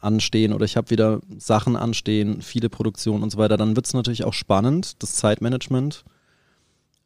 anstehen 0.01 0.53
oder 0.53 0.65
ich 0.67 0.77
habe 0.77 0.91
wieder 0.91 1.21
Sachen 1.39 1.75
anstehen, 1.75 2.43
viele 2.43 2.69
Produktionen 2.69 3.23
und 3.23 3.31
so 3.31 3.39
weiter, 3.39 3.57
dann 3.57 3.75
wird 3.75 3.87
es 3.87 3.95
natürlich 3.95 4.25
auch 4.25 4.35
spannend, 4.35 5.03
das 5.03 5.15
Zeitmanagement. 5.15 6.05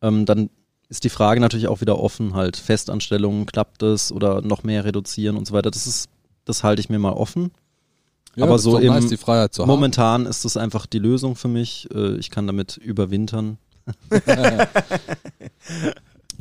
Ähm, 0.03 0.27
dann 0.27 0.51
ist 0.93 1.05
die 1.05 1.09
Frage 1.09 1.41
natürlich 1.41 1.69
auch 1.69 1.81
wieder 1.81 1.99
offen, 1.99 2.35
halt 2.35 2.57
Festanstellungen, 2.59 3.47
klappt 3.47 3.81
das 3.81 4.13
oder 4.13 4.43
noch 4.43 4.63
mehr 4.63 4.85
reduzieren 4.85 5.37
und 5.39 5.47
so 5.47 5.55
weiter. 5.55 5.71
Das 5.71 5.87
ist, 5.87 6.09
das 6.45 6.63
halte 6.63 6.81
ich 6.81 6.91
mir 6.91 6.99
mal 6.99 7.13
offen. 7.15 7.51
Ja, 8.37 8.45
Aber 8.45 8.59
so 8.59 8.73
doch 8.73 8.81
nice, 8.83 9.05
im- 9.05 9.11
die 9.11 9.17
Freiheit 9.17 9.55
zu 9.55 9.63
haben. 9.63 9.69
Momentan 9.69 10.27
ist 10.27 10.45
das 10.45 10.57
einfach 10.59 10.85
die 10.87 10.99
Lösung 10.99 11.35
für 11.37 11.49
mich. 11.49 11.89
Äh, 11.95 12.17
Ich 12.17 12.29
kann 12.31 12.47
damit 12.47 12.77
überwintern. 12.77 13.57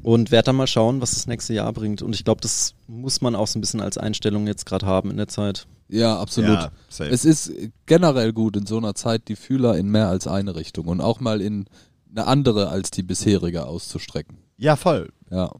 Und 0.03 0.31
werde 0.31 0.47
dann 0.47 0.55
mal 0.55 0.67
schauen, 0.67 0.99
was 0.99 1.11
das 1.11 1.27
nächste 1.27 1.53
Jahr 1.53 1.71
bringt. 1.73 2.01
Und 2.01 2.15
ich 2.15 2.23
glaube, 2.23 2.41
das 2.41 2.73
muss 2.87 3.21
man 3.21 3.35
auch 3.35 3.45
so 3.47 3.59
ein 3.59 3.61
bisschen 3.61 3.81
als 3.81 3.97
Einstellung 3.99 4.47
jetzt 4.47 4.65
gerade 4.65 4.85
haben 4.85 5.11
in 5.11 5.17
der 5.17 5.27
Zeit. 5.27 5.67
Ja, 5.89 6.17
absolut. 6.19 6.57
Ja, 6.57 6.71
es 7.05 7.23
ist 7.23 7.51
generell 7.85 8.33
gut, 8.33 8.55
in 8.57 8.65
so 8.65 8.77
einer 8.77 8.95
Zeit 8.95 9.27
die 9.27 9.35
Fühler 9.35 9.77
in 9.77 9.89
mehr 9.89 10.07
als 10.07 10.25
eine 10.25 10.55
Richtung 10.55 10.87
und 10.87 11.01
auch 11.01 11.19
mal 11.19 11.39
in 11.41 11.65
eine 12.11 12.27
andere 12.27 12.69
als 12.69 12.91
die 12.91 13.03
bisherige 13.03 13.65
auszustrecken. 13.65 14.37
ja, 14.57 14.75
voll. 14.75 15.11
Ja. 15.29 15.51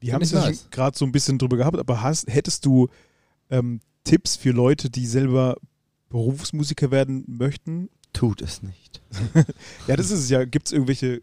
Wir 0.00 0.12
haben 0.12 0.22
es 0.22 0.30
ja 0.32 0.40
nice. 0.40 0.68
gerade 0.70 0.96
so 0.96 1.04
ein 1.04 1.12
bisschen 1.12 1.38
drüber 1.38 1.56
gehabt, 1.56 1.78
aber 1.78 2.02
hast, 2.02 2.26
hättest 2.32 2.64
du 2.66 2.88
ähm, 3.50 3.80
Tipps 4.04 4.36
für 4.36 4.50
Leute, 4.52 4.90
die 4.90 5.06
selber 5.06 5.56
Berufsmusiker 6.10 6.90
werden 6.90 7.24
möchten? 7.26 7.88
Tut 8.12 8.40
es 8.42 8.62
nicht. 8.62 9.00
Ja, 9.86 9.96
das 9.96 10.10
ist 10.10 10.20
es 10.20 10.28
ja. 10.30 10.44
Gibt 10.44 10.66
es 10.66 10.72
irgendwelche 10.72 11.22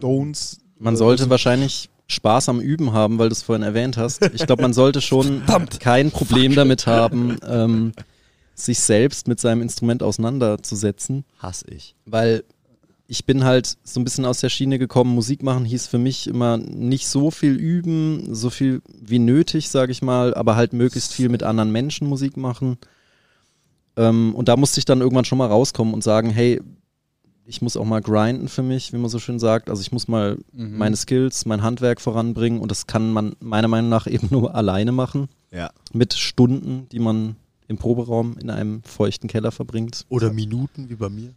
Don'ts? 0.00 0.58
Man 0.78 0.96
sollte 0.96 1.24
so- 1.24 1.30
wahrscheinlich 1.30 1.90
Spaß 2.06 2.48
am 2.50 2.60
Üben 2.60 2.92
haben, 2.92 3.18
weil 3.18 3.28
du 3.28 3.32
es 3.32 3.42
vorhin 3.42 3.62
erwähnt 3.62 3.96
hast. 3.96 4.22
Ich 4.34 4.46
glaube, 4.46 4.62
man 4.62 4.72
sollte 4.74 5.00
schon 5.00 5.42
kein 5.80 6.10
Problem 6.10 6.54
damit 6.54 6.86
haben, 6.86 7.38
ähm, 7.46 7.92
sich 8.54 8.78
selbst 8.80 9.26
mit 9.26 9.40
seinem 9.40 9.62
Instrument 9.62 10.02
auseinanderzusetzen, 10.02 11.24
Hass 11.38 11.64
ich. 11.68 11.96
weil 12.04 12.44
ich 13.06 13.26
bin 13.26 13.44
halt 13.44 13.76
so 13.84 14.00
ein 14.00 14.04
bisschen 14.04 14.24
aus 14.24 14.40
der 14.40 14.48
Schiene 14.48 14.78
gekommen. 14.78 15.14
Musik 15.14 15.42
machen 15.42 15.64
hieß 15.64 15.86
für 15.86 15.98
mich 15.98 16.26
immer 16.26 16.56
nicht 16.56 17.06
so 17.06 17.30
viel 17.30 17.52
üben, 17.54 18.34
so 18.34 18.48
viel 18.50 18.80
wie 19.00 19.18
nötig, 19.18 19.68
sage 19.68 19.92
ich 19.92 20.00
mal, 20.02 20.34
aber 20.34 20.56
halt 20.56 20.72
möglichst 20.72 21.12
viel 21.12 21.28
mit 21.28 21.42
anderen 21.42 21.70
Menschen 21.70 22.08
Musik 22.08 22.36
machen. 22.36 22.78
Ähm, 23.96 24.34
und 24.34 24.48
da 24.48 24.56
musste 24.56 24.78
ich 24.78 24.84
dann 24.84 25.00
irgendwann 25.00 25.24
schon 25.24 25.38
mal 25.38 25.48
rauskommen 25.48 25.92
und 25.94 26.02
sagen, 26.02 26.30
hey, 26.30 26.60
ich 27.46 27.60
muss 27.60 27.76
auch 27.76 27.84
mal 27.84 28.00
grinden 28.00 28.48
für 28.48 28.62
mich, 28.62 28.92
wie 28.94 28.96
man 28.96 29.10
so 29.10 29.18
schön 29.18 29.38
sagt. 29.38 29.68
Also 29.68 29.82
ich 29.82 29.92
muss 29.92 30.08
mal 30.08 30.38
Mhm. 30.52 30.78
meine 30.78 30.96
Skills, 30.96 31.44
mein 31.44 31.62
Handwerk 31.62 32.00
voranbringen 32.00 32.60
und 32.60 32.70
das 32.70 32.86
kann 32.86 33.12
man 33.12 33.36
meiner 33.40 33.68
Meinung 33.68 33.90
nach 33.90 34.06
eben 34.06 34.28
nur 34.30 34.54
alleine 34.54 34.92
machen. 34.92 35.28
Ja. 35.50 35.70
Mit 35.92 36.14
Stunden, 36.14 36.88
die 36.90 36.98
man 37.00 37.36
im 37.68 37.76
Proberaum 37.76 38.36
in 38.38 38.50
einem 38.50 38.82
feuchten 38.82 39.28
Keller 39.28 39.52
verbringt. 39.52 40.04
Oder 40.08 40.32
Minuten 40.32 40.88
wie 40.88 40.94
bei 40.96 41.08
mir. 41.10 41.34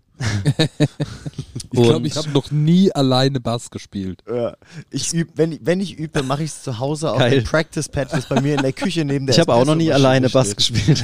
Ich 1.72 1.82
glaube, 1.84 2.08
ich 2.08 2.16
habe 2.16 2.30
noch 2.30 2.50
nie 2.52 2.92
alleine 2.94 3.40
Bass 3.40 3.70
gespielt. 3.70 4.24
Ja. 4.28 4.56
Ich 4.90 5.14
üb, 5.14 5.30
wenn, 5.36 5.52
ich- 5.52 5.60
wenn 5.64 5.80
ich 5.82 5.98
übe, 5.98 6.24
mache 6.24 6.44
ich 6.44 6.52
es 6.52 6.64
zu 6.64 6.80
Hause 6.80 7.12
auf 7.12 7.20
Geil. 7.20 7.32
dem 7.32 7.44
Practice 7.44 7.90
Pad, 7.90 8.14
das 8.14 8.28
bei 8.28 8.42
mir 8.42 8.56
in 8.56 8.62
der 8.62 8.74
Küche 8.74 9.04
neben 9.06 9.26
der 9.28 9.36
ich 9.36 9.40
habe 9.40 9.54
auch 9.54 9.66
noch 9.66 9.76
nie 9.76 9.92
alleine 9.92 10.30
Bass 10.30 10.48
steht. 10.52 10.58
gespielt. 10.58 11.04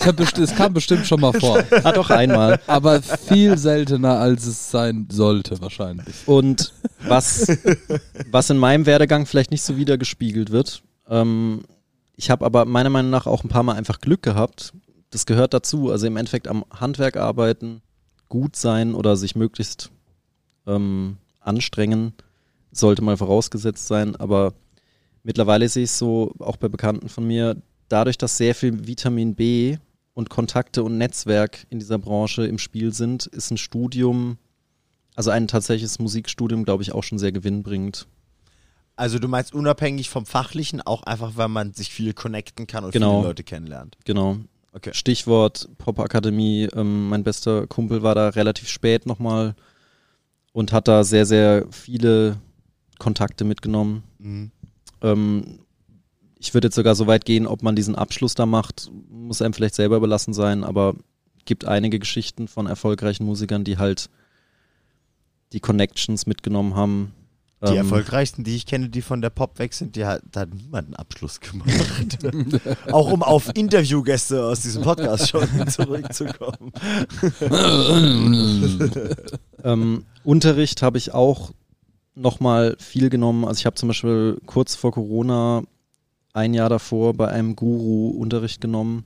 Ich 0.00 0.06
hab 0.06 0.18
besti- 0.18 0.42
Es 0.42 0.54
kam 0.54 0.72
bestimmt 0.74 1.06
schon 1.06 1.20
mal 1.20 1.32
vor. 1.32 1.62
ah, 1.84 1.92
doch 1.92 2.10
einmal. 2.10 2.60
Aber 2.66 3.02
viel 3.02 3.58
seltener, 3.58 4.18
als 4.18 4.46
es 4.46 4.70
sein 4.70 5.08
sollte, 5.10 5.60
wahrscheinlich. 5.60 6.14
Und 6.26 6.72
was, 7.06 7.46
was 8.30 8.50
in 8.50 8.58
meinem 8.58 8.86
Werdegang 8.86 9.26
vielleicht 9.26 9.50
nicht 9.50 9.62
so 9.62 9.76
wiedergespiegelt 9.76 10.50
wird, 10.50 10.82
ähm, 11.08 11.64
ich 12.16 12.30
habe 12.30 12.44
aber 12.46 12.64
meiner 12.64 12.90
Meinung 12.90 13.10
nach 13.10 13.26
auch 13.26 13.44
ein 13.44 13.48
paar 13.48 13.62
Mal 13.62 13.74
einfach 13.74 14.00
Glück 14.00 14.22
gehabt. 14.22 14.72
Das 15.10 15.24
gehört 15.26 15.52
dazu. 15.54 15.90
Also 15.90 16.06
im 16.06 16.16
Endeffekt 16.16 16.48
am 16.48 16.64
Handwerk 16.78 17.16
arbeiten, 17.16 17.80
gut 18.28 18.56
sein 18.56 18.94
oder 18.94 19.16
sich 19.16 19.36
möglichst 19.36 19.90
ähm, 20.66 21.16
anstrengen, 21.40 22.12
sollte 22.72 23.02
mal 23.02 23.16
vorausgesetzt 23.16 23.86
sein. 23.86 24.16
Aber 24.16 24.54
mittlerweile 25.22 25.68
sehe 25.68 25.84
ich 25.84 25.90
es 25.90 25.98
so, 25.98 26.34
auch 26.38 26.56
bei 26.56 26.68
Bekannten 26.68 27.08
von 27.08 27.26
mir, 27.26 27.56
dadurch, 27.88 28.18
dass 28.18 28.36
sehr 28.36 28.54
viel 28.54 28.86
Vitamin 28.86 29.34
B 29.34 29.78
und 30.14 30.30
Kontakte 30.30 30.82
und 30.82 30.98
Netzwerk 30.98 31.66
in 31.70 31.78
dieser 31.78 31.98
Branche 31.98 32.46
im 32.46 32.58
Spiel 32.58 32.92
sind, 32.92 33.26
ist 33.26 33.50
ein 33.50 33.58
Studium 33.58 34.38
also 35.18 35.32
ein 35.32 35.48
tatsächliches 35.48 35.98
Musikstudium, 35.98 36.64
glaube 36.64 36.84
ich, 36.84 36.92
auch 36.92 37.02
schon 37.02 37.18
sehr 37.18 37.32
gewinnbringend. 37.32 38.06
Also 38.94 39.18
du 39.18 39.26
meinst 39.26 39.52
unabhängig 39.52 40.10
vom 40.10 40.26
Fachlichen, 40.26 40.80
auch 40.80 41.02
einfach, 41.02 41.32
weil 41.34 41.48
man 41.48 41.72
sich 41.72 41.88
viel 41.88 42.14
connecten 42.14 42.68
kann 42.68 42.84
und 42.84 42.92
Genau. 42.92 43.16
viele 43.16 43.26
Leute 43.26 43.42
kennenlernt. 43.42 43.98
Genau. 44.04 44.36
Okay. 44.78 44.94
Stichwort 44.94 45.68
Popakademie. 45.78 46.68
Ähm, 46.72 47.08
mein 47.08 47.24
bester 47.24 47.66
Kumpel 47.66 48.04
war 48.04 48.14
da 48.14 48.28
relativ 48.28 48.68
spät 48.68 49.06
nochmal 49.06 49.56
und 50.52 50.72
hat 50.72 50.86
da 50.86 51.02
sehr, 51.02 51.26
sehr 51.26 51.66
viele 51.72 52.36
Kontakte 53.00 53.44
mitgenommen. 53.44 54.04
Mhm. 54.18 54.52
Ähm, 55.02 55.58
ich 56.38 56.54
würde 56.54 56.68
jetzt 56.68 56.76
sogar 56.76 56.94
so 56.94 57.08
weit 57.08 57.24
gehen, 57.24 57.48
ob 57.48 57.64
man 57.64 57.74
diesen 57.74 57.96
Abschluss 57.96 58.36
da 58.36 58.46
macht, 58.46 58.88
muss 59.10 59.42
einem 59.42 59.52
vielleicht 59.52 59.74
selber 59.74 59.96
überlassen 59.96 60.32
sein, 60.32 60.62
aber 60.62 60.94
gibt 61.44 61.64
einige 61.64 61.98
Geschichten 61.98 62.46
von 62.46 62.68
erfolgreichen 62.68 63.24
Musikern, 63.24 63.64
die 63.64 63.78
halt 63.78 64.10
die 65.52 65.60
Connections 65.60 66.26
mitgenommen 66.26 66.76
haben. 66.76 67.14
Die 67.60 67.72
Ähm, 67.72 67.78
erfolgreichsten, 67.78 68.44
die 68.44 68.54
ich 68.54 68.66
kenne, 68.66 68.88
die 68.88 69.02
von 69.02 69.20
der 69.20 69.30
Pop 69.30 69.58
weg 69.58 69.74
sind, 69.74 69.96
die 69.96 70.04
hat, 70.04 70.22
da 70.30 70.42
hat 70.42 70.54
niemand 70.54 70.86
einen 70.86 70.94
Abschluss 70.94 71.40
gemacht. 71.40 72.18
Auch 72.92 73.10
um 73.10 73.24
auf 73.24 73.50
Interviewgäste 73.54 74.44
aus 74.44 74.60
diesem 74.60 74.84
Podcast 74.84 75.28
schon 75.28 75.48
zurückzukommen. 75.68 76.72
Ähm, 79.64 80.04
Unterricht 80.22 80.82
habe 80.82 80.98
ich 80.98 81.14
auch 81.14 81.50
nochmal 82.14 82.76
viel 82.78 83.10
genommen. 83.10 83.44
Also 83.44 83.58
ich 83.58 83.66
habe 83.66 83.74
zum 83.74 83.88
Beispiel 83.88 84.38
kurz 84.46 84.76
vor 84.76 84.92
Corona 84.92 85.64
ein 86.32 86.54
Jahr 86.54 86.68
davor 86.68 87.12
bei 87.14 87.26
einem 87.26 87.56
Guru 87.56 88.10
Unterricht 88.10 88.60
genommen. 88.60 89.04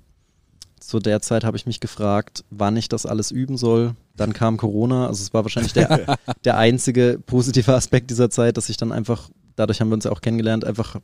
Zu 0.92 0.98
der 0.98 1.22
Zeit 1.22 1.42
habe 1.42 1.56
ich 1.56 1.64
mich 1.64 1.80
gefragt, 1.80 2.44
wann 2.50 2.76
ich 2.76 2.86
das 2.86 3.06
alles 3.06 3.30
üben 3.30 3.56
soll. 3.56 3.96
Dann 4.14 4.34
kam 4.34 4.58
Corona. 4.58 5.06
Also 5.06 5.22
es 5.22 5.32
war 5.32 5.42
wahrscheinlich 5.42 5.72
der, 5.72 6.18
der 6.44 6.58
einzige 6.58 7.18
positive 7.24 7.72
Aspekt 7.72 8.10
dieser 8.10 8.28
Zeit, 8.28 8.58
dass 8.58 8.68
ich 8.68 8.76
dann 8.76 8.92
einfach, 8.92 9.30
dadurch 9.56 9.80
haben 9.80 9.88
wir 9.88 9.94
uns 9.94 10.04
ja 10.04 10.12
auch 10.12 10.20
kennengelernt, 10.20 10.66
einfach 10.66 11.00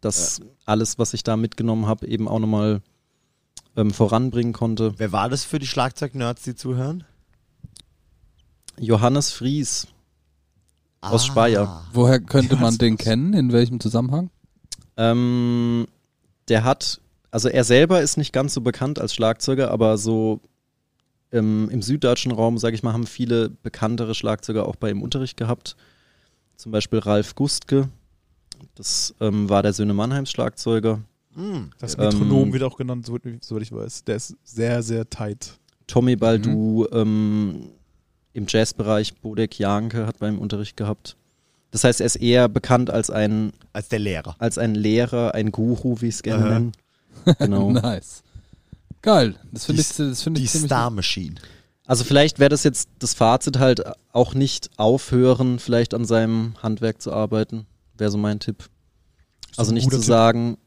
das 0.00 0.40
alles, 0.64 0.98
was 0.98 1.14
ich 1.14 1.22
da 1.22 1.36
mitgenommen 1.36 1.86
habe, 1.86 2.08
eben 2.08 2.26
auch 2.26 2.40
nochmal 2.40 2.82
ähm, 3.76 3.92
voranbringen 3.92 4.52
konnte. 4.52 4.92
Wer 4.96 5.12
war 5.12 5.28
das 5.28 5.44
für 5.44 5.60
die 5.60 5.68
Schlagzeugnerds, 5.68 6.42
die 6.42 6.56
zuhören? 6.56 7.04
Johannes 8.76 9.30
Fries. 9.30 9.86
Aus 11.00 11.26
Speyer. 11.26 11.86
Woher 11.92 12.18
könnte 12.18 12.56
man 12.56 12.76
den 12.76 12.98
kennen? 12.98 13.34
In 13.34 13.52
welchem 13.52 13.78
Zusammenhang? 13.78 14.30
Ähm, 14.96 15.86
der 16.48 16.64
hat, 16.64 17.00
also 17.36 17.50
er 17.50 17.64
selber 17.64 18.00
ist 18.00 18.16
nicht 18.16 18.32
ganz 18.32 18.54
so 18.54 18.62
bekannt 18.62 18.98
als 18.98 19.14
Schlagzeuger, 19.14 19.70
aber 19.70 19.98
so 19.98 20.40
ähm, 21.32 21.68
im 21.70 21.82
süddeutschen 21.82 22.32
Raum, 22.32 22.56
sage 22.56 22.74
ich 22.74 22.82
mal, 22.82 22.94
haben 22.94 23.06
viele 23.06 23.50
bekanntere 23.50 24.14
Schlagzeuger 24.14 24.66
auch 24.66 24.76
bei 24.76 24.88
ihm 24.88 25.02
Unterricht 25.02 25.36
gehabt. 25.36 25.76
Zum 26.56 26.72
Beispiel 26.72 26.98
Ralf 26.98 27.34
Gustke, 27.34 27.90
das 28.74 29.14
ähm, 29.20 29.50
war 29.50 29.62
der 29.62 29.74
Söhne 29.74 29.92
Mannheims 29.92 30.30
Schlagzeuger. 30.30 31.02
Hm. 31.34 31.72
Das 31.78 31.98
Ähm, 31.98 32.04
Metronom 32.04 32.54
wird 32.54 32.62
auch 32.62 32.78
genannt, 32.78 33.04
soweit 33.04 33.44
soweit 33.44 33.64
ich 33.64 33.72
weiß. 33.72 34.04
Der 34.04 34.16
ist 34.16 34.34
sehr, 34.42 34.82
sehr 34.82 35.10
tight. 35.10 35.58
Tommy 35.86 36.16
Baldu 36.16 36.86
ähm, 36.90 37.66
im 38.32 38.46
Jazzbereich, 38.48 39.14
Bodek 39.20 39.58
Janke 39.58 40.06
hat 40.06 40.20
bei 40.20 40.28
ihm 40.30 40.38
Unterricht 40.38 40.78
gehabt. 40.78 41.18
Das 41.70 41.84
heißt, 41.84 42.00
er 42.00 42.06
ist 42.06 42.16
eher 42.16 42.48
bekannt 42.48 42.88
als 42.88 43.10
ein, 43.10 43.52
Als 43.74 43.90
der 43.90 43.98
Lehrer. 43.98 44.36
als 44.38 44.56
ein 44.56 44.74
Lehrer, 44.74 45.34
ein 45.34 45.52
Guru, 45.52 46.00
wie 46.00 46.06
ich 46.06 46.14
es 46.14 46.22
gerne 46.22 46.48
nenne. 46.48 46.72
Genau. 47.38 47.70
Nice. 47.72 48.22
Geil. 49.02 49.36
Das 49.52 49.66
finde 49.66 49.82
Die- 49.82 49.88
ich, 49.90 49.96
das 49.96 50.22
finde 50.22 50.40
Die 50.40 50.44
ich 50.46 50.50
ziemlich 50.52 50.68
Star 50.68 50.90
Machine. 50.90 51.36
Also 51.86 52.02
vielleicht 52.02 52.38
wäre 52.40 52.48
das 52.50 52.64
jetzt 52.64 52.88
das 52.98 53.14
Fazit 53.14 53.58
halt 53.58 53.82
auch 54.12 54.34
nicht 54.34 54.70
aufhören, 54.76 55.58
vielleicht 55.60 55.94
an 55.94 56.04
seinem 56.04 56.54
Handwerk 56.62 57.00
zu 57.00 57.12
arbeiten. 57.12 57.66
Wäre 57.96 58.10
so 58.10 58.18
mein 58.18 58.40
Tipp. 58.40 58.64
Also 59.56 59.72
nicht 59.72 59.88
zu 59.90 59.96
Tipp. 59.98 60.04
sagen, 60.04 60.58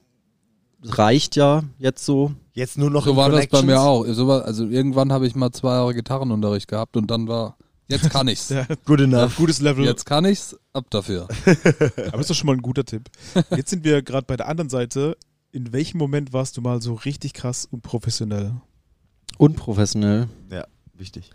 reicht 0.84 1.36
ja 1.36 1.64
jetzt 1.78 2.06
so. 2.06 2.32
Jetzt 2.54 2.78
nur 2.78 2.90
noch 2.90 3.06
So 3.06 3.16
war 3.18 3.30
das 3.30 3.48
bei 3.48 3.62
mir 3.62 3.82
auch. 3.82 4.06
So 4.08 4.28
war, 4.28 4.46
also 4.46 4.66
irgendwann 4.66 5.12
habe 5.12 5.28
ich 5.28 5.36
mal 5.36 5.52
zwei 5.52 5.74
Jahre 5.74 5.94
Gitarrenunterricht 5.94 6.68
gehabt 6.70 6.96
und 6.96 7.12
dann 7.12 7.28
war, 7.28 7.58
jetzt 7.88 8.10
kann 8.10 8.28
ich's. 8.30 8.48
Ja, 8.50 8.66
Good 8.86 9.02
enough. 9.02 9.36
gutes 9.36 9.60
Level. 9.60 9.84
Jetzt 9.86 10.06
kann 10.06 10.24
ich's, 10.26 10.56
ab 10.72 10.86
dafür. 10.90 11.28
Aber 12.12 12.20
ist 12.22 12.30
doch 12.30 12.36
schon 12.36 12.48
mal 12.48 12.54
ein 12.56 12.62
guter 12.62 12.86
Tipp. 12.86 13.10
Jetzt 13.56 13.70
sind 13.72 13.84
wir 13.84 14.02
gerade 14.02 14.26
bei 14.26 14.38
der 14.38 14.48
anderen 14.48 14.70
Seite. 14.70 15.18
In 15.52 15.74
welchem 15.74 15.98
Moment 15.98 16.32
warst 16.32 16.58
du 16.58 16.62
mal 16.62 16.82
so 16.82 16.94
richtig 16.94 17.34
krass 17.34 17.68
und 17.70 17.82
professionell? 17.82 18.54
Unprofessionell. 19.38 20.28
Ja, 20.52 20.66
wichtig. 20.94 21.32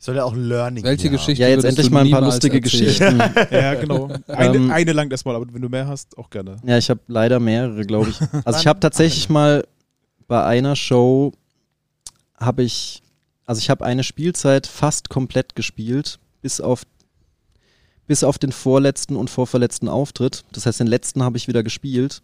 Soll 0.00 0.16
ja 0.16 0.24
auch 0.24 0.32
ein 0.32 0.44
Learning 0.44 0.84
Welche 0.84 1.10
Geschichte? 1.10 1.42
Ja, 1.42 1.48
jetzt 1.48 1.64
endlich 1.64 1.90
mal 1.90 2.04
ein 2.04 2.10
paar 2.10 2.20
lustige 2.20 2.60
erzählen? 2.60 3.18
Geschichten. 3.18 3.18
Ja, 3.50 3.74
genau. 3.74 4.08
Eine, 4.28 4.56
Ähm, 4.56 4.70
eine 4.70 4.92
langt 4.92 5.12
erstmal, 5.12 5.34
aber 5.34 5.52
wenn 5.52 5.62
du 5.62 5.68
mehr 5.68 5.86
hast, 5.86 6.16
auch 6.18 6.30
gerne. 6.30 6.56
Ja, 6.64 6.78
ich 6.78 6.88
habe 6.90 7.00
leider 7.06 7.40
mehrere, 7.40 7.84
glaube 7.84 8.10
ich. 8.10 8.20
Also 8.44 8.60
ich 8.60 8.66
habe 8.66 8.80
tatsächlich 8.80 9.28
mal 9.28 9.66
bei 10.26 10.44
einer 10.44 10.76
Show 10.76 11.32
habe 12.36 12.62
ich, 12.62 13.02
also 13.44 13.58
ich 13.58 13.70
habe 13.70 13.84
eine 13.84 14.04
Spielzeit 14.04 14.66
fast 14.66 15.08
komplett 15.10 15.54
gespielt, 15.56 16.18
bis 16.42 16.60
auf 16.60 16.84
bis 18.06 18.24
auf 18.24 18.38
den 18.38 18.52
vorletzten 18.52 19.16
und 19.16 19.28
vorverletzten 19.28 19.88
Auftritt. 19.88 20.44
Das 20.52 20.64
heißt, 20.64 20.80
den 20.80 20.86
letzten 20.86 21.22
habe 21.22 21.36
ich 21.36 21.46
wieder 21.46 21.62
gespielt 21.62 22.22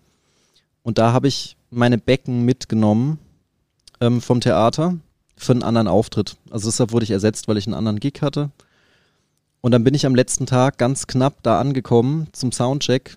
und 0.85 0.99
da 0.99 1.13
habe 1.13 1.27
ich 1.27 1.57
meine 1.71 1.99
Becken 1.99 2.45
mitgenommen 2.45 3.19
ähm, 4.01 4.21
vom 4.21 4.41
Theater 4.41 4.95
für 5.37 5.51
einen 5.53 5.65
anderen 5.65 5.89
Auftritt. 5.89 6.37
Also 6.51 6.69
deshalb 6.69 6.93
wurde 6.93 7.03
ich 7.05 7.11
ersetzt, 7.11 7.49
weil 7.49 7.57
ich 7.57 7.67
einen 7.67 7.75
anderen 7.75 7.99
Gig 7.99 8.23
hatte. 8.23 8.51
Und 9.61 9.73
dann 9.73 9.83
bin 9.83 9.95
ich 9.95 10.07
am 10.07 10.15
letzten 10.15 10.47
Tag 10.47 10.79
ganz 10.79 11.07
knapp 11.09 11.43
da 11.43 11.59
angekommen 11.59 12.29
zum 12.33 12.53
Soundcheck 12.53 13.17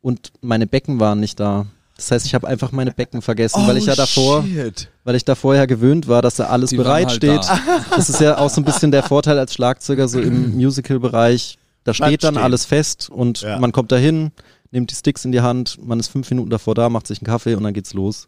und 0.00 0.32
meine 0.40 0.66
Becken 0.66 0.98
waren 1.00 1.20
nicht 1.20 1.38
da. 1.40 1.66
Das 1.96 2.10
heißt, 2.12 2.24
ich 2.24 2.34
habe 2.34 2.48
einfach 2.48 2.72
meine 2.72 2.92
Becken 2.92 3.20
vergessen, 3.20 3.66
weil 3.66 3.76
ich 3.76 3.84
ja 3.84 3.94
davor, 3.94 4.38
Oh, 4.38 4.46
Shit. 4.46 4.88
weil 5.04 5.16
ich 5.16 5.24
da 5.26 5.34
vorher 5.34 5.66
gewöhnt 5.66 6.08
war, 6.08 6.22
dass 6.22 6.36
da 6.36 6.44
alles 6.46 6.70
Die 6.70 6.78
halt 6.78 6.86
bereitsteht. 6.86 7.42
da. 7.44 7.58
Das 7.96 8.08
ist 8.08 8.20
ja 8.22 8.38
auch 8.38 8.48
so 8.48 8.62
ein 8.62 8.64
bisschen 8.64 8.90
der 8.90 9.02
Vorteil 9.02 9.38
als 9.38 9.52
Schlagzeuger 9.52 10.08
so 10.08 10.18
im 10.20 10.54
Musical-Bereich. 10.56 11.58
Da 11.84 11.92
steht 11.92 12.24
dann 12.24 12.34
stehen. 12.36 12.42
alles 12.44 12.64
fest 12.64 13.10
und 13.10 13.42
Ja. 13.42 13.58
man 13.58 13.72
kommt 13.72 13.92
da 13.92 13.96
hin, 13.96 14.30
nimmt 14.70 14.90
die 14.90 14.94
Sticks 14.94 15.24
in 15.24 15.32
die 15.32 15.40
Hand, 15.40 15.78
man 15.84 15.98
ist 16.00 16.08
fünf 16.08 16.30
Minuten 16.30 16.50
davor 16.50 16.74
da, 16.74 16.88
macht 16.88 17.06
sich 17.06 17.20
einen 17.20 17.26
Kaffee 17.26 17.54
und 17.54 17.62
dann 17.64 17.74
geht's 17.74 17.94
los. 17.94 18.26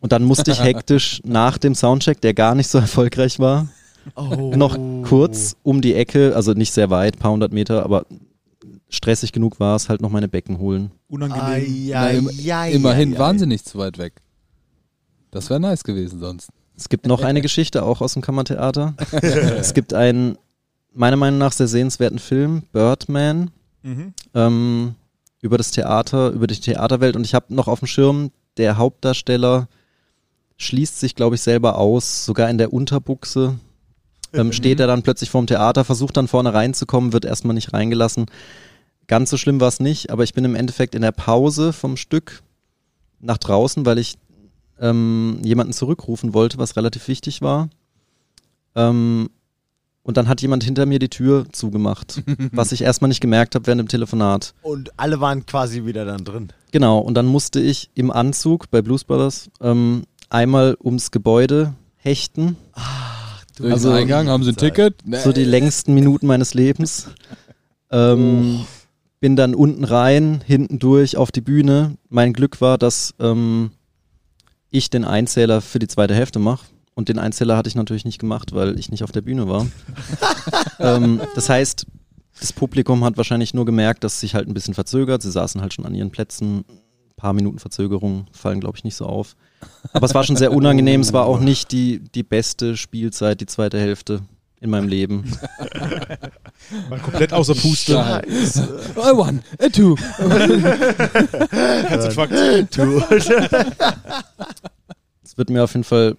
Und 0.00 0.12
dann 0.12 0.24
musste 0.24 0.50
ich 0.50 0.62
hektisch 0.62 1.20
nach 1.24 1.58
dem 1.58 1.74
Soundcheck, 1.74 2.20
der 2.20 2.34
gar 2.34 2.54
nicht 2.54 2.68
so 2.68 2.78
erfolgreich 2.78 3.38
war, 3.38 3.68
Oh. 4.14 4.54
noch 4.56 4.78
kurz 5.06 5.54
um 5.62 5.82
die 5.82 5.92
Ecke, 5.94 6.34
also 6.34 6.52
nicht 6.54 6.72
sehr 6.72 6.88
weit, 6.88 7.18
paar 7.18 7.30
hundert 7.32 7.52
Meter, 7.52 7.82
aber 7.84 8.06
stressig 8.88 9.32
genug 9.32 9.60
war 9.60 9.76
es, 9.76 9.90
halt 9.90 10.00
noch 10.00 10.08
meine 10.10 10.28
Becken 10.28 10.58
holen. 10.58 10.92
Unangenehm. 11.08 11.42
Na, 11.90 12.00
ai, 12.00 12.16
im, 12.16 12.28
ai, 12.50 12.72
immerhin 12.72 13.14
ai, 13.14 13.18
waren 13.18 13.38
sie 13.38 13.44
nicht 13.46 13.68
zu 13.68 13.76
weit 13.76 13.98
weg. 13.98 14.14
Das 15.30 15.50
wäre 15.50 15.60
nice 15.60 15.84
gewesen 15.84 16.20
sonst. 16.20 16.48
Es 16.74 16.88
gibt 16.88 17.06
noch 17.06 17.20
eine 17.22 17.42
Geschichte, 17.42 17.82
auch 17.82 18.00
aus 18.00 18.14
dem 18.14 18.22
Kammertheater. 18.22 18.94
es 19.12 19.74
gibt 19.74 19.92
einen, 19.92 20.38
meiner 20.94 21.16
Meinung 21.16 21.38
nach, 21.38 21.52
sehr 21.52 21.68
sehenswerten 21.68 22.18
Film, 22.18 22.62
Birdman, 22.72 23.50
Mhm. 23.82 24.14
ähm, 24.34 24.94
über 25.40 25.58
das 25.58 25.70
Theater, 25.70 26.30
über 26.30 26.46
die 26.46 26.60
Theaterwelt. 26.60 27.16
Und 27.16 27.24
ich 27.24 27.34
habe 27.34 27.54
noch 27.54 27.68
auf 27.68 27.80
dem 27.80 27.88
Schirm, 27.88 28.30
der 28.56 28.76
Hauptdarsteller 28.76 29.68
schließt 30.56 30.98
sich, 30.98 31.14
glaube 31.14 31.36
ich, 31.36 31.42
selber 31.42 31.78
aus, 31.78 32.24
sogar 32.24 32.50
in 32.50 32.58
der 32.58 32.72
Unterbuchse. 32.72 33.58
Ähm, 34.32 34.52
steht 34.52 34.80
er 34.80 34.86
dann 34.86 35.02
plötzlich 35.02 35.30
vorm 35.30 35.46
Theater, 35.46 35.84
versucht 35.84 36.16
dann 36.16 36.28
vorne 36.28 36.52
reinzukommen, 36.52 37.12
wird 37.12 37.24
erstmal 37.24 37.54
nicht 37.54 37.72
reingelassen. 37.72 38.26
Ganz 39.06 39.30
so 39.30 39.38
schlimm 39.38 39.60
war 39.60 39.68
es 39.68 39.80
nicht, 39.80 40.10
aber 40.10 40.24
ich 40.24 40.34
bin 40.34 40.44
im 40.44 40.54
Endeffekt 40.54 40.94
in 40.94 41.00
der 41.00 41.12
Pause 41.12 41.72
vom 41.72 41.96
Stück 41.96 42.42
nach 43.20 43.38
draußen, 43.38 43.86
weil 43.86 43.98
ich 43.98 44.18
ähm, 44.80 45.40
jemanden 45.42 45.72
zurückrufen 45.72 46.34
wollte, 46.34 46.58
was 46.58 46.76
relativ 46.76 47.08
wichtig 47.08 47.40
war. 47.40 47.70
Ähm, 48.74 49.30
und 50.08 50.16
dann 50.16 50.26
hat 50.26 50.40
jemand 50.40 50.64
hinter 50.64 50.86
mir 50.86 50.98
die 50.98 51.10
Tür 51.10 51.44
zugemacht, 51.52 52.22
was 52.52 52.72
ich 52.72 52.80
erstmal 52.80 53.08
nicht 53.10 53.20
gemerkt 53.20 53.54
habe 53.54 53.66
während 53.66 53.80
dem 53.80 53.88
Telefonat. 53.88 54.54
Und 54.62 54.90
alle 54.98 55.20
waren 55.20 55.44
quasi 55.44 55.84
wieder 55.84 56.06
dann 56.06 56.24
drin. 56.24 56.48
Genau, 56.72 56.98
und 57.00 57.12
dann 57.12 57.26
musste 57.26 57.60
ich 57.60 57.90
im 57.94 58.10
Anzug 58.10 58.70
bei 58.70 58.80
Blues 58.80 59.04
Brothers 59.04 59.50
ähm, 59.60 60.04
einmal 60.30 60.78
ums 60.82 61.10
Gebäude 61.10 61.74
hechten. 61.98 62.56
Durch 63.58 63.70
Also- 63.70 63.90
den 63.90 63.98
Eingang 63.98 64.28
haben 64.28 64.44
sie 64.44 64.52
ein 64.52 64.56
Ticket. 64.56 64.94
Nee. 65.04 65.18
So 65.18 65.30
die 65.32 65.44
längsten 65.44 65.92
Minuten 65.92 66.26
meines 66.26 66.54
Lebens. 66.54 67.08
Ähm, 67.90 68.66
bin 69.18 69.34
dann 69.34 69.54
unten 69.54 69.82
rein, 69.82 70.42
hinten 70.44 70.78
durch 70.78 71.16
auf 71.16 71.32
die 71.32 71.40
Bühne. 71.40 71.96
Mein 72.10 72.34
Glück 72.34 72.60
war, 72.60 72.76
dass 72.76 73.14
ähm, 73.18 73.70
ich 74.68 74.90
den 74.90 75.06
Einzähler 75.06 75.62
für 75.62 75.78
die 75.78 75.88
zweite 75.88 76.14
Hälfte 76.14 76.38
mache. 76.38 76.66
Und 76.98 77.08
den 77.08 77.20
Einzähler 77.20 77.56
hatte 77.56 77.68
ich 77.68 77.76
natürlich 77.76 78.04
nicht 78.04 78.18
gemacht, 78.18 78.52
weil 78.52 78.76
ich 78.76 78.90
nicht 78.90 79.04
auf 79.04 79.12
der 79.12 79.20
Bühne 79.20 79.48
war. 79.48 79.68
ähm, 80.80 81.20
das 81.36 81.48
heißt, 81.48 81.86
das 82.40 82.52
Publikum 82.52 83.04
hat 83.04 83.16
wahrscheinlich 83.16 83.54
nur 83.54 83.64
gemerkt, 83.64 84.02
dass 84.02 84.14
es 84.14 84.20
sich 84.20 84.34
halt 84.34 84.48
ein 84.48 84.54
bisschen 84.54 84.74
verzögert. 84.74 85.22
Sie 85.22 85.30
saßen 85.30 85.60
halt 85.60 85.72
schon 85.72 85.86
an 85.86 85.94
ihren 85.94 86.10
Plätzen. 86.10 86.64
Ein 86.64 87.14
paar 87.14 87.34
Minuten 87.34 87.60
Verzögerung 87.60 88.26
fallen, 88.32 88.58
glaube 88.58 88.78
ich, 88.78 88.82
nicht 88.82 88.96
so 88.96 89.06
auf. 89.06 89.36
Aber 89.92 90.06
es 90.06 90.14
war 90.14 90.24
schon 90.24 90.34
sehr 90.34 90.50
unangenehm. 90.50 91.00
Es 91.00 91.12
war 91.12 91.26
auch 91.26 91.38
nicht 91.38 91.70
die, 91.70 92.00
die 92.00 92.24
beste 92.24 92.76
Spielzeit, 92.76 93.40
die 93.40 93.46
zweite 93.46 93.78
Hälfte 93.78 94.22
in 94.60 94.70
meinem 94.70 94.88
Leben. 94.88 95.22
Mal 96.90 96.98
komplett 96.98 97.32
außer 97.32 97.54
Puste. 97.54 97.92
Scheiße. 97.92 98.80
A 98.96 99.12
one, 99.12 99.38
a 99.60 99.68
two. 99.68 99.94
Herzinfarkt. 101.52 102.32
Es 105.22 105.38
wird 105.38 105.50
mir 105.50 105.62
auf 105.62 105.74
jeden 105.74 105.84
Fall 105.84 106.16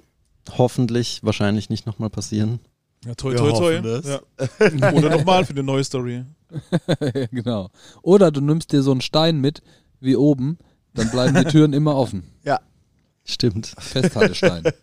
hoffentlich 0.57 1.19
wahrscheinlich 1.23 1.69
nicht 1.69 1.85
nochmal 1.85 2.09
passieren. 2.09 2.59
Ja, 3.05 3.15
toi, 3.15 3.33
toi, 3.35 3.51
toi. 3.51 4.01
Ja. 4.03 4.93
Oder 4.93 5.09
nochmal 5.09 5.45
für 5.45 5.53
eine 5.53 5.63
neue 5.63 5.83
Story. 5.83 6.25
genau. 7.31 7.69
Oder 8.01 8.31
du 8.31 8.41
nimmst 8.41 8.71
dir 8.71 8.81
so 8.81 8.91
einen 8.91 9.01
Stein 9.01 9.39
mit, 9.39 9.61
wie 9.99 10.15
oben, 10.15 10.57
dann 10.93 11.09
bleiben 11.11 11.35
die 11.35 11.45
Türen 11.45 11.73
immer 11.73 11.95
offen. 11.95 12.23
Stimmt. 13.23 13.73
Festhaltestein. 13.77 14.63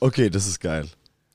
Okay, 0.00 0.30
das 0.30 0.46
ist 0.46 0.60
geil. 0.60 0.86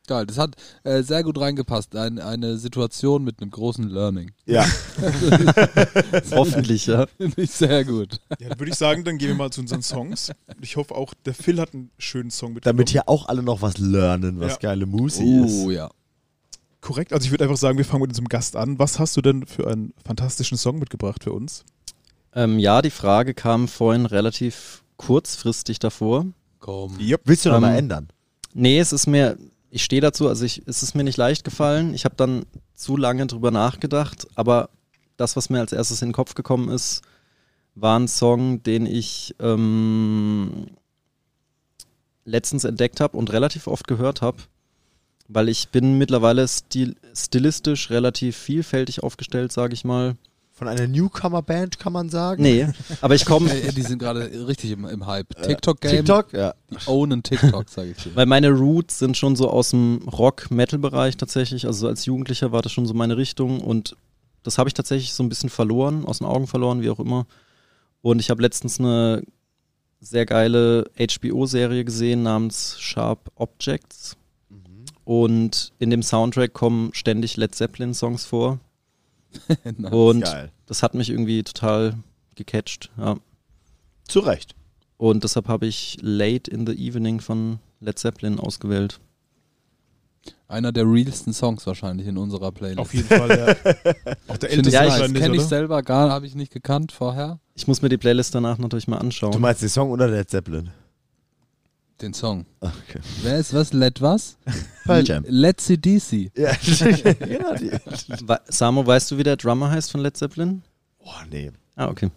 Geil, 0.05 0.25
das 0.25 0.37
hat 0.37 0.55
äh, 0.83 1.01
sehr 1.01 1.23
gut 1.23 1.39
reingepasst. 1.39 1.95
Ein, 1.95 2.19
eine 2.19 2.57
Situation 2.57 3.23
mit 3.23 3.41
einem 3.41 3.51
großen 3.51 3.87
Learning. 3.89 4.31
Ja. 4.45 4.65
Hoffentlich, 6.31 6.87
ja. 6.87 7.05
Finde 7.17 7.41
ich 7.41 7.51
sehr 7.51 7.85
gut. 7.85 8.19
Ja, 8.39 8.49
dann 8.49 8.59
würde 8.59 8.71
ich 8.71 8.77
sagen, 8.77 9.03
dann 9.03 9.17
gehen 9.17 9.29
wir 9.29 9.35
mal 9.35 9.49
zu 9.51 9.61
unseren 9.61 9.81
Songs. 9.81 10.31
Ich 10.61 10.75
hoffe 10.75 10.93
auch, 10.95 11.13
der 11.25 11.33
Phil 11.33 11.59
hat 11.59 11.73
einen 11.73 11.89
schönen 11.97 12.31
Song 12.31 12.53
mit. 12.53 12.65
Damit 12.65 12.89
hier 12.89 13.07
auch 13.07 13.27
alle 13.27 13.43
noch 13.43 13.61
was 13.61 13.77
lernen, 13.77 14.39
was 14.39 14.53
Ja. 14.53 14.57
geile 14.59 14.85
Musik 14.85 15.25
Oh 15.25 15.45
ist. 15.69 15.75
ja. 15.75 15.89
Korrekt. 16.81 17.13
Also 17.13 17.25
ich 17.25 17.31
würde 17.31 17.45
einfach 17.45 17.55
sagen, 17.57 17.77
wir 17.77 17.85
fangen 17.85 18.01
mit 18.01 18.11
unserem 18.11 18.27
Gast 18.27 18.57
an. 18.57 18.77
Was 18.79 18.99
hast 18.99 19.15
du 19.15 19.21
denn 19.21 19.45
für 19.45 19.67
einen 19.67 19.93
fantastischen 20.05 20.57
Song 20.57 20.79
mitgebracht 20.79 21.23
für 21.23 21.31
uns? 21.31 21.63
Ähm, 22.35 22.59
ja, 22.59 22.81
die 22.81 22.89
Frage 22.89 23.33
kam 23.33 23.69
vorhin 23.69 24.05
relativ 24.05 24.83
kurzfristig 24.97 25.79
davor. 25.79 26.25
Komm. 26.59 26.99
Yep. 26.99 27.21
Willst 27.23 27.45
du 27.45 27.49
noch 27.51 27.61
mal 27.61 27.71
Ähm, 27.71 27.77
ändern? 27.79 28.07
Nee, 28.53 28.79
es 28.79 28.91
ist 28.91 29.07
mir, 29.07 29.37
ich 29.73 29.83
stehe 29.83 30.01
dazu, 30.01 30.27
also 30.27 30.45
ich, 30.45 30.61
es 30.67 30.83
ist 30.83 30.93
mir 30.93 31.03
nicht 31.03 31.17
leicht 31.17 31.43
gefallen. 31.43 31.95
Ich 31.95 32.05
habe 32.05 32.15
dann 32.15 32.45
zu 32.75 32.95
lange 32.95 33.25
drüber 33.25 33.49
nachgedacht, 33.49 34.27
aber 34.35 34.69
das, 35.17 35.35
was 35.35 35.49
mir 35.49 35.61
als 35.61 35.73
erstes 35.73 36.03
in 36.03 36.09
den 36.09 36.13
Kopf 36.13 36.35
gekommen 36.35 36.69
ist, 36.69 37.01
war 37.73 37.99
ein 37.99 38.07
Song, 38.07 38.61
den 38.61 38.85
ich 38.85 39.33
ähm, 39.39 40.67
letztens 42.23 42.65
entdeckt 42.65 42.99
habe 42.99 43.17
und 43.17 43.33
relativ 43.33 43.65
oft 43.65 43.87
gehört 43.87 44.21
habe, 44.21 44.37
weil 45.27 45.49
ich 45.49 45.69
bin 45.69 45.97
mittlerweile 45.97 46.47
stil, 46.47 46.95
stilistisch 47.15 47.89
relativ 47.89 48.37
vielfältig 48.37 49.01
aufgestellt, 49.01 49.51
sage 49.51 49.73
ich 49.73 49.83
mal. 49.83 50.17
Von 50.63 50.69
einer 50.71 50.87
Newcomer-Band 50.87 51.77
kann 51.77 51.91
man 51.91 52.07
sagen? 52.07 52.41
Nee, 52.41 52.65
aber 53.01 53.15
ich 53.15 53.25
komme, 53.25 53.51
Äh, 53.51 53.71
die 53.75 53.81
sind 53.81 53.99
gerade 53.99 54.31
richtig 54.47 54.71
im, 54.71 54.85
im 54.85 55.05
Hype. 55.05 55.35
TikTok-Game. 55.41 55.91
TikTok? 55.91 56.31
Ja. 56.31 56.53
Die 56.71 56.77
ownen 56.87 57.21
TikTok, 57.21 57.67
sage 57.67 57.91
ich 57.91 58.01
dir. 58.01 58.15
Weil 58.15 58.27
meine 58.27 58.49
Roots 58.49 58.97
sind 58.99 59.17
schon 59.17 59.35
so 59.35 59.49
aus 59.49 59.71
dem 59.71 60.07
Rock-Metal-Bereich 60.07 61.17
tatsächlich. 61.17 61.67
Also 61.67 61.79
so 61.81 61.87
als 61.89 62.05
Jugendlicher 62.05 62.53
war 62.53 62.61
das 62.61 62.71
schon 62.71 62.85
so 62.85 62.93
meine 62.93 63.17
Richtung 63.17 63.59
und 63.59 63.97
das 64.43 64.57
habe 64.57 64.69
ich 64.69 64.73
tatsächlich 64.73 65.13
so 65.13 65.21
ein 65.21 65.27
bisschen 65.27 65.49
verloren, 65.49 66.05
aus 66.05 66.19
den 66.19 66.27
Augen 66.27 66.47
verloren, 66.47 66.81
wie 66.81 66.89
auch 66.89 66.99
immer. 67.01 67.25
Und 68.01 68.19
ich 68.21 68.29
habe 68.29 68.41
letztens 68.41 68.79
eine 68.79 69.21
sehr 69.99 70.25
geile 70.25 70.89
HBO-Serie 70.97 71.83
gesehen 71.83 72.23
namens 72.23 72.77
Sharp 72.79 73.31
Objects. 73.35 74.15
Und 75.03 75.73
in 75.79 75.89
dem 75.89 76.03
Soundtrack 76.03 76.53
kommen 76.53 76.91
ständig 76.93 77.35
Led 77.35 77.53
Zeppelin-Songs 77.53 78.23
vor. 78.25 78.59
Nice. 79.77 79.91
Und 79.93 80.21
Geil. 80.21 80.51
das 80.65 80.83
hat 80.83 80.93
mich 80.93 81.09
irgendwie 81.09 81.43
total 81.43 81.95
gecatcht. 82.35 82.91
Ja. 82.97 83.17
Zu 84.07 84.19
Recht. 84.19 84.55
Und 84.97 85.23
deshalb 85.23 85.47
habe 85.47 85.65
ich 85.65 85.97
Late 86.01 86.49
in 86.49 86.65
the 86.67 86.73
Evening 86.73 87.19
von 87.19 87.59
Led 87.79 87.99
Zeppelin 87.99 88.39
ausgewählt. 88.39 88.99
Einer 90.47 90.71
der 90.71 90.85
realsten 90.85 91.33
Songs 91.33 91.65
wahrscheinlich 91.65 92.07
in 92.07 92.17
unserer 92.17 92.51
Playlist. 92.51 92.79
Auf 92.79 92.93
jeden 92.93 93.07
Fall, 93.07 93.29
ja. 93.29 93.73
Auch 94.27 94.37
der 94.37 94.51
älteste 94.51 94.69
ich 94.69 94.73
Ja, 94.73 95.05
ich- 95.05 95.13
Kenne 95.13 95.35
ich 95.35 95.41
selber 95.41 95.81
gar, 95.81 96.09
habe 96.11 96.25
ich 96.25 96.35
nicht 96.35 96.51
gekannt 96.51 96.91
vorher. 96.91 97.39
Ich 97.55 97.67
muss 97.67 97.81
mir 97.81 97.89
die 97.89 97.97
Playlist 97.97 98.33
danach 98.35 98.57
natürlich 98.57 98.87
mal 98.87 98.97
anschauen. 98.97 99.31
Du 99.31 99.39
meinst 99.39 99.61
den 99.61 99.69
Song 99.69 99.89
oder 99.91 100.07
Led 100.07 100.29
Zeppelin? 100.29 100.69
Den 102.01 102.13
Song. 102.13 102.45
Okay. 102.59 102.99
Wer 103.21 103.37
ist 103.37 103.53
was? 103.53 103.71
Let 103.71 104.01
was? 104.01 104.37
Pearl 104.85 105.03
Jam. 105.05 105.23
Let's 105.27 105.67
DC. 105.67 106.31
Ja, 106.35 106.51
genau 107.19 107.55
die. 107.55 107.71
Samo, 108.49 108.85
weißt 108.85 109.11
du, 109.11 109.17
wie 109.17 109.23
der 109.23 109.37
Drummer 109.37 109.69
heißt 109.69 109.91
von 109.91 110.01
Led 110.01 110.17
Zeppelin? 110.17 110.63
Oh, 110.99 111.11
nee. 111.29 111.51
Ah, 111.75 111.87
okay. 111.87 112.09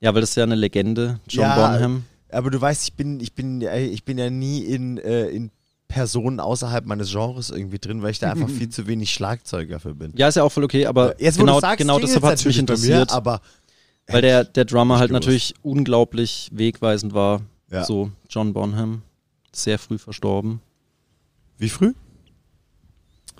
Ja, 0.00 0.14
weil 0.14 0.20
das 0.20 0.30
ist 0.30 0.36
ja 0.36 0.44
eine 0.44 0.54
Legende, 0.54 1.20
John 1.28 1.42
Ja, 1.44 1.54
Bonham. 1.76 2.04
Aber 2.30 2.50
du 2.50 2.60
weißt, 2.60 2.84
ich 2.84 2.94
bin, 2.94 3.20
ich 3.20 3.32
bin, 3.34 3.62
ich 3.62 4.04
bin 4.04 4.18
ja 4.18 4.30
nie 4.30 4.60
in, 4.60 4.98
äh, 4.98 5.28
in 5.28 5.50
Personen 5.88 6.38
außerhalb 6.38 6.84
meines 6.84 7.10
Genres 7.10 7.50
irgendwie 7.50 7.78
drin, 7.78 8.02
weil 8.02 8.10
ich 8.10 8.18
da 8.18 8.30
einfach 8.30 8.48
viel 8.48 8.68
zu 8.68 8.86
wenig 8.86 9.10
Schlagzeuger 9.12 9.80
für 9.80 9.94
bin. 9.94 10.12
Ja, 10.16 10.28
ist 10.28 10.34
ja 10.36 10.42
auch 10.42 10.52
voll 10.52 10.64
okay, 10.64 10.86
aber 10.86 11.20
Jetzt, 11.20 11.38
genau, 11.38 11.58
sagst, 11.60 11.78
genau 11.78 11.98
deshalb 11.98 12.22
hat 12.24 12.34
es 12.34 12.44
mich 12.44 12.58
interessiert, 12.58 13.10
Mir, 13.10 13.16
aber 13.16 13.40
weil 14.06 14.22
der, 14.22 14.44
der 14.44 14.66
Drummer 14.66 14.98
halt 14.98 15.08
gewusst. 15.08 15.26
natürlich 15.26 15.54
unglaublich 15.62 16.50
wegweisend 16.52 17.14
war. 17.14 17.40
Ja. 17.70 17.84
So, 17.84 18.10
John 18.30 18.52
Bonham, 18.52 19.02
sehr 19.52 19.78
früh 19.78 19.98
verstorben. 19.98 20.60
wie 21.58 21.68
früh? 21.68 21.92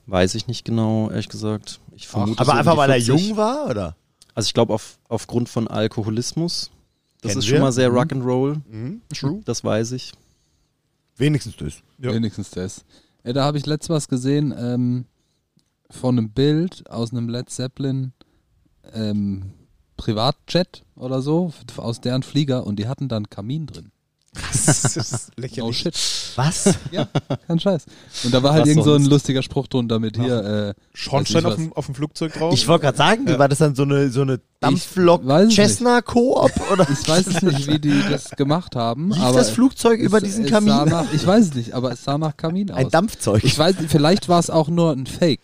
Weiß 0.06 0.34
ich 0.34 0.46
nicht 0.46 0.64
genau, 0.64 1.10
ehrlich 1.10 1.28
gesagt. 1.28 1.80
Ich 1.94 2.08
vermute 2.08 2.40
aber 2.40 2.52
so 2.52 2.58
einfach, 2.58 2.76
weil 2.76 2.90
er 2.90 3.00
40. 3.00 3.08
jung 3.28 3.36
war, 3.36 3.68
oder? 3.68 3.96
Also 4.34 4.46
ich 4.46 4.54
glaube 4.54 4.72
auf, 4.72 4.98
aufgrund 5.08 5.48
von 5.48 5.68
Alkoholismus. 5.68 6.70
Das 7.20 7.30
Kennen 7.32 7.38
ist 7.40 7.46
wir. 7.46 7.54
schon 7.56 7.62
mal 7.62 7.72
sehr 7.72 7.90
Mhm. 7.90 7.98
Rock'n'Roll, 7.98 8.60
Mhm, 8.70 9.02
true. 9.14 9.40
das 9.44 9.64
weiß 9.64 9.92
ich. 9.92 10.12
Wenigstens 11.16 11.56
das. 11.56 11.74
Ja. 11.98 12.12
Wenigstens 12.12 12.50
das. 12.50 12.84
Ja, 13.24 13.32
da 13.32 13.44
habe 13.44 13.58
ich 13.58 13.66
letztes 13.66 13.90
was 13.90 14.08
gesehen. 14.08 14.54
Ähm, 14.56 15.04
von 15.90 16.16
einem 16.16 16.30
Bild 16.30 16.88
aus 16.90 17.10
einem 17.12 17.28
Led 17.28 17.50
Zeppelin 17.50 18.12
ähm, 18.92 19.52
Privatjet 19.96 20.84
oder 20.94 21.20
so, 21.22 21.52
aus 21.76 22.00
deren 22.00 22.22
Flieger 22.22 22.64
und 22.66 22.76
die 22.78 22.86
hatten 22.88 23.08
dann 23.08 23.28
Kamin 23.28 23.66
drin. 23.66 23.90
Das 24.32 24.96
ist 24.96 25.30
lächerlich. 25.36 25.78
shit. 25.78 25.94
Was? 26.36 26.74
Ja, 26.90 27.08
kein 27.48 27.58
Scheiß. 27.58 27.86
Und 28.24 28.32
da 28.34 28.42
war 28.42 28.52
halt 28.52 28.62
Was 28.62 28.68
irgend 28.68 28.84
so 28.84 28.90
ein 28.94 29.00
sonst? 29.00 29.10
lustiger 29.10 29.42
Spruch 29.42 29.66
drunter 29.66 29.98
mit 29.98 30.16
hier. 30.16 30.74
Äh, 30.76 30.80
Schornstein 30.94 31.44
weiß 31.44 31.52
auf 31.52 31.56
dem, 31.56 31.72
auf 31.72 31.86
dem 31.86 31.94
Flugzeug 31.94 32.32
drauf. 32.34 32.52
Ich 32.54 32.68
wollte 32.68 32.82
gerade 32.84 32.98
sagen, 32.98 33.26
war 33.38 33.48
das 33.48 33.58
dann 33.58 33.74
so 33.74 33.82
eine, 33.82 34.10
so 34.10 34.20
eine 34.22 34.34
weiß 34.34 34.40
Dampflok 34.60 35.22
es 35.24 35.46
nicht. 35.46 35.54
Cessna 35.56 36.02
Coop 36.02 36.50
oder 36.70 36.86
ich 36.90 37.08
weiß 37.08 37.26
es 37.26 37.42
nicht, 37.42 37.66
wie 37.68 37.78
die 37.78 38.02
das 38.10 38.30
gemacht 38.32 38.76
haben, 38.76 39.10
lief 39.10 39.22
aber 39.22 39.38
das 39.38 39.50
Flugzeug 39.50 39.98
es- 40.00 40.06
über 40.06 40.20
diesen 40.20 40.44
es 40.44 40.50
Kamin? 40.50 40.68
Sah 40.72 40.84
nach, 40.84 41.12
ich 41.12 41.26
weiß 41.26 41.46
es 41.46 41.54
nicht, 41.54 41.72
aber 41.72 41.92
es 41.92 42.04
sah 42.04 42.18
nach 42.18 42.36
Kamin 42.36 42.70
aus. 42.70 42.76
Ein 42.78 42.90
Dampfzeug. 42.90 43.42
ich 43.44 43.58
weiß, 43.58 43.76
vielleicht 43.88 44.28
war 44.28 44.38
es 44.40 44.50
auch 44.50 44.68
nur 44.68 44.92
ein 44.92 45.06
Fake, 45.06 45.40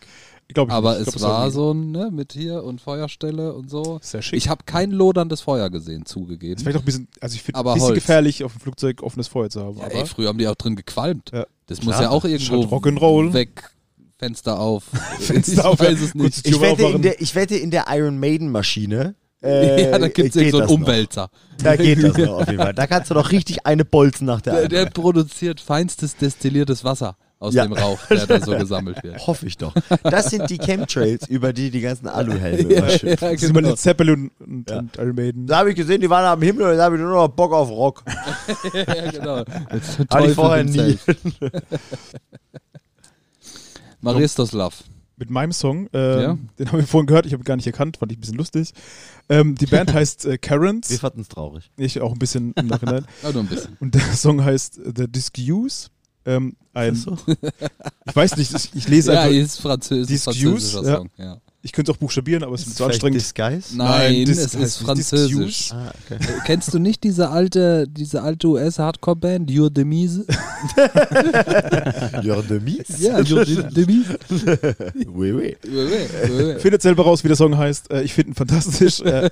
Glaub 0.54 0.68
ich 0.68 0.74
aber 0.74 0.92
nicht. 0.98 1.02
Ich 1.02 1.08
es 1.08 1.14
glaub, 1.20 1.30
war 1.30 1.50
so 1.50 1.72
ein 1.72 1.90
ne, 1.90 2.10
mit 2.12 2.32
hier 2.32 2.64
und 2.64 2.80
Feuerstelle 2.80 3.52
und 3.52 3.68
so. 3.70 3.98
Sehr 4.02 4.22
schick. 4.22 4.36
Ich 4.38 4.48
habe 4.48 4.62
kein 4.64 4.90
loderndes 4.90 5.40
Feuer 5.42 5.68
gesehen, 5.70 6.04
Das 6.04 6.12
zugegeben. 6.12 6.54
ist 6.56 6.62
vielleicht 6.62 6.78
auch 6.78 6.82
ein 6.82 6.86
bisschen, 6.86 7.08
also 7.20 7.34
ich 7.34 7.42
finde 7.42 7.58
Aber 7.58 7.72
ein 7.72 7.74
bisschen 7.74 7.88
Holz. 7.88 7.94
gefährlich, 7.96 8.44
auf 8.44 8.52
dem 8.52 8.60
Flugzeug 8.60 9.02
offenes 9.02 9.28
Feuer 9.28 9.50
zu 9.50 9.62
haben. 9.62 9.78
Ja, 9.78 9.84
aber 9.84 9.94
ey, 9.94 10.06
früher 10.06 10.28
haben 10.28 10.38
die 10.38 10.48
auch 10.48 10.54
drin 10.54 10.76
gequalmt. 10.76 11.30
Ja. 11.32 11.46
Das 11.66 11.82
muss 11.82 11.98
ja 12.00 12.10
auch 12.10 12.24
Ist 12.24 12.48
irgendwo 12.50 12.70
halt 12.70 12.84
Rock'n'Roll. 12.84 13.32
weg, 13.32 13.70
Fenster 14.18 14.58
auf. 14.60 14.84
Fenster 15.20 15.52
ich 15.52 15.60
auf, 15.64 15.80
weiß 15.80 15.98
ja. 16.00 16.06
es 16.06 16.14
nicht. 16.14 16.46
Ich 16.46 16.60
wette, 16.60 16.82
in 16.84 17.02
der, 17.02 17.20
ich 17.20 17.34
wette, 17.34 17.56
in 17.56 17.70
der 17.70 17.86
Iron 17.90 18.18
Maiden 18.18 18.50
Maschine. 18.50 19.14
Äh, 19.42 19.82
ja, 19.90 19.98
da 19.98 20.08
gibt 20.08 20.28
es 20.28 20.34
so 20.34 20.40
einen 20.40 20.52
das 20.52 20.60
noch. 20.60 20.70
Umwälzer. 20.70 21.30
Da 21.62 21.76
geht 21.76 22.02
das 22.02 22.16
noch 22.18 22.40
auf 22.40 22.46
jeden 22.48 22.58
Fall. 22.62 22.74
Da 22.74 22.86
kannst 22.86 23.10
du 23.10 23.14
doch 23.14 23.30
richtig 23.32 23.66
eine 23.66 23.84
bolzen 23.84 24.26
nach 24.26 24.40
der 24.40 24.54
Der, 24.54 24.62
anderen. 24.64 24.84
der 24.84 24.90
produziert 24.90 25.60
feinstes 25.60 26.16
destilliertes 26.16 26.84
Wasser 26.84 27.16
aus 27.44 27.54
Ja. 27.54 27.64
dem 27.64 27.72
Rauch, 27.74 27.98
der 28.06 28.26
da 28.26 28.40
so 28.40 28.52
gesammelt 28.58 29.02
wird. 29.04 29.26
Hoffe 29.26 29.46
ich 29.46 29.56
doch. 29.56 29.74
Das 30.02 30.30
sind 30.30 30.50
die 30.50 30.58
Chemtrails, 30.58 31.28
über 31.28 31.52
die 31.52 31.70
die 31.70 31.80
ganzen 31.80 32.08
Aluhelme 32.08 32.72
Ja, 32.74 32.88
ja, 32.88 33.16
Das 33.16 33.32
ist 33.34 33.42
immer 33.44 33.60
genau. 33.60 33.68
Led 33.70 33.78
Zeppelin 33.78 34.30
und, 34.40 34.70
Ja. 34.70 34.78
und 34.80 34.96
Iron 34.96 35.14
Maiden. 35.14 35.46
Da 35.46 35.58
habe 35.58 35.70
ich 35.70 35.76
gesehen, 35.76 36.00
die 36.00 36.10
waren 36.10 36.24
am 36.24 36.42
Himmel 36.42 36.70
und 36.70 36.76
da 36.76 36.84
habe 36.84 36.96
ich 36.96 37.02
nur 37.02 37.10
noch 37.12 37.28
Bock 37.28 37.52
auf 37.52 37.68
Rock. 37.70 38.02
ja, 38.74 39.10
genau. 39.10 39.36
Hatte 40.10 40.26
ich 40.28 40.34
vorher 40.34 40.64
nie. 40.64 40.98
Maristoslav. 44.00 44.84
Mit 45.16 45.30
meinem 45.30 45.52
Song, 45.52 45.88
ähm, 45.92 46.20
Ja. 46.20 46.38
den 46.58 46.72
haben 46.72 46.78
wir 46.80 46.86
vorhin 46.88 47.06
gehört, 47.06 47.24
ich 47.24 47.32
habe 47.32 47.42
ihn 47.42 47.44
gar 47.44 47.54
nicht 47.54 47.66
erkannt, 47.68 47.98
fand 47.98 48.10
ich 48.10 48.18
ein 48.18 48.20
bisschen 48.20 48.36
lustig. 48.36 48.72
Ähm, 49.28 49.54
die 49.54 49.66
Band 49.66 49.92
heißt 49.94 50.26
äh, 50.26 50.30
Wir 50.32 50.38
Karens, 50.38 50.98
fanden 50.98 51.20
es 51.20 51.28
traurig. 51.28 51.70
ich 51.76 52.00
auch 52.00 52.12
ein 52.12 52.18
bisschen 52.18 52.52
im 52.54 52.66
Nachhinein. 52.66 53.06
Ja, 53.22 53.30
nur 53.30 53.42
ein 53.44 53.46
bisschen. 53.46 53.76
Und 53.78 53.94
der 53.94 54.02
Song 54.14 54.42
heißt 54.44 54.78
äh, 54.78 54.92
The 54.96 55.06
Discuse. 55.08 55.88
Ähm, 56.26 56.56
ein, 56.72 56.94
So. 56.94 57.16
ich 58.06 58.16
weiß 58.16 58.36
nicht, 58.36 58.54
ich, 58.54 58.70
ich 58.74 58.88
lese 58.88 59.12
Ja, 59.12 59.22
einfach, 59.22 59.36
ist 59.36 59.60
Französ 59.60 60.08
ist 60.10 60.26
Discuse, 60.26 60.42
französischer 60.72 60.82
ja. 60.88 60.96
Song. 60.96 61.10
Ja. 61.18 61.36
ich 61.62 61.72
könnte 61.72 61.90
es 61.92 61.96
auch 61.96 62.00
buchstabieren, 62.00 62.42
aber 62.42 62.54
es 62.54 62.66
ist 62.66 62.76
zu 62.76 62.84
anstrengend. 62.84 63.20
Disguise? 63.20 63.76
Nein, 63.76 64.24
das 64.26 64.38
es 64.38 64.54
heißt 64.54 64.64
ist 64.64 64.76
französisch. 64.78 65.72
Ah, 65.72 65.92
okay. 66.10 66.18
Kennst 66.46 66.72
du 66.74 66.78
nicht 66.78 67.04
diese 67.04 67.28
alte, 67.30 67.86
diese 67.88 68.22
alte 68.22 68.48
US-Hardcore-Band, 68.48 69.50
Your 69.50 69.70
Demise? 69.70 70.24
Jörn 72.22 72.46
de 72.48 72.60
Mies? 72.60 73.00
Ja, 73.00 73.18
Your 73.18 73.44
De- 73.44 73.70
Demise. 73.70 74.18
Oui, 75.06 75.32
oui. 75.32 75.56
Findet 76.58 76.82
selber 76.82 77.04
raus, 77.04 77.22
wie 77.24 77.28
der 77.28 77.36
Song 77.36 77.56
heißt. 77.56 77.90
Äh, 77.90 78.02
ich 78.02 78.14
finde 78.14 78.30
ihn 78.32 78.34
fantastisch. 78.34 79.00
äh, 79.00 79.30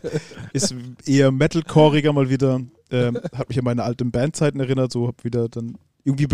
ist 0.53 0.75
eher 1.07 1.31
Metalcoreiger 1.33 2.13
mal 2.13 2.29
wieder. 2.29 2.61
Ähm, 2.91 3.19
hat 3.35 3.49
mich 3.49 3.59
an 3.59 3.65
meine 3.65 3.83
alten 3.83 4.11
Bandzeiten 4.11 4.61
erinnert. 4.61 4.93
So 4.93 5.09
hab 5.09 5.25
wieder 5.25 5.49
dann 5.49 5.79
irgendwie 6.05 6.27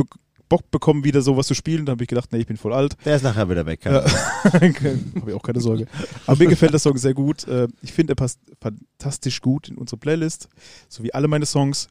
Bock 0.49 0.71
bekommen, 0.71 1.05
wieder 1.05 1.21
sowas 1.23 1.47
zu 1.47 1.55
spielen. 1.55 1.87
Da 1.87 1.93
habe 1.93 2.05
ich 2.05 2.09
gedacht, 2.09 2.33
nee, 2.33 2.39
ich 2.39 2.47
bin 2.47 2.57
voll 2.57 2.73
alt. 2.73 2.97
Der 3.05 3.17
ist 3.17 3.23
nachher 3.23 3.49
wieder 3.51 3.67
weg. 3.67 3.81
keine 3.83 3.99
Ja. 4.05 4.05
Habe 4.53 5.31
ich 5.31 5.35
auch 5.35 5.43
keine 5.43 5.61
Sorge. 5.61 5.87
Aber 6.27 6.37
mir 6.39 6.49
gefällt 6.49 6.73
der 6.73 6.79
Song 6.81 6.97
sehr 6.97 7.15
gut. 7.15 7.47
Äh, 7.49 7.69
ich 7.83 7.93
finde, 7.93 8.13
er 8.13 8.17
passt 8.17 8.39
fantastisch 8.61 9.41
gut 9.41 9.69
in 9.69 9.77
unsere 9.77 9.99
Playlist. 9.99 10.49
So 10.89 11.03
wie 11.03 11.13
alle 11.13 11.29
meine 11.29 11.47
Songs. 11.47 11.89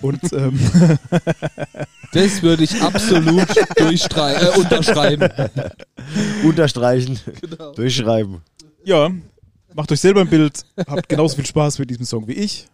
Und 0.00 0.20
ähm, 0.32 0.58
Das 2.12 2.42
würde 2.42 2.64
ich 2.64 2.80
absolut 2.82 3.48
äh, 3.76 4.58
unterschreiben. 4.58 5.28
Unterstreichen, 6.44 7.18
Genau. 7.40 7.72
durchschreiben. 7.72 8.38
ja, 8.84 9.10
macht 9.74 9.92
euch 9.92 10.00
selber 10.00 10.20
ein 10.22 10.28
Bild. 10.28 10.64
Habt 10.86 11.08
genauso 11.08 11.36
viel 11.36 11.46
Spaß 11.46 11.78
mit 11.78 11.88
diesem 11.90 12.04
Song 12.04 12.26
wie 12.26 12.32
ich. 12.32 12.66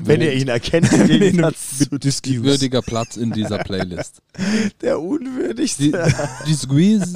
Wenn 0.00 0.20
ihr 0.20 0.32
ihn 0.34 0.48
erkennt, 0.48 0.92
im 0.92 1.06
Gegensatz 1.06 1.78
zu 1.78 1.84
mit 1.92 2.02
Discuse. 2.04 2.42
Würdiger 2.42 2.82
Platz 2.82 3.16
in 3.16 3.30
dieser 3.30 3.58
Playlist. 3.58 4.16
der 4.82 5.00
unwürdigste. 5.00 5.92
Squeeze. 6.52 7.14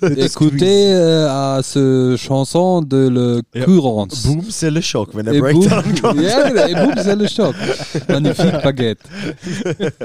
Écoutez 0.16 0.94
euh, 0.94 1.28
à 1.28 1.62
ce 1.62 2.16
chanson 2.18 2.80
de 2.82 3.08
le 3.08 3.42
Ja. 3.54 3.66
Boom, 3.66 4.42
c'est 4.50 4.70
le 4.70 4.80
Schock, 4.80 5.14
wenn 5.14 5.26
der 5.26 5.34
Et 5.34 5.40
Breakdown 5.40 5.82
boum- 5.84 6.00
kommt. 6.00 6.22
Ja. 6.22 6.66
Et 6.68 6.74
boum, 6.74 6.94
c'est 6.96 7.14
le 7.16 7.28
choc. 7.28 7.54
Magnifique 8.08 8.62
Baguette. 8.64 9.00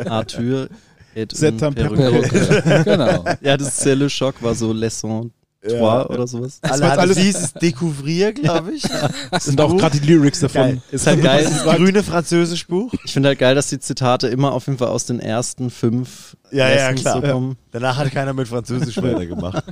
Arthur 0.05 0.67
et 1.15 1.25
C'est 1.33 1.63
un 1.63 1.71
Perruque. 1.71 1.97
Perruque. 1.97 2.83
genau. 2.85 3.23
Ja, 3.41 3.55
das 3.57 3.77
ist 3.79 3.85
Le 3.85 4.09
Choc 4.09 4.35
war 4.41 4.53
so 4.55 4.73
Lesson 4.73 5.31
3 5.63 5.75
Ja. 5.77 6.05
oder 6.09 6.27
sowas. 6.27 6.59
Alle 6.61 6.81
war 6.81 6.89
hatten 6.91 6.99
alles- 7.01 7.17
dieses 7.17 7.53
Découvrir, 7.53 8.33
glaube 8.33 8.73
ich. 8.73 8.83
Das 9.31 9.45
sind 9.45 9.59
auch 9.61 9.75
gerade 9.77 9.99
die 9.99 10.05
Lyrics 10.05 10.41
davon. 10.41 10.61
Geil. 10.61 10.81
Ist 10.91 11.07
halt 11.07 11.21
geil. 11.23 11.43
Das 11.65 11.75
grüne 11.77 12.03
französisch 12.03 12.67
Buch. 12.67 12.93
Ich 13.05 13.13
finde 13.13 13.29
halt 13.29 13.39
geil, 13.39 13.55
dass 13.55 13.67
die 13.69 13.79
Zitate 13.79 14.27
immer 14.27 14.51
auf 14.51 14.67
jeden 14.67 14.77
Fall 14.77 14.89
aus 14.89 15.05
den 15.05 15.19
ersten 15.19 15.69
fünf 15.69 16.35
Ja, 16.51 16.69
ja, 16.69 16.93
klar. 16.93 17.21
so 17.21 17.27
kommen. 17.27 17.57
Danach 17.71 17.97
hat 17.97 18.11
keiner 18.11 18.33
mit 18.33 18.47
Französisch 18.47 18.97
weitergemacht. 19.01 19.63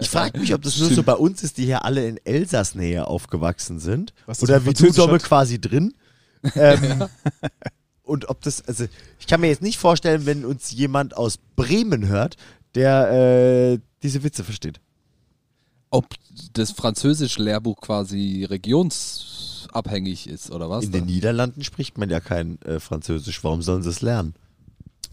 Ich 0.00 0.10
frage 0.10 0.38
mich, 0.38 0.52
ob 0.54 0.62
das 0.62 0.78
nur 0.78 0.90
so 0.90 1.02
bei 1.02 1.14
uns 1.14 1.42
ist, 1.42 1.56
die 1.58 1.64
hier 1.64 1.84
alle 1.84 2.06
in 2.06 2.18
Elsass-Nähe 2.24 3.06
aufgewachsen 3.06 3.78
sind. 3.78 4.12
Was 4.26 4.38
das 4.38 4.48
Oder 4.48 4.64
wie 4.66 4.72
du 4.74 4.92
Domme 4.92 5.18
quasi 5.18 5.60
drin. 5.60 5.94
Ähm, 6.56 7.04
und 8.02 8.28
ob 8.28 8.42
das, 8.42 8.66
also 8.66 8.84
ich 9.18 9.26
kann 9.26 9.40
mir 9.40 9.48
jetzt 9.48 9.62
nicht 9.62 9.78
vorstellen, 9.78 10.26
wenn 10.26 10.44
uns 10.44 10.72
jemand 10.72 11.16
aus 11.16 11.38
Bremen 11.56 12.08
hört, 12.08 12.36
der 12.74 13.10
äh, 13.74 13.78
diese 14.02 14.24
Witze 14.24 14.44
versteht. 14.44 14.80
Ob 15.92 16.06
das 16.54 16.70
Französisch-Lehrbuch 16.72 17.80
quasi 17.80 18.44
regionsabhängig 18.48 20.26
ist, 20.26 20.50
oder 20.50 20.68
was? 20.70 20.84
In 20.84 20.92
den 20.92 21.04
Niederlanden 21.06 21.62
spricht 21.62 21.98
man 21.98 22.08
ja 22.10 22.18
kein 22.20 22.60
äh, 22.62 22.80
Französisch. 22.80 23.44
Warum 23.44 23.62
sollen 23.62 23.82
sie 23.82 23.90
es 23.90 24.00
lernen? 24.00 24.34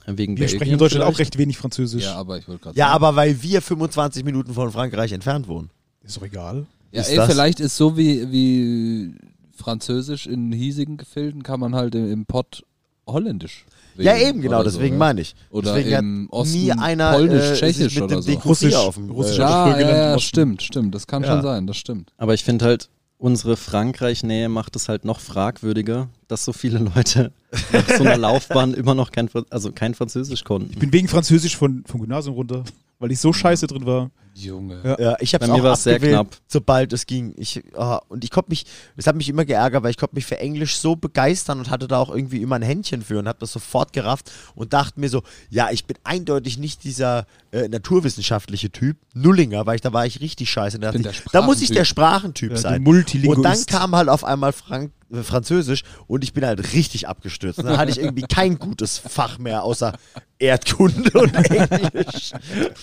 Wegen 0.06 0.34
Wir 0.38 0.40
Belgien 0.46 0.50
sprechen 0.58 0.72
in 0.74 0.78
Deutschland 0.80 1.04
auch 1.04 1.08
vielleicht. 1.10 1.20
recht 1.34 1.38
wenig 1.38 1.58
Französisch. 1.58 2.04
ja, 2.06 2.16
aber 2.16 2.38
ich 2.38 2.48
wollte 2.48 2.64
gerade 2.64 2.78
Ja, 2.80 2.86
sagen. 2.88 2.96
aber 2.96 3.16
weil 3.16 3.44
wir 3.44 3.62
25 3.62 4.24
Minuten 4.24 4.54
von 4.54 4.72
Frankreich 4.72 5.12
entfernt 5.12 5.48
wohnen. 5.48 5.70
Ist 6.02 6.18
doch 6.18 6.24
egal. 6.24 6.66
Ja, 6.92 7.02
ist 7.02 7.10
ey, 7.10 7.20
vielleicht 7.28 7.60
ist 7.60 7.78
so 7.78 7.96
wie, 7.98 8.32
wie 8.32 9.14
Französisch 9.54 10.26
in 10.26 10.52
hiesigen 10.52 10.98
Gefilden, 10.98 11.44
kann 11.44 11.60
man 11.60 11.76
halt 11.76 11.94
im, 11.94 12.12
im 12.12 12.26
Pott 12.26 12.64
Holländisch. 13.06 13.66
Ja, 14.04 14.14
wählen 14.16 14.28
eben, 14.30 14.42
genau, 14.42 14.60
oder 14.62 14.70
so, 14.70 14.78
deswegen 14.80 14.96
ja. 14.96 15.00
meine 15.00 15.22
ich. 15.22 15.36
Oder 15.50 15.74
deswegen 15.76 15.96
hat 15.96 16.00
im 16.04 16.28
Osten 16.30 16.54
nie 16.58 16.72
einer 16.72 17.12
Polnisch, 17.14 17.36
äh, 17.44 17.48
sich 17.50 17.60
Tschechisch 17.60 17.96
mit 17.96 18.04
oder 18.04 18.22
dem 18.22 18.22
so. 18.22 18.40
Russisch- 18.50 18.76
auf 18.76 18.96
dem, 18.96 19.10
Russisch 19.12 19.38
äh, 19.38 19.42
Ja, 19.42 19.80
ja, 19.80 19.90
ja, 19.98 20.16
Osten. 20.16 20.22
stimmt, 20.28 20.62
stimmt. 20.64 20.96
Das 20.96 21.08
kann 21.08 21.24
Ja. 21.24 21.30
schon 21.34 21.42
sein, 21.44 21.68
das 21.68 21.78
stimmt. 21.78 22.12
Aber 22.18 22.34
ich 22.34 22.44
finde 22.44 22.66
halt, 22.66 22.90
unsere 23.18 23.58
Frankreich-Nähe 23.58 24.48
macht 24.50 24.76
es 24.76 24.88
halt 24.90 25.04
noch 25.06 25.20
fragwürdiger, 25.20 26.08
dass 26.28 26.46
so 26.46 26.54
viele 26.54 26.80
Leute 26.80 27.32
nach 27.74 27.88
so 27.88 28.04
einer 28.04 28.18
Laufbahn 28.18 28.74
immer 28.74 28.96
noch 28.96 29.12
kein, 29.12 29.30
also 29.50 29.72
kein 29.72 29.94
Französisch 29.94 30.44
konnten. 30.44 30.72
Ich 30.72 30.80
bin 30.80 30.94
wegen 30.94 31.08
Französisch 31.08 31.58
von, 31.58 31.84
vom 31.86 32.00
Gymnasium 32.02 32.36
runter, 32.36 32.64
weil 33.00 33.12
ich 33.12 33.20
so 33.20 33.34
scheiße 33.34 33.68
drin 33.68 33.86
war. 33.86 34.12
Junge. 34.44 34.82
Ja. 34.84 35.00
Ja, 35.00 35.18
ich 35.20 35.34
habe 35.34 35.46
Bei 35.46 35.52
es 35.52 35.56
mir 35.56 35.62
auch 35.62 35.66
war 35.66 35.74
es 35.74 35.84
sehr 35.84 36.00
knapp. 36.00 36.28
sobald 36.48 36.94
es 36.94 37.06
ging. 37.06 37.34
Ich, 37.38 37.62
ah, 37.76 38.02
und 38.10 38.24
ich 38.24 38.32
konnte 38.32 38.50
mich, 38.50 38.66
es 38.98 39.08
hat 39.08 39.16
mich 39.16 39.30
immer 39.30 39.46
geärgert, 39.46 39.84
weil 39.84 39.92
ich 39.92 39.98
konnte 39.98 40.16
mich 40.16 40.26
für 40.26 40.40
Englisch 40.40 40.78
so 40.78 40.96
begeistern 40.96 41.60
und 41.60 41.70
hatte 41.70 41.88
da 41.88 41.98
auch 42.00 42.10
irgendwie 42.14 42.42
immer 42.42 42.56
ein 42.56 42.62
Händchen 42.62 43.02
für 43.02 43.20
und 43.20 43.28
habe 43.28 43.40
das 43.40 43.52
sofort 43.52 43.94
gerafft 43.94 44.32
und 44.56 44.74
dachte 44.74 45.00
mir 45.00 45.10
so, 45.10 45.24
ja, 45.50 45.70
ich 45.72 45.86
bin 45.86 45.98
eindeutig 46.04 46.58
nicht 46.58 46.84
dieser 46.84 47.26
äh, 47.52 47.68
naturwissenschaftliche 47.68 48.72
Typ, 48.72 48.98
Nullinger, 49.14 49.66
weil 49.66 49.76
ich, 49.76 49.82
da 49.82 49.94
war 49.94 50.06
ich 50.06 50.22
richtig 50.22 50.50
scheiße. 50.50 50.80
Da, 50.80 50.94
ich, 50.94 51.24
da 51.32 51.42
muss 51.42 51.62
ich 51.62 51.70
der 51.70 51.78
Ja, 51.80 51.86
Sprachentyp 51.86 52.50
der 52.50 52.58
sein. 52.58 52.82
Multilinguist. 52.84 53.38
Und 53.38 53.44
dann 53.44 53.66
kam 53.66 53.96
halt 53.96 54.10
auf 54.10 54.24
einmal 54.24 54.54
Frank 54.54 54.92
äh, 55.12 55.24
Französisch 55.24 55.84
und 56.08 56.24
ich 56.24 56.34
bin 56.34 56.46
halt 56.46 56.74
richtig 56.74 57.08
abgestürzt. 57.08 57.60
Und 57.60 57.66
dann 57.66 57.78
hatte 57.78 57.92
ich 57.92 58.00
irgendwie 58.00 58.22
kein 58.22 58.60
gutes 58.60 58.98
Fach 58.98 59.40
mehr 59.40 59.64
außer 59.64 59.94
Erdkunde 60.38 61.12
und 61.20 61.34
Englisch. 61.52 62.32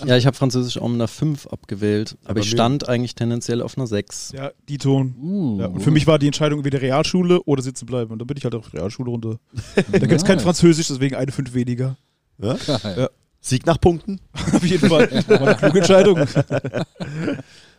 Ja, 0.05 0.17
ich 0.17 0.27
habe 0.27 0.37
Französisch 0.37 0.79
auch 0.79 0.89
mit 0.89 0.97
einer 0.97 1.09
5 1.09 1.46
abgewählt, 1.49 2.17
aber, 2.23 2.31
Aber 2.31 2.41
ich 2.41 2.51
stand 2.51 2.89
eigentlich 2.89 3.15
tendenziell 3.15 3.63
auf 3.63 3.77
einer 3.77 3.87
6. 3.87 4.33
Ja, 4.37 4.51
die 4.69 4.79
Ton. 4.79 5.15
Uh, 5.21 5.61
Ja, 5.61 5.67
und 5.67 5.81
für 5.81 5.91
mich 5.91 6.07
war 6.07 6.19
die 6.19 6.27
Entscheidung 6.27 6.59
entweder 6.61 6.81
Realschule 6.81 7.41
oder 7.45 7.63
sitzen 7.63 7.87
bleiben. 7.87 8.11
Und 8.13 8.19
dann 8.19 8.27
bin 8.27 8.37
ich 8.37 8.45
halt 8.45 8.55
auf 8.55 8.73
Realschule 8.73 9.11
runter. 9.11 9.39
Da 9.75 9.99
gibt 9.99 10.13
es 10.13 10.25
kein. 10.25 10.41
Französisch, 10.47 10.89
deswegen 10.89 11.17
eine 11.17 11.33
fünf 11.33 11.55
weniger. 11.55 11.97
Ja? 12.39 12.55
Geil. 12.55 13.09
Sieg 13.41 13.65
nach 13.67 13.81
Punkten. 13.81 14.21
auf 14.53 14.65
jeden 14.65 14.89
Fall. 14.89 15.11
War 15.29 15.41
eine 15.41 15.55
kluge 15.57 15.79
Entscheidung. 15.79 16.21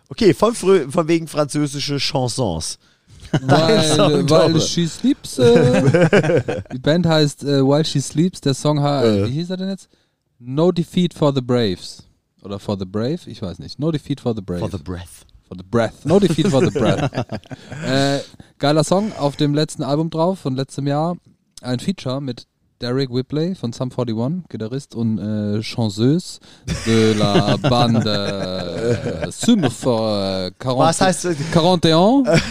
Okay, 0.09 0.33
von, 0.33 0.55
von 0.55 1.07
wegen 1.07 1.27
französische 1.27 1.97
Chansons. 1.99 2.79
Weil, 3.41 4.29
weil 4.29 4.61
She 4.61 4.87
Sleeps, 4.87 5.37
äh, 5.37 6.61
die 6.73 6.79
Band 6.79 7.05
heißt 7.05 7.43
äh, 7.43 7.61
While 7.61 7.83
She 7.83 7.99
Sleeps, 7.99 8.39
der 8.39 8.53
Song, 8.53 8.77
Äh. 8.77 9.27
wie 9.27 9.31
hieß 9.31 9.49
er 9.49 9.57
denn 9.57 9.69
jetzt? 9.69 9.89
No 10.39 10.71
Defeat 10.71 11.13
for 11.13 11.33
the 11.35 11.41
Braves. 11.41 12.03
Oder 12.47 12.59
For 12.59 12.79
the 12.79 12.85
Brave? 12.85 13.29
Ich 13.29 13.41
weiß 13.41 13.59
nicht. 13.59 13.77
No 13.77 13.91
Defeat 13.91 14.21
for 14.21 14.33
the 14.33 14.41
Brave. 14.41 14.61
For 14.61 14.71
the 14.71 14.77
breath. 14.77 15.25
For 15.49 15.57
the 15.57 15.65
Breath. 15.69 16.05
No 16.05 16.17
Defeat 16.17 16.47
for 16.47 16.63
the 16.63 16.71
Breath. 16.71 17.11
äh, 17.85 18.21
geiler 18.57 18.85
Song 18.85 19.11
auf 19.19 19.35
dem 19.35 19.53
letzten 19.53 19.83
Album 19.83 20.09
drauf 20.09 20.39
von 20.39 20.55
letztem 20.55 20.87
Jahr. 20.87 21.17
Ein 21.61 21.79
Feature 21.81 22.21
mit 22.21 22.47
Derek 22.79 23.09
Whibley 23.09 23.53
von 23.53 23.73
Sum 23.73 23.91
41, 23.91 24.47
Gitarrist 24.47 24.95
und 24.95 25.17
äh, 25.17 25.61
Chanceuse 25.61 26.39
de 26.85 27.15
la 27.15 27.57
Bande 27.69 29.23
äh, 29.23 29.29
Summe 29.29 29.69
for 29.69 30.21
äh, 30.23 30.51
40, 30.57 30.77
Was 30.77 31.01
heißt 31.01 31.25
äh, 31.25 31.35
41. 31.53 32.41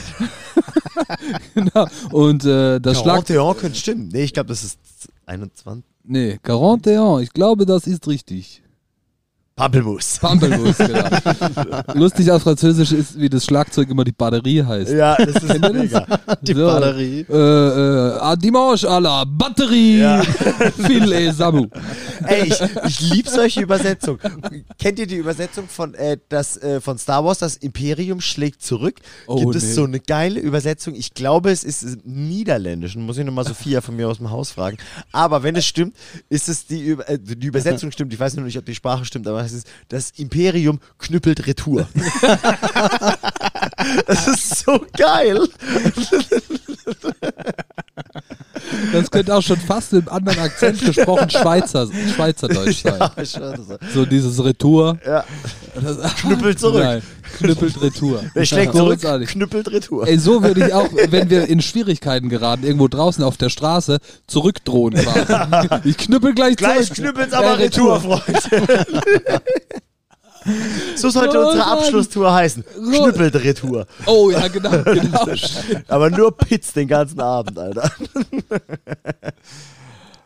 genau. 1.55 1.87
Und 2.11 2.45
äh, 2.45 2.81
das 2.81 3.01
Schlag... 3.01 3.31
41 3.31 3.61
könnte 3.63 3.79
stimmen. 3.79 4.11
Nee, 4.13 4.25
ich 4.25 4.35
glaube, 4.35 4.49
das 4.49 4.63
ist 4.63 4.79
21. 5.25 5.85
Nee, 6.05 6.39
41. 6.43 7.23
Ich 7.23 7.33
glaube, 7.33 7.65
das 7.65 7.87
ist 7.87 8.07
richtig. 8.09 8.63
Pampelmus. 9.57 10.19
Pampelmus, 10.19 10.77
genau. 10.77 11.09
Lustig 11.95 12.31
auf 12.31 12.43
Französisch 12.43 12.93
ist, 12.93 13.19
wie 13.19 13.31
das 13.31 13.47
Schlagzeug 13.47 13.89
immer 13.89 14.05
die 14.05 14.13
Batterie 14.13 14.63
heißt. 14.63 14.93
Ja, 14.93 15.17
das 15.17 15.43
ist 15.43 15.61
mega. 15.61 16.07
Die 16.43 16.53
So, 16.53 16.67
Batterie. 16.67 17.21
Äh, 17.27 17.33
äh, 17.33 18.19
à 18.21 18.37
dimanche 18.37 18.87
à 18.87 19.01
la 19.01 19.25
Batterie. 19.25 20.01
Ja. 20.01 20.23
Phil 20.87 21.11
et 21.11 21.35
Samu. 21.35 21.69
Ey, 22.27 22.49
ich, 22.49 22.61
ich 22.85 23.01
liebe 23.11 23.31
solche 23.31 23.63
Übersetzungen. 23.63 24.19
Kennt 24.79 24.99
ihr 24.99 25.07
die 25.07 25.17
Übersetzung 25.17 25.69
von, 25.69 25.95
äh, 25.95 26.19
das, 26.29 26.59
äh, 26.59 26.83
von 26.83 26.99
Star 26.99 27.25
Wars, 27.25 27.39
das 27.39 27.57
Imperium 27.57 28.21
schlägt 28.21 28.63
zurück? 28.63 28.97
Oh, 29.27 29.37
Gibt 29.41 29.55
es 29.55 29.65
nee. 29.65 29.73
so 29.73 29.85
eine 29.85 30.01
geile 30.01 30.39
Übersetzung? 30.39 30.95
Ich 30.95 31.15
glaube, 31.15 31.51
es 31.51 31.65
ist 31.65 31.83
im 31.83 32.29
Niederländischen. 32.29 33.07
Muss 33.07 33.17
ich 33.17 33.25
nochmal 33.25 33.47
Sophia 33.47 33.81
von 33.81 33.97
mir 33.97 34.07
aus 34.07 34.19
dem 34.19 34.31
Haus 34.31 34.51
fragen. 34.51 34.77
Aber 35.13 35.43
wenn 35.43 35.57
es 35.57 35.65
stimmt, 35.65 35.97
ist 36.29 36.51
es 36.51 36.67
die, 36.67 36.83
Über 36.85 37.09
äh, 37.09 37.19
die 37.19 37.47
Übersetzung 37.47 37.91
stimmt. 37.91 38.13
Ich 38.13 38.21
weiß 38.21 38.37
nur 38.37 38.45
nicht, 38.45 38.59
ob 38.59 38.67
die 38.67 38.75
Sprache 38.75 39.07
stimmt, 39.07 39.27
aber 39.27 39.46
es 39.47 39.53
ist 39.53 39.67
das 39.89 40.11
Imperium 40.17 40.81
knüppelt 40.99 41.47
Retour. 41.47 41.89
das 44.07 44.29
ist 44.29 44.65
so 44.65 44.85
geil. 44.97 45.49
Das 48.93 49.11
könnte 49.11 49.35
auch 49.35 49.43
schon 49.43 49.59
fast 49.59 49.93
im 49.93 50.09
anderen 50.09 50.39
Akzent 50.39 50.81
gesprochen 50.81 51.31
Schweizer, 51.31 51.89
Schweizerdeutsch 52.15 52.83
sein. 52.83 52.99
Ja, 52.99 53.13
ich 53.23 53.33
das. 53.33 53.61
So 53.95 54.05
dieses 54.05 54.43
Retour. 54.43 54.99
Ja. 55.07 55.25
Das, 55.81 56.15
Knüppelt 56.17 56.59
zurück. 56.59 56.83
Nein, 56.83 57.03
knüppelt 57.39 57.81
Retour. 57.83 58.25
Der 58.35 58.45
schlägt 58.45 58.75
zurück, 58.75 59.01
knüppelt 59.27 59.71
Retour. 59.71 60.07
Ey, 60.09 60.19
so 60.19 60.43
würde 60.43 60.67
ich 60.67 60.73
auch, 60.73 60.89
wenn 61.11 61.29
wir 61.31 61.47
in 61.49 61.61
Schwierigkeiten 61.61 62.29
geraten, 62.29 62.65
irgendwo 62.65 62.89
draußen 62.89 63.23
auf 63.23 63.37
der 63.37 63.51
Straße, 63.51 63.99
zurückdrohen 64.27 64.95
quasi. 64.95 65.69
Ich 65.85 65.97
knüppel 65.99 66.35
gleich, 66.35 66.57
Gleich 66.57 66.87
zurück. 66.87 66.99
knüppelt's 66.99 67.33
Ja, 67.33 67.39
aber 67.41 67.59
Retour, 67.59 68.01
Freund. 68.01 68.51
so 70.97 71.11
sollte 71.11 71.45
unsere. 71.45 71.67
Abschlusstour 71.67 72.33
heißen. 72.33 72.65
Knüppelt 72.65 73.35
Retour. 73.37 73.87
Oh 74.07 74.31
ja, 74.31 74.49
genau, 74.49 74.71
genau. 74.85 75.27
Aber 75.89 76.11
nur 76.11 76.37
Pits 76.37 76.73
den 76.73 76.89
ganzen 76.89 77.21
Abend, 77.21 77.59
Alter. 77.59 77.91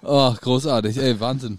Ach, 0.03 0.41
großartig. 0.41 0.97
Ey, 0.99 1.19
Wahnsinn. 1.21 1.59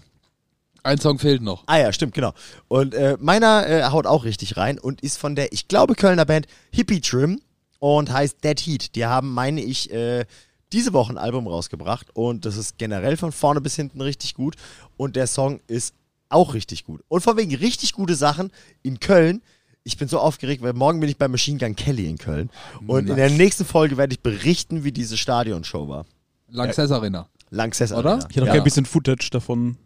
Ein 0.84 0.98
Song 0.98 1.18
fehlt 1.18 1.42
noch. 1.42 1.62
Ah 1.66 1.78
ja, 1.78 1.92
stimmt, 1.92 2.14
genau. 2.14 2.32
Und 2.68 2.94
äh, 2.94 3.16
meiner 3.20 3.68
äh, 3.68 3.84
haut 3.84 4.06
auch 4.06 4.24
richtig 4.24 4.56
rein 4.56 4.78
und 4.78 5.00
ist 5.00 5.16
von 5.16 5.36
der, 5.36 5.52
ich 5.52 5.68
glaube, 5.68 5.94
Kölner 5.94 6.24
Band 6.24 6.46
Hippie 6.72 7.00
Trim 7.00 7.40
und 7.78 8.12
heißt 8.12 8.42
Dead 8.42 8.58
Heat. 8.58 8.96
Die 8.96 9.06
haben, 9.06 9.32
meine 9.32 9.60
ich, 9.62 9.92
äh, 9.92 10.24
diese 10.72 10.92
Woche 10.92 11.12
ein 11.12 11.18
Album 11.18 11.46
rausgebracht 11.46 12.08
und 12.14 12.46
das 12.46 12.56
ist 12.56 12.78
generell 12.78 13.16
von 13.16 13.30
vorne 13.30 13.60
bis 13.60 13.76
hinten 13.76 14.00
richtig 14.00 14.34
gut 14.34 14.56
und 14.96 15.14
der 15.16 15.26
Song 15.26 15.60
ist 15.68 15.94
auch 16.32 16.54
richtig 16.54 16.84
gut. 16.84 17.02
Und 17.08 17.20
von 17.22 17.36
wegen 17.36 17.54
richtig 17.54 17.92
gute 17.92 18.14
Sachen 18.14 18.50
in 18.82 19.00
Köln. 19.00 19.42
Ich 19.84 19.96
bin 19.96 20.06
so 20.08 20.18
aufgeregt, 20.20 20.62
weil 20.62 20.72
morgen 20.74 21.00
bin 21.00 21.08
ich 21.08 21.18
bei 21.18 21.26
Machine 21.28 21.58
Gun 21.58 21.74
Kelly 21.74 22.06
in 22.08 22.16
Köln. 22.18 22.50
Und 22.86 23.08
in 23.08 23.16
der 23.16 23.30
nächsten 23.30 23.64
Folge 23.64 23.96
werde 23.96 24.12
ich 24.14 24.20
berichten, 24.20 24.84
wie 24.84 24.92
diese 24.92 25.16
Stadionshow 25.16 25.88
war. 25.88 26.06
Lanxess 26.48 26.90
Arena. 26.92 27.28
Langsess 27.50 27.92
Oder? 27.92 28.12
Arena. 28.12 28.26
Ich 28.30 28.36
habe 28.36 28.40
noch 28.40 28.46
Ja. 28.48 28.54
kein 28.54 28.64
bisschen 28.64 28.86
Footage 28.86 29.28
davon. 29.30 29.76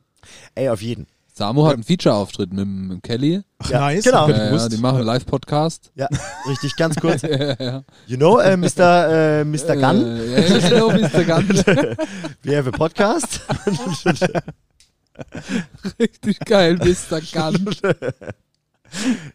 Ey, 0.55 0.69
auf 0.69 0.83
jeden. 0.83 1.07
Samu 1.33 1.67
hat 1.67 1.75
einen 1.75 1.83
Feature-Auftritt 1.85 2.51
mit, 2.51 2.61
dem- 2.61 2.89
mit 2.89 3.03
Kelly. 3.03 3.43
Ach, 3.59 3.69
Ja, 3.71 3.81
nice. 3.81 4.05
genau. 4.05 4.29
Ja, 4.29 4.55
ja, 4.57 4.69
die 4.71 4.77
machen 4.79 4.97
einen 4.97 5.07
Live-Podcast. 5.07 5.93
Ja, 5.95 6.09
richtig, 6.49 6.75
ganz 6.77 6.97
kurz. 6.97 7.23
ja, 7.23 7.55
ja. 7.63 7.83
You 8.07 8.17
know, 8.17 8.39
äh, 8.39 8.57
Mr. 8.57 9.41
Äh, 9.41 9.45
Mr. 9.45 9.77
Gunn, 9.77 10.17
Äh, 10.19 10.59
ja, 10.61 10.69
genau, 10.69 10.91
Mr. 10.91 11.25
Gunn. 11.25 11.49
we 12.43 12.57
have 12.57 12.69
a 12.69 12.73
podcast. 12.73 13.41
Richtig 15.99 16.39
geil, 16.41 16.77
Mr. 16.77 17.21
Gunn. 17.33 17.69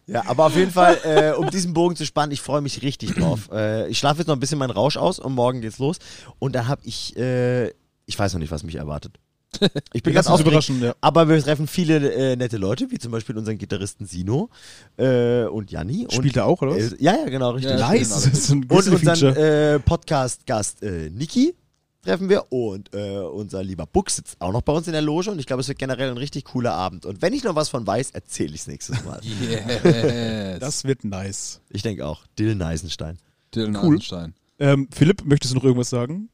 Ja, 0.06 0.24
aber 0.26 0.46
auf 0.46 0.56
jeden 0.56 0.70
Fall, 0.70 0.98
äh, 1.04 1.32
um 1.32 1.50
diesen 1.50 1.72
Bogen 1.72 1.96
zu 1.96 2.06
spannen, 2.06 2.32
ich 2.32 2.40
freue 2.40 2.60
mich 2.60 2.82
richtig 2.82 3.14
drauf. 3.14 3.40
Äh, 3.52 3.88
ich 3.88 3.98
schlafe 3.98 4.18
jetzt 4.18 4.28
noch 4.28 4.36
ein 4.36 4.40
bisschen 4.40 4.58
meinen 4.58 4.70
Rausch 4.70 4.96
aus 4.96 5.18
und 5.18 5.34
morgen 5.34 5.60
geht's 5.60 5.78
los. 5.78 5.98
Und 6.38 6.54
dann 6.54 6.68
habe 6.68 6.80
ich, 6.84 7.14
äh, 7.18 7.68
ich 8.06 8.18
weiß 8.18 8.32
noch 8.32 8.40
nicht, 8.40 8.50
was 8.50 8.62
mich 8.62 8.76
erwartet. 8.76 9.18
Ich 9.92 10.02
bin 10.02 10.14
ganz 10.14 10.28
aufgeregt, 10.28 10.70
ja. 10.80 10.94
aber 11.02 11.28
wir 11.28 11.42
treffen 11.42 11.66
viele 11.66 12.12
äh, 12.12 12.36
nette 12.36 12.56
Leute, 12.56 12.90
wie 12.90 12.98
zum 12.98 13.12
Beispiel 13.12 13.36
unseren 13.36 13.58
Gitarristen 13.58 14.06
Sino 14.06 14.48
äh, 14.96 15.44
und 15.44 15.70
Janni. 15.70 16.04
Und, 16.04 16.14
Spielt 16.14 16.36
er 16.36 16.46
auch, 16.46 16.62
oder 16.62 16.74
was? 16.74 16.94
Ja, 16.98 17.16
ja, 17.16 17.24
genau, 17.26 17.50
richtig. 17.50 17.78
Ja, 17.78 17.88
nice. 17.88 18.50
ein 18.50 18.64
Und 18.64 18.88
unseren 18.88 19.36
äh, 19.36 19.78
Podcast-Gast 19.80 20.82
Niki 20.82 21.54
treffen 22.02 22.28
wir 22.28 22.52
und 22.52 22.92
äh, 22.94 23.18
unser 23.18 23.62
lieber 23.62 23.86
Buck 23.86 24.10
sitzt 24.10 24.40
auch 24.40 24.52
noch 24.52 24.62
bei 24.62 24.72
uns 24.72 24.86
in 24.86 24.92
der 24.92 25.02
Loge 25.02 25.30
und 25.30 25.38
ich 25.38 25.46
glaube, 25.46 25.60
es 25.60 25.68
wird 25.68 25.78
generell 25.78 26.10
ein 26.10 26.16
richtig 26.16 26.44
cooler 26.46 26.74
Abend. 26.74 27.06
Und 27.06 27.22
wenn 27.22 27.32
ich 27.32 27.44
noch 27.44 27.54
was 27.54 27.68
von 27.68 27.86
weiß, 27.86 28.10
erzähle 28.10 28.54
ich 28.54 28.62
es 28.62 28.66
nächstes 28.66 29.04
Mal. 29.04 29.20
Yes. 29.48 30.58
Das 30.60 30.84
wird 30.84 31.04
nice. 31.04 31.60
Ich 31.70 31.82
denke 31.82 32.06
auch. 32.06 32.22
Dylan 32.38 32.60
Eisenstein. 32.62 33.18
Dylan 33.54 33.76
Cool. 33.76 33.94
Eisenstein. 33.94 34.34
Ähm, 34.58 34.88
Philipp, 34.92 35.24
möchtest 35.24 35.52
du 35.52 35.58
noch 35.58 35.64
irgendwas 35.64 35.90
sagen? 35.90 36.28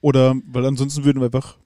Oder, 0.00 0.34
weil 0.50 0.64
ansonsten 0.66 1.04
würden 1.04 1.20
wir 1.20 1.26
einfach 1.26 1.56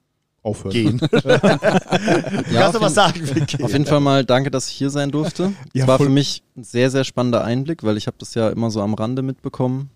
aufhören. 0.43 0.73
Gehen. 0.73 0.99
du 1.11 1.17
Ja, 1.29 1.39
kannst 1.41 2.75
doch 2.77 2.81
was 2.81 2.95
sagen, 2.95 3.21
wir 3.27 3.45
gehen. 3.47 3.65
Auf 3.65 3.73
jeden 3.73 3.87
Fall 3.87 4.01
mal 4.01 4.25
danke, 4.25 4.51
dass 4.51 4.69
ich 4.69 4.75
hier 4.75 4.91
sein 4.91 5.11
durfte. 5.11 5.53
Es 5.73 5.81
Ja, 5.81 5.87
war 5.89 5.97
voll. 5.99 6.07
für 6.07 6.13
mich 6.13 6.43
ein 6.57 6.65
sehr, 6.65 6.91
sehr 6.91 7.05
spannender 7.05 7.43
Einblick, 7.45 7.83
weil 7.83 7.97
ich 7.97 8.07
habe 8.07 8.17
das 8.21 8.35
ja 8.35 8.49
immer 8.51 8.71
so 8.71 8.81
am 8.83 8.95
Rande 8.95 9.23
mitbekommen. 9.23 9.91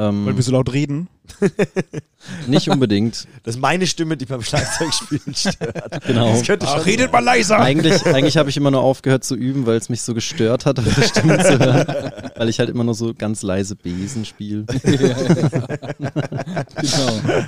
Ähm, 0.00 0.24
Weil 0.24 0.34
wir 0.34 0.42
so 0.42 0.52
laut 0.52 0.72
reden. 0.72 1.08
nicht 2.46 2.70
unbedingt. 2.70 3.28
Das 3.42 3.56
ist 3.56 3.60
meine 3.60 3.86
Stimme, 3.86 4.16
die 4.16 4.24
beim 4.24 4.40
Schlagzeugspielen 4.42 5.34
stört. 5.34 6.06
Genau. 6.06 6.30
Das 6.32 6.42
könnte 6.44 6.66
schon 6.66 6.80
redet 6.80 7.12
mal 7.12 7.22
leiser! 7.22 7.58
Eigentlich, 7.58 8.06
eigentlich 8.06 8.38
habe 8.38 8.48
ich 8.48 8.56
immer 8.56 8.70
nur 8.70 8.80
aufgehört 8.80 9.24
zu 9.24 9.34
üben, 9.36 9.66
weil 9.66 9.76
es 9.76 9.90
mich 9.90 10.00
so 10.00 10.14
gestört 10.14 10.64
hat, 10.64 10.78
eure 10.86 11.02
Stimme 11.02 11.38
zu 11.38 11.58
hören. 11.58 12.12
Weil 12.34 12.48
ich 12.48 12.58
halt 12.58 12.70
immer 12.70 12.82
nur 12.82 12.94
so 12.94 13.12
ganz 13.12 13.42
leise 13.42 13.76
Besen 13.76 14.24
spiele. 14.24 14.64
Genau. 16.80 17.40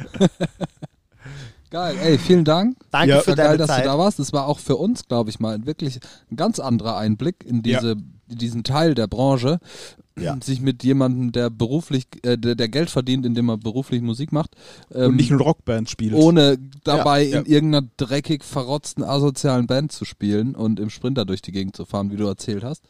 Geil, 1.71 1.97
ey, 2.03 2.19
vielen 2.19 2.45
Dank. 2.45 2.77
Danke 2.91 3.09
Ja, 3.15 3.21
für 3.23 3.35
geil, 3.35 3.57
dass 3.57 3.69
Zeit. 3.69 3.85
du 3.85 3.89
da 3.89 3.97
warst. 3.97 4.19
Das 4.19 4.35
war 4.35 4.47
auch 4.47 4.59
für 4.59 4.77
uns, 4.77 5.07
glaube 5.09 5.31
ich 5.31 5.41
mal, 5.41 5.65
wirklich 5.65 6.01
ein 6.31 6.37
ganz 6.37 6.59
anderer 6.59 6.99
Einblick 6.99 7.47
in 7.47 7.63
diese, 7.63 7.93
in 8.29 8.39
diesen 8.39 8.63
Teil 8.63 8.95
der 8.95 9.07
Branche. 9.07 9.59
Ja. 10.19 10.37
Sich 10.43 10.61
mit 10.61 10.85
jemandem, 10.85 11.33
der 11.33 11.49
beruflich, 11.51 12.07
äh, 12.23 12.37
der, 12.37 12.55
der 12.55 12.69
Geld 12.69 12.91
verdient, 12.91 13.25
indem 13.25 13.49
er 13.49 13.57
beruflich 13.59 14.03
Musik 14.03 14.31
macht, 14.33 14.55
ähm, 14.95 15.11
Und 15.11 15.17
nicht 15.17 15.31
nur 15.31 15.41
Rockbands 15.41 15.91
spielt. 15.91 16.15
ohne 16.15 16.59
dabei 16.85 17.23
Ja, 17.23 17.29
ja. 17.31 17.39
in 17.41 17.47
irgendeiner 17.47 17.87
dreckig 17.97 18.45
verrotzten 18.45 19.03
asozialen 19.05 19.67
Band 19.67 19.91
zu 19.93 20.05
spielen 20.05 20.55
und 20.55 20.79
im 20.81 20.91
Sprinter 20.91 21.25
durch 21.25 21.41
die 21.43 21.53
Gegend 21.53 21.77
zu 21.77 21.85
fahren, 21.87 22.11
wie 22.11 22.17
du 22.17 22.27
erzählt 22.27 22.63
hast. 22.63 22.85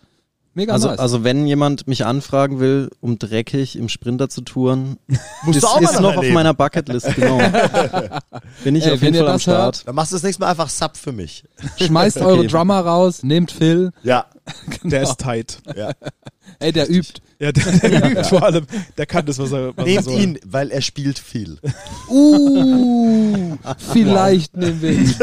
Mega 0.55 0.75
Also, 0.75 0.89
nice. 0.89 0.99
also 0.99 1.25
wenn 1.25 1.47
jemand 1.47 1.87
mich 1.87 2.05
anfragen 2.05 2.61
will, 2.61 2.91
um 3.01 3.19
dreckig 3.19 3.75
im 3.77 3.89
Sprinter 3.89 4.29
zu 4.29 4.43
touren, 4.43 4.99
Musst 5.45 5.57
ist, 5.57 5.63
du 5.63 5.67
auch 5.69 5.81
mal 5.81 5.89
ist 5.89 5.95
noch 5.95 6.01
noch 6.03 6.09
auf 6.11 6.17
erleben. 6.17 6.35
meiner 6.35 6.53
Bucketlist, 6.53 7.15
genau. 7.15 7.39
Bin 8.65 8.77
ich 8.77 8.85
Ey, 8.85 8.93
auf 8.93 9.01
wenn 9.01 9.15
jeden 9.15 9.15
ihr 9.15 9.21
Fall 9.23 9.29
am 9.31 9.37
das 9.39 9.47
hört, 9.47 9.77
Start. 9.77 9.89
Dann 9.89 9.95
machst 9.95 10.13
du 10.13 10.17
das 10.17 10.23
nächste 10.25 10.43
Mal 10.43 10.51
einfach 10.51 10.69
Sub 10.69 10.97
für 10.99 11.13
mich. 11.13 11.45
Schmeißt 11.79 12.19
eure 12.21 12.41
Okay. 12.41 12.49
Drummer 12.49 12.81
raus, 12.81 13.23
nehmt 13.23 13.51
Phil. 13.51 13.93
Ja. 14.03 14.27
Der 14.83 15.03
ist 15.05 15.19
tight. 15.21 15.63
ja. 15.75 15.93
Ey, 16.63 16.73
der 16.73 16.89
übt. 16.89 17.21
Ja, 17.39 17.53
der, 17.53 17.65
der 17.91 18.11
übt 18.11 18.25
vor 18.25 18.43
allem. 18.45 18.67
Der 18.97 19.05
kann 19.07 19.27
das, 19.27 19.39
was 19.39 19.53
er, 19.53 19.69
was 19.77 19.79
er 19.79 19.85
Nehmt 19.85 20.05
soll. 20.05 20.21
ihn, 20.21 20.39
weil 20.47 20.71
er 20.71 20.81
spielt 20.81 21.19
viel. 21.19 21.59
Uh, 22.09 23.57
vielleicht 23.93 24.57
nehmen 24.57 24.81
wir 24.81 24.93
ihn. 24.93 25.15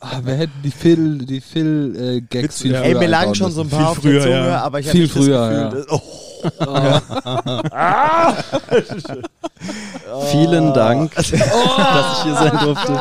Ah, 0.00 0.20
wir 0.24 0.34
hätten 0.34 0.62
die 0.64 0.70
Phil, 0.70 1.18
die 1.18 1.40
Phil 1.40 1.96
äh, 1.96 2.20
Gags 2.22 2.62
viel 2.62 2.72
Ja. 2.72 2.80
früher 2.80 2.88
Ey, 2.94 2.98
mir 2.98 3.08
lagen 3.08 3.34
schon 3.34 3.52
so 3.52 3.60
ein 3.62 3.68
paar 3.68 3.78
Viel 3.78 3.86
auf 3.88 4.00
der 4.00 4.10
früher, 4.10 4.22
Zunge, 4.22 4.48
ja. 4.48 4.62
aber 4.62 4.80
ich 4.80 4.88
Viel 4.88 5.08
habe 5.08 5.18
nicht 5.18 5.26
früher, 5.26 5.50
das 5.50 5.74
Gefühl, 5.74 5.86
dass, 5.86 6.00
oh, 6.00 6.02
Vielen 10.30 10.72
Dank, 10.72 11.14
dass 11.14 11.32
ich 11.32 11.42
hier 12.24 12.34
sein 12.34 12.58
durfte. 12.62 12.92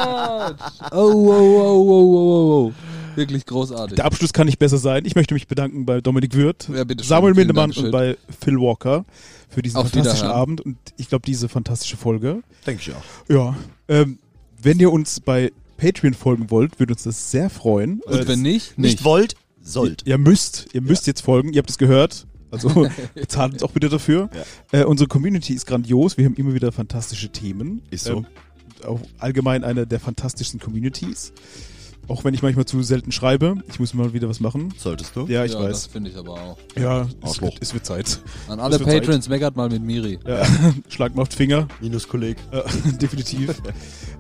Oh, 0.92 0.98
oh, 0.98 0.98
oh, 0.98 1.00
oh, 1.00 1.90
oh, 1.90 1.92
oh, 2.16 2.68
oh. 2.68 2.72
Wirklich 3.20 3.46
großartig. 3.46 3.96
Der 3.98 4.06
Abschluss 4.06 4.34
kann 4.34 4.46
nicht 4.48 4.58
besser 4.60 4.78
sein. 4.78 5.04
Ich 5.06 5.16
möchte 5.16 5.34
mich 5.34 5.48
bedanken 5.48 5.86
bei 5.86 6.02
Dominik 6.02 6.36
Wirth, 6.36 6.70
Ja. 6.74 6.84
Samuel 7.02 7.34
Mindemann 7.36 7.72
und 7.72 7.92
bei 7.92 8.18
Phil 8.40 8.56
Walker 8.60 9.06
für 9.50 9.62
diesen 9.62 9.78
Auf 9.78 9.90
fantastischen. 9.90 10.28
Abend 10.30 10.62
und 10.62 10.78
ich 10.98 11.10
glaube, 11.10 11.26
diese 11.28 11.50
fantastische 11.50 11.98
Folge. 11.98 12.42
denke 12.66 12.82
ich 12.82 12.96
auch. 12.96 13.04
Ja. 13.30 13.56
Ähm, 13.88 14.20
wenn 14.62 14.80
ihr 14.80 14.92
uns 14.92 15.20
bei 15.20 15.52
Patreon 15.78 16.14
folgen 16.14 16.50
wollt, 16.50 16.80
würde 16.80 16.94
uns 16.94 17.04
das 17.04 17.32
sehr 17.32 17.50
freuen. 17.50 18.02
Und 18.06 18.20
Äh, 18.20 18.28
wenn 18.28 18.42
nicht, 18.42 18.78
Nicht 18.78 18.92
nicht. 19.00 19.04
wollt, 19.04 19.36
sollt. 19.62 20.04
Ihr 20.06 20.18
müsst, 20.18 20.68
ihr 20.74 20.82
müsst 20.82 21.06
jetzt 21.08 21.22
folgen, 21.22 21.54
ihr 21.54 21.60
habt 21.60 21.70
es 21.70 21.78
gehört. 21.78 22.26
Also 22.52 22.88
bezahlt 23.16 23.54
uns 23.54 23.64
auch 23.64 23.72
bitte 23.72 23.90
dafür. 23.90 24.30
Äh, 24.72 24.84
unsere 24.86 25.08
Community 25.08 25.54
ist 25.54 25.66
grandios, 25.68 26.18
wir 26.18 26.26
haben 26.26 26.36
immer 26.36 26.54
wieder 26.54 26.72
fantastische 26.72 27.30
Themen. 27.30 27.82
Ist 27.92 28.06
so. 28.06 28.18
Ähm, 28.18 28.26
auch 28.88 29.00
allgemein 29.18 29.64
eine 29.66 29.86
der 29.86 30.00
fantastischsten 30.00 30.60
Communities. 30.60 31.34
Auch 32.10 32.24
wenn 32.24 32.34
ich 32.34 32.42
manchmal 32.42 32.66
zu 32.66 32.82
selten 32.84 33.12
schreibe. 33.12 33.58
Ich 33.72 33.80
muss 33.80 33.94
mal 33.94 34.14
wieder 34.14 34.28
was 34.28 34.40
machen. 34.40 34.74
Solltest 34.78 35.16
du? 35.16 35.28
Ja, 35.28 35.46
ich 35.46 35.54
ja, 35.54 35.60
Das 35.62 35.70
weiß. 35.70 35.86
finde 35.88 36.10
ich 36.10 36.18
aber 36.18 36.34
auch. 36.34 36.58
Ja, 36.78 37.08
es 37.24 37.40
wird, 37.42 37.54
es 37.62 37.74
wird 37.74 37.86
Zeit. 37.86 38.20
An 38.48 38.60
alle 38.60 38.80
Patrons, 38.80 39.30
meckert 39.30 39.56
mal 39.56 39.70
mit 39.70 39.84
Miri. 39.84 40.18
Ja, 40.28 40.44
schlag 40.90 41.16
mal 41.16 41.22
auf 41.22 41.30
die 41.30 41.38
Finger. 41.38 41.68
Minus 41.82 42.08
Kolleg. 42.08 42.38
Ja, 42.52 42.64
definitiv. 43.00 43.62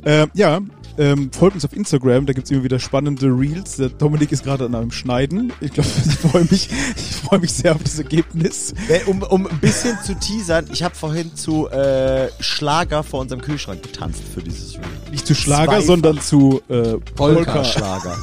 äh, 0.03 0.27
ja, 0.35 0.61
ähm, 0.97 1.31
folgt 1.31 1.55
uns 1.55 1.65
auf 1.65 1.73
Instagram, 1.73 2.25
da 2.25 2.33
gibt's 2.33 2.51
immer 2.51 2.63
wieder 2.63 2.77
spannende 2.79 3.25
Reels. 3.27 3.77
Der 3.77 3.89
Dominik 3.89 4.31
ist 4.31 4.43
gerade 4.43 4.65
an 4.65 4.75
einem 4.75 4.91
Schneiden. 4.91 5.51
Ich 5.61 5.71
glaube, 5.73 5.89
ich 6.05 6.13
freue 6.15 6.43
mich, 6.43 6.69
ich 6.95 7.15
freue 7.15 7.39
mich 7.39 7.53
sehr 7.53 7.73
auf 7.75 7.81
das 7.83 7.97
Ergebnis. 7.97 8.73
Äh, 8.87 8.99
Um, 9.09 9.23
um 9.23 9.47
ein 9.47 9.59
bisschen 9.59 9.97
zu 10.05 10.13
teasern, 10.13 10.65
ich 10.71 10.83
habe 10.83 10.93
vorhin 10.93 11.33
zu 11.35 11.67
äh, 11.69 12.29
Schlager 12.39 13.01
vor 13.03 13.21
unserem 13.21 13.41
Kühlschrank 13.41 13.81
getanzt 13.81 14.21
für 14.33 14.41
dieses 14.43 14.75
Reel. 14.75 14.83
Nicht 15.11 15.25
zu 15.25 15.33
Schlager, 15.33 15.71
Zweifach. 15.71 15.85
sondern 15.87 16.19
zu 16.21 16.61
äh, 16.69 16.97
Polka. 17.15 17.63
Schlager. 17.79 18.17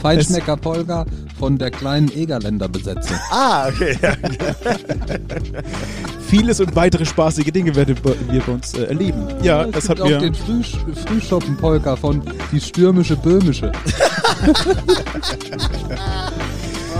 Feinschmecker 0.00 0.56
Polga 0.58 1.06
von 1.38 1.58
der 1.58 1.70
kleinen 1.70 2.10
Egerländer 2.12 2.68
Besetzung. 2.68 3.16
ah, 3.30 3.68
okay. 3.68 3.96
Ja. 4.02 4.14
Vieles 6.28 6.60
und 6.60 6.74
weitere 6.74 7.04
spaßige 7.04 7.52
Dinge 7.52 7.74
werden 7.76 7.96
wir 8.30 8.40
bei 8.40 8.52
uns 8.52 8.74
äh, 8.74 8.84
erleben. 8.84 9.26
Ja, 9.42 9.64
es 9.64 9.70
das 9.72 9.86
gibt 9.88 10.00
hat 10.00 10.08
mir. 10.08 10.16
auch 10.16 10.20
den 10.20 10.34
Früh 10.34 10.62
Frühschoppen 11.06 11.56
Polka 11.56 11.94
von 11.96 12.22
die 12.50 12.60
stürmische 12.60 13.16
Böhmische. 13.16 13.70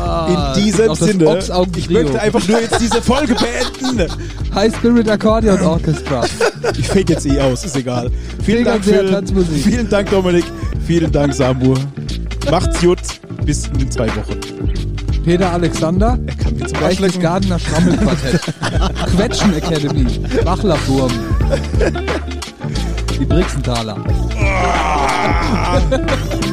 Ah, 0.05 0.55
In 0.57 0.63
diesem 0.63 0.95
Sinne, 0.95 1.39
ich 1.77 1.89
möchte 1.91 2.21
einfach 2.21 2.47
nur 2.49 2.61
jetzt 2.61 2.81
diese 2.81 3.01
Folge 3.01 3.35
beenden. 3.35 4.13
High 4.55 4.75
Spirit 4.75 5.09
Accordion 5.09 5.61
Orchestra. 5.63 6.25
Ich 6.79 6.89
fake 6.89 7.11
jetzt 7.11 7.27
eh 7.27 7.41
aus, 7.41 7.65
ist 7.65 7.77
egal. 7.77 8.11
Vielen 8.45 8.65
Dank, 8.65 8.85
Phil. 8.85 9.11
Tanzmusik. 9.11 9.63
Vielen 9.65 9.89
Dank, 9.89 10.11
Dominik. 10.11 10.45
Vielen 10.87 11.11
Dank, 11.11 11.35
Samu. 11.35 11.75
Macht's 12.51 12.81
gut. 12.81 12.99
Bis 13.45 13.67
in 13.79 13.91
zwei 13.91 14.09
Wochen. 14.09 14.39
Peter 15.25 15.53
Alexander. 15.53 16.19
Er 16.27 16.35
kann 16.35 16.57
mir 16.57 16.67
zum 16.67 16.79
Reichlich. 16.79 17.21
Gardener 17.21 17.59
Schrammelquartett. 17.59 18.41
Quetschen 19.17 19.55
Academy. 19.55 20.07
Wachlerturm. 20.45 21.13
Die 23.19 23.25
Brixenthaler. 23.25 23.97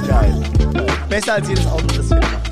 Geil. 0.08 0.34
Besser 1.10 1.34
als 1.34 1.50
jedes 1.50 1.66
Auto, 1.66 1.86
das 1.98 2.10
wir 2.10 2.18
machen. 2.18 2.49